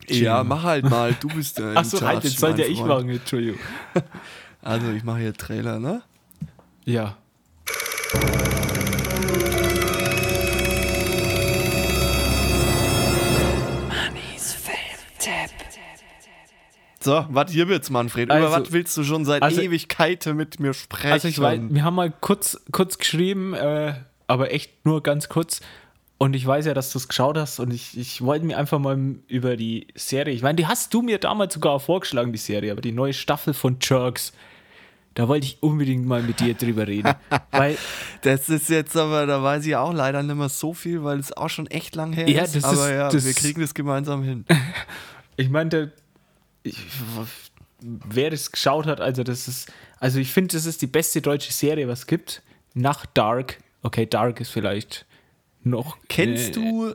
Ja, 0.09 0.45
mach 0.45 0.63
halt 0.63 0.89
mal, 0.89 1.15
du 1.19 1.29
bist 1.35 1.59
der. 1.59 1.77
Achso, 1.77 2.01
halt, 2.01 2.23
jetzt 2.25 2.39
sollte 2.39 2.63
ja 2.63 2.69
ich 2.69 2.81
machen, 2.83 3.09
Entschuldigung. 3.11 3.59
Also, 4.63 4.91
ich 4.91 5.05
mache 5.05 5.21
hier 5.21 5.33
Trailer, 5.33 5.79
ne? 5.79 6.03
Ja. 6.85 7.17
So, 17.07 17.25
was 17.31 17.53
hier 17.53 17.69
wird's, 17.69 17.89
Manfred? 17.89 18.25
Über 18.25 18.35
Also- 18.35 18.51
was 18.51 18.73
willst 18.73 18.97
du 18.97 19.05
schon 19.05 19.25
seit 19.25 19.41
also- 19.43 19.61
Ewigkeiten 19.61 20.37
mit 20.37 20.59
mir 20.59 20.75
sprechen? 20.75 21.13
Also 21.13 21.29
ich 21.29 21.41
weiß, 21.41 21.61
wir 21.69 21.85
haben 21.85 21.95
mal 21.95 22.13
kurz, 22.21 22.61
kurz 22.73 22.99
geschrieben, 22.99 23.55
äh, 23.55 23.95
aber 24.27 24.53
echt 24.53 24.85
nur 24.85 25.03
ganz 25.05 25.29
kurz. 25.29 25.61
Und 26.19 26.35
ich 26.35 26.45
weiß 26.45 26.67
ja, 26.67 26.75
dass 26.75 26.91
du 26.93 26.99
es 26.99 27.07
geschaut 27.07 27.37
hast 27.39 27.61
und 27.61 27.73
ich, 27.73 27.97
ich 27.97 28.23
wollte 28.23 28.45
mir 28.45 28.59
einfach 28.59 28.81
mal 28.81 28.99
über 29.29 29.57
die 29.57 29.87
Serie, 29.95 30.35
ich 30.35 30.43
meine, 30.43 30.57
die 30.57 30.67
hast 30.67 30.93
du 30.95 31.03
mir 31.03 31.19
damals 31.19 31.55
sogar 31.55 31.79
vorgeschlagen, 31.79 32.33
die 32.33 32.39
Serie, 32.39 32.73
aber 32.73 32.81
die 32.81 32.91
neue 32.93 33.13
Staffel 33.13 33.55
von 33.55 33.77
Jerks, 33.81 34.33
da 35.15 35.29
wollte 35.29 35.47
ich 35.47 35.59
unbedingt 35.63 36.07
mal 36.07 36.23
mit 36.25 36.41
dir 36.41 36.55
drüber 36.55 36.89
reden. 36.89 37.15
weil, 37.53 37.77
Das 38.23 38.49
ist 38.49 38.69
jetzt 38.69 38.97
aber, 38.97 39.27
da 39.27 39.43
weiß 39.45 39.65
ich 39.67 39.77
auch 39.77 39.93
leider 39.93 40.23
nicht 40.25 40.35
mehr 40.37 40.49
so 40.49 40.75
viel, 40.75 41.05
weil 41.05 41.21
es 41.21 41.37
auch 41.37 41.51
schon 41.51 41.67
echt 41.69 41.95
lang 41.95 42.13
her 42.15 42.29
Ja, 42.29 42.43
ist. 42.43 42.57
das 42.57 42.65
aber 42.65 42.75
ist- 42.89 42.91
ja, 42.91 43.09
das- 43.11 43.25
wir 43.25 43.35
kriegen 43.35 43.61
das 43.61 43.75
gemeinsam 43.75 44.25
hin. 44.25 44.45
ich 45.37 45.49
meinte, 45.51 45.93
ich, 46.67 46.79
wer 47.81 48.31
das 48.31 48.53
geschaut 48.53 48.87
hat, 48.87 49.01
also 49.01 49.23
das 49.23 49.49
ist, 49.49 49.73
also 49.99 50.19
ich 50.19 50.33
finde, 50.33 50.57
das 50.57 50.67
ist 50.67 50.83
die 50.83 50.87
beste 50.87 51.21
deutsche 51.21 51.53
Serie, 51.53 51.89
was 51.89 52.01
es 52.01 52.07
gibt. 52.07 52.43
Nach 52.75 53.07
Dark. 53.07 53.59
Okay, 53.83 54.07
Dark 54.07 54.41
ist 54.41 54.51
vielleicht 54.51 55.07
noch. 55.63 55.99
Kennst 56.09 56.49
äh, 56.49 56.53
du, 56.53 56.95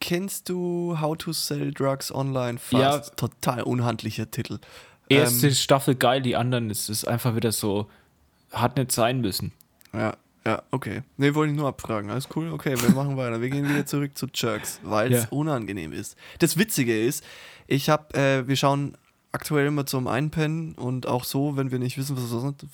kennst 0.00 0.48
du 0.48 0.98
How 1.00 1.16
to 1.16 1.32
Sell 1.32 1.72
Drugs 1.72 2.12
Online 2.12 2.58
Fast? 2.58 3.08
Ja. 3.10 3.14
Total 3.16 3.62
unhandlicher 3.62 4.30
Titel. 4.30 4.58
Erste 5.08 5.48
Ähm, 5.48 5.54
Staffel 5.54 5.94
geil, 5.94 6.22
die 6.22 6.36
anderen 6.36 6.70
ist, 6.70 6.88
ist 6.88 7.06
einfach 7.06 7.36
wieder 7.36 7.52
so, 7.52 7.88
hat 8.50 8.76
nicht 8.76 8.92
sein 8.92 9.20
müssen. 9.20 9.52
Ja, 9.92 10.16
ja, 10.46 10.62
okay. 10.70 11.02
Nee, 11.16 11.34
wollte 11.34 11.50
ich 11.52 11.58
nur 11.58 11.66
abfragen. 11.68 12.08
Alles 12.10 12.28
cool, 12.36 12.52
okay, 12.52 12.74
wir 12.80 12.90
machen 12.90 13.16
weiter. 13.16 13.40
Wir 13.40 13.50
gehen 13.50 13.68
wieder 13.68 13.84
zurück 13.84 14.16
zu 14.16 14.26
Jerks, 14.32 14.78
weil 14.84 15.12
es 15.12 15.24
Ja. 15.24 15.28
unangenehm 15.30 15.92
ist. 15.92 16.16
Das 16.38 16.56
Witzige 16.56 16.98
ist, 17.04 17.24
ich 17.66 17.88
habe, 17.90 18.14
äh, 18.14 18.46
wir 18.46 18.54
schauen 18.56 18.96
aktuell 19.32 19.66
immer 19.66 19.84
zum 19.84 20.06
Einpennen 20.06 20.74
und 20.76 21.06
auch 21.06 21.24
so, 21.24 21.56
wenn 21.56 21.70
wir 21.72 21.78
nicht 21.80 21.98
wissen, 21.98 22.16
was 22.16 22.22
wir 22.30 22.40
sonst, 22.40 22.64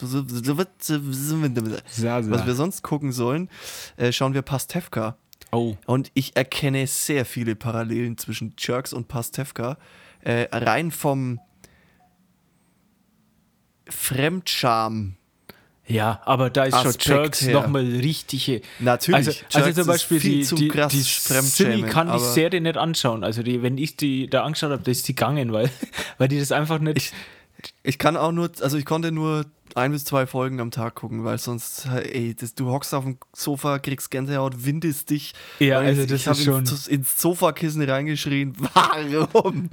was 2.31 2.47
wir 2.47 2.55
sonst 2.55 2.83
gucken 2.83 3.11
sollen, 3.11 3.49
äh, 3.97 4.12
schauen 4.12 4.35
wir 4.35 4.43
Pastewka. 4.43 5.16
Oh. 5.51 5.77
Und 5.87 6.11
ich 6.14 6.37
erkenne 6.37 6.87
sehr 6.87 7.25
viele 7.25 7.57
Parallelen 7.57 8.16
zwischen 8.18 8.55
Jerks 8.59 8.93
und 8.93 9.09
Pastewka. 9.09 9.77
Äh, 10.20 10.47
rein 10.53 10.91
vom 10.93 11.41
Fremdscham. 13.89 15.16
Ja, 15.89 16.22
aber 16.24 16.49
da 16.49 16.64
ist 16.64 16.74
Aspekt 16.74 17.03
schon 17.05 17.16
Jerks 17.16 17.47
nochmal 17.49 17.83
richtige. 17.85 18.62
Natürlich, 18.78 19.16
Also, 19.26 19.33
also 19.53 19.80
zum 19.83 19.87
Beispiel 19.89 20.20
die, 20.20 20.43
zu 20.43 20.55
die, 20.55 20.68
krass 20.68 20.93
die 20.93 21.03
Silly 21.03 21.83
kann 21.83 22.09
aber- 22.09 22.20
Serie 22.20 22.61
nicht 22.61 22.76
anschauen. 22.76 23.24
Also 23.24 23.43
die, 23.43 23.62
wenn 23.62 23.78
ich 23.78 23.97
die 23.97 24.30
da 24.30 24.45
angeschaut 24.45 24.70
habe, 24.70 24.83
da 24.83 24.91
ist 24.91 25.09
die 25.09 25.14
gegangen, 25.14 25.53
weil, 25.53 25.70
weil 26.18 26.28
die 26.28 26.39
das 26.39 26.53
einfach 26.53 26.78
nicht. 26.78 26.97
Ich 26.99 27.12
kann 27.99 28.17
auch 28.17 28.33
nur, 28.33 28.51
also 28.61 28.77
ich 28.77 28.85
konnte 28.85 29.13
nur 29.13 29.45
ein 29.75 29.91
bis 29.91 30.05
zwei 30.05 30.27
Folgen 30.27 30.61
am 30.61 30.71
Tag 30.71 30.97
gucken, 30.97 31.25
weil 31.25 31.39
sonst, 31.39 31.87
ey, 31.87 32.35
das, 32.39 32.55
du 32.55 32.71
hockst 32.71 32.93
auf 32.93 33.05
dem 33.05 33.17
Sofa, 33.33 33.79
kriegst 33.79 34.11
Gänsehaut, 34.11 34.67
windest 34.67 35.09
dich. 35.09 35.33
Ja, 35.61 35.79
also 35.79 36.03
das 36.03 36.21
ich 36.21 36.27
ist 36.27 36.45
schon- 36.45 36.59
ins, 36.59 36.87
ins 36.89 37.19
Sofakissen 37.21 37.81
reingeschrien, 37.83 38.55
warum? 38.75 39.71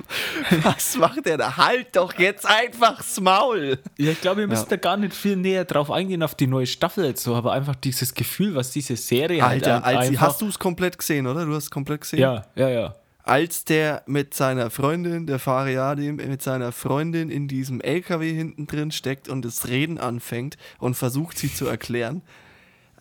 Was 0.64 0.96
macht 0.98 1.26
der 1.26 1.38
da? 1.38 1.58
Halt 1.58 1.98
doch 1.98 2.14
jetzt 2.18 2.46
einfach's 2.46 3.20
Maul! 3.20 3.78
ja, 3.98 4.12
ich 4.12 4.22
glaube, 4.22 4.40
wir 4.42 4.48
müssen 4.48 4.64
Ja. 4.64 4.70
da 4.70 4.76
gar 4.78 4.96
nicht 4.96 5.14
viel 5.14 5.36
näher 5.36 5.66
drauf 5.66 5.92
eingehen 5.92 6.24
auf 6.24 6.34
die 6.36 6.48
neue 6.48 6.66
Staffel 6.68 7.04
jetzt 7.06 7.24
so, 7.24 7.36
aber 7.36 7.52
einfach 7.52 7.76
dieses 7.76 8.14
Gefühl, 8.14 8.56
was 8.56 8.72
diese 8.72 8.96
Serie 8.96 9.42
halt 9.46 9.68
Alter, 9.68 9.86
als, 9.86 10.08
einfach. 10.10 10.28
hast 10.28 10.42
du 10.42 10.48
es 10.48 10.58
komplett 10.60 10.98
gesehen, 10.98 11.28
oder? 11.28 11.46
Du 11.46 11.54
hast 11.54 11.64
es 11.66 11.72
komplett 11.72 12.02
gesehen? 12.02 12.20
Ja, 12.20 12.46
ja, 12.56 12.70
ja. 12.70 12.96
Als 13.30 13.64
der 13.64 14.02
mit 14.08 14.34
seiner 14.34 14.72
Freundin, 14.72 15.28
der 15.28 15.38
Fariadi, 15.38 16.12
mit 16.12 16.42
seiner 16.42 16.72
Freundin 16.72 17.30
in 17.30 17.48
diesem 17.48 17.80
LKW 17.80 18.34
hinten 18.34 18.66
drin 18.66 18.90
steckt 18.90 19.30
und 19.30 19.46
das 19.46 19.68
Reden 19.68 20.00
anfängt 20.00 20.58
und 20.80 20.96
versucht 20.96 21.38
sie 21.38 21.54
zu 21.54 21.68
erklären. 21.68 22.24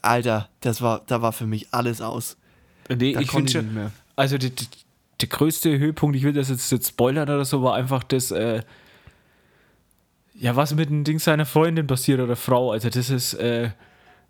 Alter, 0.03 0.51
das 0.61 0.83
war, 0.83 1.01
da 1.07 1.22
war 1.22 1.33
für 1.33 1.47
mich 1.47 1.68
alles 1.72 2.03
aus. 2.03 2.37
Nee, 2.91 3.14
Da 3.14 3.20
ich 3.20 3.29
konnte 3.29 3.53
schon, 3.53 3.64
nicht 3.64 3.74
mehr. 3.74 3.91
also 4.16 4.37
die, 4.37 4.51
die, 4.51 4.66
der 5.22 5.29
größte 5.31 5.79
Höhepunkt, 5.79 6.14
ich 6.14 6.24
will 6.24 6.35
das 6.35 6.51
jetzt, 6.51 6.70
jetzt 6.70 6.89
spoilern 6.89 7.26
oder 7.31 7.47
so, 7.47 7.62
war 7.62 7.74
einfach 7.74 8.03
das, 8.03 8.31
äh, 8.31 8.61
ja, 10.35 10.57
was 10.57 10.74
mit 10.74 10.91
dem 10.91 11.05
Ding 11.05 11.18
seiner 11.18 11.47
Freundin 11.47 11.87
passiert 11.87 12.20
oder 12.20 12.37
Frau. 12.37 12.70
Also 12.72 12.91
das 12.91 13.09
ist, 13.09 13.33
äh, 13.33 13.70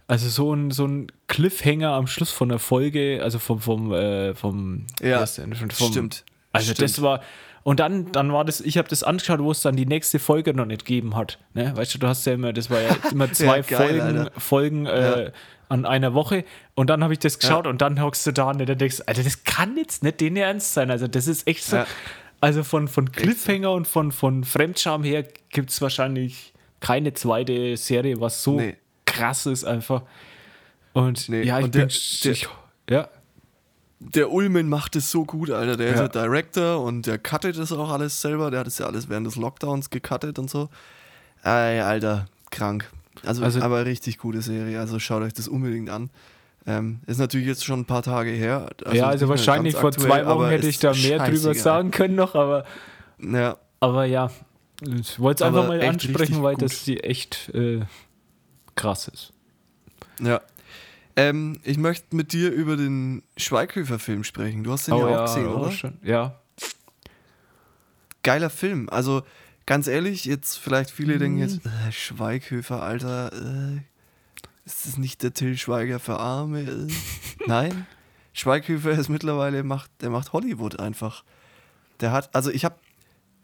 also 0.08 0.28
so 0.28 0.52
ein, 0.54 0.70
so 0.72 0.86
ein 0.86 1.12
Cliffhanger 1.28 1.90
am 1.92 2.06
Schluss 2.06 2.30
von 2.32 2.48
der 2.48 2.58
Folge, 2.58 3.20
also 3.22 3.38
vom, 3.38 3.60
vom, 3.60 3.92
äh, 3.92 4.34
vom, 4.34 4.86
Ja, 5.00 5.24
denn, 5.24 5.54
vom, 5.54 5.70
stimmt. 5.70 6.24
Also 6.52 6.72
Stimmt. 6.72 6.80
das 6.90 7.02
war, 7.02 7.20
und 7.62 7.78
dann, 7.78 8.10
dann 8.12 8.32
war 8.32 8.44
das, 8.46 8.60
ich 8.62 8.78
habe 8.78 8.88
das 8.88 9.02
angeschaut, 9.02 9.40
wo 9.40 9.50
es 9.50 9.60
dann 9.60 9.76
die 9.76 9.84
nächste 9.84 10.18
Folge 10.18 10.54
noch 10.54 10.64
nicht 10.64 10.86
gegeben 10.86 11.14
hat. 11.14 11.38
Ne? 11.52 11.72
Weißt 11.76 11.94
du, 11.94 11.98
du 11.98 12.08
hast 12.08 12.24
ja 12.24 12.32
immer, 12.32 12.52
das 12.54 12.70
war 12.70 12.80
ja 12.80 12.96
immer 13.12 13.30
zwei 13.32 13.58
Ja, 13.58 13.62
geil, 13.62 13.78
Folgen, 14.00 14.00
Alter. 14.18 14.40
Folgen 14.40 14.86
äh, 14.86 15.24
Ja. 15.26 15.30
an 15.68 15.84
einer 15.84 16.14
Woche 16.14 16.44
und 16.74 16.88
dann 16.88 17.04
habe 17.04 17.12
ich 17.12 17.18
das 17.18 17.38
geschaut 17.38 17.66
und 17.66 17.82
dann 17.82 18.00
hockst 18.00 18.26
du 18.26 18.32
da 18.32 18.50
und 18.50 18.66
dann 18.66 18.78
denkst, 18.78 19.02
Alter, 19.04 19.22
das 19.22 19.44
kann 19.44 19.76
jetzt 19.76 20.02
nicht 20.02 20.20
den 20.22 20.36
Ernst 20.36 20.72
sein. 20.72 20.90
Also 20.90 21.06
das 21.06 21.26
ist 21.26 21.46
echt 21.46 21.62
so, 21.64 21.76
Ja. 21.76 21.86
also 22.40 22.64
von, 22.64 22.88
von 22.88 23.12
Cliffhanger 23.12 23.72
und 23.72 23.86
von, 23.86 24.10
von 24.12 24.44
Fremdscham 24.44 25.04
her 25.04 25.24
gibt 25.50 25.68
es 25.68 25.82
wahrscheinlich 25.82 26.54
keine 26.80 27.12
zweite 27.12 27.76
Serie, 27.76 28.18
was 28.22 28.42
so 28.42 28.56
Nee. 28.58 28.76
Krass 29.18 29.46
ist 29.46 29.64
einfach. 29.64 30.02
Und 30.92 31.28
Nee, 31.28 31.42
ja, 31.42 31.58
ich 31.58 31.64
und 31.66 31.70
bin, 31.72 31.88
der- 31.88 31.96
der- 32.24 32.32
ich, 32.32 32.48
ja, 32.90 33.08
Der 34.00 34.30
Ulmen 34.30 34.68
macht 34.68 34.94
es 34.94 35.10
so 35.10 35.24
gut, 35.24 35.50
Alter. 35.50 35.76
Der 35.76 35.88
ist 35.88 35.96
Ja. 35.96 36.02
ja 36.02 36.08
Director 36.08 36.80
und 36.84 37.06
der 37.06 37.18
cuttet 37.18 37.58
das 37.58 37.72
auch 37.72 37.90
alles 37.90 38.20
selber. 38.20 38.50
Der 38.52 38.60
hat 38.60 38.66
es 38.68 38.78
ja 38.78 38.86
alles 38.86 39.08
während 39.08 39.26
des 39.26 39.34
Lockdowns 39.36 39.90
gecuttet 39.90 40.38
und 40.38 40.48
so. 40.48 40.68
Ey, 41.42 41.80
Alter, 41.80 42.26
krank. 42.52 42.88
Also, 43.26 43.42
Also- 43.42 43.60
aber 43.60 43.84
richtig 43.86 44.18
gute 44.18 44.40
Serie. 44.40 44.78
Also 44.78 45.00
schaut 45.00 45.22
euch 45.22 45.32
das 45.32 45.48
unbedingt 45.48 45.90
an. 45.90 46.10
Ähm, 46.66 47.00
ist 47.06 47.18
natürlich 47.18 47.46
jetzt 47.48 47.64
schon 47.64 47.80
ein 47.80 47.84
paar 47.86 48.02
Tage 48.02 48.30
her. 48.30 48.68
ja, 48.86 48.92
nicht 48.92 49.02
also 49.02 49.28
wahrscheinlich 49.28 49.74
vor 49.74 49.88
aktuell, 49.88 50.06
zwei 50.10 50.26
Wochen 50.26 50.46
hätte 50.46 50.66
ist 50.68 50.74
ich 50.74 50.78
da 50.78 50.92
mehr 50.94 51.18
drüber 51.28 51.54
sagen 51.54 51.90
können 51.90 52.14
noch, 52.14 52.34
aber 52.36 52.64
Ja, 53.20 53.56
Aber 53.80 54.04
ja, 54.04 54.30
ich 54.82 55.18
wollte 55.18 55.42
es 55.42 55.48
einfach 55.48 55.66
mal 55.66 55.80
ansprechen, 55.80 56.40
weil 56.42 56.54
gut. 56.54 56.62
das 56.62 56.84
die 56.84 57.02
echt 57.02 57.48
äh, 57.54 57.80
krass 58.78 59.08
ist. 59.08 59.32
ja. 60.20 60.40
Ähm, 61.16 61.58
ich 61.64 61.78
möchte 61.78 62.14
mit 62.14 62.32
dir 62.32 62.52
über 62.52 62.76
den 62.76 63.24
Schweighöfer-Film 63.36 64.22
sprechen. 64.22 64.62
Du 64.62 64.70
hast 64.70 64.86
den 64.86 64.96
ja 64.96 65.04
auch 65.04 65.24
gesehen, 65.26 65.48
oh, 65.48 65.58
oder? 65.58 65.72
schon. 65.72 65.98
Ja. 66.04 66.38
Geiler 68.22 68.50
Film. 68.50 68.88
Also, 68.88 69.22
ganz 69.66 69.86
ehrlich, 69.86 70.24
jetzt 70.26 70.56
vielleicht 70.58 70.90
viele 70.90 71.14
Mhm. 71.14 71.18
denken 71.18 71.38
jetzt, 71.38 71.66
äh, 71.66 71.90
Schweighöfer, 71.92 72.82
Alter, 72.82 73.32
äh, 73.32 73.80
ist 74.64 74.86
das 74.86 74.96
nicht 74.98 75.22
der 75.22 75.32
Till 75.32 75.56
Schweiger 75.56 75.98
für 75.98 76.18
Arme? 76.18 76.60
Äh. 76.62 76.86
Nein. 77.46 77.86
Schweighöfer 78.32 78.90
ist 78.92 79.08
mittlerweile, 79.08 79.62
macht, 79.64 79.90
der 80.00 80.10
macht 80.10 80.32
Hollywood 80.32 80.78
einfach. 80.78 81.24
Der 82.00 82.12
hat, 82.12 82.32
also 82.34 82.50
ich 82.50 82.64
hab, 82.64 82.78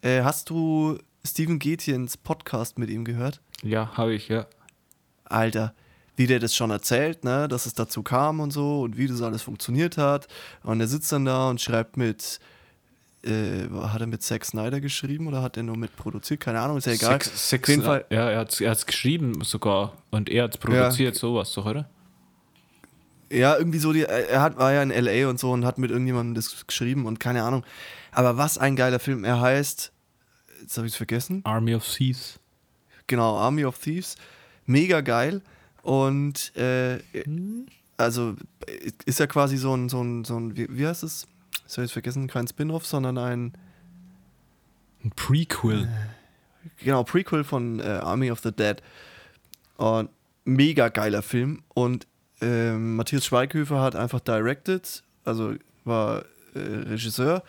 äh, 0.02 0.22
hast 0.22 0.50
du 0.50 0.98
Steven 1.26 1.58
Gätjens 1.58 2.16
Podcast 2.16 2.78
mit 2.78 2.90
ihm 2.90 3.04
gehört? 3.04 3.40
Ja, 3.62 3.96
habe 3.96 4.14
ich, 4.14 4.28
ja. 4.28 4.46
Alter, 5.34 5.74
wie 6.16 6.26
der 6.26 6.38
das 6.38 6.54
schon 6.54 6.70
erzählt, 6.70 7.24
ne, 7.24 7.48
dass 7.48 7.66
es 7.66 7.74
dazu 7.74 8.02
kam 8.02 8.40
und 8.40 8.52
so 8.52 8.82
und 8.82 8.96
wie 8.96 9.06
das 9.06 9.20
alles 9.20 9.42
funktioniert 9.42 9.98
hat. 9.98 10.28
Und 10.62 10.80
er 10.80 10.86
sitzt 10.86 11.10
dann 11.12 11.24
da 11.24 11.48
und 11.50 11.60
schreibt 11.60 11.96
mit, 11.96 12.38
äh, 13.24 13.68
hat 13.82 14.00
er 14.00 14.06
mit 14.06 14.22
Zack 14.22 14.44
Snyder 14.44 14.80
geschrieben 14.80 15.26
oder 15.26 15.42
hat 15.42 15.56
er 15.56 15.62
nur 15.64 15.76
mit 15.76 15.96
produziert? 15.96 16.40
Keine 16.40 16.60
Ahnung, 16.60 16.78
ist 16.78 16.86
ja 16.86 16.92
egal. 16.92 17.12
Sex, 17.20 17.48
Sex, 17.48 17.64
Auf 17.64 17.68
jeden 17.68 17.82
Fall, 17.82 18.04
Ja, 18.10 18.30
er 18.30 18.38
hat 18.38 18.60
es 18.60 18.86
geschrieben 18.86 19.42
sogar. 19.42 19.94
Und 20.10 20.28
er 20.28 20.44
hat 20.44 20.54
es 20.54 20.58
produziert, 20.58 21.16
sowas 21.16 21.52
doch, 21.52 21.66
oder? 21.66 21.88
ja, 23.30 23.56
irgendwie 23.56 23.78
so, 23.78 23.92
die, 23.92 24.02
er 24.02 24.40
hat, 24.40 24.58
war 24.58 24.72
ja 24.72 24.82
in 24.82 24.90
L.A. 24.90 25.28
und 25.28 25.40
so 25.40 25.50
und 25.50 25.64
hat 25.64 25.78
mit 25.78 25.90
irgendjemandem 25.90 26.34
das 26.34 26.66
geschrieben 26.66 27.06
und 27.06 27.18
keine 27.20 27.42
Ahnung. 27.42 27.64
Aber 28.12 28.36
was 28.36 28.58
ein 28.58 28.76
geiler 28.76 29.00
Film. 29.00 29.24
Er 29.24 29.40
heißt, 29.40 29.92
jetzt 30.60 30.76
habe 30.76 30.86
ich 30.86 30.92
es 30.92 30.96
vergessen, 30.96 31.40
Army 31.44 31.74
of 31.74 31.86
Thieves. 31.86 32.38
genau, 33.06 33.36
Army 33.36 33.64
of 33.64 33.78
Thieves. 33.78 34.16
Mega 34.66 35.00
geil. 35.00 35.42
Und 35.82 36.54
äh, 36.56 36.98
also 37.96 38.36
ist 39.04 39.18
ja 39.18 39.26
quasi 39.26 39.56
so 39.56 39.74
ein, 39.74 39.88
so 39.88 40.02
ein, 40.02 40.24
so 40.24 40.36
ein 40.38 40.56
wie, 40.56 40.66
wie 40.70 40.86
heißt 40.86 41.02
es? 41.02 41.26
Habe 41.72 41.86
ich 41.86 41.92
vergessen, 41.92 42.26
kein 42.28 42.46
Spin-off, 42.46 42.86
sondern 42.86 43.18
ein 43.18 43.52
Ein 45.02 45.10
Prequel. 45.10 45.88
genau, 46.78 47.04
Prequel 47.04 47.44
von 47.44 47.80
äh, 47.80 47.82
Army 47.82 48.30
of 48.30 48.40
the 48.40 48.52
Dead. 48.52 48.82
Und 49.76 50.10
mega 50.44 50.88
geiler 50.88 51.22
Film. 51.22 51.62
Und 51.74 52.06
ähm, 52.40 52.96
Matthias 52.96 53.26
Schweighöfer 53.26 53.80
hat 53.80 53.96
einfach 53.96 54.20
directed, 54.20 55.02
also 55.24 55.54
war 55.84 56.24
äh, 56.54 56.58
Regisseur 56.58 57.42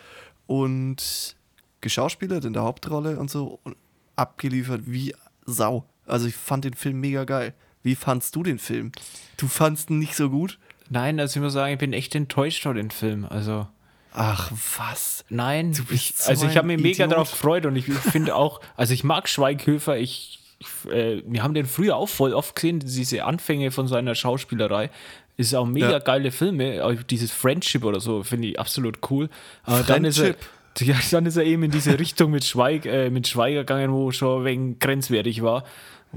und 0.48 1.36
geschauspielert 1.82 2.46
in 2.46 2.54
der 2.54 2.64
Hauptrolle 2.64 3.20
und 3.20 3.30
so 3.30 3.60
und 3.64 3.76
abgeliefert 4.16 4.82
wie 4.86 5.14
Sau. 5.46 5.86
Also 6.06 6.28
ich 6.28 6.36
fand 6.36 6.66
den 6.66 6.74
Film 6.74 7.00
mega 7.00 7.24
geil. 7.24 7.54
Wie 7.84 7.96
fandst 7.96 8.36
du 8.36 8.44
den 8.44 8.60
Film? 8.60 8.92
Du 9.38 9.48
fandst 9.48 9.90
ihn 9.90 10.00
nicht 10.00 10.16
so 10.16 10.30
gut? 10.30 10.58
Nein, 10.90 11.20
also 11.20 11.40
ich 11.40 11.44
muss 11.44 11.54
sagen, 11.54 11.74
ich 11.74 11.80
bin 11.80 11.94
echt 11.94 12.16
enttäuscht 12.16 12.64
von 12.64 12.76
dem 12.76 12.90
Film. 12.90 13.26
Also, 13.30 13.68
Ach, 14.14 14.52
was? 14.78 15.26
nein. 15.30 15.74
Du 15.74 15.84
bist 15.86 16.12
ich, 16.12 16.16
so 16.16 16.30
also 16.30 16.48
ich 16.48 16.58
habe 16.58 16.68
mich 16.68 16.82
mega 16.82 17.08
darauf 17.08 17.32
gefreut 17.32 17.66
und 17.66 17.76
ich 17.76 17.86
finde 17.86 18.36
auch, 18.36 18.62
also 18.76 18.94
ich 18.94 19.04
mag 19.04 19.28
Schweighöfer, 19.28 19.98
ich, 19.98 20.40
ich 20.60 20.92
äh, 20.92 21.22
wir 21.26 21.44
haben 21.44 21.54
den 21.54 21.66
früher 21.66 21.96
auch 21.96 22.08
voll 22.10 22.34
oft 22.34 22.56
gesehen, 22.56 22.80
diese 22.80 23.24
Anfänge 23.26 23.72
von 23.72 23.88
seiner 23.88 24.16
Schauspielerei. 24.16 24.90
Ist 25.38 25.54
auch 25.54 25.66
mega 25.66 25.92
Ja. 25.92 26.00
geile 26.00 26.32
Filme, 26.32 26.84
auch 26.86 26.94
dieses 27.04 27.32
Friendship 27.32 27.84
oder 27.84 28.00
so, 28.00 28.24
finde 28.24 28.48
ich 28.48 28.60
absolut 28.60 29.00
cool. 29.10 29.30
Aber 29.64 29.84
dann 29.84 30.06
ist, 30.06 30.18
er, 30.20 30.36
Friendship? 30.36 30.48
ja, 30.80 30.96
dann 31.12 31.26
ist 31.26 31.36
er 31.36 31.44
eben 31.44 31.64
in 31.64 31.72
diese 31.72 32.00
Richtung 32.00 32.32
mit, 32.32 32.46
Schweig, 32.46 32.86
äh, 32.86 33.10
mit 33.10 33.28
Schweiger 33.28 33.60
gegangen, 33.62 33.92
wo 33.92 34.12
schon 34.12 34.46
wegen 34.46 34.80
grenzwertig 34.80 35.42
war. 35.44 35.66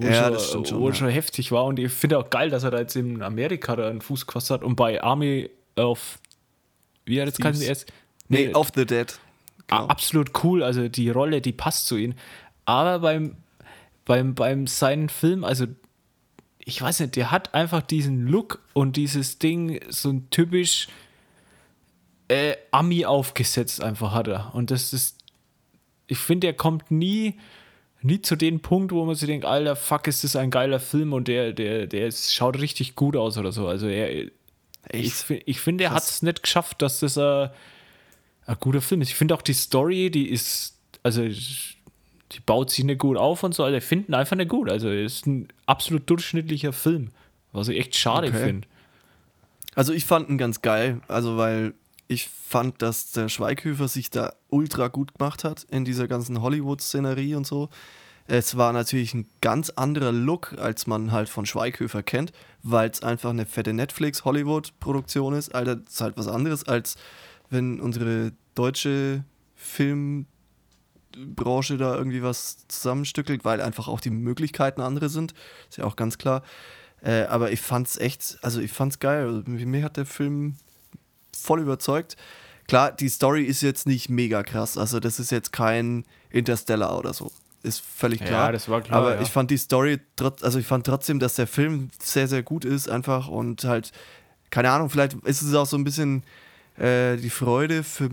Wo, 0.00 0.06
Ja, 0.06 0.24
schon, 0.24 0.32
das 0.32 0.48
stimmt 0.48 0.68
schon, 0.68 0.80
wo 0.80 0.88
ja. 0.88 0.94
schon 0.94 1.08
heftig 1.08 1.52
war. 1.52 1.64
Und 1.64 1.78
ich 1.78 1.92
finde 1.92 2.18
auch 2.18 2.30
geil, 2.30 2.50
dass 2.50 2.64
er 2.64 2.70
da 2.70 2.78
jetzt 2.78 2.96
in 2.96 3.22
Amerika 3.22 3.76
da 3.76 3.88
einen 3.88 4.00
Fuß 4.00 4.26
gefasst 4.26 4.50
hat 4.50 4.62
und 4.62 4.76
bei 4.76 5.02
Army 5.02 5.50
of. 5.76 6.18
Wie 7.04 7.20
hat 7.20 7.28
das 7.28 7.38
kann 7.38 7.60
erst? 7.60 7.92
Nee, 8.28 8.52
Off 8.54 8.70
the 8.74 8.84
Dead. 8.86 9.10
A- 9.70 9.76
Genau. 9.78 9.86
absolut 9.88 10.44
cool. 10.44 10.62
Also 10.62 10.88
die 10.88 11.10
Rolle, 11.10 11.40
die 11.42 11.52
passt 11.52 11.86
zu 11.88 11.96
ihm. 11.96 12.14
Aber 12.64 13.00
beim, 13.00 13.36
beim, 14.06 14.34
beim 14.34 14.66
seinen 14.66 15.08
Film, 15.10 15.44
also 15.44 15.66
ich 16.58 16.80
weiß 16.80 17.00
nicht, 17.00 17.16
der 17.16 17.30
hat 17.30 17.52
einfach 17.54 17.82
diesen 17.82 18.26
Look 18.26 18.62
und 18.72 18.96
dieses 18.96 19.38
Ding 19.38 19.80
so 19.90 20.10
ein 20.10 20.30
typisch 20.30 20.88
äh, 22.28 22.56
Ami 22.70 23.04
aufgesetzt 23.06 23.82
einfach 23.82 24.12
hat 24.12 24.28
er. 24.28 24.54
Und 24.54 24.70
das 24.70 24.92
ist, 24.92 25.18
ich 26.06 26.18
finde, 26.18 26.46
er 26.46 26.54
kommt 26.54 26.90
nie 26.90 27.38
nie 28.02 28.22
zu 28.22 28.36
dem 28.36 28.60
Punkt, 28.60 28.92
wo 28.92 29.04
man 29.04 29.14
sich 29.14 29.26
denkt, 29.26 29.44
alter, 29.44 29.76
fuck, 29.76 30.06
ist 30.06 30.24
das 30.24 30.36
ein 30.36 30.50
geiler 30.50 30.80
Film 30.80 31.12
und 31.12 31.28
der, 31.28 31.52
der, 31.52 31.86
der 31.86 32.06
ist, 32.08 32.34
schaut 32.34 32.58
richtig 32.60 32.94
gut 32.94 33.16
aus 33.16 33.36
oder 33.38 33.52
so. 33.52 33.66
Also 33.66 33.88
er, 33.88 34.28
ich, 34.92 35.24
ich 35.46 35.60
finde, 35.60 35.84
er 35.84 35.90
hat 35.90 36.04
es 36.04 36.22
nicht 36.22 36.42
geschafft, 36.42 36.80
dass 36.82 37.00
das 37.00 37.16
äh, 37.16 37.48
ein 38.46 38.56
guter 38.60 38.80
Film 38.80 39.02
ist. 39.02 39.08
Ich 39.08 39.14
finde 39.16 39.34
auch 39.34 39.42
die 39.42 39.52
Story, 39.52 40.10
die 40.10 40.28
ist, 40.28 40.78
also 41.02 41.22
die 41.24 42.40
baut 42.46 42.70
sich 42.70 42.84
nicht 42.84 42.98
gut 42.98 43.16
auf 43.16 43.42
und 43.42 43.54
so, 43.54 43.64
also 43.64 43.76
ich 43.76 43.84
finde 43.84 44.12
ihn 44.12 44.14
einfach 44.14 44.36
nicht 44.36 44.48
gut. 44.48 44.70
Also 44.70 44.88
es 44.90 45.14
ist 45.16 45.26
ein 45.26 45.48
absolut 45.66 46.08
durchschnittlicher 46.08 46.72
Film, 46.72 47.10
was 47.52 47.68
ich 47.68 47.78
echt 47.78 47.96
schade 47.96 48.28
Okay. 48.28 48.44
finde. 48.44 48.68
Also 49.74 49.92
ich 49.92 50.04
fand 50.04 50.28
ihn 50.28 50.38
ganz 50.38 50.62
geil, 50.62 51.00
also 51.08 51.36
weil 51.36 51.74
ich 52.08 52.28
fand, 52.28 52.80
dass 52.80 53.12
der 53.12 53.28
Schweighöfer 53.28 53.86
sich 53.86 54.08
da 54.10 54.32
ultra 54.48 54.88
gut 54.88 55.14
gemacht 55.18 55.44
hat 55.44 55.64
in 55.70 55.84
dieser 55.84 56.08
ganzen 56.08 56.40
Hollywood-Szenerie 56.40 57.34
und 57.34 57.46
so. 57.46 57.68
Es 58.26 58.56
war 58.56 58.72
natürlich 58.72 59.14
ein 59.14 59.26
ganz 59.40 59.70
anderer 59.70 60.12
Look, 60.12 60.54
als 60.58 60.86
man 60.86 61.12
halt 61.12 61.28
von 61.28 61.46
Schweighöfer 61.46 62.02
kennt, 62.02 62.32
weil 62.62 62.90
es 62.90 63.02
einfach 63.02 63.30
eine 63.30 63.46
fette 63.46 63.74
Netflix-Hollywood-Produktion 63.74 65.34
ist. 65.34 65.54
Alter, 65.54 65.76
das 65.76 65.94
ist 65.94 66.00
halt 66.00 66.16
was 66.16 66.28
anderes, 66.28 66.66
als 66.66 66.96
wenn 67.50 67.78
unsere 67.80 68.32
deutsche 68.54 69.24
Filmbranche 69.54 70.26
da 71.76 71.94
irgendwie 71.96 72.22
was 72.22 72.66
zusammenstückelt, 72.68 73.44
weil 73.44 73.60
einfach 73.60 73.86
auch 73.88 74.00
die 74.00 74.10
Möglichkeiten 74.10 74.80
andere 74.80 75.10
sind. 75.10 75.34
Ist 75.68 75.76
ja 75.78 75.84
auch 75.84 75.96
ganz 75.96 76.16
klar. 76.16 76.42
Äh, 77.02 77.24
aber 77.24 77.52
ich 77.52 77.60
fand's 77.60 77.96
echt, 77.98 78.38
also 78.42 78.60
ich 78.60 78.72
fand's 78.72 78.98
geil. 78.98 79.26
Also, 79.26 79.42
mich 79.46 79.84
hat 79.84 79.96
der 79.96 80.06
Film 80.06 80.56
voll 81.44 81.60
überzeugt. 81.60 82.16
Klar, 82.66 82.92
die 82.92 83.08
Story 83.08 83.44
ist 83.44 83.62
jetzt 83.62 83.86
nicht 83.86 84.08
mega 84.10 84.42
krass. 84.42 84.76
Also, 84.76 85.00
das 85.00 85.18
ist 85.18 85.30
jetzt 85.30 85.52
kein 85.52 86.04
Interstellar 86.30 86.98
oder 86.98 87.14
so. 87.14 87.30
Ist 87.62 87.80
völlig 87.82 88.20
Ja, 88.20 88.26
klar. 88.26 88.52
das 88.52 88.68
war 88.68 88.80
klar, 88.82 89.00
Aber 89.00 89.14
ja. 89.16 89.20
ich 89.20 89.30
fand 89.30 89.50
die 89.50 89.56
Story, 89.56 89.98
also 90.42 90.58
ich 90.58 90.66
fand 90.66 90.86
trotzdem, 90.86 91.18
dass 91.18 91.34
der 91.34 91.46
Film 91.46 91.90
sehr, 92.00 92.28
sehr 92.28 92.42
gut 92.42 92.64
ist, 92.64 92.88
einfach 92.88 93.28
und 93.28 93.64
halt, 93.64 93.90
keine 94.50 94.70
Ahnung, 94.70 94.90
vielleicht 94.90 95.14
ist 95.24 95.42
es 95.42 95.54
auch 95.54 95.66
so 95.66 95.76
ein 95.76 95.82
bisschen 95.82 96.22
äh, 96.76 97.16
die 97.16 97.30
Freude 97.30 97.82
für, 97.82 98.08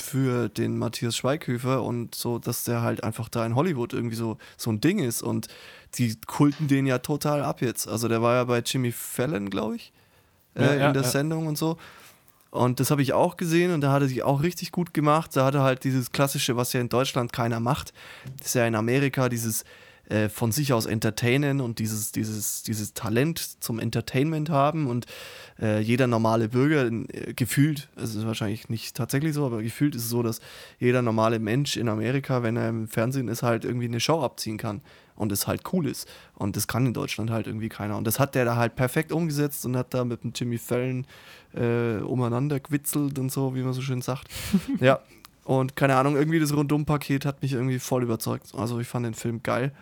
für 0.00 0.48
den 0.48 0.78
Matthias 0.78 1.14
Schweighöfer 1.16 1.82
und 1.82 2.14
so, 2.14 2.38
dass 2.38 2.64
der 2.64 2.80
halt 2.80 3.04
einfach 3.04 3.28
da 3.28 3.44
in 3.44 3.54
Hollywood 3.54 3.92
irgendwie 3.92 4.16
so, 4.16 4.38
so 4.56 4.70
ein 4.70 4.80
Ding 4.80 4.98
ist 5.00 5.20
und 5.22 5.48
die 5.96 6.16
kulten 6.26 6.66
den 6.68 6.86
ja 6.86 6.98
total 6.98 7.42
ab 7.42 7.60
jetzt. 7.60 7.86
Also 7.88 8.08
der 8.08 8.22
war 8.22 8.34
ja 8.36 8.44
bei 8.44 8.60
Jimmy 8.60 8.92
Fallon, 8.92 9.50
glaube 9.50 9.76
ich, 9.76 9.92
äh, 10.54 10.62
Ja, 10.64 10.74
ja, 10.74 10.86
in 10.88 10.94
der 10.94 11.02
ja. 11.02 11.08
Sendung 11.08 11.46
und 11.46 11.58
so. 11.58 11.76
Und 12.50 12.80
das 12.80 12.90
habe 12.90 13.02
ich 13.02 13.12
auch 13.12 13.36
gesehen 13.36 13.72
und 13.72 13.80
da 13.80 13.92
hat 13.92 14.02
er 14.02 14.08
sich 14.08 14.22
auch 14.22 14.42
richtig 14.42 14.72
gut 14.72 14.94
gemacht. 14.94 15.36
Da 15.36 15.44
hat 15.44 15.54
er 15.54 15.62
halt 15.62 15.84
dieses 15.84 16.12
klassische, 16.12 16.56
was 16.56 16.72
ja 16.72 16.80
in 16.80 16.88
Deutschland 16.88 17.32
keiner 17.32 17.60
macht. 17.60 17.92
Das 18.38 18.48
ist 18.48 18.54
ja 18.54 18.66
in 18.66 18.74
Amerika 18.74 19.28
dieses 19.28 19.64
äh, 20.08 20.28
von 20.28 20.52
sich 20.52 20.72
aus 20.72 20.86
entertainen 20.86 21.60
und 21.60 21.80
dieses, 21.80 22.12
dieses, 22.12 22.62
dieses 22.62 22.94
Talent 22.94 23.62
zum 23.62 23.80
Entertainment 23.80 24.50
haben 24.50 24.86
und 24.86 25.06
äh, 25.60 25.80
jeder 25.80 26.06
normale 26.06 26.48
Bürger 26.48 26.86
äh, 26.86 27.34
gefühlt, 27.34 27.88
es 27.96 28.14
ist 28.14 28.24
wahrscheinlich 28.24 28.68
nicht 28.68 28.96
tatsächlich 28.96 29.34
so, 29.34 29.44
aber 29.44 29.62
gefühlt 29.62 29.96
ist 29.96 30.04
es 30.04 30.10
so, 30.10 30.22
dass 30.22 30.40
jeder 30.78 31.02
normale 31.02 31.40
Mensch 31.40 31.76
in 31.76 31.88
Amerika, 31.88 32.44
wenn 32.44 32.56
er 32.56 32.68
im 32.68 32.86
Fernsehen 32.86 33.26
ist, 33.26 33.42
halt 33.42 33.64
irgendwie 33.64 33.86
eine 33.86 33.98
Show 33.98 34.22
abziehen 34.22 34.58
kann 34.58 34.80
und 35.16 35.32
es 35.32 35.46
halt 35.46 35.62
cool 35.72 35.86
ist. 35.86 36.08
Und 36.34 36.56
das 36.56 36.66
kann 36.68 36.86
in 36.86 36.94
Deutschland 36.94 37.30
halt 37.30 37.46
irgendwie 37.46 37.68
keiner. 37.68 37.96
Und 37.96 38.06
das 38.06 38.18
hat 38.18 38.34
der 38.34 38.44
da 38.44 38.56
halt 38.56 38.76
perfekt 38.76 39.12
umgesetzt 39.12 39.66
und 39.66 39.76
hat 39.76 39.92
da 39.94 40.04
mit 40.04 40.22
dem 40.22 40.32
Jimmy 40.34 40.58
Fallon 40.58 41.06
äh, 41.54 41.96
umeinander 42.02 42.60
gewitzelt 42.60 43.18
und 43.18 43.32
so, 43.32 43.54
wie 43.54 43.62
man 43.62 43.72
so 43.72 43.80
schön 43.82 44.02
sagt. 44.02 44.28
ja. 44.80 45.00
Und 45.44 45.76
keine 45.76 45.96
Ahnung, 45.96 46.16
irgendwie 46.16 46.40
das 46.40 46.52
Rundumpaket 46.54 47.24
hat 47.24 47.42
mich 47.42 47.52
irgendwie 47.52 47.78
voll 47.78 48.02
überzeugt. 48.02 48.52
Also 48.56 48.78
ich 48.80 48.88
fand 48.88 49.06
den 49.06 49.14
Film 49.14 49.42
geil 49.42 49.72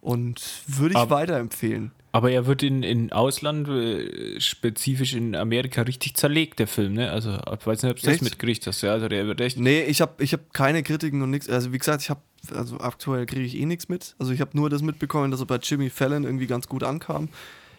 und 0.00 0.42
würde 0.66 0.92
ich 0.94 0.98
Aber- 1.00 1.16
weiterempfehlen. 1.16 1.92
Aber 2.14 2.30
er 2.30 2.44
wird 2.44 2.62
in, 2.62 2.82
in 2.82 3.10
Ausland, 3.10 3.68
äh, 3.68 4.38
spezifisch 4.38 5.14
in 5.14 5.34
Amerika, 5.34 5.80
richtig 5.80 6.14
zerlegt, 6.14 6.58
der 6.58 6.66
Film, 6.66 6.92
ne? 6.92 7.10
Also, 7.10 7.38
ich 7.58 7.66
weiß 7.66 7.82
nicht, 7.82 7.90
ob 7.90 7.98
du 7.98 8.06
das 8.06 8.20
mitgekriegt 8.20 8.66
hast. 8.66 8.82
Ja, 8.82 8.92
also 8.92 9.08
der 9.08 9.26
wird 9.26 9.40
echt. 9.40 9.58
Nee, 9.58 9.84
ich 9.84 10.02
habe 10.02 10.22
ich 10.22 10.34
hab 10.34 10.52
keine 10.52 10.82
Kritiken 10.82 11.22
und 11.22 11.30
nichts. 11.30 11.48
Also 11.48 11.72
wie 11.72 11.78
gesagt, 11.78 12.02
ich 12.02 12.10
habe, 12.10 12.20
also 12.54 12.78
aktuell 12.80 13.26
kriege 13.26 13.44
ich 13.44 13.56
eh 13.56 13.66
nichts 13.66 13.88
mit. 13.88 14.14
Also 14.18 14.32
ich 14.32 14.40
habe 14.40 14.50
nur 14.54 14.68
das 14.70 14.82
mitbekommen, 14.82 15.30
dass 15.30 15.40
er 15.40 15.46
bei 15.46 15.56
Jimmy 15.62 15.90
Fallon 15.90 16.24
irgendwie 16.24 16.46
ganz 16.46 16.66
gut 16.68 16.82
ankam. 16.82 17.28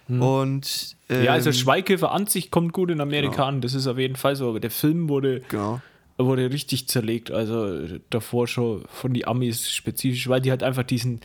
Und 0.07 0.95
ähm, 1.09 1.17
Hm. 1.17 1.23
Ja, 1.25 1.31
also 1.33 1.51
Schweighöfer 1.51 2.11
an 2.11 2.27
sich 2.27 2.51
kommt 2.51 2.73
gut 2.73 2.91
in 2.91 2.99
Amerika 3.01 3.35
Genau. 3.35 3.45
an, 3.47 3.61
das 3.61 3.73
ist 3.73 3.87
auf 3.87 3.97
jeden 3.97 4.15
Fall 4.15 4.35
so. 4.35 4.49
Aber 4.49 4.59
der 4.59 4.71
Film 4.71 5.07
wurde, 5.09 5.41
Genau. 5.49 5.81
wurde 6.17 6.51
richtig 6.51 6.87
zerlegt. 6.89 7.31
Also 7.31 7.79
davor 8.09 8.47
schon 8.47 8.83
von 8.89 9.13
die 9.13 9.25
Amis 9.27 9.69
spezifisch, 9.71 10.27
weil 10.27 10.41
die 10.41 10.49
halt 10.51 10.63
einfach 10.63 10.83
diesen. 10.83 11.21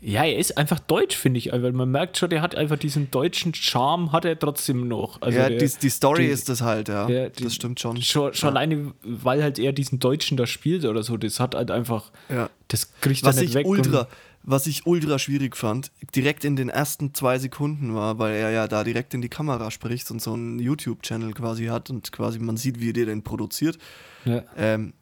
Ja, 0.00 0.22
er 0.24 0.38
ist 0.38 0.56
einfach 0.56 0.78
deutsch, 0.78 1.16
finde 1.16 1.38
ich. 1.38 1.50
Weil 1.50 1.72
man 1.72 1.90
merkt 1.90 2.16
schon, 2.18 2.30
der 2.30 2.40
hat 2.40 2.54
einfach 2.54 2.78
diesen 2.78 3.10
deutschen 3.10 3.52
Charme, 3.54 4.12
hat 4.12 4.24
er 4.24 4.38
trotzdem 4.38 4.86
noch. 4.86 5.20
Also 5.22 5.38
ja, 5.38 5.48
der, 5.48 5.58
die, 5.58 5.68
die 5.82 5.90
Story 5.90 6.26
die- 6.26 6.32
ist 6.32 6.48
das 6.48 6.60
halt, 6.62 6.88
ja. 6.88 7.06
der- 7.06 7.30
die- 7.30 7.44
das 7.44 7.54
stimmt 7.54 7.80
schon. 7.80 8.00
Schon, 8.02 8.32
schon 8.34 8.50
alleine, 8.50 8.92
weil 9.02 9.42
halt 9.42 9.58
er 9.58 9.72
diesen 9.72 9.98
Deutschen 9.98 10.36
da 10.36 10.46
spielt 10.46 10.84
oder 10.84 11.02
so, 11.02 11.16
das 11.16 11.40
hat 11.40 11.54
halt 11.54 11.70
einfach. 11.70 12.10
Ja. 12.28 12.48
Das 12.68 12.92
kriegt 13.00 13.22
er 13.22 13.28
Was 13.28 13.36
nicht 13.36 13.48
ich 13.50 13.54
weg. 13.54 13.66
ultra, 13.66 14.06
was 14.44 14.66
ich 14.68 14.86
ultra 14.86 15.18
schwierig 15.18 15.56
fand, 15.56 15.90
direkt 16.14 16.44
in 16.44 16.54
den 16.54 16.68
ersten 16.68 17.12
zwei 17.12 17.38
Sekunden 17.38 17.94
war, 17.94 18.18
weil 18.20 18.34
er 18.36 18.50
ja 18.50 18.68
da 18.68 18.84
direkt 18.84 19.14
in 19.14 19.20
die 19.20 19.28
Kamera 19.28 19.70
spricht 19.70 20.10
und 20.12 20.22
so 20.22 20.32
einen 20.32 20.58
YouTube-Channel 20.60 21.32
quasi 21.32 21.66
hat 21.66 21.90
und 21.90 22.12
quasi 22.12 22.38
man 22.38 22.56
sieht, 22.56 22.80
wie 22.80 22.92
der 22.92 23.06
den 23.06 23.22
produziert. 23.22 23.78
Ja, 24.24 24.44
Ähm, 24.56 24.92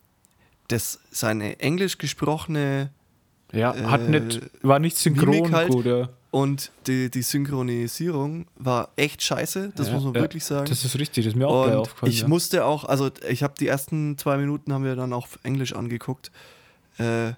das 0.69 1.01
seine 1.11 1.61
englisch 1.61 1.99
gesprochene 1.99 2.91
ja 3.53 3.75
hat 3.91 4.03
äh, 4.03 4.21
nicht, 4.21 4.41
war 4.63 4.79
nicht 4.79 4.97
synchron 4.97 5.53
halt. 5.53 5.71
gut. 5.71 5.87
Ja. 5.87 6.09
und 6.31 6.71
die, 6.87 7.11
die 7.11 7.23
Synchronisierung 7.23 8.47
war 8.57 8.91
echt 8.97 9.23
scheiße, 9.23 9.73
das 9.77 9.89
Ja, 9.89 9.95
muss 9.95 10.05
man 10.05 10.15
ja, 10.15 10.21
wirklich 10.21 10.45
sagen. 10.45 10.67
Das 10.69 10.85
ist 10.85 10.99
richtig, 10.99 11.25
das 11.25 11.35
ist 11.35 11.39
mir 11.39 11.47
auch 11.49 11.67
Und 11.67 11.73
aufgefallen. 11.75 12.13
ich 12.13 12.21
ja. 12.23 12.29
musste 12.29 12.65
auch, 12.65 12.85
also 12.85 13.11
ich 13.29 13.43
habe 13.43 13.55
die 13.59 13.67
ersten 13.69 14.19
zwei 14.19 14.37
Minuten 14.37 14.73
haben 14.73 14.85
wir 14.85 14.97
dann 14.97 15.13
auch 15.13 15.25
auf 15.25 15.39
Englisch 15.45 15.73
angeguckt, 15.75 16.31
äh, 16.99 17.33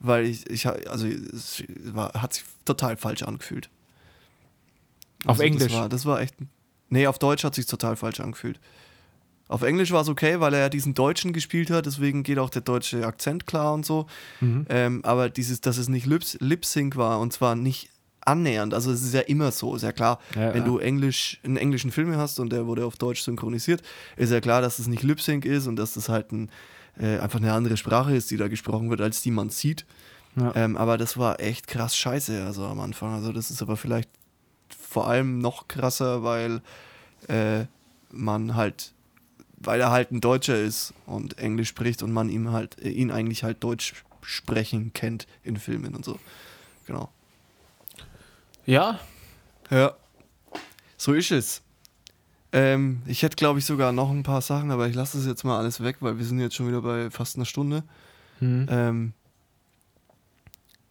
weil 0.00 0.24
ich, 0.26 0.48
ich 0.48 0.66
also 0.66 1.06
es 1.06 1.62
war, 1.84 2.12
hat 2.14 2.32
sich 2.34 2.44
total 2.64 2.96
falsch 2.96 3.22
angefühlt. 3.22 3.68
Auf 5.24 5.32
Also 5.32 5.42
Englisch? 5.42 5.64
Das 5.64 5.72
war, 5.74 5.88
das 5.88 6.06
war 6.06 6.20
echt, 6.22 6.34
nee, 6.88 7.06
auf 7.06 7.18
Deutsch 7.18 7.44
hat 7.44 7.54
sich 7.54 7.66
total 7.66 7.96
falsch 7.96 8.20
angefühlt. 8.20 8.58
Auf 9.50 9.62
Englisch 9.62 9.90
war 9.90 10.02
es 10.02 10.08
okay, 10.08 10.38
weil 10.40 10.54
er 10.54 10.60
ja 10.60 10.68
diesen 10.68 10.94
Deutschen 10.94 11.32
gespielt 11.32 11.70
hat, 11.70 11.84
deswegen 11.86 12.22
geht 12.22 12.38
auch 12.38 12.50
der 12.50 12.62
deutsche 12.62 13.04
Akzent 13.06 13.46
klar 13.46 13.74
und 13.74 13.84
so. 13.84 14.06
Mhm. 14.40 14.64
Ähm, 14.68 15.00
aber 15.04 15.28
dieses, 15.28 15.60
dass 15.60 15.76
es 15.76 15.88
nicht 15.88 16.06
Lips- 16.06 16.38
Lip-Sync 16.40 16.96
war 16.96 17.18
und 17.20 17.32
zwar 17.32 17.56
nicht 17.56 17.90
annähernd, 18.22 18.74
also 18.74 18.92
es 18.92 19.02
ist 19.02 19.14
ja 19.14 19.20
immer 19.22 19.50
so, 19.50 19.74
ist 19.74 19.82
ja 19.82 19.92
klar, 19.92 20.20
Ja, 20.34 20.52
wenn 20.54 20.62
ja. 20.62 20.64
du 20.68 20.78
Englisch, 20.78 21.40
einen 21.42 21.56
englischen 21.56 21.90
Film 21.90 22.14
hast 22.16 22.38
und 22.38 22.52
der 22.52 22.66
wurde 22.66 22.84
auf 22.84 22.96
Deutsch 22.96 23.22
synchronisiert, 23.22 23.82
ist 24.16 24.30
ja 24.30 24.40
klar, 24.40 24.60
dass 24.62 24.78
es 24.78 24.86
nicht 24.86 25.02
Lip-Sync 25.02 25.44
ist 25.44 25.66
und 25.66 25.76
dass 25.76 25.94
das 25.94 26.08
halt 26.08 26.30
ein, 26.30 26.50
äh, 27.00 27.18
einfach 27.18 27.40
eine 27.40 27.52
andere 27.52 27.76
Sprache 27.76 28.14
ist, 28.14 28.30
die 28.30 28.36
da 28.36 28.48
gesprochen 28.48 28.88
wird, 28.90 29.00
als 29.00 29.22
die 29.22 29.30
man 29.30 29.50
sieht. 29.50 29.84
Ja. 30.36 30.52
Ähm, 30.54 30.76
aber 30.76 30.96
das 30.96 31.16
war 31.16 31.40
echt 31.40 31.66
krass 31.66 31.96
scheiße, 31.96 32.44
also 32.44 32.66
am 32.66 32.78
Anfang. 32.78 33.14
Also 33.14 33.32
das 33.32 33.50
ist 33.50 33.62
aber 33.62 33.76
vielleicht 33.76 34.10
vor 34.68 35.08
allem 35.08 35.38
noch 35.38 35.66
krasser, 35.66 36.22
weil 36.22 36.60
äh, 37.26 37.64
man 38.12 38.54
halt, 38.54 38.92
weil 39.60 39.80
er 39.80 39.90
halt 39.90 40.10
ein 40.10 40.20
Deutscher 40.20 40.58
ist 40.58 40.94
und 41.06 41.38
Englisch 41.38 41.68
spricht 41.68 42.02
und 42.02 42.12
man 42.12 42.28
ihm 42.28 42.50
halt, 42.50 42.78
äh, 42.82 42.88
ihn 42.88 43.10
eigentlich 43.10 43.44
halt 43.44 43.62
Deutsch 43.62 44.04
sprechen 44.22 44.92
kennt 44.92 45.26
in 45.44 45.56
Filmen 45.56 45.94
und 45.94 46.04
so. 46.04 46.18
Genau. 46.86 47.10
ja, 48.66 48.98
Ja. 49.70 49.94
So 50.96 51.14
ist 51.14 51.30
es. 51.30 51.62
Ähm, 52.52 53.02
ich 53.06 53.22
hätte, 53.22 53.36
glaube 53.36 53.58
ich, 53.58 53.64
sogar 53.64 53.92
noch 53.92 54.10
ein 54.10 54.22
paar 54.22 54.40
Sachen, 54.40 54.70
aber 54.70 54.88
ich 54.88 54.94
lasse 54.94 55.18
das 55.18 55.26
jetzt 55.26 55.44
mal 55.44 55.58
alles 55.58 55.82
weg, 55.82 55.98
weil 56.00 56.18
wir 56.18 56.24
sind 56.24 56.40
jetzt 56.40 56.56
schon 56.56 56.66
wieder 56.66 56.82
bei 56.82 57.10
fast 57.10 57.36
einer 57.36 57.44
Stunde. 57.44 57.84
hm. 58.40 58.66
Ähm, 58.68 59.12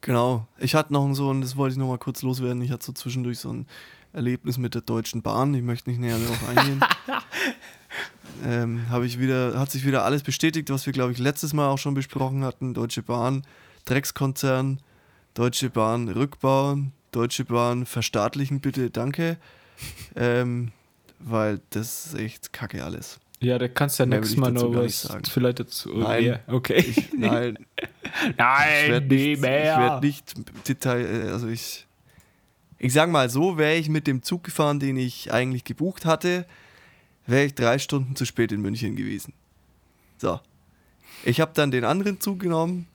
genau. 0.01 0.47
Ich 0.57 0.74
hatte 0.74 0.93
noch 0.93 1.13
so, 1.13 1.30
und 1.30 1.41
das 1.41 1.57
wollte 1.57 1.74
ich 1.74 1.78
noch 1.80 1.89
mal 1.89 1.97
kurz 1.97 2.22
loswerden, 2.22 2.61
ich 2.61 2.72
hatte 2.72 2.86
so 2.86 2.93
zwischendurch 2.93 3.39
so 3.39 3.51
ein 3.51 3.67
Erlebnis 4.13 4.57
mit 4.57 4.74
der 4.74 4.82
Deutschen 4.82 5.22
Bahn. 5.22 5.53
Ich 5.53 5.61
möchte 5.61 5.89
nicht 5.89 5.99
näher 5.99 6.17
darauf 6.17 6.49
eingehen. 6.49 6.80
ähm, 8.45 8.89
habe 8.89 9.05
ich 9.05 9.19
wieder, 9.19 9.57
hat 9.59 9.71
sich 9.71 9.85
wieder 9.85 10.05
alles 10.05 10.23
bestätigt, 10.23 10.69
was 10.69 10.85
wir, 10.85 10.93
glaube 10.93 11.11
ich, 11.11 11.17
letztes 11.19 11.53
Mal 11.53 11.67
auch 11.69 11.77
schon 11.77 11.93
besprochen 11.93 12.43
hatten. 12.43 12.73
Deutsche 12.73 13.03
Bahn, 13.03 13.43
Dreckskonzern, 13.85 14.79
Deutsche 15.33 15.69
Bahn 15.69 16.09
rückbauen, 16.09 16.91
Deutsche 17.11 17.45
Bahn 17.45 17.85
verstaatlichen 17.85 18.59
bitte, 18.59 18.89
danke. 18.89 19.37
Ähm, 20.15 20.71
weil 21.19 21.59
das 21.71 22.07
ist 22.07 22.15
echt 22.15 22.53
kacke 22.53 22.83
alles. 22.83 23.19
ja, 23.41 23.57
da 23.57 23.67
kannst 23.67 23.99
du 23.99 24.03
ja 24.03 24.07
Mehr 24.07 24.19
nächstes 24.19 24.37
Mal 24.37 24.55
ich 24.55 24.61
noch 24.61 24.73
was 24.73 25.01
sagen. 25.03 25.25
vielleicht 25.25 25.59
dazu. 25.59 25.89
Nein. 25.97 26.23
Ja, 26.25 26.39
okay. 26.47 26.77
Ich, 26.87 27.13
nein, 27.13 27.57
ich 27.77 28.37
Nein, 28.37 28.91
werde 28.91 29.07
nie 29.07 29.15
nicht, 29.15 29.27
ich 29.35 29.39
mehr. 29.39 29.77
werd 29.77 30.03
nicht 30.03 30.33
Detail, 30.67 31.05
äh, 31.27 31.29
also 31.31 31.47
ich, 31.47 31.87
ich 32.77 32.93
sag 32.93 33.09
mal 33.09 33.29
so, 33.29 33.57
wäre 33.57 33.75
ich 33.75 33.89
mit 33.89 34.07
dem 34.07 34.23
Zug 34.23 34.43
gefahren, 34.43 34.79
den 34.79 34.97
ich 34.97 35.31
eigentlich 35.33 35.63
gebucht 35.63 36.05
hatte, 36.05 36.45
wäre 37.30 37.45
ich 37.45 37.55
drei 37.55 37.77
Stunden 37.80 38.15
zu 38.15 38.25
spät 38.25 38.51
in 38.51 38.61
München 38.61 38.95
gewesen. 38.95 39.34
So. 40.17 40.39
Ich 41.23 41.39
habe 41.41 41.51
dann 41.53 41.71
den 41.71 41.84
anderen 41.86 42.19
Zug 42.21 42.39
genommen 42.39 42.88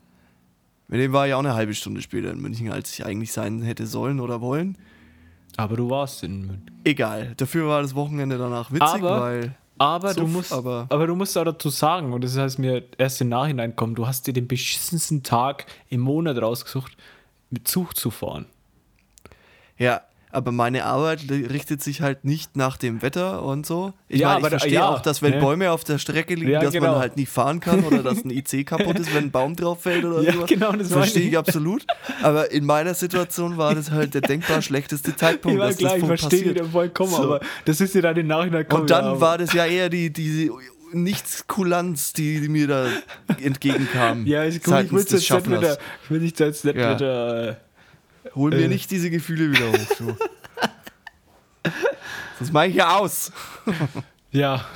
Mit 0.89 1.01
dem 1.01 1.12
war 1.12 1.26
ich 1.26 1.35
auch 1.35 1.39
eine 1.41 1.55
halbe 1.55 1.74
Stunde 1.74 2.03
später 2.03 2.30
in 2.30 2.41
München, 2.41 2.70
als 2.70 2.93
ich 2.93 3.05
eigentlich 3.07 3.32
sein 3.32 3.62
hätte 3.62 3.87
sollen 3.87 4.20
oder 4.20 4.41
wollen. 4.43 4.76
Aber 5.57 5.76
du 5.76 5.89
warst 5.89 6.22
in 6.22 6.47
München. 6.47 6.80
Egal. 6.85 7.35
Dafür 7.37 7.66
war 7.68 7.80
das 7.82 7.95
Wochenende 7.95 8.37
danach 8.39 8.70
witzig, 8.70 8.82
Aber- 8.82 9.20
weil. 9.20 9.55
Aber, 9.76 10.14
du 10.14 10.20
Suff, 10.20 10.30
musst, 10.30 10.53
aber- 10.53 10.87
aber, 10.89 11.07
du 11.09 11.16
musst 11.16 11.37
auch 11.37 11.43
dazu 11.45 11.68
sagen, 11.68 12.12
und 12.12 12.22
das 12.22 12.37
heißt 12.37 12.61
mir 12.61 12.85
erst 12.97 13.20
im 13.20 13.28
Nachhinein 13.30 13.74
kommen, 13.74 13.97
du 13.97 14.07
hast 14.07 14.24
dir 14.26 14.32
den 14.32 14.47
beschissensten 14.47 15.22
Tag 15.24 15.66
im 15.89 16.01
Monat 16.01 16.41
rausgesucht, 16.41 16.97
mit 17.51 17.66
Zug 17.66 17.97
zu 17.97 18.11
fahren. 18.12 18.47
Ja, 19.76 20.03
aber 20.35 20.53
meine 20.53 20.85
Arbeit 20.85 21.20
richtet 21.30 21.82
sich 21.82 22.01
halt 22.01 22.24
nicht 22.24 22.57
nach 22.57 22.76
dem 22.76 23.03
Wetter 23.03 23.43
und 23.43 23.64
so. 23.66 23.93
Ich 24.09 24.20
Ja, 24.20 24.28
meine, 24.35 24.43
ich 24.43 24.49
verstehe 24.51 24.72
ja, 24.74 24.89
auch, 24.89 25.01
dass 25.01 25.22
wenn 25.22 25.32
ne? 25.35 25.41
Bäume 25.41 25.70
auf 25.70 25.85
der 25.85 25.99
Strecke 25.99 26.35
liegen, 26.35 26.51
Ja, 26.51 26.61
dass 26.61 26.72
genau. 26.72 26.93
man 26.93 26.99
halt 27.01 27.16
nicht 27.16 27.28
fahren 27.30 27.61
kann 27.61 27.85
oder 27.85 28.03
dass 28.03 28.24
ein 28.24 28.30
IC 28.30 28.64
kaputt 28.66 28.99
ist, 28.99 29.14
wenn 29.14 29.24
ein 29.24 29.30
Baum 29.30 29.57
drauf 29.57 29.82
fällt 29.82 30.05
oder 30.05 30.20
Ja, 30.22 30.32
sowas. 30.32 30.49
genau, 30.49 30.72
das 30.72 30.93
verstehe 30.93 31.28
ich. 31.28 31.39
absolut. 31.39 31.87
Aber 32.22 32.51
in 32.51 32.64
meiner 32.64 32.95
Situation 32.95 33.57
war 33.57 33.74
das 33.74 33.91
halt 33.91 34.14
der 34.14 34.20
denkbar 34.20 34.62
schlechteste 34.62 35.14
Zeitpunkt, 35.16 35.55
Ich 35.55 35.61
war 35.61 35.68
dass 35.68 35.76
klar, 35.78 35.93
das 35.95 36.01
ich 36.03 36.07
verstehe 36.07 36.53
passiert. 36.55 36.66
vollkommen, 36.72 37.11
So. 37.12 37.22
aber 37.22 37.41
das 37.64 37.80
ist 37.80 37.95
dir 37.95 38.03
dann 38.03 38.16
im 38.16 38.26
Nachhinein. 38.26 38.66
Und 38.72 38.91
dann 38.91 39.05
ja, 39.05 39.11
aber- 39.12 39.20
war 39.20 39.39
das 39.39 39.53
ja 39.53 39.66
eher 39.66 39.89
die, 39.89 40.12
diese 40.12 40.51
Nichtskulanz, 40.93 42.12
die, 42.12 42.41
die 42.41 42.49
mir 42.49 42.66
da 42.68 42.87
entgegenkam. 43.43 44.26
Ja, 44.26 44.45
ist 44.45 44.62
gut, 44.64 44.74
ich 44.85 44.93
will 44.93 45.05
des 45.05 45.28
jetzt 45.28 45.47
nicht 45.49 45.78
ich 46.05 46.11
will 46.11 46.24
jetzt 46.24 46.64
nicht 46.64 46.76
Ja. 46.76 46.95
wieder. 46.95 47.57
Hol 48.35 48.51
mir 48.51 48.64
äh. 48.64 48.68
nicht 48.68 48.91
diese 48.91 49.11
Gefühle 49.11 49.51
wieder 49.53 49.72
hoch, 49.72 49.97
du. 49.99 50.16
Das 52.39 52.51
mache 52.53 52.66
ich 52.66 52.74
ja 52.74 52.97
aus. 52.99 53.32
ja, 54.32 54.66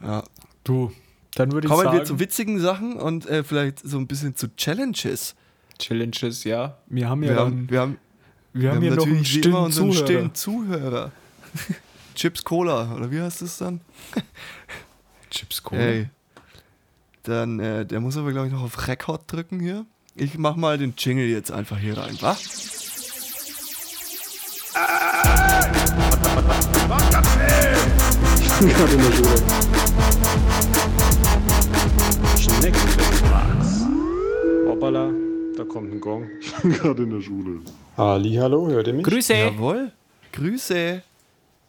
Ja. 0.00 0.24
du. 0.64 0.92
Dann 1.36 1.52
würde 1.52 1.66
ich 1.66 1.70
Kommen 1.72 1.84
sagen, 1.84 1.96
wir 1.96 2.04
zu 2.04 2.18
witzigen 2.18 2.58
Sachen 2.60 2.94
und 2.96 3.24
äh, 3.26 3.42
vielleicht 3.44 3.78
so 3.78 3.96
ein 3.98 4.06
bisschen 4.06 4.34
zu 4.36 4.54
Challenges. 4.56 5.34
Challenges, 5.78 6.44
ja. 6.44 6.76
Wir 6.88 7.08
haben 7.08 7.22
ja 7.22 7.28
Wir 7.30 7.36
dann, 7.36 7.44
haben, 7.46 7.70
wir 7.70 7.80
haben, 7.80 7.98
wir 8.52 8.60
wir 8.62 8.68
haben 8.70 8.76
haben 8.76 8.82
hier 8.82 8.90
noch 8.90 9.06
natürlich 9.06 9.34
wie 9.34 9.48
immer 9.48 9.68
stillen 9.70 9.86
unseren 9.86 9.92
Zuhörer. 9.92 10.04
stillen 10.04 10.34
Zuhörer. 10.34 11.12
Chips 12.14 12.44
Cola, 12.44 12.94
oder 12.94 13.10
wie 13.10 13.20
heißt 13.22 13.40
das 13.40 13.56
dann? 13.58 13.80
Chips 15.30 15.62
Cola. 15.62 15.80
Ey. 15.80 16.10
Dann, 17.22 17.58
äh, 17.60 17.86
der 17.86 18.00
muss 18.00 18.16
aber, 18.18 18.32
glaube 18.32 18.48
ich, 18.48 18.52
noch 18.52 18.62
auf 18.62 18.86
Rekord 18.88 19.30
drücken 19.32 19.60
hier. 19.60 19.86
Ich 20.14 20.36
mach 20.36 20.56
mal 20.56 20.76
den 20.76 20.92
Jingle 20.98 21.26
jetzt 21.26 21.50
einfach 21.50 21.78
hier 21.78 21.96
rein, 21.96 22.20
wa? 22.20 22.36
Gerade 28.60 28.92
in 28.92 28.98
der 28.98 29.12
Schule. 29.12 29.36
Schneckenwitz. 32.36 33.86
Hoppala, 34.68 35.10
da 35.56 35.64
kommt 35.64 35.92
ein 35.92 36.00
Gong. 36.00 36.28
Gerade 36.62 37.04
in 37.04 37.10
der 37.10 37.22
Schule. 37.22 37.60
Ali, 37.96 38.34
hallo, 38.34 38.68
hört 38.68 38.88
ihr 38.88 38.92
mich? 38.92 39.04
Grüße. 39.04 39.32
Jawohl. 39.32 39.92
Grüße. 40.32 41.02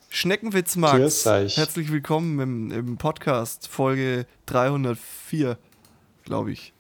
Schneckenwitz, 0.10 0.76
Max. 0.76 0.98
Grüß 0.98 1.28
euch. 1.28 1.58
Herzlich 1.58 1.90
willkommen 1.94 2.40
im, 2.40 2.72
im 2.72 2.98
Podcast, 2.98 3.70
Folge 3.70 4.26
304, 4.48 5.58
glaube 6.26 6.52
ich. 6.52 6.73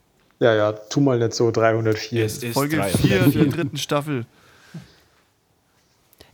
Ja, 0.43 0.53
ja, 0.53 0.71
tu 0.73 0.99
mal 0.99 1.17
nicht 1.19 1.33
so 1.33 1.51
304. 1.51 2.25
Es 2.25 2.43
ist 2.43 2.53
Folge 2.53 2.75
304. 2.75 3.23
4 3.31 3.43
der 3.43 3.45
dritten 3.53 3.77
Staffel. 3.77 4.25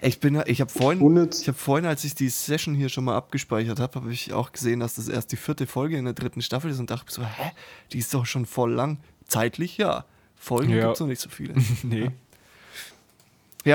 Ich 0.01 0.19
bin, 0.19 0.41
ich 0.47 0.61
habe 0.61 0.71
vorhin, 0.71 0.99
Unnütz. 1.01 1.41
ich 1.41 1.47
habe 1.47 1.57
vorhin, 1.57 1.85
als 1.85 2.03
ich 2.05 2.15
die 2.15 2.29
Session 2.29 2.73
hier 2.73 2.89
schon 2.89 3.03
mal 3.03 3.15
abgespeichert 3.17 3.79
habe, 3.79 3.95
habe 3.99 4.11
ich 4.11 4.33
auch 4.33 4.51
gesehen, 4.51 4.79
dass 4.79 4.95
das 4.95 5.09
erst 5.09 5.31
die 5.31 5.35
vierte 5.35 5.67
Folge 5.67 5.97
in 5.97 6.05
der 6.05 6.13
dritten 6.15 6.41
Staffel 6.41 6.71
ist 6.71 6.79
und 6.79 6.89
dachte 6.89 7.11
so, 7.13 7.21
hä, 7.23 7.51
die 7.91 7.99
ist 7.99 8.11
doch 8.13 8.25
schon 8.25 8.45
voll 8.47 8.73
lang. 8.73 8.97
Zeitlich 9.27 9.77
ja. 9.77 10.05
Folgen 10.37 10.71
Ja. 10.71 10.83
gibt 10.83 10.93
es 10.95 10.99
noch 11.01 11.07
nicht 11.07 11.21
so 11.21 11.29
viele. 11.29 11.53
Nee. 11.83 12.03
Ja, 12.05 12.09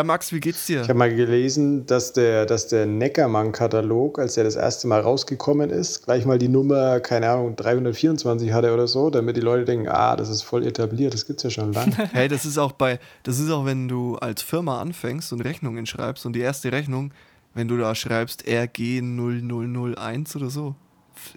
Max, 0.03 0.32
wie 0.32 0.41
geht's 0.41 0.64
dir? 0.64 0.80
Ich 0.80 0.89
habe 0.89 0.99
mal 0.99 1.14
gelesen, 1.14 1.85
dass 1.85 2.14
der, 2.14 2.47
dass 2.47 2.68
der 2.68 2.87
Neckermann-Katalog, 2.87 4.18
als 4.18 4.37
er 4.39 4.45
das 4.45 4.57
erste 4.57 4.89
Mal 4.89 5.01
rausgekommen 5.01 5.68
ist, 5.68 6.05
gleich 6.07 6.24
mal 6.24 6.39
die 6.39 6.49
Nummer, 6.49 7.01
keine 7.01 7.28
Ahnung, 7.28 7.55
324 7.55 8.53
hatte 8.53 8.72
oder 8.72 8.89
so, 8.89 9.11
damit 9.11 9.37
die 9.37 9.43
Leute 9.43 9.66
denken, 9.66 9.89
ah, 9.89 10.16
das 10.16 10.30
ist 10.30 10.43
voll 10.43 10.66
etabliert, 10.66 11.12
das 11.12 11.26
gibt's 11.26 11.43
ja 11.43 11.51
schon 11.51 11.72
lange. 11.72 11.93
Hey, 12.12 12.28
das 12.28 12.47
ist 12.47 12.57
auch 12.57 12.72
bei, 12.72 12.99
das 13.24 13.39
ist 13.39 13.51
auch, 13.51 13.66
wenn 13.66 13.87
du 13.87 14.16
als 14.16 14.41
Firma 14.41 14.80
anfängst 14.80 15.32
und 15.35 15.43
Rechnungen 15.43 15.85
schreibst 15.85 16.24
und 16.24 16.32
die 16.32 16.41
erste 16.41 16.72
Rechnung, 16.72 17.12
wenn 17.53 17.68
du 17.68 17.76
da 17.76 17.95
schreibst 17.95 18.45
RG0001 18.47 20.37
oder 20.37 20.49
so, 20.49 20.74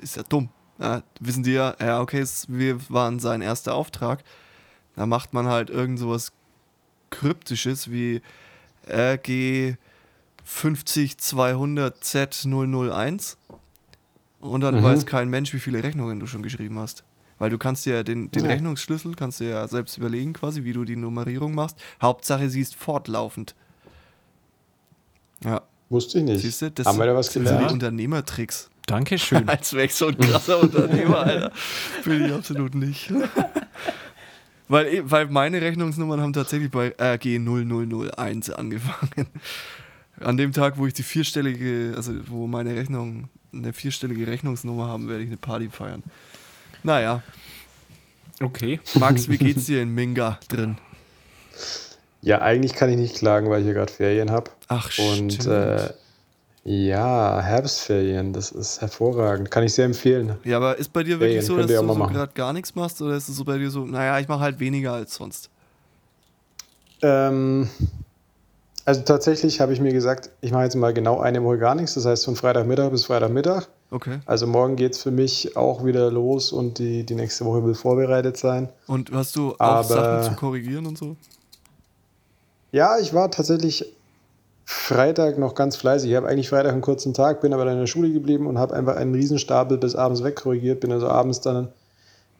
ist 0.01 0.15
ja 0.15 0.23
dumm. 0.23 0.49
Ja, 0.79 1.01
wissen 1.19 1.43
die 1.43 1.53
ja, 1.53 1.75
ja, 1.81 2.01
okay, 2.01 2.23
wir 2.47 2.79
waren 2.89 3.19
sein 3.19 3.41
erster 3.41 3.73
Auftrag. 3.73 4.23
Da 4.95 5.05
macht 5.05 5.33
man 5.33 5.47
halt 5.47 5.69
irgend 5.69 5.99
sowas 5.99 6.31
Kryptisches 7.09 7.91
wie 7.91 8.21
RG 8.89 9.75
50200Z001 10.45 13.35
und 14.39 14.61
dann 14.61 14.75
Mhm. 14.75 14.83
weiß 14.83 15.05
kein 15.05 15.29
Mensch, 15.29 15.53
wie 15.53 15.59
viele 15.59 15.83
Rechnungen 15.83 16.19
du 16.19 16.27
schon 16.27 16.43
geschrieben 16.43 16.77
hast. 16.79 17.03
Weil 17.39 17.49
du 17.51 17.57
kannst 17.57 17.85
ja 17.85 18.01
den, 18.03 18.31
den 18.31 18.45
Ja. 18.45 18.51
Rechnungsschlüssel, 18.51 19.13
kannst 19.15 19.39
du 19.39 19.43
ja 19.49 19.67
selbst 19.67 19.97
überlegen 19.97 20.33
quasi, 20.33 20.63
wie 20.63 20.73
du 20.73 20.85
die 20.85 20.95
Nummerierung 20.95 21.53
machst. 21.53 21.77
Hauptsache, 22.01 22.49
sie 22.49 22.61
ist 22.61 22.75
fortlaufend. 22.75 23.53
Ja, 25.43 25.61
Wusste 25.89 26.17
ich 26.19 26.25
nicht. 26.25 26.41
siehst 26.41 26.61
du, 26.63 26.71
das 26.71 26.87
Haben 26.87 26.97
wir 26.97 27.05
da 27.05 27.15
was 27.15 27.31
sind 27.31 27.45
so 27.45 27.51
die 27.51 27.55
gelernt? 27.57 27.73
Unternehmertricks. 27.73 28.69
Dankeschön. 28.87 29.47
Als 29.49 29.73
wäre 29.73 29.85
ich 29.85 29.93
so 29.93 30.07
ein 30.07 30.17
krasser 30.17 30.59
Unternehmer, 30.61 31.19
Alter. 31.25 31.51
Bin 32.03 32.25
ich 32.25 32.33
absolut 32.33 32.73
nicht. 32.73 33.11
weil, 34.67 34.87
eh- 34.87 35.01
weil 35.05 35.27
meine 35.27 35.61
Rechnungsnummern 35.61 36.21
haben 36.21 36.33
tatsächlich 36.33 36.71
bei 36.71 36.93
RG0001 36.97 38.51
angefangen. 38.51 39.27
An 40.19 40.37
dem 40.37 40.51
Tag, 40.51 40.77
wo 40.77 40.87
ich 40.87 40.93
die 40.93 41.03
vierstellige, 41.03 41.93
also 41.95 42.13
wo 42.27 42.47
meine 42.47 42.75
Rechnung 42.75 43.29
eine 43.53 43.71
vierstellige 43.73 44.27
Rechnungsnummer 44.27 44.87
haben, 44.87 45.07
werde 45.07 45.23
ich 45.23 45.29
eine 45.29 45.37
Party 45.37 45.69
feiern. 45.69 46.03
Naja, 46.83 47.23
Okay. 48.39 48.79
Max, 48.99 49.29
wie 49.29 49.37
geht's 49.39 49.65
dir 49.65 49.81
in 49.81 49.89
Minga 49.95 50.39
drin? 50.47 50.77
Ja, 52.21 52.41
eigentlich 52.43 52.73
kann 52.75 52.89
ich 52.91 52.97
nicht 52.97 53.15
klagen, 53.15 53.49
weil 53.49 53.61
ich 53.61 53.65
hier 53.65 53.73
gerade 53.73 53.91
Ferien 53.91 54.29
habe. 54.29 54.51
Ach, 54.67 54.91
Und 54.99 55.33
stimmt. 55.33 55.47
äh, 55.47 55.89
ja, 56.69 57.39
Herbstferien, 57.41 58.33
das 58.33 58.51
ist 58.51 58.81
hervorragend. 58.81 59.49
Kann 59.49 59.63
ich 59.63 59.73
sehr 59.73 59.85
empfehlen. 59.85 60.35
Ja, 60.43 60.57
aber 60.57 60.77
ist 60.77 60.91
bei 60.91 61.01
dir 61.01 61.17
wirklich 61.17 61.45
Ferien 61.45 61.45
so, 61.45 61.55
dass 61.55 61.81
du 61.81 61.93
so 61.93 62.07
gerade 62.07 62.33
gar 62.33 62.51
nichts 62.51 62.75
machst? 62.75 63.01
Oder 63.01 63.15
ist 63.15 63.29
es 63.29 63.37
so 63.37 63.45
bei 63.45 63.57
dir 63.57 63.71
so, 63.71 63.85
naja, 63.85 64.19
ich 64.19 64.27
mache 64.27 64.41
halt 64.41 64.59
weniger 64.59 64.91
als 64.91 65.15
sonst? 65.15 65.49
Ähm, 67.01 67.69
also 68.83 68.99
tatsächlich 69.01 69.61
habe 69.61 69.71
ich 69.71 69.79
mir 69.79 69.93
gesagt, 69.93 70.29
ich 70.41 70.51
mache 70.51 70.63
jetzt 70.63 70.75
mal 70.75 70.93
genau 70.93 71.21
eine 71.21 71.41
Woche 71.41 71.57
gar 71.57 71.73
nichts. 71.73 71.93
Das 71.93 72.05
heißt 72.05 72.25
von 72.25 72.35
Freitagmittag 72.35 72.91
bis 72.91 73.05
Freitagmittag. 73.05 73.69
Okay. 73.89 74.19
Also 74.25 74.45
morgen 74.45 74.75
geht 74.75 74.91
es 74.91 75.01
für 75.03 75.11
mich 75.11 75.55
auch 75.55 75.85
wieder 75.85 76.11
los 76.11 76.51
und 76.51 76.79
die, 76.79 77.05
die 77.05 77.15
nächste 77.15 77.45
Woche 77.45 77.63
will 77.63 77.75
vorbereitet 77.75 78.35
sein. 78.35 78.67
Und 78.87 79.13
hast 79.13 79.37
du 79.37 79.53
auch 79.53 79.59
Aber- 79.59 79.83
Sachen 79.85 80.33
zu 80.33 80.37
korrigieren 80.37 80.85
und 80.85 80.97
so? 80.97 81.15
Ja, 82.73 82.99
ich 82.99 83.13
war 83.13 83.31
tatsächlich 83.31 83.93
Freitag 84.69 85.37
noch 85.37 85.55
ganz 85.55 85.77
fleißig. 85.77 86.09
Ich 86.11 86.15
habe 86.17 86.27
eigentlich 86.27 86.49
Freitag 86.49 86.73
einen 86.73 86.81
kurzen 86.81 87.13
Tag, 87.13 87.39
bin 87.39 87.53
aber 87.53 87.63
dann 87.63 87.75
in 87.75 87.79
der 87.79 87.87
Schule 87.87 88.11
geblieben 88.11 88.47
und 88.47 88.59
habe 88.59 88.73
einfach 88.75 88.97
einen 88.97 89.15
Riesenstapel 89.15 89.77
bis 89.77 89.95
abends 89.95 90.25
wegkorrigiert. 90.25 90.81
Bin 90.81 90.91
also 90.91 91.07
abends 91.07 91.39
dann 91.39 91.69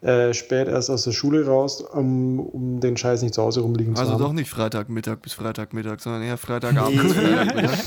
äh, 0.02 0.34
spät 0.34 0.68
erst 0.68 0.90
aus 0.90 1.06
der 1.06 1.14
Schule 1.14 1.46
raus, 1.48 1.80
um, 1.82 2.42
um 2.42 2.80
den 2.82 2.98
Scheiß 2.98 3.22
nicht 3.22 3.34
zu 3.34 3.42
Hause 3.42 3.62
rumliegen 3.62 3.96
zu 3.96 4.02
Also 4.02 4.14
haben. 4.16 4.22
doch 4.22 4.34
nicht 4.34 4.50
Freitagmittag 4.50 5.20
bis 5.22 5.32
Freitagmittag, 5.34 6.02
sondern 6.02 6.22
eher 6.22 6.38
Freitagabend 6.38 7.02
bis 7.02 7.14
Freitagmittag. 7.16 7.78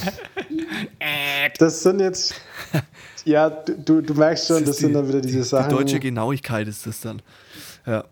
Das 1.58 1.82
sind 1.82 2.00
jetzt, 2.00 2.34
ja, 3.26 3.50
du, 3.50 4.00
du, 4.00 4.14
merkst 4.14 4.46
schon, 4.48 4.64
das, 4.64 4.78
sind 4.78 4.88
die- 4.88 4.94
dann 4.94 5.06
wieder 5.08 5.20
diese 5.20 5.36
Die 5.38 5.42
Sachen. 5.44 5.70
deutsche 5.70 6.00
Genauigkeit 6.00 6.66
ist 6.66 6.86
das 6.86 7.00
dann. 7.02 7.20
Ja. 7.86 8.04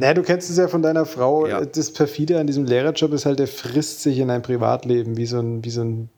Naja, 0.00 0.14
du 0.14 0.22
kennst 0.22 0.50
es 0.50 0.56
ja 0.56 0.68
von 0.68 0.82
deiner 0.82 1.06
Frau. 1.06 1.46
Ja. 1.46 1.64
Das 1.64 1.92
perfide 1.92 2.38
an 2.40 2.46
diesem 2.46 2.64
Lehrerjob 2.64 3.12
ist 3.12 3.26
halt, 3.26 3.38
der 3.38 3.48
frisst 3.48 4.02
sich 4.02 4.18
in 4.18 4.28
dein 4.28 4.42
Privatleben 4.42 5.16
wie 5.16 5.26
so 5.26 5.38
ein, 5.40 5.64
wie 5.64 5.70
so 5.70 5.82
ein, 5.82 6.08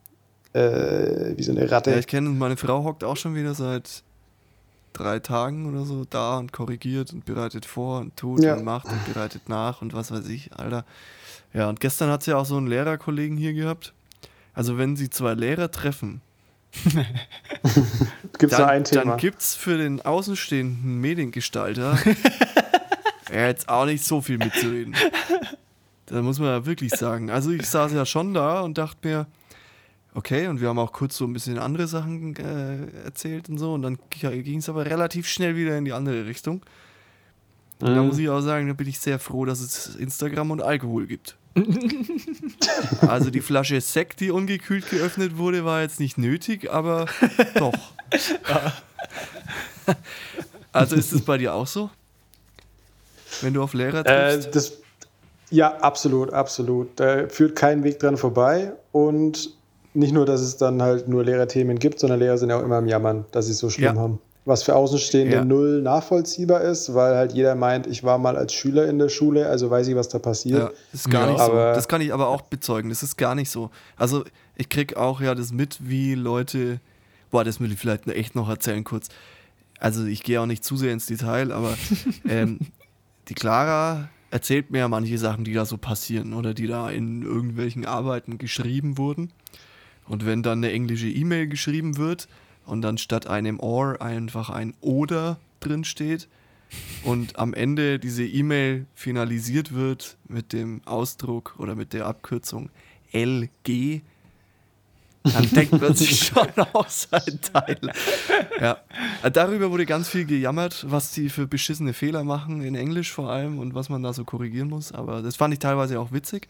äh, 0.53 1.37
wie 1.37 1.43
so 1.43 1.53
eine 1.53 1.71
Ratte. 1.71 1.91
ja, 1.91 1.97
ich 1.99 2.07
kenne, 2.07 2.29
meine 2.31 2.57
Frau 2.57 2.85
hockt 2.85 3.05
auch 3.05 3.17
schon 3.17 3.35
wieder 3.35 3.55
seit 3.55 4.03
drei 4.93 5.19
Tagen 5.19 5.67
oder 5.73 5.85
so 5.85 6.05
da 6.09 6.39
und 6.39 6.53
korrigiert 6.53 7.13
und 7.13 7.25
bereitet 7.25 7.67
vor 7.67 8.01
und 8.01 8.17
tut 8.17 8.43
Ja. 8.45 8.55
und 8.55 8.65
macht 8.65 8.87
und 8.87 9.13
bereitet 9.13 9.49
nach 9.49 9.83
und 9.83 9.93
was 9.93 10.13
weiß 10.13 10.29
ich, 10.29 10.53
Alter. 10.55 10.85
Ja, 11.53 11.69
und 11.69 11.81
gestern 11.81 12.11
hat 12.11 12.23
sie 12.23 12.31
ja 12.33 12.37
auch 12.37 12.47
so 12.47 12.57
einen 12.57 12.67
Lehrerkollegen 12.69 13.37
hier 13.37 13.53
gehabt. 13.55 13.93
Also 14.55 14.79
wenn 14.79 14.95
sie 14.97 15.11
zwei 15.11 15.35
Lehrer 15.35 15.71
treffen, 15.71 16.21
Gibt 18.39 18.53
es 18.53 18.59
nur 18.59 18.67
dann, 18.67 18.69
ein 18.69 18.85
Thema. 18.85 19.05
dann 19.05 19.17
gibt 19.19 19.41
es 19.41 19.55
für 19.55 19.79
den 19.79 20.01
außenstehenden 20.01 21.01
Mediengestalter 21.01 21.97
ja, 23.35 23.47
jetzt 23.49 23.69
auch 23.69 23.85
nicht 23.85 24.05
so 24.05 24.21
viel 24.21 24.39
mitzureden. 24.39 24.95
Da 26.07 26.21
muss 26.21 26.39
man 26.39 26.49
ja 26.49 26.67
wirklich 26.67 26.93
sagen. 26.93 27.31
Also 27.31 27.51
ich 27.51 27.67
saß 27.67 27.95
ja 27.95 28.05
schon 28.05 28.35
da 28.35 28.61
und 28.61 28.77
dachte 28.77 29.09
mir, 29.09 29.27
okay, 30.13 30.49
und 30.49 30.61
wir 30.61 30.69
haben 30.69 30.79
auch 30.79 30.93
kurz 30.93 31.17
so 31.17 31.25
ein 31.25 31.33
bisschen 31.33 31.59
andere 31.59 31.87
Sachen 31.87 32.37
äh, 32.37 33.05
erzählt 33.05 33.49
und 33.49 33.57
so, 33.57 33.73
und 33.73 33.81
dann 33.81 33.99
ging 34.11 34.59
es 34.59 34.69
aber 34.69 34.85
relativ 34.85 35.27
schnell 35.27 35.57
wieder 35.57 35.79
in 35.79 35.87
die 35.87 35.95
andere 35.95 36.27
Richtung. 36.27 36.61
Da 37.79 38.03
muss 38.03 38.19
ich 38.19 38.29
auch 38.29 38.43
sagen, 38.43 38.69
da 38.69 38.75
bin 38.75 38.87
ich 38.87 38.99
sehr 38.99 39.19
froh, 39.19 39.47
dass 39.47 39.61
es 39.61 39.97
Instagram 39.97 40.51
und 40.51 40.63
Alkohol 40.63 41.07
gibt. 41.07 41.37
also 43.01 43.31
die 43.31 43.41
Flasche 43.41 43.81
Sekt, 43.81 44.21
die 44.21 44.31
ungekühlt 44.31 44.91
geöffnet 44.91 45.39
wurde, 45.39 45.65
war 45.65 45.81
jetzt 45.81 46.01
nicht 46.01 46.19
nötig, 46.19 46.71
aber 46.71 47.07
doch. 47.55 47.73
also 50.73 50.97
ist 50.97 51.13
es 51.13 51.23
bei 51.23 51.39
dir 51.39 51.55
auch 51.55 51.67
so? 51.67 51.91
Wenn 53.43 53.55
du 53.55 53.63
auf 53.63 53.75
Lehrer 53.75 54.01
Äh, 54.07 54.33
triffst? 54.39 54.55
das, 54.57 54.73
ja, 55.51 55.77
absolut, 55.79 56.33
absolut. 56.33 56.89
Da 56.97 57.29
führt 57.29 57.57
kein 57.57 57.85
Weg 57.85 57.99
dran 57.99 58.17
vorbei. 58.17 58.73
Und 58.93 59.51
nicht 59.95 60.13
nur, 60.13 60.27
dass 60.27 60.41
es 60.41 60.57
dann 60.57 60.83
halt 60.83 61.09
nur 61.09 61.25
Lehrerthemen 61.25 61.79
gibt, 61.79 62.01
sondern 62.01 62.19
Lehrer 62.19 62.39
sind 62.39 62.51
ja 62.51 62.59
auch 62.59 62.63
immer 62.65 62.77
am 62.77 62.87
Jammern, 62.89 63.25
dass 63.33 63.47
sie 63.47 63.53
es 63.53 63.59
so 63.59 63.71
schlimm 63.71 63.95
Ja. 63.97 64.01
haben. 64.01 64.19
Was 64.47 64.63
für 64.63 64.75
Außenstehende 64.77 65.37
Ja. 65.37 65.45
null 65.45 65.81
nachvollziehbar 65.81 66.61
ist, 66.61 66.93
weil 66.95 67.15
halt 67.17 67.33
jeder 67.33 67.55
meint, 67.55 67.87
ich 67.87 68.05
war 68.05 68.19
mal 68.19 68.37
als 68.37 68.53
Schüler 68.53 68.87
in 68.89 68.99
der 68.99 69.09
Schule, 69.09 69.47
also 69.49 69.71
weiß 69.71 69.89
ich, 69.89 69.97
was 69.97 70.09
da 70.11 70.19
passiert. 70.19 70.59
Ja, 70.59 70.71
das 70.93 71.01
ist 71.01 71.11
gar 71.11 71.23
Ja, 71.27 71.31
nicht 71.33 71.39
so. 71.41 71.45
aber- 71.53 71.73
Das 71.73 71.89
kann 71.89 72.03
ich 72.03 72.13
aber 72.13 72.29
auch 72.29 72.43
bezeugen. 72.43 72.91
Das 72.91 73.03
ist 73.03 73.17
gar 73.17 73.35
nicht 73.35 73.51
so. 73.51 73.71
Also 73.97 74.25
ich 74.57 74.69
krieg 74.69 74.97
auch 74.97 75.23
ja 75.23 75.35
das 75.35 75.51
mit, 75.53 75.79
wie 75.81 76.15
Leute. 76.15 76.79
Boah, 77.31 77.43
das 77.43 77.59
will 77.59 77.73
ich 77.73 77.79
vielleicht 77.79 78.07
echt 78.09 78.35
noch 78.35 78.51
erzählen 78.51 78.85
kurz. 78.85 79.09
Also 79.81 80.05
ich 80.05 80.23
gehe 80.23 80.39
auch 80.41 80.47
nicht 80.47 80.63
zu 80.63 80.77
sehr 80.77 80.93
ins 80.93 81.07
Detail, 81.07 81.51
aber 81.51 81.75
ähm, 82.29 82.59
die 83.29 83.35
Clara 83.35 84.09
erzählt 84.31 84.71
mir 84.71 84.79
ja 84.79 84.89
manche 84.89 85.19
Sachen, 85.19 85.45
die 85.45 85.53
da 85.53 85.65
so 85.65 85.79
passieren 85.79 86.33
oder 86.33 86.55
die 86.55 86.67
da 86.67 86.91
in 86.91 87.23
irgendwelchen 87.23 87.87
Arbeiten 87.87 88.39
geschrieben 88.39 88.99
wurden. 88.99 89.33
Und 90.07 90.27
wenn 90.27 90.43
dann 90.43 90.59
eine 90.59 90.73
englische 90.73 91.09
E-Mail 91.09 91.47
geschrieben 91.47 91.97
wird 91.97 92.29
und 92.67 92.83
dann 92.83 92.99
statt 92.99 93.27
einem 93.27 93.61
or 93.61 94.03
einfach 94.03 94.51
ein 94.51 94.75
oder 94.81 95.39
drin 95.61 95.85
steht 95.85 96.29
und 97.05 97.39
am 97.39 97.55
Ende 97.55 97.99
diese 97.99 98.25
E-Mail 98.25 98.87
finalisiert 98.95 99.73
wird 99.73 100.19
mit 100.29 100.53
dem 100.53 100.83
Ausdruck 100.85 101.55
oder 101.59 101.75
mit 101.75 101.93
der 101.93 102.07
Abkürzung 102.07 102.71
LG, 103.13 104.03
dann 105.25 105.49
denkt 105.51 105.81
man 105.81 105.95
sich 105.95 106.27
schon 106.27 106.49
aus 106.75 107.09
ein 107.11 107.41
Teil. 107.41 107.79
Ja. 108.61 108.79
Darüber 109.33 109.71
wurde 109.71 109.87
ganz 109.87 110.09
viel 110.09 110.25
gejammert, 110.27 110.85
was 110.89 111.13
die 111.13 111.31
für 111.31 111.47
beschissene 111.47 111.93
Fehler 111.95 112.25
machen, 112.25 112.63
in 112.63 112.75
Englisch 112.75 113.11
vor 113.13 113.31
allem 113.31 113.59
und 113.59 113.75
was 113.75 113.89
man 113.89 114.03
da 114.03 114.13
so 114.13 114.25
korrigieren 114.25 114.69
muss. 114.69 114.93
Aber 114.93 115.23
das 115.23 115.37
fand 115.37 115.55
ich 115.55 115.61
teilweise 115.61 115.99
auch 115.99 116.13
witzig. 116.13 116.49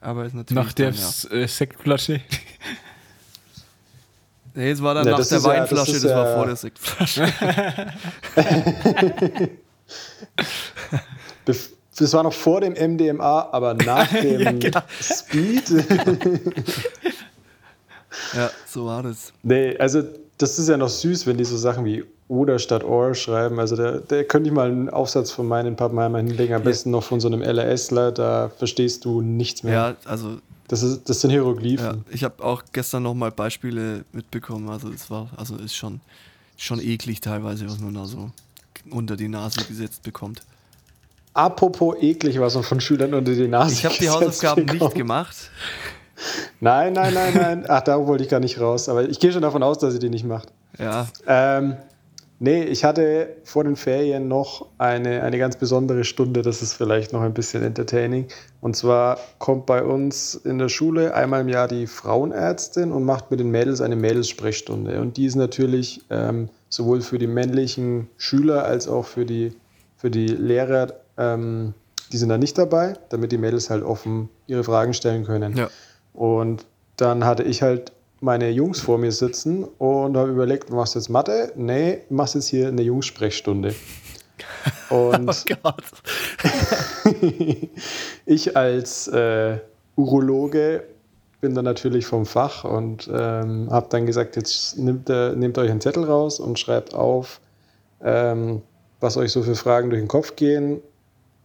Aber 0.00 0.24
ist 0.24 0.34
natürlich. 0.34 0.64
Nach 0.64 0.72
der 0.72 0.90
ja. 0.92 1.08
Äh, 1.36 1.48
Sektflasche. 1.48 2.20
Nee, 4.54 4.70
es 4.70 4.80
war 4.82 4.94
dann 4.94 5.04
Ja, 5.04 5.10
nach 5.12 5.18
das 5.18 5.28
der 5.30 5.38
ist 5.38 5.44
ja- 5.44 5.50
das 5.52 5.60
Weinflasche, 5.60 5.92
das, 5.92 6.04
war 6.04 6.24
ja- 6.28 6.34
vor 6.36 6.46
der 6.46 6.56
Sektflasche. 6.56 7.32
Das 11.98 12.12
war 12.12 12.22
noch 12.22 12.32
vor 12.32 12.60
dem 12.60 12.74
MDMA, 12.74 13.48
aber 13.50 13.74
nach 13.74 14.06
dem 14.22 14.60
genau. 14.60 14.82
Speed. 15.00 15.64
Ja, 18.34 18.50
so 18.66 18.86
war 18.86 19.02
das. 19.02 19.32
nee, 19.42 19.76
also 19.78 20.02
das 20.38 20.58
ist 20.58 20.68
ja 20.68 20.76
noch 20.76 20.88
süß, 20.88 21.26
wenn 21.26 21.36
die 21.36 21.44
so 21.44 21.56
Sachen 21.56 21.84
wie 21.84 22.04
oder 22.28 22.58
statt 22.58 22.84
or 22.84 23.14
schreiben. 23.14 23.58
Also 23.58 23.74
da, 23.74 23.98
da 24.06 24.22
könnte 24.22 24.48
ich 24.50 24.54
mal 24.54 24.68
einen 24.68 24.88
Aufsatz 24.90 25.30
von 25.30 25.48
meinen 25.48 25.76
Pappenheimer 25.76 26.18
hinlegen, 26.18 26.54
am 26.54 26.62
besten 26.62 26.90
noch 26.90 27.02
von 27.02 27.20
so 27.20 27.26
einem 27.28 27.42
LRSler, 27.42 28.12
da 28.12 28.50
verstehst 28.58 29.04
du 29.04 29.20
nichts 29.22 29.62
mehr. 29.62 29.72
Ja, 29.74 29.96
also 30.04 30.38
Das, 30.68 30.82
ist, 30.82 31.08
das 31.08 31.22
sind 31.22 31.30
ja, 31.30 31.36
Hieroglyphen. 31.36 32.04
ich 32.10 32.22
habe 32.24 32.44
auch 32.44 32.62
gestern 32.72 33.02
noch 33.04 33.14
mal 33.14 33.30
Beispiele 33.32 34.04
mitbekommen. 34.12 34.68
Also 34.68 34.90
es 34.90 35.10
war, 35.10 35.28
also 35.36 35.56
ist 35.56 35.74
schon, 35.74 36.00
schon 36.58 36.80
eklig 36.80 37.20
teilweise, 37.20 37.66
was 37.66 37.80
man 37.80 37.94
da 37.94 38.04
so 38.04 38.30
unter 38.90 39.16
die 39.16 39.28
Nase 39.28 39.64
gesetzt 39.64 40.02
bekommt. 40.02 40.42
Apropos 41.34 41.96
eklig, 42.00 42.38
was 42.40 42.54
man 42.54 42.64
von 42.64 42.80
Schülern 42.80 43.14
unter 43.14 43.32
die 43.32 43.48
Nase 43.48 43.72
Ich 43.72 43.84
habe 43.84 43.94
die 43.98 44.08
Hausaufgaben 44.10 44.62
nicht 44.64 44.72
bekommt. 44.74 44.94
gemacht. 44.94 45.50
Nein, 46.60 46.92
nein, 46.92 47.14
nein, 47.14 47.34
nein. 47.34 47.64
Ach, 47.68 47.80
da 47.82 48.06
wollte 48.06 48.24
ich 48.24 48.30
gar 48.30 48.40
nicht 48.40 48.60
raus. 48.60 48.88
Aber 48.88 49.08
ich 49.08 49.20
gehe 49.20 49.32
schon 49.32 49.42
davon 49.42 49.62
aus, 49.62 49.78
dass 49.78 49.92
sie 49.92 49.98
die 49.98 50.10
nicht 50.10 50.24
macht. 50.24 50.52
Ja, 50.78 51.08
Ähm, 51.26 51.76
nee, 52.38 52.62
ich 52.64 52.84
hatte 52.84 53.36
vor 53.44 53.64
den 53.64 53.76
Ferien 53.76 54.28
noch 54.28 54.66
eine, 54.78 55.22
eine 55.22 55.38
ganz 55.38 55.56
besondere 55.56 56.04
Stunde. 56.04 56.42
Das 56.42 56.62
ist 56.62 56.74
vielleicht 56.74 57.12
noch 57.12 57.22
ein 57.22 57.34
bisschen 57.34 57.62
entertaining. 57.62 58.26
Und 58.60 58.76
zwar 58.76 59.18
kommt 59.38 59.66
bei 59.66 59.82
uns 59.82 60.34
in 60.34 60.58
der 60.58 60.68
Schule 60.68 61.14
einmal 61.14 61.40
im 61.40 61.48
Jahr 61.48 61.68
die 61.68 61.86
Frauenärztin 61.86 62.92
und 62.92 63.04
macht 63.04 63.30
mit 63.30 63.40
den 63.40 63.50
Mädels 63.50 63.80
eine 63.80 63.96
Mädelssprechstunde. 63.96 65.00
Und 65.00 65.16
die 65.16 65.26
ist 65.26 65.36
natürlich 65.36 66.02
ähm, 66.10 66.48
sowohl 66.68 67.00
für 67.00 67.18
die 67.18 67.26
männlichen 67.26 68.08
Schüler 68.16 68.64
als 68.64 68.88
auch 68.88 69.06
für 69.06 69.24
die, 69.24 69.52
für 69.96 70.10
die 70.10 70.26
Lehrer, 70.26 70.92
ähm, 71.16 71.74
die 72.12 72.16
sind 72.16 72.28
da 72.28 72.38
nicht 72.38 72.56
dabei, 72.56 72.94
damit 73.10 73.32
die 73.32 73.38
Mädels 73.38 73.70
halt 73.70 73.82
offen 73.82 74.28
ihre 74.46 74.64
Fragen 74.64 74.94
stellen 74.94 75.24
können. 75.24 75.56
ja. 75.56 75.68
Und 76.18 76.66
dann 76.96 77.24
hatte 77.24 77.44
ich 77.44 77.62
halt 77.62 77.92
meine 78.20 78.50
Jungs 78.50 78.80
vor 78.80 78.98
mir 78.98 79.12
sitzen 79.12 79.62
und 79.62 80.16
habe 80.16 80.30
überlegt, 80.32 80.68
machst 80.68 80.96
du 80.96 80.98
jetzt 80.98 81.10
Mathe? 81.10 81.52
Nee, 81.54 82.00
machst 82.10 82.34
jetzt 82.34 82.48
hier 82.48 82.66
eine 82.66 82.82
Jungssprechstunde. 82.82 83.72
Und 84.90 85.28
Oh 85.28 85.54
Gott. 85.62 85.84
ich 88.26 88.56
als 88.56 89.06
äh, 89.08 89.58
Urologe 89.94 90.84
bin 91.40 91.54
dann 91.54 91.64
natürlich 91.64 92.06
vom 92.06 92.26
Fach 92.26 92.64
und 92.64 93.08
ähm, 93.12 93.68
habe 93.70 93.86
dann 93.90 94.06
gesagt, 94.06 94.34
jetzt 94.36 94.78
nehmt, 94.78 95.08
äh, 95.10 95.36
nehmt 95.36 95.58
euch 95.58 95.70
einen 95.70 95.80
Zettel 95.80 96.04
raus 96.04 96.40
und 96.40 96.58
schreibt 96.58 96.94
auf, 96.94 97.40
ähm, 98.02 98.62
was 99.00 99.16
euch 99.16 99.30
so 99.30 99.42
für 99.42 99.54
Fragen 99.54 99.90
durch 99.90 100.02
den 100.02 100.08
Kopf 100.08 100.36
gehen. 100.36 100.80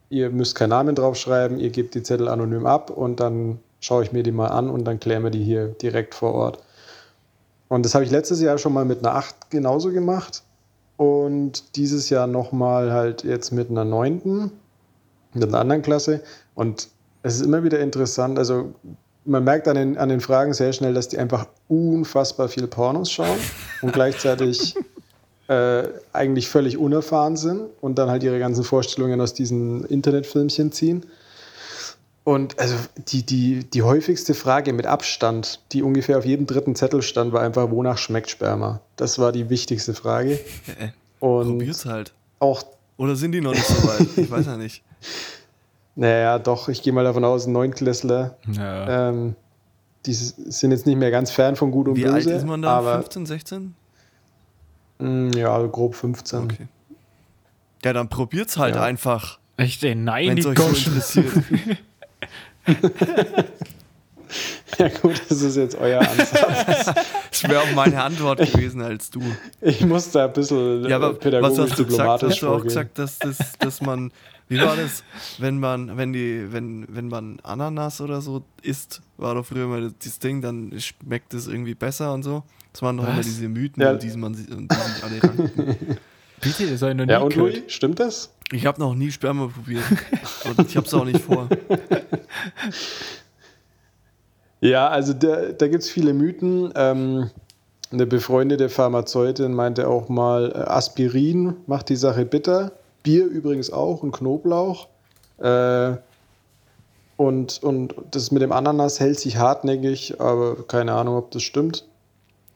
Ihr 0.09 0.29
müsst 0.29 0.55
keinen 0.55 0.69
Namen 0.69 0.95
draufschreiben, 0.95 1.59
ihr 1.59 1.69
gebt 1.69 1.93
die 1.95 2.03
Zettel 2.03 2.27
anonym 2.27 2.65
ab 2.65 2.89
und 2.89 3.19
dann 3.19 3.59
schaue 3.83 4.03
ich 4.03 4.13
mir 4.13 4.23
die 4.23 4.31
mal 4.31 4.47
an 4.47 4.69
und 4.69 4.85
dann 4.85 4.99
klären 4.99 5.23
wir 5.23 5.29
die 5.29 5.43
hier 5.43 5.67
direkt 5.67 6.15
vor 6.15 6.33
Ort. 6.33 6.59
Und 7.67 7.83
das 7.83 7.93
habe 7.95 8.05
ich 8.05 8.11
letztes 8.11 8.39
Jahr 8.39 8.57
schon 8.57 8.71
mal 8.71 8.85
mit 8.85 8.99
einer 8.99 9.15
8 9.15 9.49
genauso 9.49 9.91
gemacht 9.91 10.43
und 10.95 11.75
dieses 11.75 12.09
Jahr 12.09 12.27
nochmal 12.27 12.93
halt 12.93 13.25
jetzt 13.25 13.51
mit 13.51 13.69
einer 13.69 13.83
9. 13.83 14.51
mit 15.33 15.49
einer 15.49 15.59
anderen 15.59 15.81
Klasse. 15.81 16.21
Und 16.55 16.87
es 17.23 17.35
ist 17.35 17.41
immer 17.41 17.63
wieder 17.63 17.79
interessant, 17.81 18.37
also 18.39 18.73
man 19.25 19.43
merkt 19.43 19.67
an 19.67 19.75
den, 19.75 19.97
an 19.97 20.07
den 20.07 20.21
Fragen 20.21 20.53
sehr 20.53 20.71
schnell, 20.71 20.93
dass 20.93 21.09
die 21.09 21.17
einfach 21.17 21.47
unfassbar 21.67 22.47
viel 22.47 22.67
Pornos 22.67 23.11
schauen 23.11 23.39
und 23.81 23.91
gleichzeitig 23.91 24.75
äh, 25.49 25.83
eigentlich 26.13 26.47
völlig 26.47 26.77
unerfahren 26.77 27.35
sind 27.35 27.69
und 27.81 27.97
dann 27.97 28.09
halt 28.09 28.23
ihre 28.23 28.39
ganzen 28.39 28.63
Vorstellungen 28.63 29.19
aus 29.19 29.33
diesen 29.33 29.83
Internetfilmchen 29.85 30.71
ziehen. 30.71 31.05
Und 32.25 32.57
also 32.57 32.75
die, 33.09 33.25
die, 33.25 33.65
die 33.69 33.81
häufigste 33.81 34.33
Frage 34.33 34.71
mit 34.71 34.85
Abstand, 34.85 35.59
die 35.73 35.83
ungefähr 35.83 36.17
auf 36.17 36.25
jedem 36.25 36.45
dritten 36.47 36.73
Zettel 36.75 37.01
stand, 37.01 37.33
war 37.33 37.41
einfach, 37.41 37.69
wonach 37.69 37.97
schmeckt 37.97 38.29
Sperma? 38.29 38.79
Das 38.95 39.19
war 39.19 39.31
die 39.33 39.49
wichtigste 39.49 39.93
Frage. 39.93 40.39
Und 41.19 41.57
Probier's 41.57 41.85
halt. 41.85 42.13
auch, 42.39 42.63
Oder 42.97 43.15
sind 43.17 43.33
die 43.33 43.41
noch 43.41 43.51
nicht 43.51 43.65
so 43.65 43.87
weit? 43.87 44.07
Ich 44.17 44.31
weiß 44.31 44.45
ja 44.45 44.55
nicht. 44.57 44.83
naja, 45.95 46.39
doch, 46.39 46.69
ich 46.69 46.81
gehe 46.81 46.93
mal 46.93 47.03
davon 47.03 47.25
aus, 47.25 47.45
Neunklässler, 47.47 48.37
Ja. 48.51 49.09
ähm, 49.09 49.35
die 50.05 50.13
sind 50.13 50.71
jetzt 50.71 50.85
nicht 50.85 50.97
mehr 50.97 51.11
ganz 51.11 51.31
fern 51.31 51.55
von 51.55 51.71
Gut 51.71 51.87
und 51.87 51.95
Wie 51.95 52.03
Böse. 52.03 52.13
alt 52.13 52.25
ist 52.25 52.45
man 52.45 52.61
da? 52.61 52.77
Aber 52.77 52.93
15, 52.95 53.25
16? 53.25 53.75
mh, 54.99 55.37
ja, 55.37 55.61
grob 55.67 55.95
15. 55.95 56.39
Okay. 56.43 56.67
Ja, 57.83 57.91
dann 57.93 58.07
probiert's 58.09 58.57
halt 58.57 58.75
Ja. 58.75 58.83
einfach, 58.83 59.39
Echt, 59.57 59.83
ey, 59.83 59.93
nein, 59.95 60.27
wenn 60.29 60.35
die 60.37 60.45
euch 60.47 60.57
so 60.57 60.67
interessiert. 60.67 61.31
Ja 64.79 64.87
gut, 64.87 65.21
das 65.29 65.41
ist 65.43 65.55
jetzt 65.57 65.75
euer 65.75 65.99
Ansatz. 66.01 66.31
Das 67.29 67.43
wäre 67.43 67.61
auch 67.61 67.71
meine 67.75 68.01
Antwort 68.01 68.39
gewesen 68.53 68.81
als 68.81 69.11
du. 69.11 69.21
ich 69.61 69.85
muss 69.85 70.09
da 70.09 70.25
ein 70.25 70.33
bisschen 70.33 70.83
Ja, 70.85 70.89
äh, 70.89 70.93
aber 70.93 71.11
was 71.11 71.19
pädagogisch 71.19 71.59
hast 71.59 71.79
du 71.79 71.85
gesagt? 71.85 71.89
diplomatisch 72.23 72.29
Hast 72.31 72.41
du 72.41 72.49
auch 72.49 72.63
gesagt, 72.63 72.97
dass, 72.97 73.19
das, 73.19 73.37
dass 73.59 73.81
man, 73.81 74.11
wie 74.49 74.59
war 74.59 74.75
das, 74.75 75.03
wenn 75.37 75.59
man, 75.59 75.95
wenn 75.97 76.13
die, 76.13 76.51
wenn, 76.51 76.87
wenn 76.89 77.07
man 77.09 77.39
Ananas 77.43 78.01
oder 78.01 78.21
so 78.21 78.43
isst, 78.63 79.01
war 79.17 79.35
doch 79.35 79.45
früher 79.45 79.67
mal 79.67 79.93
das 80.03 80.17
Ding, 80.17 80.41
dann 80.41 80.73
schmeckt 80.79 81.35
es 81.35 81.47
irgendwie 81.47 81.75
besser 81.75 82.11
und 82.13 82.23
so. 82.23 82.41
Das 82.71 82.81
waren 82.81 82.97
doch 82.97 83.03
immer 83.07 83.17
Was? 83.19 83.27
diese 83.27 83.47
Mythen, 83.47 83.83
Ja. 83.83 83.93
die 83.93 84.17
man 84.17 84.33
die 84.33 84.41
sich 84.41 85.03
alle 85.03 85.21
ranken. 85.23 85.97
Bitte, 86.41 86.67
das 86.71 86.81
habe 86.81 86.91
ich 86.91 86.97
noch 86.97 87.05
nie 87.05 87.11
ja, 87.11 87.19
und 87.19 87.33
gehört. 87.33 87.53
Louis, 87.53 87.63
stimmt 87.71 87.99
das? 87.99 88.33
Ich 88.53 88.65
habe 88.65 88.79
noch 88.79 88.93
nie 88.93 89.11
Sperma 89.11 89.47
probiert. 89.47 89.83
Und 90.45 90.67
ich 90.67 90.77
habe 90.77 90.85
es 90.85 90.93
auch 90.93 91.05
nicht 91.05 91.19
vor. 91.19 91.49
Ja, 94.63 94.87
also 94.87 95.11
da, 95.11 95.51
da 95.51 95.67
gibt 95.67 95.83
es 95.83 95.89
viele 95.89 96.13
Mythen. 96.13 96.71
Ähm, 96.75 97.29
eine 97.91 98.05
befreundete 98.05 98.69
Pharmazeutin 98.69 99.53
meinte 99.53 99.89
auch 99.89 100.07
mal, 100.07 100.53
äh, 100.55 100.59
Aspirin 100.59 101.57
macht 101.67 101.89
die 101.89 101.97
Sache 101.97 102.23
bitter. 102.23 102.71
Bier 103.03 103.25
übrigens 103.25 103.73
auch 103.73 104.03
und 104.03 104.13
Knoblauch. 104.13 104.87
Äh, 105.39 105.97
und, 107.17 107.61
und 107.61 107.93
das 108.11 108.31
mit 108.31 108.41
dem 108.41 108.53
Ananas 108.53 109.01
hält 109.01 109.19
sich 109.19 109.35
hartnäckig, 109.35 110.21
aber 110.21 110.65
keine 110.65 110.93
Ahnung, 110.93 111.17
ob 111.17 111.31
das 111.31 111.43
stimmt. 111.43 111.85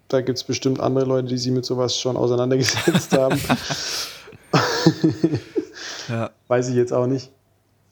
Da 0.08 0.22
gibt 0.22 0.38
es 0.38 0.46
bestimmt 0.46 0.80
andere 0.80 1.04
Leute, 1.04 1.28
die 1.28 1.38
sich 1.38 1.52
mit 1.52 1.66
sowas 1.66 2.00
schon 2.00 2.16
auseinandergesetzt 2.16 3.18
haben. 3.18 3.38
Ja. 6.08 6.32
weiß 6.48 6.70
ich 6.70 6.76
jetzt 6.76 6.94
auch 6.94 7.08
nicht. 7.08 7.32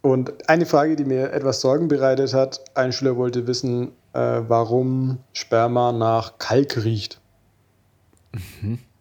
Und 0.02 0.50
eine 0.50 0.66
Frage, 0.66 0.96
die 0.96 1.06
mir 1.06 1.34
etwas 1.34 1.62
Sorgen 1.62 1.88
bereitet 1.88 2.34
hat, 2.34 2.62
ein 2.76 2.94
Schüler 2.94 3.18
wollte 3.18 3.48
wissen, 3.48 3.92
äh, 4.14 4.42
warum 4.48 5.18
Sperma 5.34 5.92
nach 5.92 6.38
Kalk 6.38 6.84
riecht. 6.84 7.20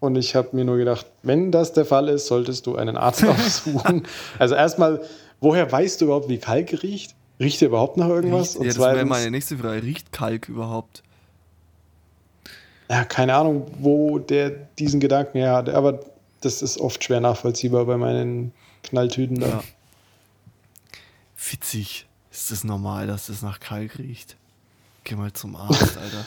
Und 0.00 0.16
ich 0.16 0.34
habe 0.34 0.48
mir 0.52 0.64
nur 0.64 0.76
gedacht, 0.76 1.06
wenn 1.22 1.50
das 1.50 1.72
der 1.72 1.84
Fall 1.84 2.08
ist, 2.08 2.26
solltest 2.26 2.66
du 2.66 2.76
einen 2.76 2.96
Arzt 2.96 3.24
aufsuchen. 3.28 4.04
also 4.38 4.54
erstmal, 4.54 5.02
woher 5.40 5.70
weißt 5.70 6.00
du 6.00 6.06
überhaupt, 6.06 6.28
wie 6.28 6.38
Kalk 6.38 6.82
riecht? 6.82 7.14
Riecht 7.40 7.60
er 7.62 7.68
überhaupt 7.68 7.96
nach 7.96 8.08
irgendwas? 8.08 8.54
ja, 8.54 8.64
das 8.64 8.78
wäre 8.78 9.04
meine 9.04 9.30
nächste 9.30 9.58
Frage. 9.58 9.82
Riecht 9.82 10.12
Kalk 10.12 10.48
überhaupt? 10.48 11.02
ja, 12.90 13.04
keine 13.04 13.34
Ahnung, 13.34 13.66
wo 13.80 14.18
der 14.18 14.50
diesen 14.50 15.00
Gedanken 15.00 15.38
her 15.38 15.52
hat, 15.54 15.68
aber 15.68 16.00
das 16.40 16.62
ist 16.62 16.78
oft 16.78 17.02
schwer 17.02 17.20
nachvollziehbar 17.20 17.86
bei 17.86 17.96
meinen 17.96 18.52
Knalltüten 18.84 19.40
da. 19.40 19.46
Ja. 19.48 19.64
Witzig. 21.50 22.06
Ist 22.30 22.50
das 22.50 22.64
normal, 22.64 23.06
dass 23.06 23.26
das 23.26 23.42
nach 23.42 23.60
Kalk 23.60 23.98
riecht? 23.98 24.36
Geh 25.04 25.14
mal 25.16 25.32
zum 25.32 25.54
Arzt, 25.56 25.96
Alter. 26.02 26.24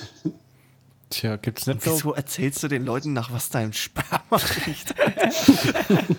Tja, 1.10 1.36
gibt's 1.38 1.66
nicht 1.68 1.82
so. 1.82 1.92
wieso 1.96 2.14
erzählst 2.14 2.62
du 2.64 2.68
den 2.68 2.86
Leuten 2.86 3.14
nach, 3.14 3.32
was 3.32 3.50
dein 3.50 3.72
Sperma 3.74 4.38
riecht? 4.66 4.94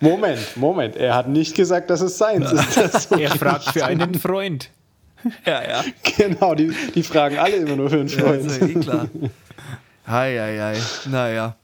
Moment, 0.00 0.56
Moment, 0.56 0.96
er 0.96 1.14
hat 1.14 1.28
nicht 1.28 1.54
gesagt, 1.54 1.90
dass 1.90 2.00
es 2.00 2.16
seins 2.18 2.50
ist. 2.52 2.76
Das 2.76 3.04
so 3.04 3.16
Er 3.16 3.30
fragt 3.30 3.64
für 3.72 3.84
einen 3.84 4.14
Freund. 4.14 4.70
ja, 5.44 5.62
ja. 5.62 5.84
genau, 6.16 6.54
die, 6.54 6.72
die 6.94 7.02
fragen 7.02 7.38
alle 7.38 7.56
immer 7.56 7.76
nur 7.76 7.90
für 7.90 8.00
einen 8.00 8.08
Ja, 8.08 8.18
Freund. 8.20 8.46
ist 8.46 8.60
ja 8.60 8.66
eh 8.66 8.74
klar. 8.74 9.08
Hei, 10.06 10.36
hei, 10.38 10.58
hei. 10.58 10.80
Naja. 11.10 11.56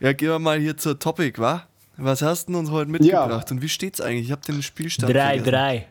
Ja, 0.00 0.12
gehen 0.12 0.28
wir 0.28 0.38
mal 0.38 0.58
hier 0.58 0.76
zur 0.76 0.98
Topic, 0.98 1.38
wa? 1.40 1.66
Was 2.00 2.22
hast 2.22 2.48
du 2.48 2.56
uns 2.56 2.70
heute 2.70 2.90
mitgebracht 2.90 3.50
und 3.50 3.60
wie 3.60 3.68
steht's 3.68 4.00
eigentlich? 4.00 4.26
Ich 4.26 4.32
habe 4.32 4.42
den 4.42 4.62
Spielstand 4.62 5.12
vergessen. 5.12 5.44
drei. 5.44 5.86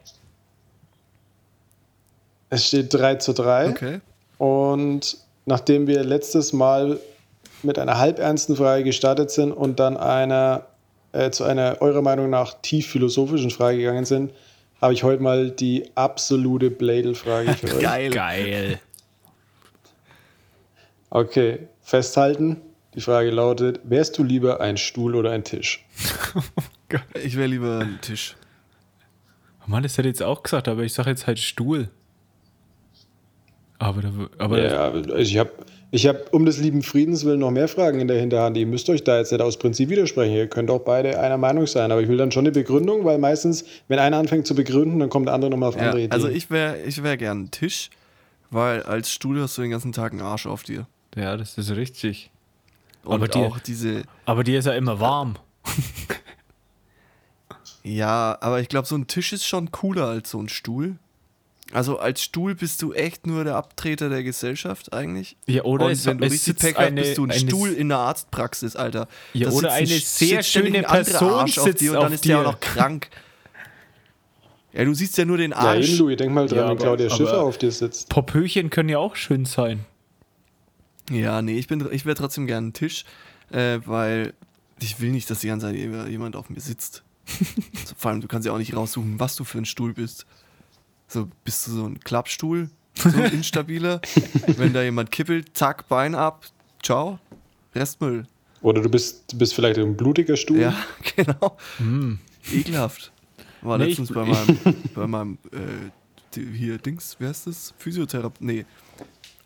Es 2.49 2.65
steht 2.67 2.93
3 2.93 3.15
zu 3.15 3.33
3. 3.33 3.69
Okay. 3.69 3.99
Und 4.37 5.17
nachdem 5.45 5.85
wir 5.85 6.01
letztes 6.05 6.53
Mal 6.53 6.97
mit 7.61 7.77
einer 7.77 7.97
halbernsten 7.97 8.55
Frage 8.55 8.85
gestartet 8.85 9.31
sind 9.31 9.51
und 9.51 9.81
dann 9.81 9.97
einer, 9.97 10.65
äh, 11.11 11.29
zu 11.31 11.43
einer 11.43 11.81
eurer 11.81 12.01
Meinung 12.01 12.29
nach 12.29 12.53
tief 12.61 12.87
philosophischen 12.87 13.49
Frage 13.51 13.79
gegangen 13.79 14.05
sind, 14.05 14.31
habe 14.81 14.93
ich 14.93 15.03
heute 15.03 15.21
mal 15.21 15.51
die 15.51 15.89
absolute 15.95 16.69
Bladel-Frage 16.69 17.53
für 17.55 17.67
euch. 17.75 17.81
Geil. 17.83 18.09
Geil. 18.11 18.79
Okay, 21.09 21.67
festhalten. 21.81 22.61
Die 22.97 23.01
Frage 23.01 23.29
lautet: 23.29 23.79
Wärst 23.83 24.17
du 24.17 24.23
lieber 24.23 24.59
ein 24.59 24.75
Stuhl 24.75 25.15
oder 25.15 25.31
ein 25.31 25.43
Tisch? 25.45 25.85
Ich 27.21 27.35
wäre 27.35 27.47
lieber 27.47 27.79
ein 27.79 27.99
Tisch. 28.01 28.37
Mann, 29.65 29.83
das 29.83 29.97
hätte 29.97 30.07
ich 30.07 30.13
jetzt 30.13 30.23
auch 30.23 30.41
gesagt, 30.41 30.69
aber 30.69 30.83
ich 30.83 30.93
sage 30.93 31.09
jetzt 31.09 31.27
halt 31.27 31.37
Stuhl. 31.37 31.89
Aber, 33.77 34.01
da, 34.01 34.09
aber 34.37 34.63
Ja, 34.63 34.95
ich 35.17 35.37
habe 35.37 35.51
ich 35.91 36.07
hab 36.07 36.33
um 36.33 36.45
des 36.45 36.57
lieben 36.59 36.83
Friedens 36.83 37.25
willen 37.25 37.41
noch 37.41 37.51
mehr 37.51 37.67
Fragen 37.67 37.99
in 37.99 38.07
der 38.07 38.17
Hinterhand. 38.17 38.55
Ihr 38.55 38.65
müsst 38.65 38.89
euch 38.89 39.03
da 39.03 39.17
jetzt 39.17 39.33
nicht 39.33 39.41
aus 39.41 39.59
Prinzip 39.59 39.89
widersprechen. 39.89 40.33
Ihr 40.33 40.47
könnt 40.47 40.69
auch 40.71 40.79
beide 40.79 41.19
einer 41.19 41.37
Meinung 41.37 41.67
sein. 41.67 41.91
Aber 41.91 42.01
ich 42.01 42.07
will 42.07 42.15
dann 42.17 42.31
schon 42.31 42.45
eine 42.45 42.51
Begründung, 42.53 43.03
weil 43.03 43.17
meistens, 43.17 43.65
wenn 43.89 43.99
einer 43.99 44.15
anfängt 44.17 44.47
zu 44.47 44.55
begründen, 44.55 44.99
dann 44.99 45.09
kommt 45.09 45.27
der 45.27 45.33
andere 45.33 45.51
nochmal 45.51 45.69
auf 45.69 45.75
Ja, 45.75 45.81
andere 45.81 45.99
Ideen. 45.99 46.11
also 46.13 46.29
ich 46.29 46.49
wäre 46.49 46.81
ich 46.83 47.03
wär 47.03 47.17
gern 47.17 47.41
ein 47.43 47.51
Tisch, 47.51 47.89
weil 48.49 48.81
als 48.83 49.11
Stuhl 49.11 49.41
hast 49.41 49.57
du 49.57 49.61
den 49.61 49.71
ganzen 49.71 49.91
Tag 49.91 50.13
einen 50.13 50.21
Arsch 50.21 50.47
auf 50.47 50.63
dir. 50.63 50.87
ja, 51.17 51.35
das 51.35 51.57
ist 51.57 51.69
richtig. 51.75 52.31
Und 53.07 53.15
Aber 53.15 53.27
die- 53.27 53.39
auch 53.39 53.59
diese, 53.59 54.03
Aber 54.25 54.43
die 54.43 54.55
ist 54.55 54.65
ja 54.65 54.73
immer 54.73 54.99
warm. 54.99 55.35
ja, 57.83 58.37
aber 58.41 58.59
ich 58.59 58.69
glaube, 58.69 58.87
so 58.87 58.95
ein 58.95 59.07
Tisch 59.07 59.33
ist 59.33 59.45
schon 59.45 59.71
cooler 59.71 60.07
als 60.07 60.31
so 60.31 60.39
ein 60.41 60.49
Stuhl. 60.49 60.97
Also 61.73 61.99
als 61.99 62.21
Stuhl 62.23 62.55
bist 62.55 62.81
du 62.81 62.93
echt 62.93 63.27
nur 63.27 63.43
der 63.43 63.55
Abtreter 63.57 64.07
der 64.09 64.23
Gesellschaft 64.23 64.93
eigentlich. 64.93 65.35
Ja, 65.47 65.63
oder 65.63 65.85
Und 65.87 65.91
es- 65.91 66.05
wenn 66.05 66.17
du 66.17 66.25
es 66.25 66.33
richtig 66.33 66.57
Pech 66.59 66.75
hast, 66.75 66.85
eine- 66.85 67.01
bist 67.01 67.17
du 67.17 67.25
ein 67.25 67.31
eine- 67.31 67.39
Stuhl 67.39 67.73
in 67.73 67.89
der 67.89 67.97
Arztpraxis, 67.99 68.75
Alter. 68.77 69.07
Ja, 69.33 69.49
Da 69.49 69.55
oder 69.55 69.71
eine 69.73 69.85
sehr 69.87 70.43
schöne 70.43 70.81
Person 70.83 71.29
Arsch 71.33 71.57
auf 71.57 71.65
sitzt 71.65 71.81
dir 71.81 71.91
und 71.93 72.01
dann 72.01 72.13
ist 72.13 72.23
der 72.25 72.39
auch 72.39 72.43
dir. 72.43 72.51
noch 72.51 72.59
krank. 72.61 73.09
Ja, 74.73 74.85
du 74.85 74.93
siehst 74.93 75.17
ja 75.17 75.25
nur 75.25 75.37
den 75.37 75.51
ja, 75.51 75.57
Arsch. 75.57 75.89
eben, 75.89 75.97
Louis, 75.97 76.17
denk 76.17 76.31
mal 76.33 76.45
dran, 76.47 76.57
Ja, 76.57 76.63
wenn 76.65 76.71
aber- 76.71 76.79
Claudia 76.81 77.09
Schiffer 77.09 77.41
auf 77.41 77.57
dir 77.57 77.71
sitzt. 77.71 78.09
Popöchen 78.09 78.69
können 78.69 78.89
ja 78.89 78.99
auch 78.99 79.15
schön 79.15 79.45
sein. 79.45 79.85
Ja, 81.09 81.41
nee, 81.41 81.57
ich, 81.57 81.67
bin, 81.67 81.87
ich 81.91 82.05
wäre 82.05 82.15
trotzdem 82.15 82.47
gern 82.47 82.67
ein 82.67 82.73
Tisch, 82.73 83.05
äh, 83.51 83.79
weil 83.85 84.33
ich 84.81 84.99
will 84.99 85.11
nicht, 85.11 85.29
dass 85.29 85.39
die 85.39 85.47
ganze 85.47 85.67
Zeit 85.67 85.75
jemand 85.75 86.35
auf 86.35 86.49
mir 86.49 86.59
sitzt. 86.59 87.03
so, 87.85 87.93
vor 87.97 88.11
allem, 88.11 88.21
du 88.21 88.27
kannst 88.27 88.45
ja 88.45 88.51
auch 88.53 88.57
nicht 88.57 88.75
raussuchen, 88.75 89.19
was 89.19 89.35
du 89.35 89.43
für 89.43 89.57
ein 89.57 89.65
Stuhl 89.65 89.93
bist. 89.93 90.25
So, 91.07 91.29
bist 91.43 91.65
du 91.67 91.71
so 91.71 91.85
ein 91.85 91.99
Klappstuhl, 92.01 92.69
so 92.95 93.09
ein 93.09 93.31
instabiler? 93.33 94.01
Wenn 94.57 94.73
da 94.73 94.83
jemand 94.83 95.11
kippelt, 95.11 95.55
zack, 95.57 95.87
Bein 95.87 96.15
ab, 96.15 96.45
ciao, 96.83 97.19
Restmüll. 97.73 98.27
Oder 98.61 98.81
du 98.81 98.89
bist, 98.89 99.31
du 99.31 99.37
bist 99.37 99.53
vielleicht 99.53 99.77
ein 99.79 99.95
blutiger 99.95 100.35
Stuhl. 100.35 100.59
Ja, 100.59 100.75
genau. 101.15 101.57
Ekelhaft. 102.51 103.11
War 103.61 103.77
Nee, 103.77 103.85
letztens 103.85 104.09
ich- 104.09 104.15
bei 104.15 104.25
meinem, 104.25 104.57
bei 104.93 105.07
meinem 105.07 105.37
äh, 105.51 106.39
hier 106.53 106.77
Dings, 106.77 107.15
wie 107.19 107.25
heißt 107.27 107.47
das? 107.47 107.73
Physiotherapeut, 107.77 108.41
nee. 108.41 108.65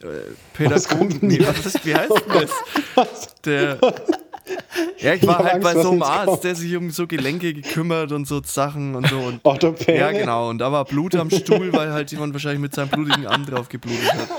Äh, 0.03 0.33
Pädagogen, 0.53 1.19
nee, 1.21 1.39
was 1.45 1.65
ist, 1.65 1.85
wie 1.85 1.95
heißt 1.95 2.09
denn 2.09 2.47
das? 2.95 3.35
Der, 3.45 3.77
ja, 4.99 5.13
ich 5.13 5.25
war 5.25 5.39
hab 5.39 5.45
halt 5.45 5.53
Angst, 5.55 5.73
bei 5.73 5.81
so 5.81 5.91
einem 5.91 6.03
Arzt, 6.03 6.25
kommt. 6.25 6.43
der 6.43 6.55
sich 6.55 6.75
um 6.75 6.91
so 6.91 7.07
Gelenke 7.07 7.53
gekümmert 7.53 8.11
und 8.11 8.27
so 8.27 8.41
Sachen 8.43 8.95
und 8.95 9.07
so. 9.07 9.19
Und, 9.19 9.39
Orthopäde? 9.43 9.97
ja, 9.97 10.11
genau. 10.11 10.49
Und 10.49 10.59
da 10.59 10.71
war 10.71 10.85
Blut 10.85 11.15
am 11.15 11.29
Stuhl, 11.29 11.71
weil 11.73 11.91
halt 11.91 12.11
jemand 12.11 12.33
wahrscheinlich 12.33 12.61
mit 12.61 12.73
seinem 12.73 12.89
blutigen 12.89 13.27
Arm 13.27 13.45
drauf 13.45 13.69
geblutet 13.69 14.11
hat. 14.11 14.29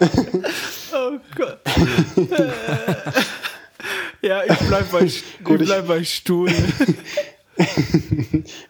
Oh 0.92 1.18
Gott. 1.36 1.60
Ja, 4.28 4.42
ich 4.44 4.58
bleib 4.68 4.90
bei, 4.92 5.00
ich 5.04 5.24
Gut, 5.42 5.60
ich- 5.62 5.66
bleib 5.68 5.86
bei 5.88 6.04
Stuhl. 6.04 6.50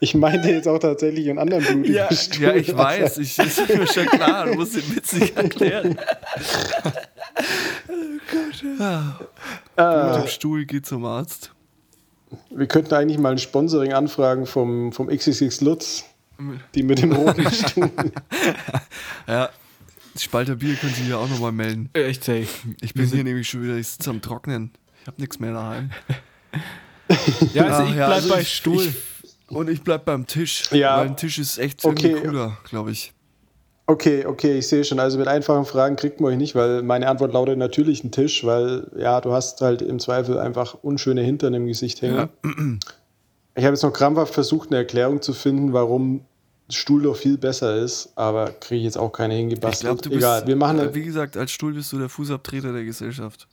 Ich 0.01 0.15
meinte 0.15 0.49
jetzt 0.49 0.67
auch 0.67 0.79
tatsächlich 0.79 1.29
einen 1.29 1.39
anderen 1.39 1.63
blutigen 1.63 1.95
Ja, 1.95 2.11
Stuhl. 2.11 2.43
Ja, 2.43 2.55
ich 2.55 2.75
weiß, 2.75 3.19
ich, 3.19 3.39
ist 3.39 3.69
mir 3.69 3.87
schon 3.87 4.07
klar, 4.07 4.47
du 4.47 4.55
musst 4.55 4.77
den 4.77 4.97
Witz 4.97 5.13
nicht 5.13 5.37
erklären. 5.37 5.99
Blut 9.77 10.17
im 10.23 10.27
Stuhl 10.29 10.65
geht 10.65 10.87
zum 10.87 11.05
Arzt. 11.05 11.53
Wir 12.51 12.67
könnten 12.67 12.95
eigentlich 12.95 13.19
mal 13.19 13.33
ein 13.33 13.39
Sponsoring 13.39 13.93
anfragen 13.93 14.47
vom, 14.47 14.93
vom 14.93 15.09
XXX 15.09 15.61
Lutz. 15.61 16.05
Die 16.75 16.83
mit 16.83 17.03
dem 17.03 17.13
roten 17.13 17.51
Stuhl. 17.51 17.91
Ja, 19.27 19.51
Spalter 20.19 20.57
Bier 20.57 20.77
können 20.77 20.95
Sie 20.95 21.03
hier 21.03 21.19
auch 21.19 21.29
nochmal 21.29 21.53
melden. 21.53 21.91
Echt, 21.93 22.29
ey. 22.29 22.47
Ich 22.81 22.95
bin 22.95 23.07
hier 23.07 23.25
nämlich 23.25 23.49
schon 23.49 23.63
wieder, 23.65 23.77
ich 23.77 23.89
sitze 23.89 24.11
am 24.11 24.23
Trocknen. 24.23 24.71
Ich 25.09 25.13
habe 25.13 25.23
nichts 25.23 25.39
mehr 25.41 25.53
daheim. 25.55 25.91
Ja, 27.55 27.65
also 27.65 27.85
ich 27.85 27.97
ja, 27.97 28.05
bleib 28.07 28.11
also 28.17 28.29
bei 28.29 28.41
ich- 28.43 28.55
Stuhl. 28.55 28.85
Ich, 28.85 28.95
und 29.49 29.71
ich 29.71 29.83
bleib 29.83 30.05
beim 30.05 30.27
Tisch. 30.27 30.71
Ja. 30.73 30.99
Weil 30.99 31.07
ein 31.07 31.17
Tisch 31.17 31.39
ist 31.39 31.57
echt 31.57 31.83
Okay. 31.83 32.13
cooler, 32.23 32.59
glaube 32.69 32.91
ich. 32.91 33.15
Okay, 33.87 34.27
okay, 34.27 34.59
ich 34.59 34.69
sehe 34.69 34.85
schon. 34.85 35.01
Also 35.01 35.17
mit 35.17 35.27
einfachen 35.27 35.65
Fragen 35.65 35.97
kriegt 35.97 36.21
man 36.21 36.33
euch 36.33 36.37
nicht, 36.37 36.55
weil 36.55 36.83
meine 36.83 37.09
Antwort 37.09 37.33
lautet 37.33 37.57
natürlich 37.57 38.05
ein 38.05 38.13
Tisch, 38.13 38.45
weil 38.45 38.87
ja, 38.99 39.23
du 39.23 39.33
hast 39.33 39.63
halt 39.63 39.81
im 39.81 39.99
Zweifel 39.99 40.39
einfach 40.39 40.75
unschöne 40.83 41.23
Hintern 41.23 41.55
im 41.55 41.67
Gesicht 41.67 42.03
hängen. 42.03 42.29
Ich 43.55 43.65
habe 43.65 43.73
jetzt 43.75 43.83
noch 43.83 43.93
krampfhaft 43.95 44.35
versucht, 44.35 44.69
eine 44.69 44.77
Erklärung 44.77 45.23
zu 45.23 45.33
finden, 45.33 45.73
warum 45.73 46.21
Stuhl 46.71 47.03
doch 47.03 47.17
viel 47.17 47.39
besser 47.39 47.75
ist, 47.77 48.13
aber 48.15 48.51
kriege 48.51 48.77
ich 48.81 48.85
jetzt 48.85 48.99
auch 48.99 49.11
keine 49.11 49.33
Ich 49.35 49.41
hingebastelt. 49.41 49.81
glaube, 49.89 50.03
du 50.03 50.11
bist, 50.11 50.19
Egal, 50.21 50.47
wir 50.47 50.55
machen 50.57 50.79
äh, 50.79 50.95
wie 50.95 51.03
gesagt, 51.03 51.37
als 51.39 51.51
Stuhl 51.51 51.73
bist 51.73 51.91
du 51.93 51.99
der 51.99 52.11
Fußabtreter 52.11 52.73
der 52.75 52.85
Gesellschaft. 52.85 53.49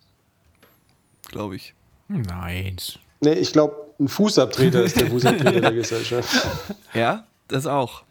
Glaube 1.36 1.58
ich. 1.58 1.74
Nein. 2.08 2.78
Nee, 3.20 3.34
ich 3.34 3.52
glaube, 3.52 3.76
ein 4.00 4.08
Fußabtreter 4.08 4.84
ist 4.84 4.96
der 4.98 5.08
Fußabtreter 5.08 5.60
der 5.60 5.74
Gesellschaft. 5.82 6.48
Ja, 6.94 7.26
das 7.50 7.66
auch. 7.68 8.04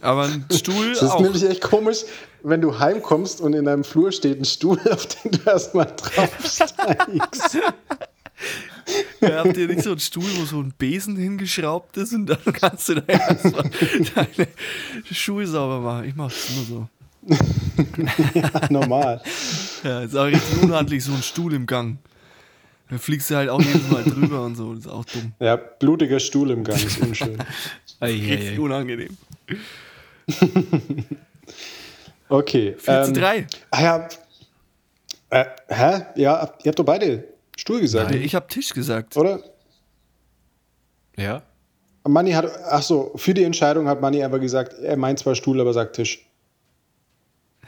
Aber 0.00 0.24
ein 0.24 0.46
Stuhl 0.50 0.90
Das 0.94 1.02
ist 1.02 1.10
auch. 1.10 1.20
nämlich 1.20 1.44
echt 1.44 1.60
komisch, 1.60 1.98
wenn 2.42 2.62
du 2.62 2.78
heimkommst 2.78 3.42
und 3.42 3.52
in 3.52 3.66
deinem 3.66 3.84
Flur 3.84 4.10
steht 4.10 4.40
ein 4.40 4.44
Stuhl, 4.46 4.78
auf 4.90 5.04
den 5.06 5.32
du 5.32 5.38
erstmal 5.44 5.86
draufsteigst. 5.94 7.58
Ja, 9.20 9.44
habt 9.44 9.56
ihr 9.58 9.68
nicht 9.68 9.82
so 9.82 9.90
einen 9.90 10.00
Stuhl, 10.00 10.24
wo 10.38 10.44
so 10.46 10.60
ein 10.60 10.72
Besen 10.76 11.16
hingeschraubt 11.16 11.96
ist 11.98 12.14
und 12.14 12.24
dann 12.26 12.42
kannst 12.54 12.88
du 12.88 12.94
da 12.96 13.02
erstmal 13.06 13.70
deine 14.14 14.48
Schuhe 15.12 15.46
sauber 15.46 15.80
machen? 15.80 16.08
Ich 16.08 16.14
mach 16.16 16.32
das 16.32 16.50
nur 16.56 16.64
so. 16.64 16.88
Normal. 18.70 19.22
Ja, 19.84 20.00
ist 20.02 20.16
auch 20.16 20.24
richtig 20.24 20.62
unhandlich, 20.62 21.04
so 21.04 21.12
ein 21.12 21.22
Stuhl 21.22 21.54
im 21.54 21.66
Gang. 21.66 21.98
Da 22.90 22.98
fliegst 22.98 23.30
du 23.30 23.36
halt 23.36 23.48
auch 23.48 23.60
jedes 23.62 23.88
Mal 23.90 24.02
drüber 24.04 24.44
und 24.44 24.56
so. 24.56 24.74
Das 24.74 24.84
ist 24.84 24.90
auch 24.90 25.04
dumm. 25.04 25.32
Ja, 25.40 25.56
blutiger 25.56 26.20
Stuhl 26.20 26.50
im 26.50 26.64
Gang 26.64 26.84
ist 26.84 27.00
unschön. 27.00 27.38
Richtig 28.02 28.58
unangenehm. 28.58 29.16
Okay. 32.28 32.74
4 32.78 33.02
zu 33.02 33.10
ähm, 33.10 33.14
3. 33.14 33.46
Ah 33.70 33.82
ja. 33.82 34.08
Äh, 35.28 35.44
hä? 35.68 36.06
Ja, 36.16 36.54
ihr 36.62 36.68
habt 36.68 36.78
doch 36.78 36.84
beide 36.84 37.24
Stuhl 37.58 37.80
gesagt, 37.80 38.10
Nee, 38.10 38.18
ich 38.18 38.34
habe 38.34 38.46
Tisch 38.46 38.72
gesagt. 38.72 39.18
oder? 39.18 39.40
Ja. 41.16 41.42
Manni 42.08 42.32
hat, 42.32 42.50
ach 42.70 42.82
so, 42.82 43.12
für 43.16 43.34
die 43.34 43.44
Entscheidung 43.44 43.86
hat 43.86 44.00
Manni 44.00 44.24
einfach 44.24 44.40
gesagt, 44.40 44.74
er 44.78 44.96
meint 44.96 45.18
zwar 45.18 45.34
Stuhl, 45.34 45.60
aber 45.60 45.74
sagt 45.74 45.96
Tisch. 45.96 46.26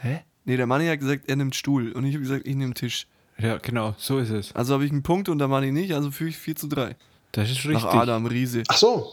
Hä? 0.05 0.23
Nee, 0.45 0.57
der 0.57 0.67
Manni 0.67 0.87
hat 0.87 0.99
gesagt, 0.99 1.23
er 1.27 1.35
nimmt 1.35 1.55
Stuhl. 1.55 1.91
Und 1.91 2.05
ich 2.05 2.13
habe 2.13 2.21
gesagt, 2.21 2.45
ich 2.45 2.55
nehme 2.55 2.75
Tisch. 2.75 3.07
Ja, 3.37 3.57
genau, 3.57 3.95
so 3.97 4.19
ist 4.19 4.29
es. 4.29 4.55
Also 4.55 4.75
habe 4.75 4.85
ich 4.85 4.91
einen 4.91 5.03
Punkt 5.03 5.27
und 5.29 5.39
der 5.39 5.47
Manni 5.47 5.71
nicht, 5.71 5.93
also 5.93 6.11
führe 6.11 6.29
ich 6.29 6.37
4 6.37 6.55
zu 6.55 6.67
3. 6.67 6.95
Das 7.31 7.49
ist 7.49 7.65
richtig. 7.65 7.83
Nach 7.83 7.93
Adam 7.95 8.27
Riese. 8.27 8.63
Ach 8.67 8.77
so. 8.77 9.11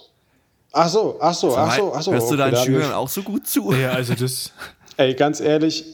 Ach 0.74 0.88
so, 0.88 1.18
ach 1.20 1.34
so, 1.34 1.56
ach 1.56 1.74
so, 1.74 1.94
ach 1.94 2.02
so. 2.02 2.12
Hörst 2.12 2.30
du 2.30 2.36
deinen 2.36 2.56
Schülern 2.56 2.92
auch 2.92 3.08
so 3.08 3.22
gut 3.22 3.46
zu? 3.46 3.72
Ja, 3.72 3.90
also 3.90 4.14
das. 4.14 4.52
Ey, 4.96 5.14
ganz 5.14 5.40
ehrlich, 5.40 5.84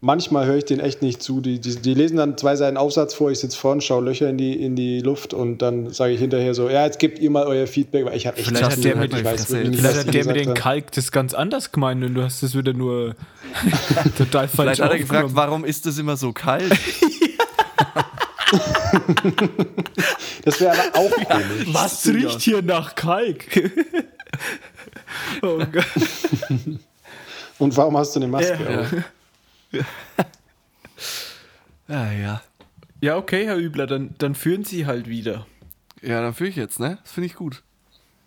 manchmal 0.00 0.46
höre 0.46 0.56
ich 0.56 0.64
denen 0.64 0.80
echt 0.80 1.02
nicht 1.02 1.22
zu. 1.22 1.40
Die, 1.40 1.60
die, 1.60 1.76
die 1.76 1.94
lesen 1.94 2.16
dann 2.16 2.36
zwei 2.38 2.54
Seiten 2.56 2.76
Aufsatz 2.76 3.14
vor, 3.14 3.30
ich 3.30 3.38
sitze 3.40 3.56
vorne, 3.58 3.80
schaue 3.80 4.04
Löcher 4.04 4.28
in 4.28 4.38
die, 4.38 4.52
in 4.54 4.76
die 4.76 5.00
Luft 5.00 5.34
und 5.34 5.58
dann 5.62 5.92
sage 5.92 6.12
ich 6.12 6.20
hinterher 6.20 6.54
so, 6.54 6.68
ja, 6.68 6.84
jetzt 6.84 6.98
gebt 6.98 7.18
ihr 7.18 7.30
mal 7.30 7.46
euer 7.46 7.66
Feedback, 7.66 8.04
weil 8.04 8.16
ich 8.16 8.26
habe 8.26 8.36
echt 8.36 8.46
Vielleicht 8.48 8.64
hat 8.64 8.84
der 8.84 8.96
mit- 8.96 9.12
weiß 9.24 9.50
wirklich 9.50 9.70
nicht, 9.70 9.80
Vielleicht 9.80 10.06
hat 10.06 10.14
der 10.14 10.24
mit 10.26 10.46
haben. 10.46 10.54
Kalk 10.54 10.92
das 10.92 11.10
ganz 11.12 11.34
anders 11.34 11.72
gemeint 11.72 12.04
und 12.04 12.14
du 12.14 12.22
hast 12.22 12.42
das 12.42 12.56
wieder 12.56 12.72
nur 12.72 13.14
total 14.18 14.48
falsch 14.48 14.50
Vielleicht 14.78 14.82
hat 14.82 14.90
er 14.92 14.98
gefragt, 14.98 15.30
warum 15.32 15.64
ist 15.64 15.86
das 15.86 15.98
immer 15.98 16.16
so 16.16 16.32
kalt? 16.32 16.72
Das 20.44 20.60
wäre 20.60 20.72
aber 20.72 20.98
auch 21.00 21.10
komisch. 21.10 21.66
Was 21.72 22.06
riecht 22.06 22.40
hier 22.42 22.62
nach 22.62 22.94
Kalk? 22.94 23.44
oh 25.42 25.58
Gott. 25.58 25.84
Und 27.58 27.76
warum 27.76 27.96
hast 27.96 28.14
du 28.14 28.20
eine 28.20 28.28
Maske 28.28 28.58
Ja. 28.94 29.04
Ja, 31.88 32.12
ja. 32.12 32.42
Ja, 33.00 33.16
okay, 33.16 33.44
Herr 33.46 33.58
Übler, 33.58 33.86
dann, 33.86 34.14
dann 34.18 34.34
führen 34.34 34.64
Sie 34.64 34.86
halt 34.86 35.08
wieder. 35.08 35.46
Ja, 36.02 36.22
dann 36.22 36.34
führe 36.34 36.50
ich 36.50 36.56
jetzt, 36.56 36.80
ne? 36.80 36.98
Das 37.02 37.12
finde 37.12 37.26
ich 37.26 37.34
gut. 37.34 37.62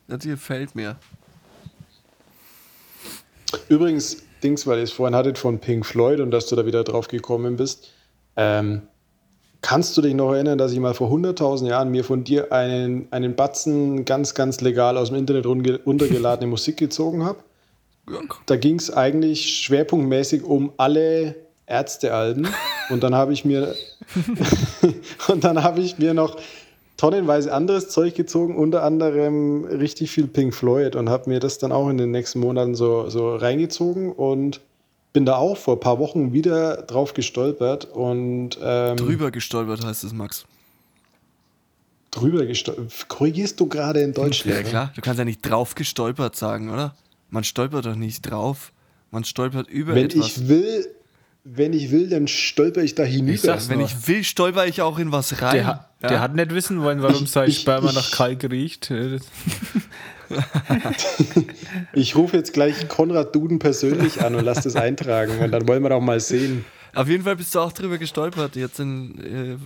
Das 0.07 0.23
hier 0.23 0.37
fällt 0.37 0.75
mir. 0.75 0.97
Übrigens, 3.67 4.23
Dings, 4.43 4.65
weil 4.67 4.77
ihr 4.77 4.83
es 4.83 4.91
vorhin 4.91 5.15
hattet 5.15 5.37
von 5.37 5.59
Pink 5.59 5.85
Floyd 5.85 6.19
und 6.19 6.31
dass 6.31 6.47
du 6.47 6.55
da 6.55 6.65
wieder 6.65 6.83
drauf 6.83 7.07
gekommen 7.07 7.57
bist. 7.57 7.91
Ähm, 8.35 8.83
kannst 9.61 9.97
du 9.97 10.01
dich 10.01 10.13
noch 10.13 10.33
erinnern, 10.33 10.57
dass 10.57 10.71
ich 10.71 10.79
mal 10.79 10.93
vor 10.93 11.11
100.000 11.11 11.67
Jahren 11.67 11.89
mir 11.89 12.03
von 12.03 12.23
dir 12.23 12.51
einen, 12.51 13.07
einen 13.11 13.35
Batzen 13.35 14.05
ganz, 14.05 14.33
ganz 14.33 14.61
legal 14.61 14.97
aus 14.97 15.09
dem 15.09 15.17
Internet 15.17 15.45
runtergeladene 15.45 16.47
Musik 16.49 16.77
gezogen 16.77 17.23
habe? 17.23 17.39
Da 18.45 18.55
ging 18.55 18.77
es 18.77 18.91
eigentlich 18.91 19.59
schwerpunktmäßig 19.59 20.43
um 20.43 20.71
alle 20.77 21.35
Ärztealben 21.65 22.47
und 22.89 23.03
dann 23.03 23.15
habe 23.15 23.33
ich 23.33 23.45
mir 23.45 23.75
und 25.27 25.43
dann 25.43 25.63
habe 25.63 25.81
ich 25.81 25.99
mir 25.99 26.13
noch 26.13 26.37
tonnenweise 26.97 27.53
anderes 27.53 27.89
Zeug 27.89 28.15
gezogen, 28.15 28.57
unter 28.57 28.83
anderem 28.83 29.63
richtig 29.63 30.11
viel 30.11 30.27
Pink 30.27 30.53
Floyd 30.53 30.95
und 30.95 31.09
habe 31.09 31.29
mir 31.29 31.39
das 31.39 31.57
dann 31.57 31.71
auch 31.71 31.89
in 31.89 31.97
den 31.97 32.11
nächsten 32.11 32.39
Monaten 32.39 32.75
so, 32.75 33.09
so 33.09 33.35
reingezogen 33.35 34.11
und 34.11 34.59
bin 35.13 35.25
da 35.25 35.37
auch 35.37 35.57
vor 35.57 35.77
ein 35.77 35.79
paar 35.79 35.99
Wochen 35.99 36.33
wieder 36.33 36.81
drauf 36.83 37.13
gestolpert 37.13 37.85
und 37.85 38.57
ähm, 38.61 38.97
Drüber 38.97 39.31
gestolpert 39.31 39.83
heißt 39.83 40.03
es, 40.03 40.13
Max. 40.13 40.45
drüber 42.11 42.45
gestolpert. 42.45 43.07
Korrigierst 43.07 43.59
du 43.59 43.67
gerade 43.67 44.01
in 44.01 44.13
Deutsch? 44.13 44.45
Ja, 44.45 44.55
Lehrer? 44.55 44.63
klar. 44.63 44.93
Du 44.95 45.01
kannst 45.01 45.19
ja 45.19 45.25
nicht 45.25 45.41
drauf 45.41 45.75
gestolpert 45.75 46.35
sagen, 46.35 46.69
oder? 46.69 46.95
Man 47.29 47.43
stolpert 47.43 47.85
doch 47.85 47.95
nicht 47.95 48.21
drauf. 48.21 48.71
Man 49.11 49.23
stolpert 49.23 49.67
über 49.69 49.95
Wenn 49.95 50.05
etwas. 50.05 50.27
ich 50.37 50.47
will, 50.49 50.87
wenn 51.43 51.73
ich 51.73 51.89
will, 51.91 52.09
dann 52.09 52.27
stolper 52.27 52.81
ich 52.83 52.95
da 52.95 53.03
hinüber. 53.03 53.33
Ich 53.33 53.41
sag's 53.41 53.69
Wenn 53.69 53.79
nur. 53.79 53.87
ich 53.87 54.07
will, 54.07 54.23
stolper 54.23 54.65
ich 54.67 54.81
auch 54.81 54.99
in 54.99 55.11
was 55.11 55.41
rein. 55.41 55.55
Der, 55.55 55.65
ha- 55.67 55.89
ja? 56.01 56.07
der 56.09 56.19
hat 56.21 56.35
nicht 56.35 56.53
wissen 56.53 56.81
wollen, 56.81 57.01
warum 57.01 57.23
Ich- 57.23 57.31
sein 57.31 57.49
ich- 57.49 57.59
Sperma 57.61 57.89
ich- 57.89 57.95
nach 57.95 58.11
Kalk 58.11 58.43
riecht. 58.49 58.91
Ich 61.93 62.15
rufe 62.15 62.37
jetzt 62.37 62.53
gleich 62.53 62.87
Konrad 62.87 63.33
Duden 63.35 63.57
persönlich 63.59 64.21
an 64.23 64.35
und 64.35 64.45
lass 64.45 64.61
das 64.63 64.75
eintragen 64.75 65.39
und 65.39 65.51
dann 65.51 65.67
wollen 65.67 65.81
wir 65.83 65.89
doch 65.89 66.01
mal 66.01 66.19
sehen. 66.19 66.65
Auf 66.95 67.07
jeden 67.07 67.23
Fall 67.23 67.35
bist 67.35 67.53
du 67.55 67.59
auch 67.59 67.71
drüber 67.71 67.97
gestolpert. 67.97 68.55
Jetzt 68.55 68.79
in. 68.79 69.57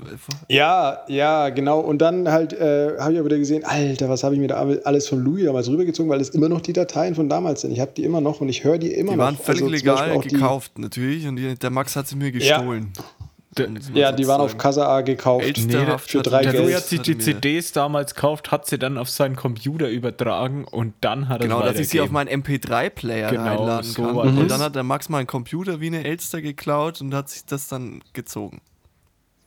Äh, 0.50 0.54
Ja, 0.54 1.00
ja, 1.08 1.50
genau. 1.50 1.80
Und 1.80 2.00
dann 2.00 2.30
halt 2.30 2.54
äh, 2.54 2.98
habe 3.00 3.14
ich 3.14 3.20
auch 3.20 3.26
wieder 3.26 3.38
gesehen, 3.38 3.64
Alter, 3.64 4.10
was 4.10 4.24
habe 4.24 4.36
ich 4.36 4.42
mir 4.42 4.48
da 4.48 4.56
alles 4.84 5.08
von 5.08 5.24
Louis 5.24 5.46
damals 5.46 5.70
rübergezogen, 5.70 6.10
weil 6.12 6.22
es 6.22 6.30
immer 6.30 6.50
noch 6.50 6.62
die 6.62 6.74
Dateien 6.74 7.16
von 7.16 7.30
damals 7.30 7.62
sind. 7.62 7.72
Ich 7.72 7.80
habe 7.80 7.92
die 7.96 8.04
immer 8.04 8.22
noch 8.22 8.42
und 8.42 8.50
ich 8.50 8.64
höre 8.64 8.78
die 8.78 8.92
immer 8.94 9.12
die 9.12 9.18
noch. 9.18 9.24
waren 9.26 9.38
völlig 9.38 9.62
Also 9.64 9.74
legal 9.74 10.20
die- 10.20 10.30
gekauft, 10.30 10.78
natürlich. 10.80 11.28
Und 11.28 11.38
die, 11.38 11.56
der 11.56 11.70
Max 11.70 11.96
hat 11.96 12.08
sie 12.08 12.16
mir 12.16 12.32
gestohlen. 12.32 12.92
Um 13.20 13.23
mal 13.60 13.80
Ja, 13.94 14.12
die 14.12 14.28
waren 14.28 14.42
auf 14.42 14.52
sagen. 14.52 14.62
Casa 14.62 14.88
A 14.88 15.02
gekauft. 15.02 15.46
Ältester 15.46 16.00
für 16.00 16.22
drei 16.22 16.44
Der 16.44 16.52
Geld. 16.54 16.64
Louis 16.64 16.76
hat 16.76 16.86
sich 16.86 17.02
die. 17.02 17.18
CDs 17.18 17.72
damals 17.72 18.16
gekauft, 18.16 18.52
hat 18.52 18.68
sie 18.68 18.78
dann 18.78 18.98
auf 18.98 19.10
seinen 19.10 19.36
Computer 19.36 19.90
übertragen 19.90 20.66
und 20.66 20.94
dann 21.02 21.30
hat 21.30 21.42
er 21.42 21.48
Genau, 21.48 21.62
dass 21.62 21.80
ich 21.80 21.90
sie 21.90 22.02
auf 22.02 22.12
meinen 22.12 22.42
MP3-Player 22.44 23.30
Genau, 23.30 23.62
einladen 23.62 23.86
so 23.86 24.04
kann. 24.04 24.38
Und 24.38 24.50
dann 24.50 24.62
hat 24.62 24.76
der 24.76 24.84
Max 24.84 25.10
meinen 25.10 25.28
Computer 25.28 25.80
wie 25.80 25.88
eine 25.88 26.04
Elster 26.04 26.42
geklaut 26.42 27.02
und 27.02 27.14
hat 27.14 27.30
sich 27.30 27.46
das 27.46 27.68
dann 27.68 28.02
gezogen. 28.14 28.62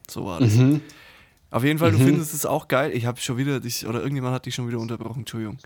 So 0.08 0.24
war 0.26 0.40
das. 0.40 0.54
Mhm. 0.54 0.80
Auf 1.50 1.64
jeden 1.64 1.78
Fall, 1.78 1.92
du 1.92 1.98
findest 1.98 2.34
es 2.34 2.44
auch 2.44 2.68
geil. 2.68 2.90
Ich 2.92 3.06
habe 3.06 3.20
schon 3.20 3.36
wieder 3.36 3.60
dich, 3.60 3.86
oder 3.86 4.00
irgendjemand 4.00 4.34
hat 4.34 4.46
dich 4.46 4.54
schon 4.54 4.68
wieder 4.68 4.78
unterbrochen, 4.78 5.20
Entschuldigung. 5.20 5.58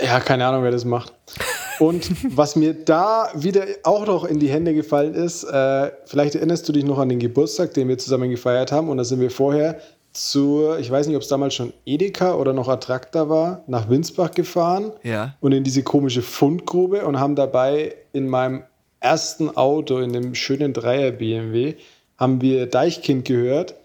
Ja, 0.00 0.20
keine 0.20 0.46
Ahnung, 0.46 0.62
wer 0.62 0.70
das 0.70 0.84
macht. 0.84 1.12
Und 1.78 2.10
was 2.36 2.56
mir 2.56 2.74
da 2.74 3.28
wieder 3.34 3.64
auch 3.84 4.06
noch 4.06 4.24
in 4.24 4.38
die 4.38 4.48
Hände 4.48 4.74
gefallen 4.74 5.14
ist, 5.14 5.44
äh, 5.44 5.90
vielleicht 6.06 6.34
erinnerst 6.34 6.68
du 6.68 6.72
dich 6.72 6.84
noch 6.84 6.98
an 6.98 7.08
den 7.08 7.18
Geburtstag, 7.18 7.74
den 7.74 7.88
wir 7.88 7.98
zusammen 7.98 8.30
gefeiert 8.30 8.72
haben. 8.72 8.88
Und 8.88 8.96
da 8.98 9.04
sind 9.04 9.20
wir 9.20 9.30
vorher 9.30 9.80
zur, 10.12 10.78
ich 10.78 10.90
weiß 10.90 11.06
nicht, 11.06 11.16
ob 11.16 11.22
es 11.22 11.28
damals 11.28 11.54
schon 11.54 11.72
Edeka 11.86 12.34
oder 12.34 12.52
noch 12.52 12.68
Attrakta 12.68 13.28
war, 13.28 13.62
nach 13.66 13.88
Winsbach 13.88 14.32
gefahren. 14.32 14.92
Ja. 15.02 15.36
Und 15.40 15.52
in 15.52 15.64
diese 15.64 15.82
komische 15.82 16.22
Fundgrube 16.22 17.04
und 17.06 17.20
haben 17.20 17.36
dabei 17.36 17.94
in 18.12 18.26
meinem 18.28 18.62
ersten 19.00 19.56
Auto, 19.56 19.98
in 19.98 20.12
dem 20.12 20.34
schönen 20.34 20.72
Dreier 20.72 21.12
BMW, 21.12 21.74
haben 22.16 22.40
wir 22.40 22.66
Deichkind 22.66 23.24
gehört 23.26 23.76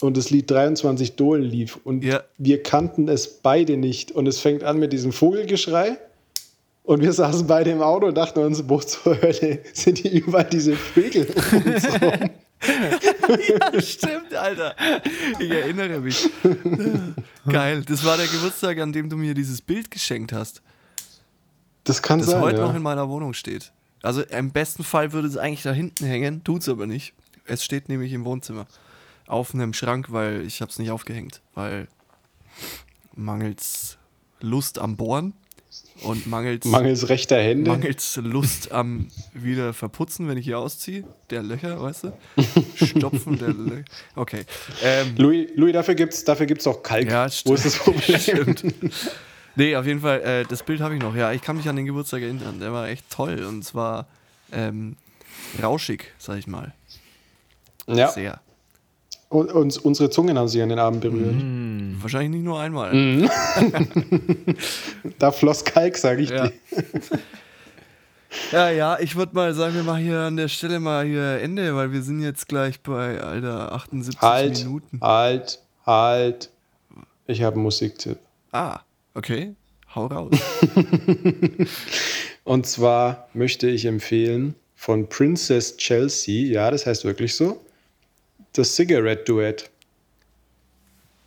und 0.00 0.16
das 0.16 0.30
Lied 0.30 0.48
23 0.50 1.16
Dohlen 1.16 1.42
lief. 1.42 1.80
Und 1.82 2.04
Ja. 2.04 2.22
wir 2.38 2.62
kannten 2.62 3.08
es 3.08 3.26
beide 3.26 3.76
nicht. 3.76 4.12
Und 4.12 4.28
es 4.28 4.38
fängt 4.38 4.62
an 4.62 4.78
mit 4.78 4.92
diesem 4.92 5.10
Vogelgeschrei. 5.12 5.98
Und 6.90 7.02
wir 7.02 7.12
saßen 7.12 7.46
beide 7.46 7.70
im 7.70 7.82
Auto 7.82 8.08
und 8.08 8.16
dachten 8.16 8.40
uns, 8.40 8.68
wo 8.68 8.80
zur 8.80 9.16
Hölle 9.22 9.60
sind 9.72 9.98
hier 9.98 10.10
überall 10.10 10.42
diese 10.42 10.74
Vögel 10.74 11.24
um 11.52 11.72
uns 11.72 11.84
rum? 11.88 12.30
ja, 13.48 13.80
stimmt, 13.80 14.34
Alter. 14.34 14.74
Ich 15.38 15.48
erinnere 15.52 16.00
mich. 16.00 16.28
Geil. 17.48 17.84
Das 17.86 18.04
war 18.04 18.16
der 18.16 18.26
Geburtstag, 18.26 18.80
an 18.80 18.92
dem 18.92 19.08
du 19.08 19.16
mir 19.16 19.34
dieses 19.34 19.62
Bild 19.62 19.88
geschenkt 19.92 20.32
hast, 20.32 20.62
Das 21.84 22.02
kann 22.02 22.18
das 22.18 22.30
sein, 22.30 22.40
heute 22.40 22.58
ja. 22.58 22.66
noch 22.66 22.74
in 22.74 22.82
meiner 22.82 23.08
Wohnung 23.08 23.34
steht. 23.34 23.70
Also 24.02 24.22
im 24.22 24.50
besten 24.50 24.82
Fall 24.82 25.12
würde 25.12 25.28
es 25.28 25.36
eigentlich 25.36 25.62
da 25.62 25.70
hinten 25.70 26.06
hängen, 26.06 26.42
tut's 26.42 26.68
aber 26.68 26.88
nicht. 26.88 27.14
Es 27.44 27.62
steht 27.62 27.88
nämlich 27.88 28.12
im 28.12 28.24
Wohnzimmer. 28.24 28.66
Auf 29.28 29.54
einem 29.54 29.74
Schrank, 29.74 30.10
weil 30.10 30.44
ich 30.44 30.60
habe 30.60 30.72
es 30.72 30.78
nicht 30.80 30.90
aufgehängt, 30.90 31.40
weil 31.54 31.86
mangels 33.14 33.96
Lust 34.40 34.80
am 34.80 34.96
Bohren 34.96 35.34
und 36.02 36.26
mangels, 36.26 36.64
Mangels 36.64 37.08
rechter 37.08 37.38
Hände. 37.40 37.70
mangels 37.70 38.16
Lust 38.16 38.72
am 38.72 39.08
wieder 39.34 39.72
verputzen, 39.72 40.28
wenn 40.28 40.38
ich 40.38 40.44
hier 40.44 40.58
ausziehe. 40.58 41.04
Der 41.30 41.42
Löcher, 41.42 41.80
weißt 41.80 42.04
du? 42.04 42.12
Stopfen 42.86 43.38
der 43.38 43.48
Löcher. 43.48 43.84
Okay. 44.14 44.44
Ähm, 44.82 45.14
Louis, 45.16 45.48
Louis, 45.54 45.72
dafür 45.72 45.94
gibt 45.94 46.14
es 46.14 46.24
dafür 46.24 46.46
gibt's 46.46 46.66
auch 46.66 46.82
Kalk. 46.82 47.10
Ja, 47.10 47.26
Wo 47.44 47.54
ist 47.54 47.64
das 47.66 47.76
Problem? 47.76 48.18
Stimmt. 48.18 48.64
Nee, 49.56 49.76
auf 49.76 49.84
jeden 49.86 50.00
Fall, 50.00 50.20
äh, 50.20 50.44
das 50.48 50.62
Bild 50.62 50.80
habe 50.80 50.94
ich 50.94 51.02
noch. 51.02 51.14
Ja, 51.14 51.32
ich 51.32 51.42
kann 51.42 51.56
mich 51.56 51.68
an 51.68 51.76
den 51.76 51.86
Geburtstag 51.86 52.22
erinnern. 52.22 52.60
Der 52.60 52.72
war 52.72 52.88
echt 52.88 53.10
toll 53.10 53.44
und 53.44 53.64
zwar 53.64 54.06
ähm, 54.52 54.96
rauschig, 55.62 56.12
sag 56.18 56.38
ich 56.38 56.46
mal. 56.46 56.72
Ja, 57.86 58.08
Sehr. 58.08 58.40
Und, 59.30 59.50
uns, 59.52 59.78
unsere 59.78 60.10
Zungen 60.10 60.38
haben 60.38 60.48
sich 60.48 60.60
an 60.60 60.68
den 60.68 60.78
Abend 60.78 61.00
berührt. 61.00 61.36
Wahrscheinlich 62.02 62.30
nicht 62.30 62.44
nur 62.44 62.60
einmal. 62.60 62.92
Mhm. 62.92 63.30
Da 65.18 65.32
floss 65.32 65.64
Kalk, 65.64 65.96
sage 65.96 66.22
ich 66.22 66.30
Ja. 66.30 66.48
dir. 66.48 66.52
Ja, 68.52 68.70
ja, 68.70 68.98
ich 69.00 69.16
würde 69.16 69.34
mal 69.34 69.52
sagen, 69.54 69.74
wir 69.74 69.82
machen 69.82 70.04
hier 70.04 70.20
an 70.20 70.36
der 70.36 70.48
Stelle 70.48 70.78
mal 70.78 71.04
hier 71.04 71.40
Ende, 71.40 71.74
weil 71.74 71.92
wir 71.92 72.02
sind 72.02 72.22
jetzt 72.22 72.48
gleich 72.48 72.80
bei, 72.80 73.20
Alter, 73.20 73.72
78 73.72 74.20
Halt, 74.22 74.58
Minuten. 74.64 75.00
halt, 75.00 75.58
halt. 75.84 76.50
Ich 77.26 77.42
habe 77.42 77.54
einen 77.54 77.64
Musiktipp. 77.64 78.18
Ah, 78.52 78.80
okay. 79.14 79.54
Hau 79.94 80.06
raus. 80.06 80.30
Und 82.44 82.66
zwar 82.66 83.28
möchte 83.34 83.68
ich 83.68 83.84
empfehlen 83.86 84.54
von 84.76 85.08
Princess 85.08 85.76
Chelsea, 85.76 86.52
ja, 86.52 86.70
das 86.70 86.86
heißt 86.86 87.04
wirklich 87.04 87.34
so, 87.34 87.60
das 88.52 88.74
Cigarette 88.74 89.24
Duett. 89.24 89.70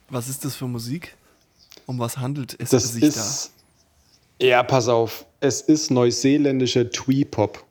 Was 0.10 0.28
ist 0.30 0.44
das 0.46 0.56
für 0.56 0.68
Musik? 0.68 1.16
Um 1.86 2.00
was 2.00 2.18
handelt 2.18 2.56
es 2.60 2.70
Das 2.70 2.94
sich 2.94 3.04
ist. 3.04 3.52
Ja, 4.42 4.64
pass 4.64 4.88
auf. 4.88 5.26
es 5.40 5.62
ist 5.62 5.92
neuseeländischer 5.92 6.90
Twee-Pop. 6.90 7.64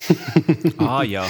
Ah 0.78 1.02
ja. 1.02 1.26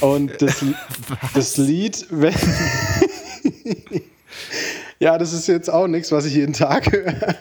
Und 0.00 0.42
das, 0.42 0.64
das 1.34 1.56
Lied, 1.56 2.06
wenn- 2.10 2.34
ja, 4.98 5.16
das 5.18 5.32
ist 5.32 5.46
jetzt 5.46 5.70
auch 5.70 5.86
nichts, 5.86 6.10
was 6.12 6.24
ich 6.24 6.34
jeden 6.34 6.52
Tag 6.52 6.90
höre, 6.92 7.36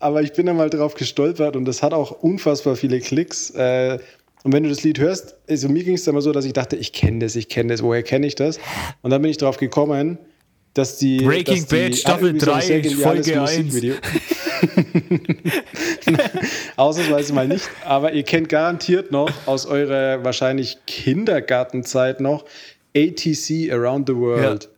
aber 0.00 0.22
ich 0.22 0.32
bin 0.32 0.46
da 0.46 0.54
mal 0.54 0.70
drauf 0.70 0.94
gestolpert 0.94 1.56
und 1.56 1.64
das 1.66 1.82
hat 1.82 1.92
auch 1.92 2.10
unfassbar 2.10 2.74
viele 2.76 3.00
Klicks. 3.00 3.50
Äh, 3.50 3.98
Und 4.44 4.52
wenn 4.52 4.62
du 4.62 4.68
das 4.68 4.82
Lied 4.82 4.98
hörst, 4.98 5.36
also 5.48 5.70
mir 5.70 5.82
ging 5.84 5.94
es 5.94 6.06
immer 6.06 6.20
so, 6.20 6.30
dass 6.30 6.44
ich 6.44 6.52
dachte, 6.52 6.76
ich 6.76 6.92
kenne 6.92 7.20
das, 7.20 7.34
ich 7.34 7.48
kenne 7.48 7.72
das, 7.72 7.82
woher 7.82 8.02
kenne 8.02 8.26
ich 8.26 8.34
das? 8.34 8.58
Und 9.00 9.10
dann 9.10 9.22
bin 9.22 9.30
ich 9.30 9.38
drauf 9.38 9.56
gekommen, 9.56 10.18
dass 10.74 10.98
die 10.98 11.16
Breaking 11.16 11.56
dass 11.56 11.66
die, 11.66 11.74
Bad, 11.74 11.96
Staffel 11.96 12.26
irgendwie 12.26 12.44
so 12.44 12.52
ein 12.52 12.58
3, 12.58 12.66
sehr 12.66 12.80
geniales 12.82 13.24
Folge 13.24 13.40
1. 13.40 13.58
Musikvideo- 13.58 13.96
Ausnahmsweise 16.76 17.32
mal 17.32 17.48
nicht, 17.48 17.70
aber 17.86 18.12
ihr 18.12 18.22
kennt 18.22 18.50
garantiert 18.50 19.12
noch 19.12 19.30
aus 19.46 19.64
eurer 19.64 20.22
wahrscheinlich 20.24 20.76
Kindergartenzeit 20.86 22.20
noch 22.20 22.44
ATC 22.94 23.72
Around 23.72 24.08
the 24.08 24.16
World. 24.16 24.68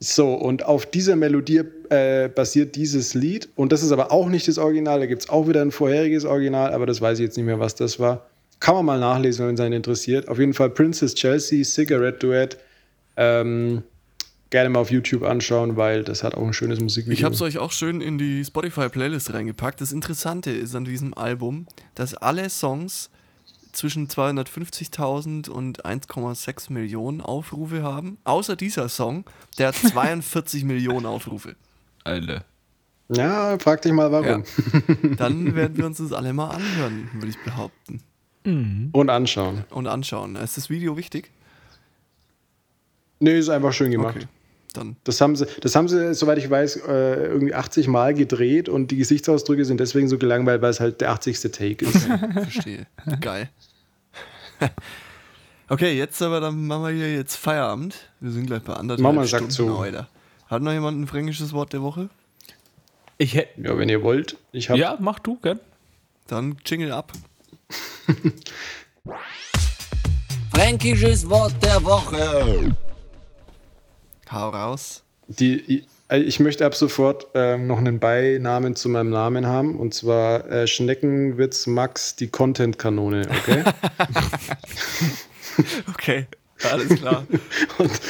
So, 0.00 0.34
und 0.34 0.64
auf 0.64 0.86
dieser 0.86 1.16
Melodie 1.16 1.62
äh, 1.90 2.28
basiert 2.28 2.76
dieses 2.76 3.14
Lied. 3.14 3.48
Und 3.56 3.72
das 3.72 3.82
ist 3.82 3.90
aber 3.92 4.12
auch 4.12 4.28
nicht 4.28 4.46
das 4.48 4.58
Original. 4.58 5.00
Da 5.00 5.06
gibt 5.06 5.22
es 5.22 5.28
auch 5.28 5.48
wieder 5.48 5.60
ein 5.62 5.70
vorheriges 5.72 6.24
Original, 6.24 6.72
aber 6.72 6.86
das 6.86 7.00
weiß 7.00 7.18
ich 7.18 7.24
jetzt 7.24 7.36
nicht 7.36 7.46
mehr, 7.46 7.58
was 7.60 7.74
das 7.74 7.98
war. 7.98 8.26
Kann 8.60 8.74
man 8.74 8.84
mal 8.84 8.98
nachlesen, 8.98 9.46
wenn 9.46 9.54
es 9.54 9.60
einen 9.60 9.74
interessiert. 9.74 10.28
Auf 10.28 10.38
jeden 10.38 10.54
Fall 10.54 10.70
Princess 10.70 11.14
Chelsea, 11.14 11.64
Cigarette 11.64 12.18
Duet. 12.18 12.58
Ähm, 13.16 13.82
gerne 14.50 14.70
mal 14.70 14.80
auf 14.80 14.90
YouTube 14.90 15.22
anschauen, 15.22 15.76
weil 15.76 16.04
das 16.04 16.22
hat 16.24 16.34
auch 16.34 16.46
ein 16.46 16.52
schönes 16.52 16.80
Musikvideo. 16.80 17.16
Ich 17.16 17.24
habe 17.24 17.34
es 17.34 17.42
euch 17.42 17.58
auch 17.58 17.72
schön 17.72 18.00
in 18.00 18.18
die 18.18 18.44
Spotify-Playlist 18.44 19.32
reingepackt. 19.32 19.80
Das 19.80 19.92
Interessante 19.92 20.50
ist 20.50 20.74
an 20.74 20.84
diesem 20.84 21.14
Album, 21.14 21.66
dass 21.94 22.14
alle 22.14 22.48
Songs 22.50 23.10
zwischen 23.72 24.08
250.000 24.08 25.48
und 25.48 25.84
1,6 25.84 26.72
Millionen 26.72 27.20
Aufrufe 27.20 27.82
haben. 27.82 28.18
Außer 28.24 28.56
dieser 28.56 28.88
Song, 28.88 29.24
der 29.58 29.68
hat 29.68 29.76
42 29.76 30.64
Millionen 30.64 31.06
Aufrufe. 31.06 31.54
Alter. 32.04 32.44
Ja, 33.10 33.58
frag 33.58 33.82
dich 33.82 33.92
mal 33.92 34.10
warum. 34.12 34.44
Dann 35.16 35.54
werden 35.54 35.76
wir 35.76 35.86
uns 35.86 35.98
das 35.98 36.12
alle 36.12 36.32
mal 36.32 36.50
anhören, 36.50 37.08
würde 37.14 37.28
ich 37.28 37.42
behaupten. 37.42 38.02
Und 38.44 39.10
anschauen. 39.10 39.64
Und 39.70 39.86
anschauen. 39.86 40.36
Ist 40.36 40.56
das 40.56 40.70
Video 40.70 40.96
wichtig? 40.96 41.30
Nee, 43.20 43.38
ist 43.38 43.48
einfach 43.48 43.72
schön 43.72 43.90
gemacht. 43.90 44.16
Okay. 44.16 44.26
Dann 44.74 44.96
Das 45.04 45.20
haben 45.20 45.34
sie, 45.36 45.46
das 45.60 45.74
haben 45.74 45.88
sie, 45.88 46.14
soweit 46.14 46.38
ich 46.38 46.48
weiß, 46.48 46.76
äh, 46.86 47.26
irgendwie 47.26 47.54
80 47.54 47.88
Mal 47.88 48.14
gedreht 48.14 48.68
und 48.68 48.90
die 48.90 48.96
Gesichtsausdrücke 48.96 49.64
sind 49.64 49.80
deswegen 49.80 50.08
so 50.08 50.18
gelangweilt, 50.18 50.62
weil 50.62 50.70
es 50.70 50.80
halt 50.80 51.00
der 51.00 51.10
80. 51.10 51.40
Take 51.52 51.84
ist. 51.84 52.06
verstehe. 52.32 52.86
Geil. 53.20 53.50
Okay, 55.70 55.98
jetzt 55.98 56.22
aber 56.22 56.40
dann 56.40 56.66
machen 56.66 56.84
wir 56.84 56.90
hier 56.92 57.14
jetzt 57.14 57.36
Feierabend. 57.36 57.94
Wir 58.20 58.30
sind 58.30 58.46
gleich 58.46 58.62
bei 58.62 58.72
anderthalb 58.72 59.06
einen 59.06 59.26
Sack 59.26 59.50
Stunden, 59.50 59.50
zu. 59.50 59.78
Alter. 59.78 60.08
Hat 60.46 60.62
noch 60.62 60.72
jemand 60.72 60.98
ein 60.98 61.06
fränkisches 61.06 61.52
Wort 61.52 61.74
der 61.74 61.82
Woche? 61.82 62.08
Ich 63.18 63.34
hätte. 63.34 63.60
ja, 63.60 63.76
wenn 63.76 63.90
ihr 63.90 64.02
wollt. 64.02 64.38
Ich 64.52 64.70
habe 64.70 64.80
Ja, 64.80 64.96
mach 64.98 65.18
du, 65.18 65.36
gell? 65.42 65.60
Dann 66.26 66.56
Jingle 66.64 66.92
ab. 66.92 67.12
Fränkisches 70.52 71.28
Wort 71.28 71.54
der 71.62 71.82
Woche. 71.84 72.74
Hau 74.30 74.48
raus. 74.50 75.02
die. 75.28 75.84
äh, 76.10 76.18
Ich 76.18 76.40
möchte 76.40 76.64
ab 76.66 76.74
sofort 76.74 77.28
ähm, 77.34 77.66
noch 77.66 77.78
einen 77.78 77.98
Beinamen 77.98 78.74
zu 78.76 78.88
meinem 78.88 79.10
Namen 79.10 79.46
haben 79.46 79.78
und 79.78 79.94
zwar 79.94 80.50
äh, 80.50 80.66
Schneckenwitz 80.66 81.66
Max, 81.66 82.16
die 82.16 82.28
Content-Kanone, 82.28 83.28
okay? 83.30 83.64
Okay, 85.88 86.26
alles 86.70 87.00
klar. 87.00 87.26
und 87.78 88.00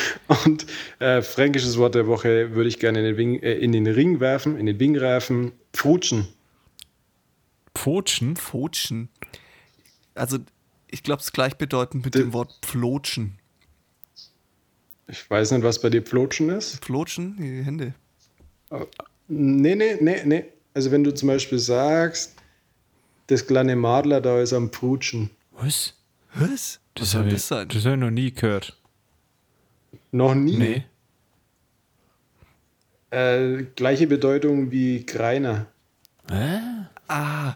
und 0.45 0.67
äh, 0.99 1.23
fränkisches 1.23 1.79
Wort 1.79 1.95
der 1.95 2.07
Woche 2.07 2.55
würde 2.55 2.69
ich 2.69 2.79
gerne 2.79 2.99
in 2.99 3.05
den, 3.07 3.17
Wing, 3.17 3.43
äh, 3.43 3.55
in 3.55 3.73
den 3.73 3.87
Ring 3.87 4.21
werfen, 4.21 4.59
in 4.59 4.67
den 4.67 4.79
Wing 4.79 5.01
werfen. 5.01 5.53
Frutschen. 5.75 6.29
Pfotschen? 7.75 8.37
Pfotschen. 8.37 9.09
Also, 10.19 10.39
ich 10.89 11.03
glaube, 11.03 11.21
es 11.21 11.27
ist 11.27 11.33
gleichbedeutend 11.33 12.05
mit 12.05 12.15
dem 12.15 12.33
Wort 12.33 12.59
Pflotschen. 12.63 13.39
Ich 15.07 15.29
weiß 15.31 15.53
nicht, 15.53 15.63
was 15.63 15.81
bei 15.81 15.89
dir 15.91 16.03
Pflotschen 16.03 16.51
ist. 16.51 16.85
Pflotschen, 16.85 17.37
die 17.39 17.63
Hände. 17.65 17.95
Nee, 19.29 19.75
nee, 19.75 19.97
nee, 20.01 20.23
nee. 20.25 20.45
Also 20.75 20.91
wenn 20.91 21.03
du 21.03 21.15
zum 21.15 21.29
Beispiel 21.29 21.59
sagst, 21.59 22.35
das 23.29 23.47
kleine 23.47 23.75
Madler 23.77 24.21
da 24.21 24.41
ist 24.41 24.53
am 24.53 24.71
Prutschen. 24.71 25.31
Was? 25.53 25.95
Was? 26.35 26.81
Hab 27.15 27.27
ich- 27.27 27.33
das 27.35 27.49
sein? 27.49 27.69
Das 27.69 27.85
habe 27.85 27.95
ich 27.95 28.01
noch 28.01 28.11
nie 28.11 28.33
gehört. 28.33 28.77
Noch 30.13 30.35
nie. 30.35 30.57
Nee. 30.57 30.85
Äh, 33.11 33.65
gleiche 33.75 34.07
Bedeutung 34.07 34.71
wie 34.71 35.05
Greiner. 35.07 35.67
Ah, 37.09 37.55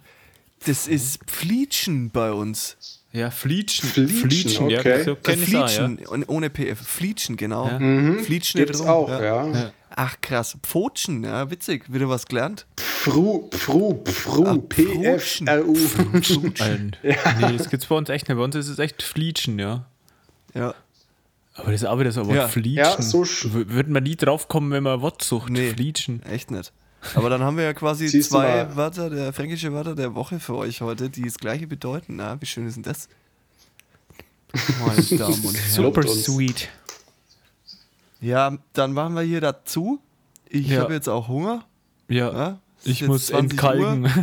das 0.66 0.86
ist 0.88 1.24
Pflietschen 1.26 2.10
bei 2.10 2.32
uns. 2.32 2.76
Ja, 3.12 3.30
Flietschen. 3.30 3.90
Flietschen, 4.08 4.70
ja, 4.70 4.80
okay. 4.80 5.04
so 5.04 5.16
kenn 5.16 5.42
ich's 5.42 5.54
auch, 5.54 5.60
ja. 5.60 5.66
Flietschen, 5.68 6.06
und 6.06 6.28
ohne 6.28 6.48
PF. 6.48 6.78
Flietschen, 6.80 7.36
genau. 7.36 7.68
Ja. 7.68 7.78
Flietschen 8.22 8.58
Gibt's 8.58 8.78
drum, 8.78 8.88
auch, 8.88 9.08
ja. 9.10 9.72
Ach 9.94 10.16
krass, 10.22 10.56
Pfotschen, 10.62 11.22
ja, 11.24 11.50
witzig. 11.50 11.92
Wieder 11.92 12.08
was 12.08 12.26
gelernt? 12.26 12.66
Pfru, 12.78 13.50
Pfru, 13.50 14.02
Pfru, 14.04 14.46
Ah, 14.46 14.56
P-F-R-U. 14.56 15.76
Ein, 16.60 16.96
Nee, 17.02 17.56
das 17.58 17.68
gibt's 17.68 17.84
bei 17.86 17.94
uns 17.96 18.08
echt 18.08 18.28
nicht. 18.28 18.38
Bei 18.38 18.44
uns 18.44 18.54
ist 18.54 18.68
es 18.68 18.78
echt 18.78 19.02
Flietschen, 19.02 19.58
ja. 19.58 19.84
Ja. 20.54 20.74
Aber 21.54 21.72
das 21.72 21.82
ist 21.82 21.86
auch 21.86 21.98
wieder 21.98 22.12
so, 22.12 22.22
aber 22.22 22.34
Ja. 22.34 22.48
Flietschen. 22.48 22.76
Ja, 22.78 23.02
so 23.02 23.24
Würde 23.52 23.90
man 23.90 24.04
nie 24.04 24.16
drauf 24.16 24.48
kommen, 24.48 24.70
wenn 24.70 24.84
man 24.84 25.02
Wort 25.02 25.22
sucht. 25.22 25.50
Nee. 25.50 25.70
Flietschen. 25.74 26.22
Echt 26.22 26.50
nicht. 26.50 26.72
Aber 27.14 27.30
dann 27.30 27.42
haben 27.42 27.56
wir 27.56 27.64
ja 27.64 27.74
quasi 27.74 28.08
Siehst 28.08 28.30
zwei. 28.30 28.66
Wörter, 28.76 29.10
der 29.10 29.32
fränkische 29.32 29.72
Wörter 29.72 29.94
der 29.94 30.14
Woche 30.14 30.40
für 30.40 30.56
euch 30.56 30.80
heute, 30.80 31.10
die 31.10 31.22
das 31.22 31.36
gleiche 31.38 31.66
bedeuten. 31.66 32.16
Na, 32.16 32.40
wie 32.40 32.46
schön 32.46 32.66
ist 32.66 32.76
denn 32.76 32.82
das? 32.84 33.08
Meine 34.86 35.02
Damen 35.18 35.44
und 35.44 35.54
Herren. 35.56 35.70
Super 35.70 36.02
sweet. 36.06 36.68
Ja, 38.20 38.56
dann 38.72 38.92
machen 38.92 39.14
wir 39.14 39.22
hier 39.22 39.40
dazu. 39.40 40.00
Ich 40.48 40.68
Ja. 40.68 40.82
habe 40.82 40.94
jetzt 40.94 41.08
auch 41.08 41.28
Hunger. 41.28 41.64
Ja. 42.08 42.32
Ja, 42.32 42.58
ich 42.84 43.02
muss 43.06 43.26
20 43.26 43.52
entkalken. 43.58 44.04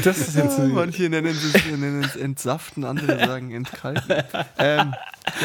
das 0.03 0.17
ist 0.17 0.35
jetzt 0.35 0.57
Ja, 0.57 0.65
manche 0.65 1.09
nennen 1.09 1.27
es, 1.27 1.65
nennen 1.65 2.03
es 2.03 2.15
entsaften, 2.15 2.83
andere 2.83 3.19
sagen 3.19 3.51
entkalken. 3.51 4.23
ähm, 4.57 4.93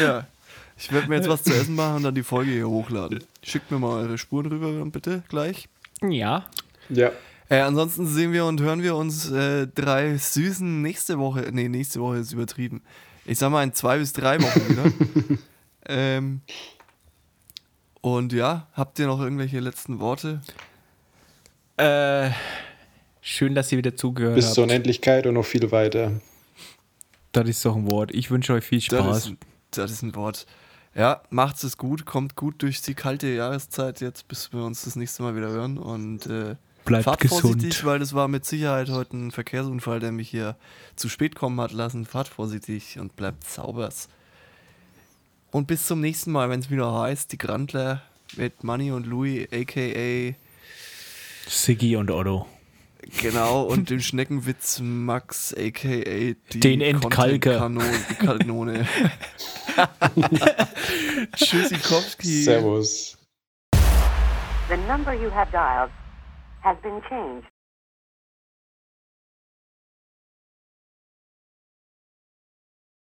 ja, 0.01 0.25
ich 0.77 0.91
werde 0.91 1.07
mir 1.07 1.15
jetzt 1.15 1.29
was 1.29 1.43
zu 1.43 1.53
essen 1.53 1.75
machen 1.75 1.97
und 1.97 2.03
dann 2.03 2.15
die 2.15 2.23
Folge 2.23 2.51
hier 2.51 2.67
hochladen. 2.67 3.23
Schickt 3.43 3.71
mir 3.71 3.79
mal 3.79 4.03
eure 4.03 4.17
Spuren 4.17 4.47
rüber 4.47 4.71
dann 4.71 4.91
bitte 4.91 5.23
gleich. 5.29 5.69
Ja. 6.01 6.45
Ja. 6.89 7.11
Äh, 7.47 7.59
ansonsten 7.59 8.07
sehen 8.07 8.33
wir 8.33 8.45
und 8.45 8.59
hören 8.59 8.81
wir 8.81 8.95
uns 8.95 9.31
äh, 9.31 9.67
drei 9.67 10.17
Süßen 10.17 10.81
nächste 10.81 11.19
Woche. 11.19 11.49
Nee, 11.51 11.69
nächste 11.69 12.01
Woche 12.01 12.17
ist 12.17 12.33
übertrieben. 12.33 12.81
Ich 13.25 13.37
sag 13.37 13.51
mal 13.51 13.63
in 13.63 13.73
zwei 13.73 13.99
bis 13.99 14.13
drei 14.13 14.41
Wochen 14.41 14.69
wieder. 14.69 15.37
ähm, 15.87 16.41
und 18.01 18.33
ja, 18.33 18.67
habt 18.73 18.99
ihr 18.99 19.07
noch 19.07 19.19
irgendwelche 19.21 19.59
letzten 19.59 19.99
Worte? 19.99 20.41
Äh, 21.77 22.31
schön, 23.25 23.55
dass 23.55 23.71
ihr 23.71 23.77
wieder 23.77 23.95
zugehört 23.95 24.35
Bis 24.35 24.45
habt. 24.45 24.55
zur 24.55 24.63
Unendlichkeit 24.65 25.25
und 25.27 25.33
noch 25.33 25.45
viel 25.45 25.71
weiter. 25.71 26.11
Das 27.31 27.49
ist 27.49 27.65
doch 27.65 27.75
ein 27.75 27.89
Wort. 27.91 28.13
Ich 28.13 28.31
wünsche 28.31 28.53
euch 28.53 28.63
viel 28.63 28.77
Das 28.79 28.85
Spaß. 28.85 29.25
ist, 29.27 29.33
das 29.71 29.91
ist 29.91 30.01
ein 30.03 30.15
Wort. 30.15 30.45
Ja, 30.93 31.21
macht's 31.29 31.63
es 31.63 31.77
gut, 31.77 32.05
kommt 32.05 32.35
gut 32.37 32.61
durch 32.61 32.81
die 32.81 32.93
kalte 32.93 33.27
Jahreszeit 33.27 33.99
jetzt, 33.99 34.29
bis 34.29 34.53
wir 34.53 34.63
uns 34.63 34.83
das 34.85 34.95
nächste 34.95 35.23
Mal 35.23 35.35
wieder 35.35 35.49
hören. 35.49 35.77
Und 35.77 36.25
äh, 36.27 36.55
Bleibt 36.85 37.03
fahrt 37.03 37.19
gesund. 37.19 37.41
vorsichtig, 37.41 37.83
weil 37.83 37.99
das 37.99 38.13
war 38.13 38.27
mit 38.29 38.45
Sicherheit 38.45 38.89
heute 38.89 39.17
ein 39.17 39.31
Verkehrsunfall, 39.31 39.99
der 39.99 40.13
mich 40.13 40.29
hier 40.29 40.55
zu 40.95 41.09
spät 41.09 41.35
kommen 41.35 41.59
hat 41.59 41.73
lassen. 41.73 42.05
Fahrt 42.05 42.29
vorsichtig 42.29 42.97
und 42.99 43.15
bleibt 43.17 43.43
saubers. 43.43 44.07
Und 45.51 45.67
bis 45.67 45.85
zum 45.87 45.99
nächsten 45.99 46.31
Mal, 46.31 46.49
wenn 46.49 46.59
es 46.61 46.69
wieder 46.69 46.93
heißt, 46.97 47.31
die 47.31 47.37
Grandler 47.37 48.01
mit 48.37 48.63
Manny 48.63 48.91
und 48.91 49.05
Louis, 49.05 49.47
aka 49.51 50.33
Siggi 51.47 51.95
und 51.97 52.09
Otto. 52.11 52.45
Genau, 53.21 53.63
und 53.63 53.89
dem 53.89 53.99
Schneckenwitz 53.99 54.79
Max, 54.81 55.53
a.k.a. 55.53 56.35
die 56.51 56.59
Den 56.59 56.81
Entkalker. 56.81 57.59
Kanone. 58.19 58.87
Tschüssikowski. 61.35 62.43
Servus. 62.43 63.17
The 64.69 64.77
number 64.87 65.13
you 65.13 65.29
have 65.29 65.51
dialed 65.51 65.91
has 66.61 66.77
been 66.81 67.01
changed. 67.09 67.47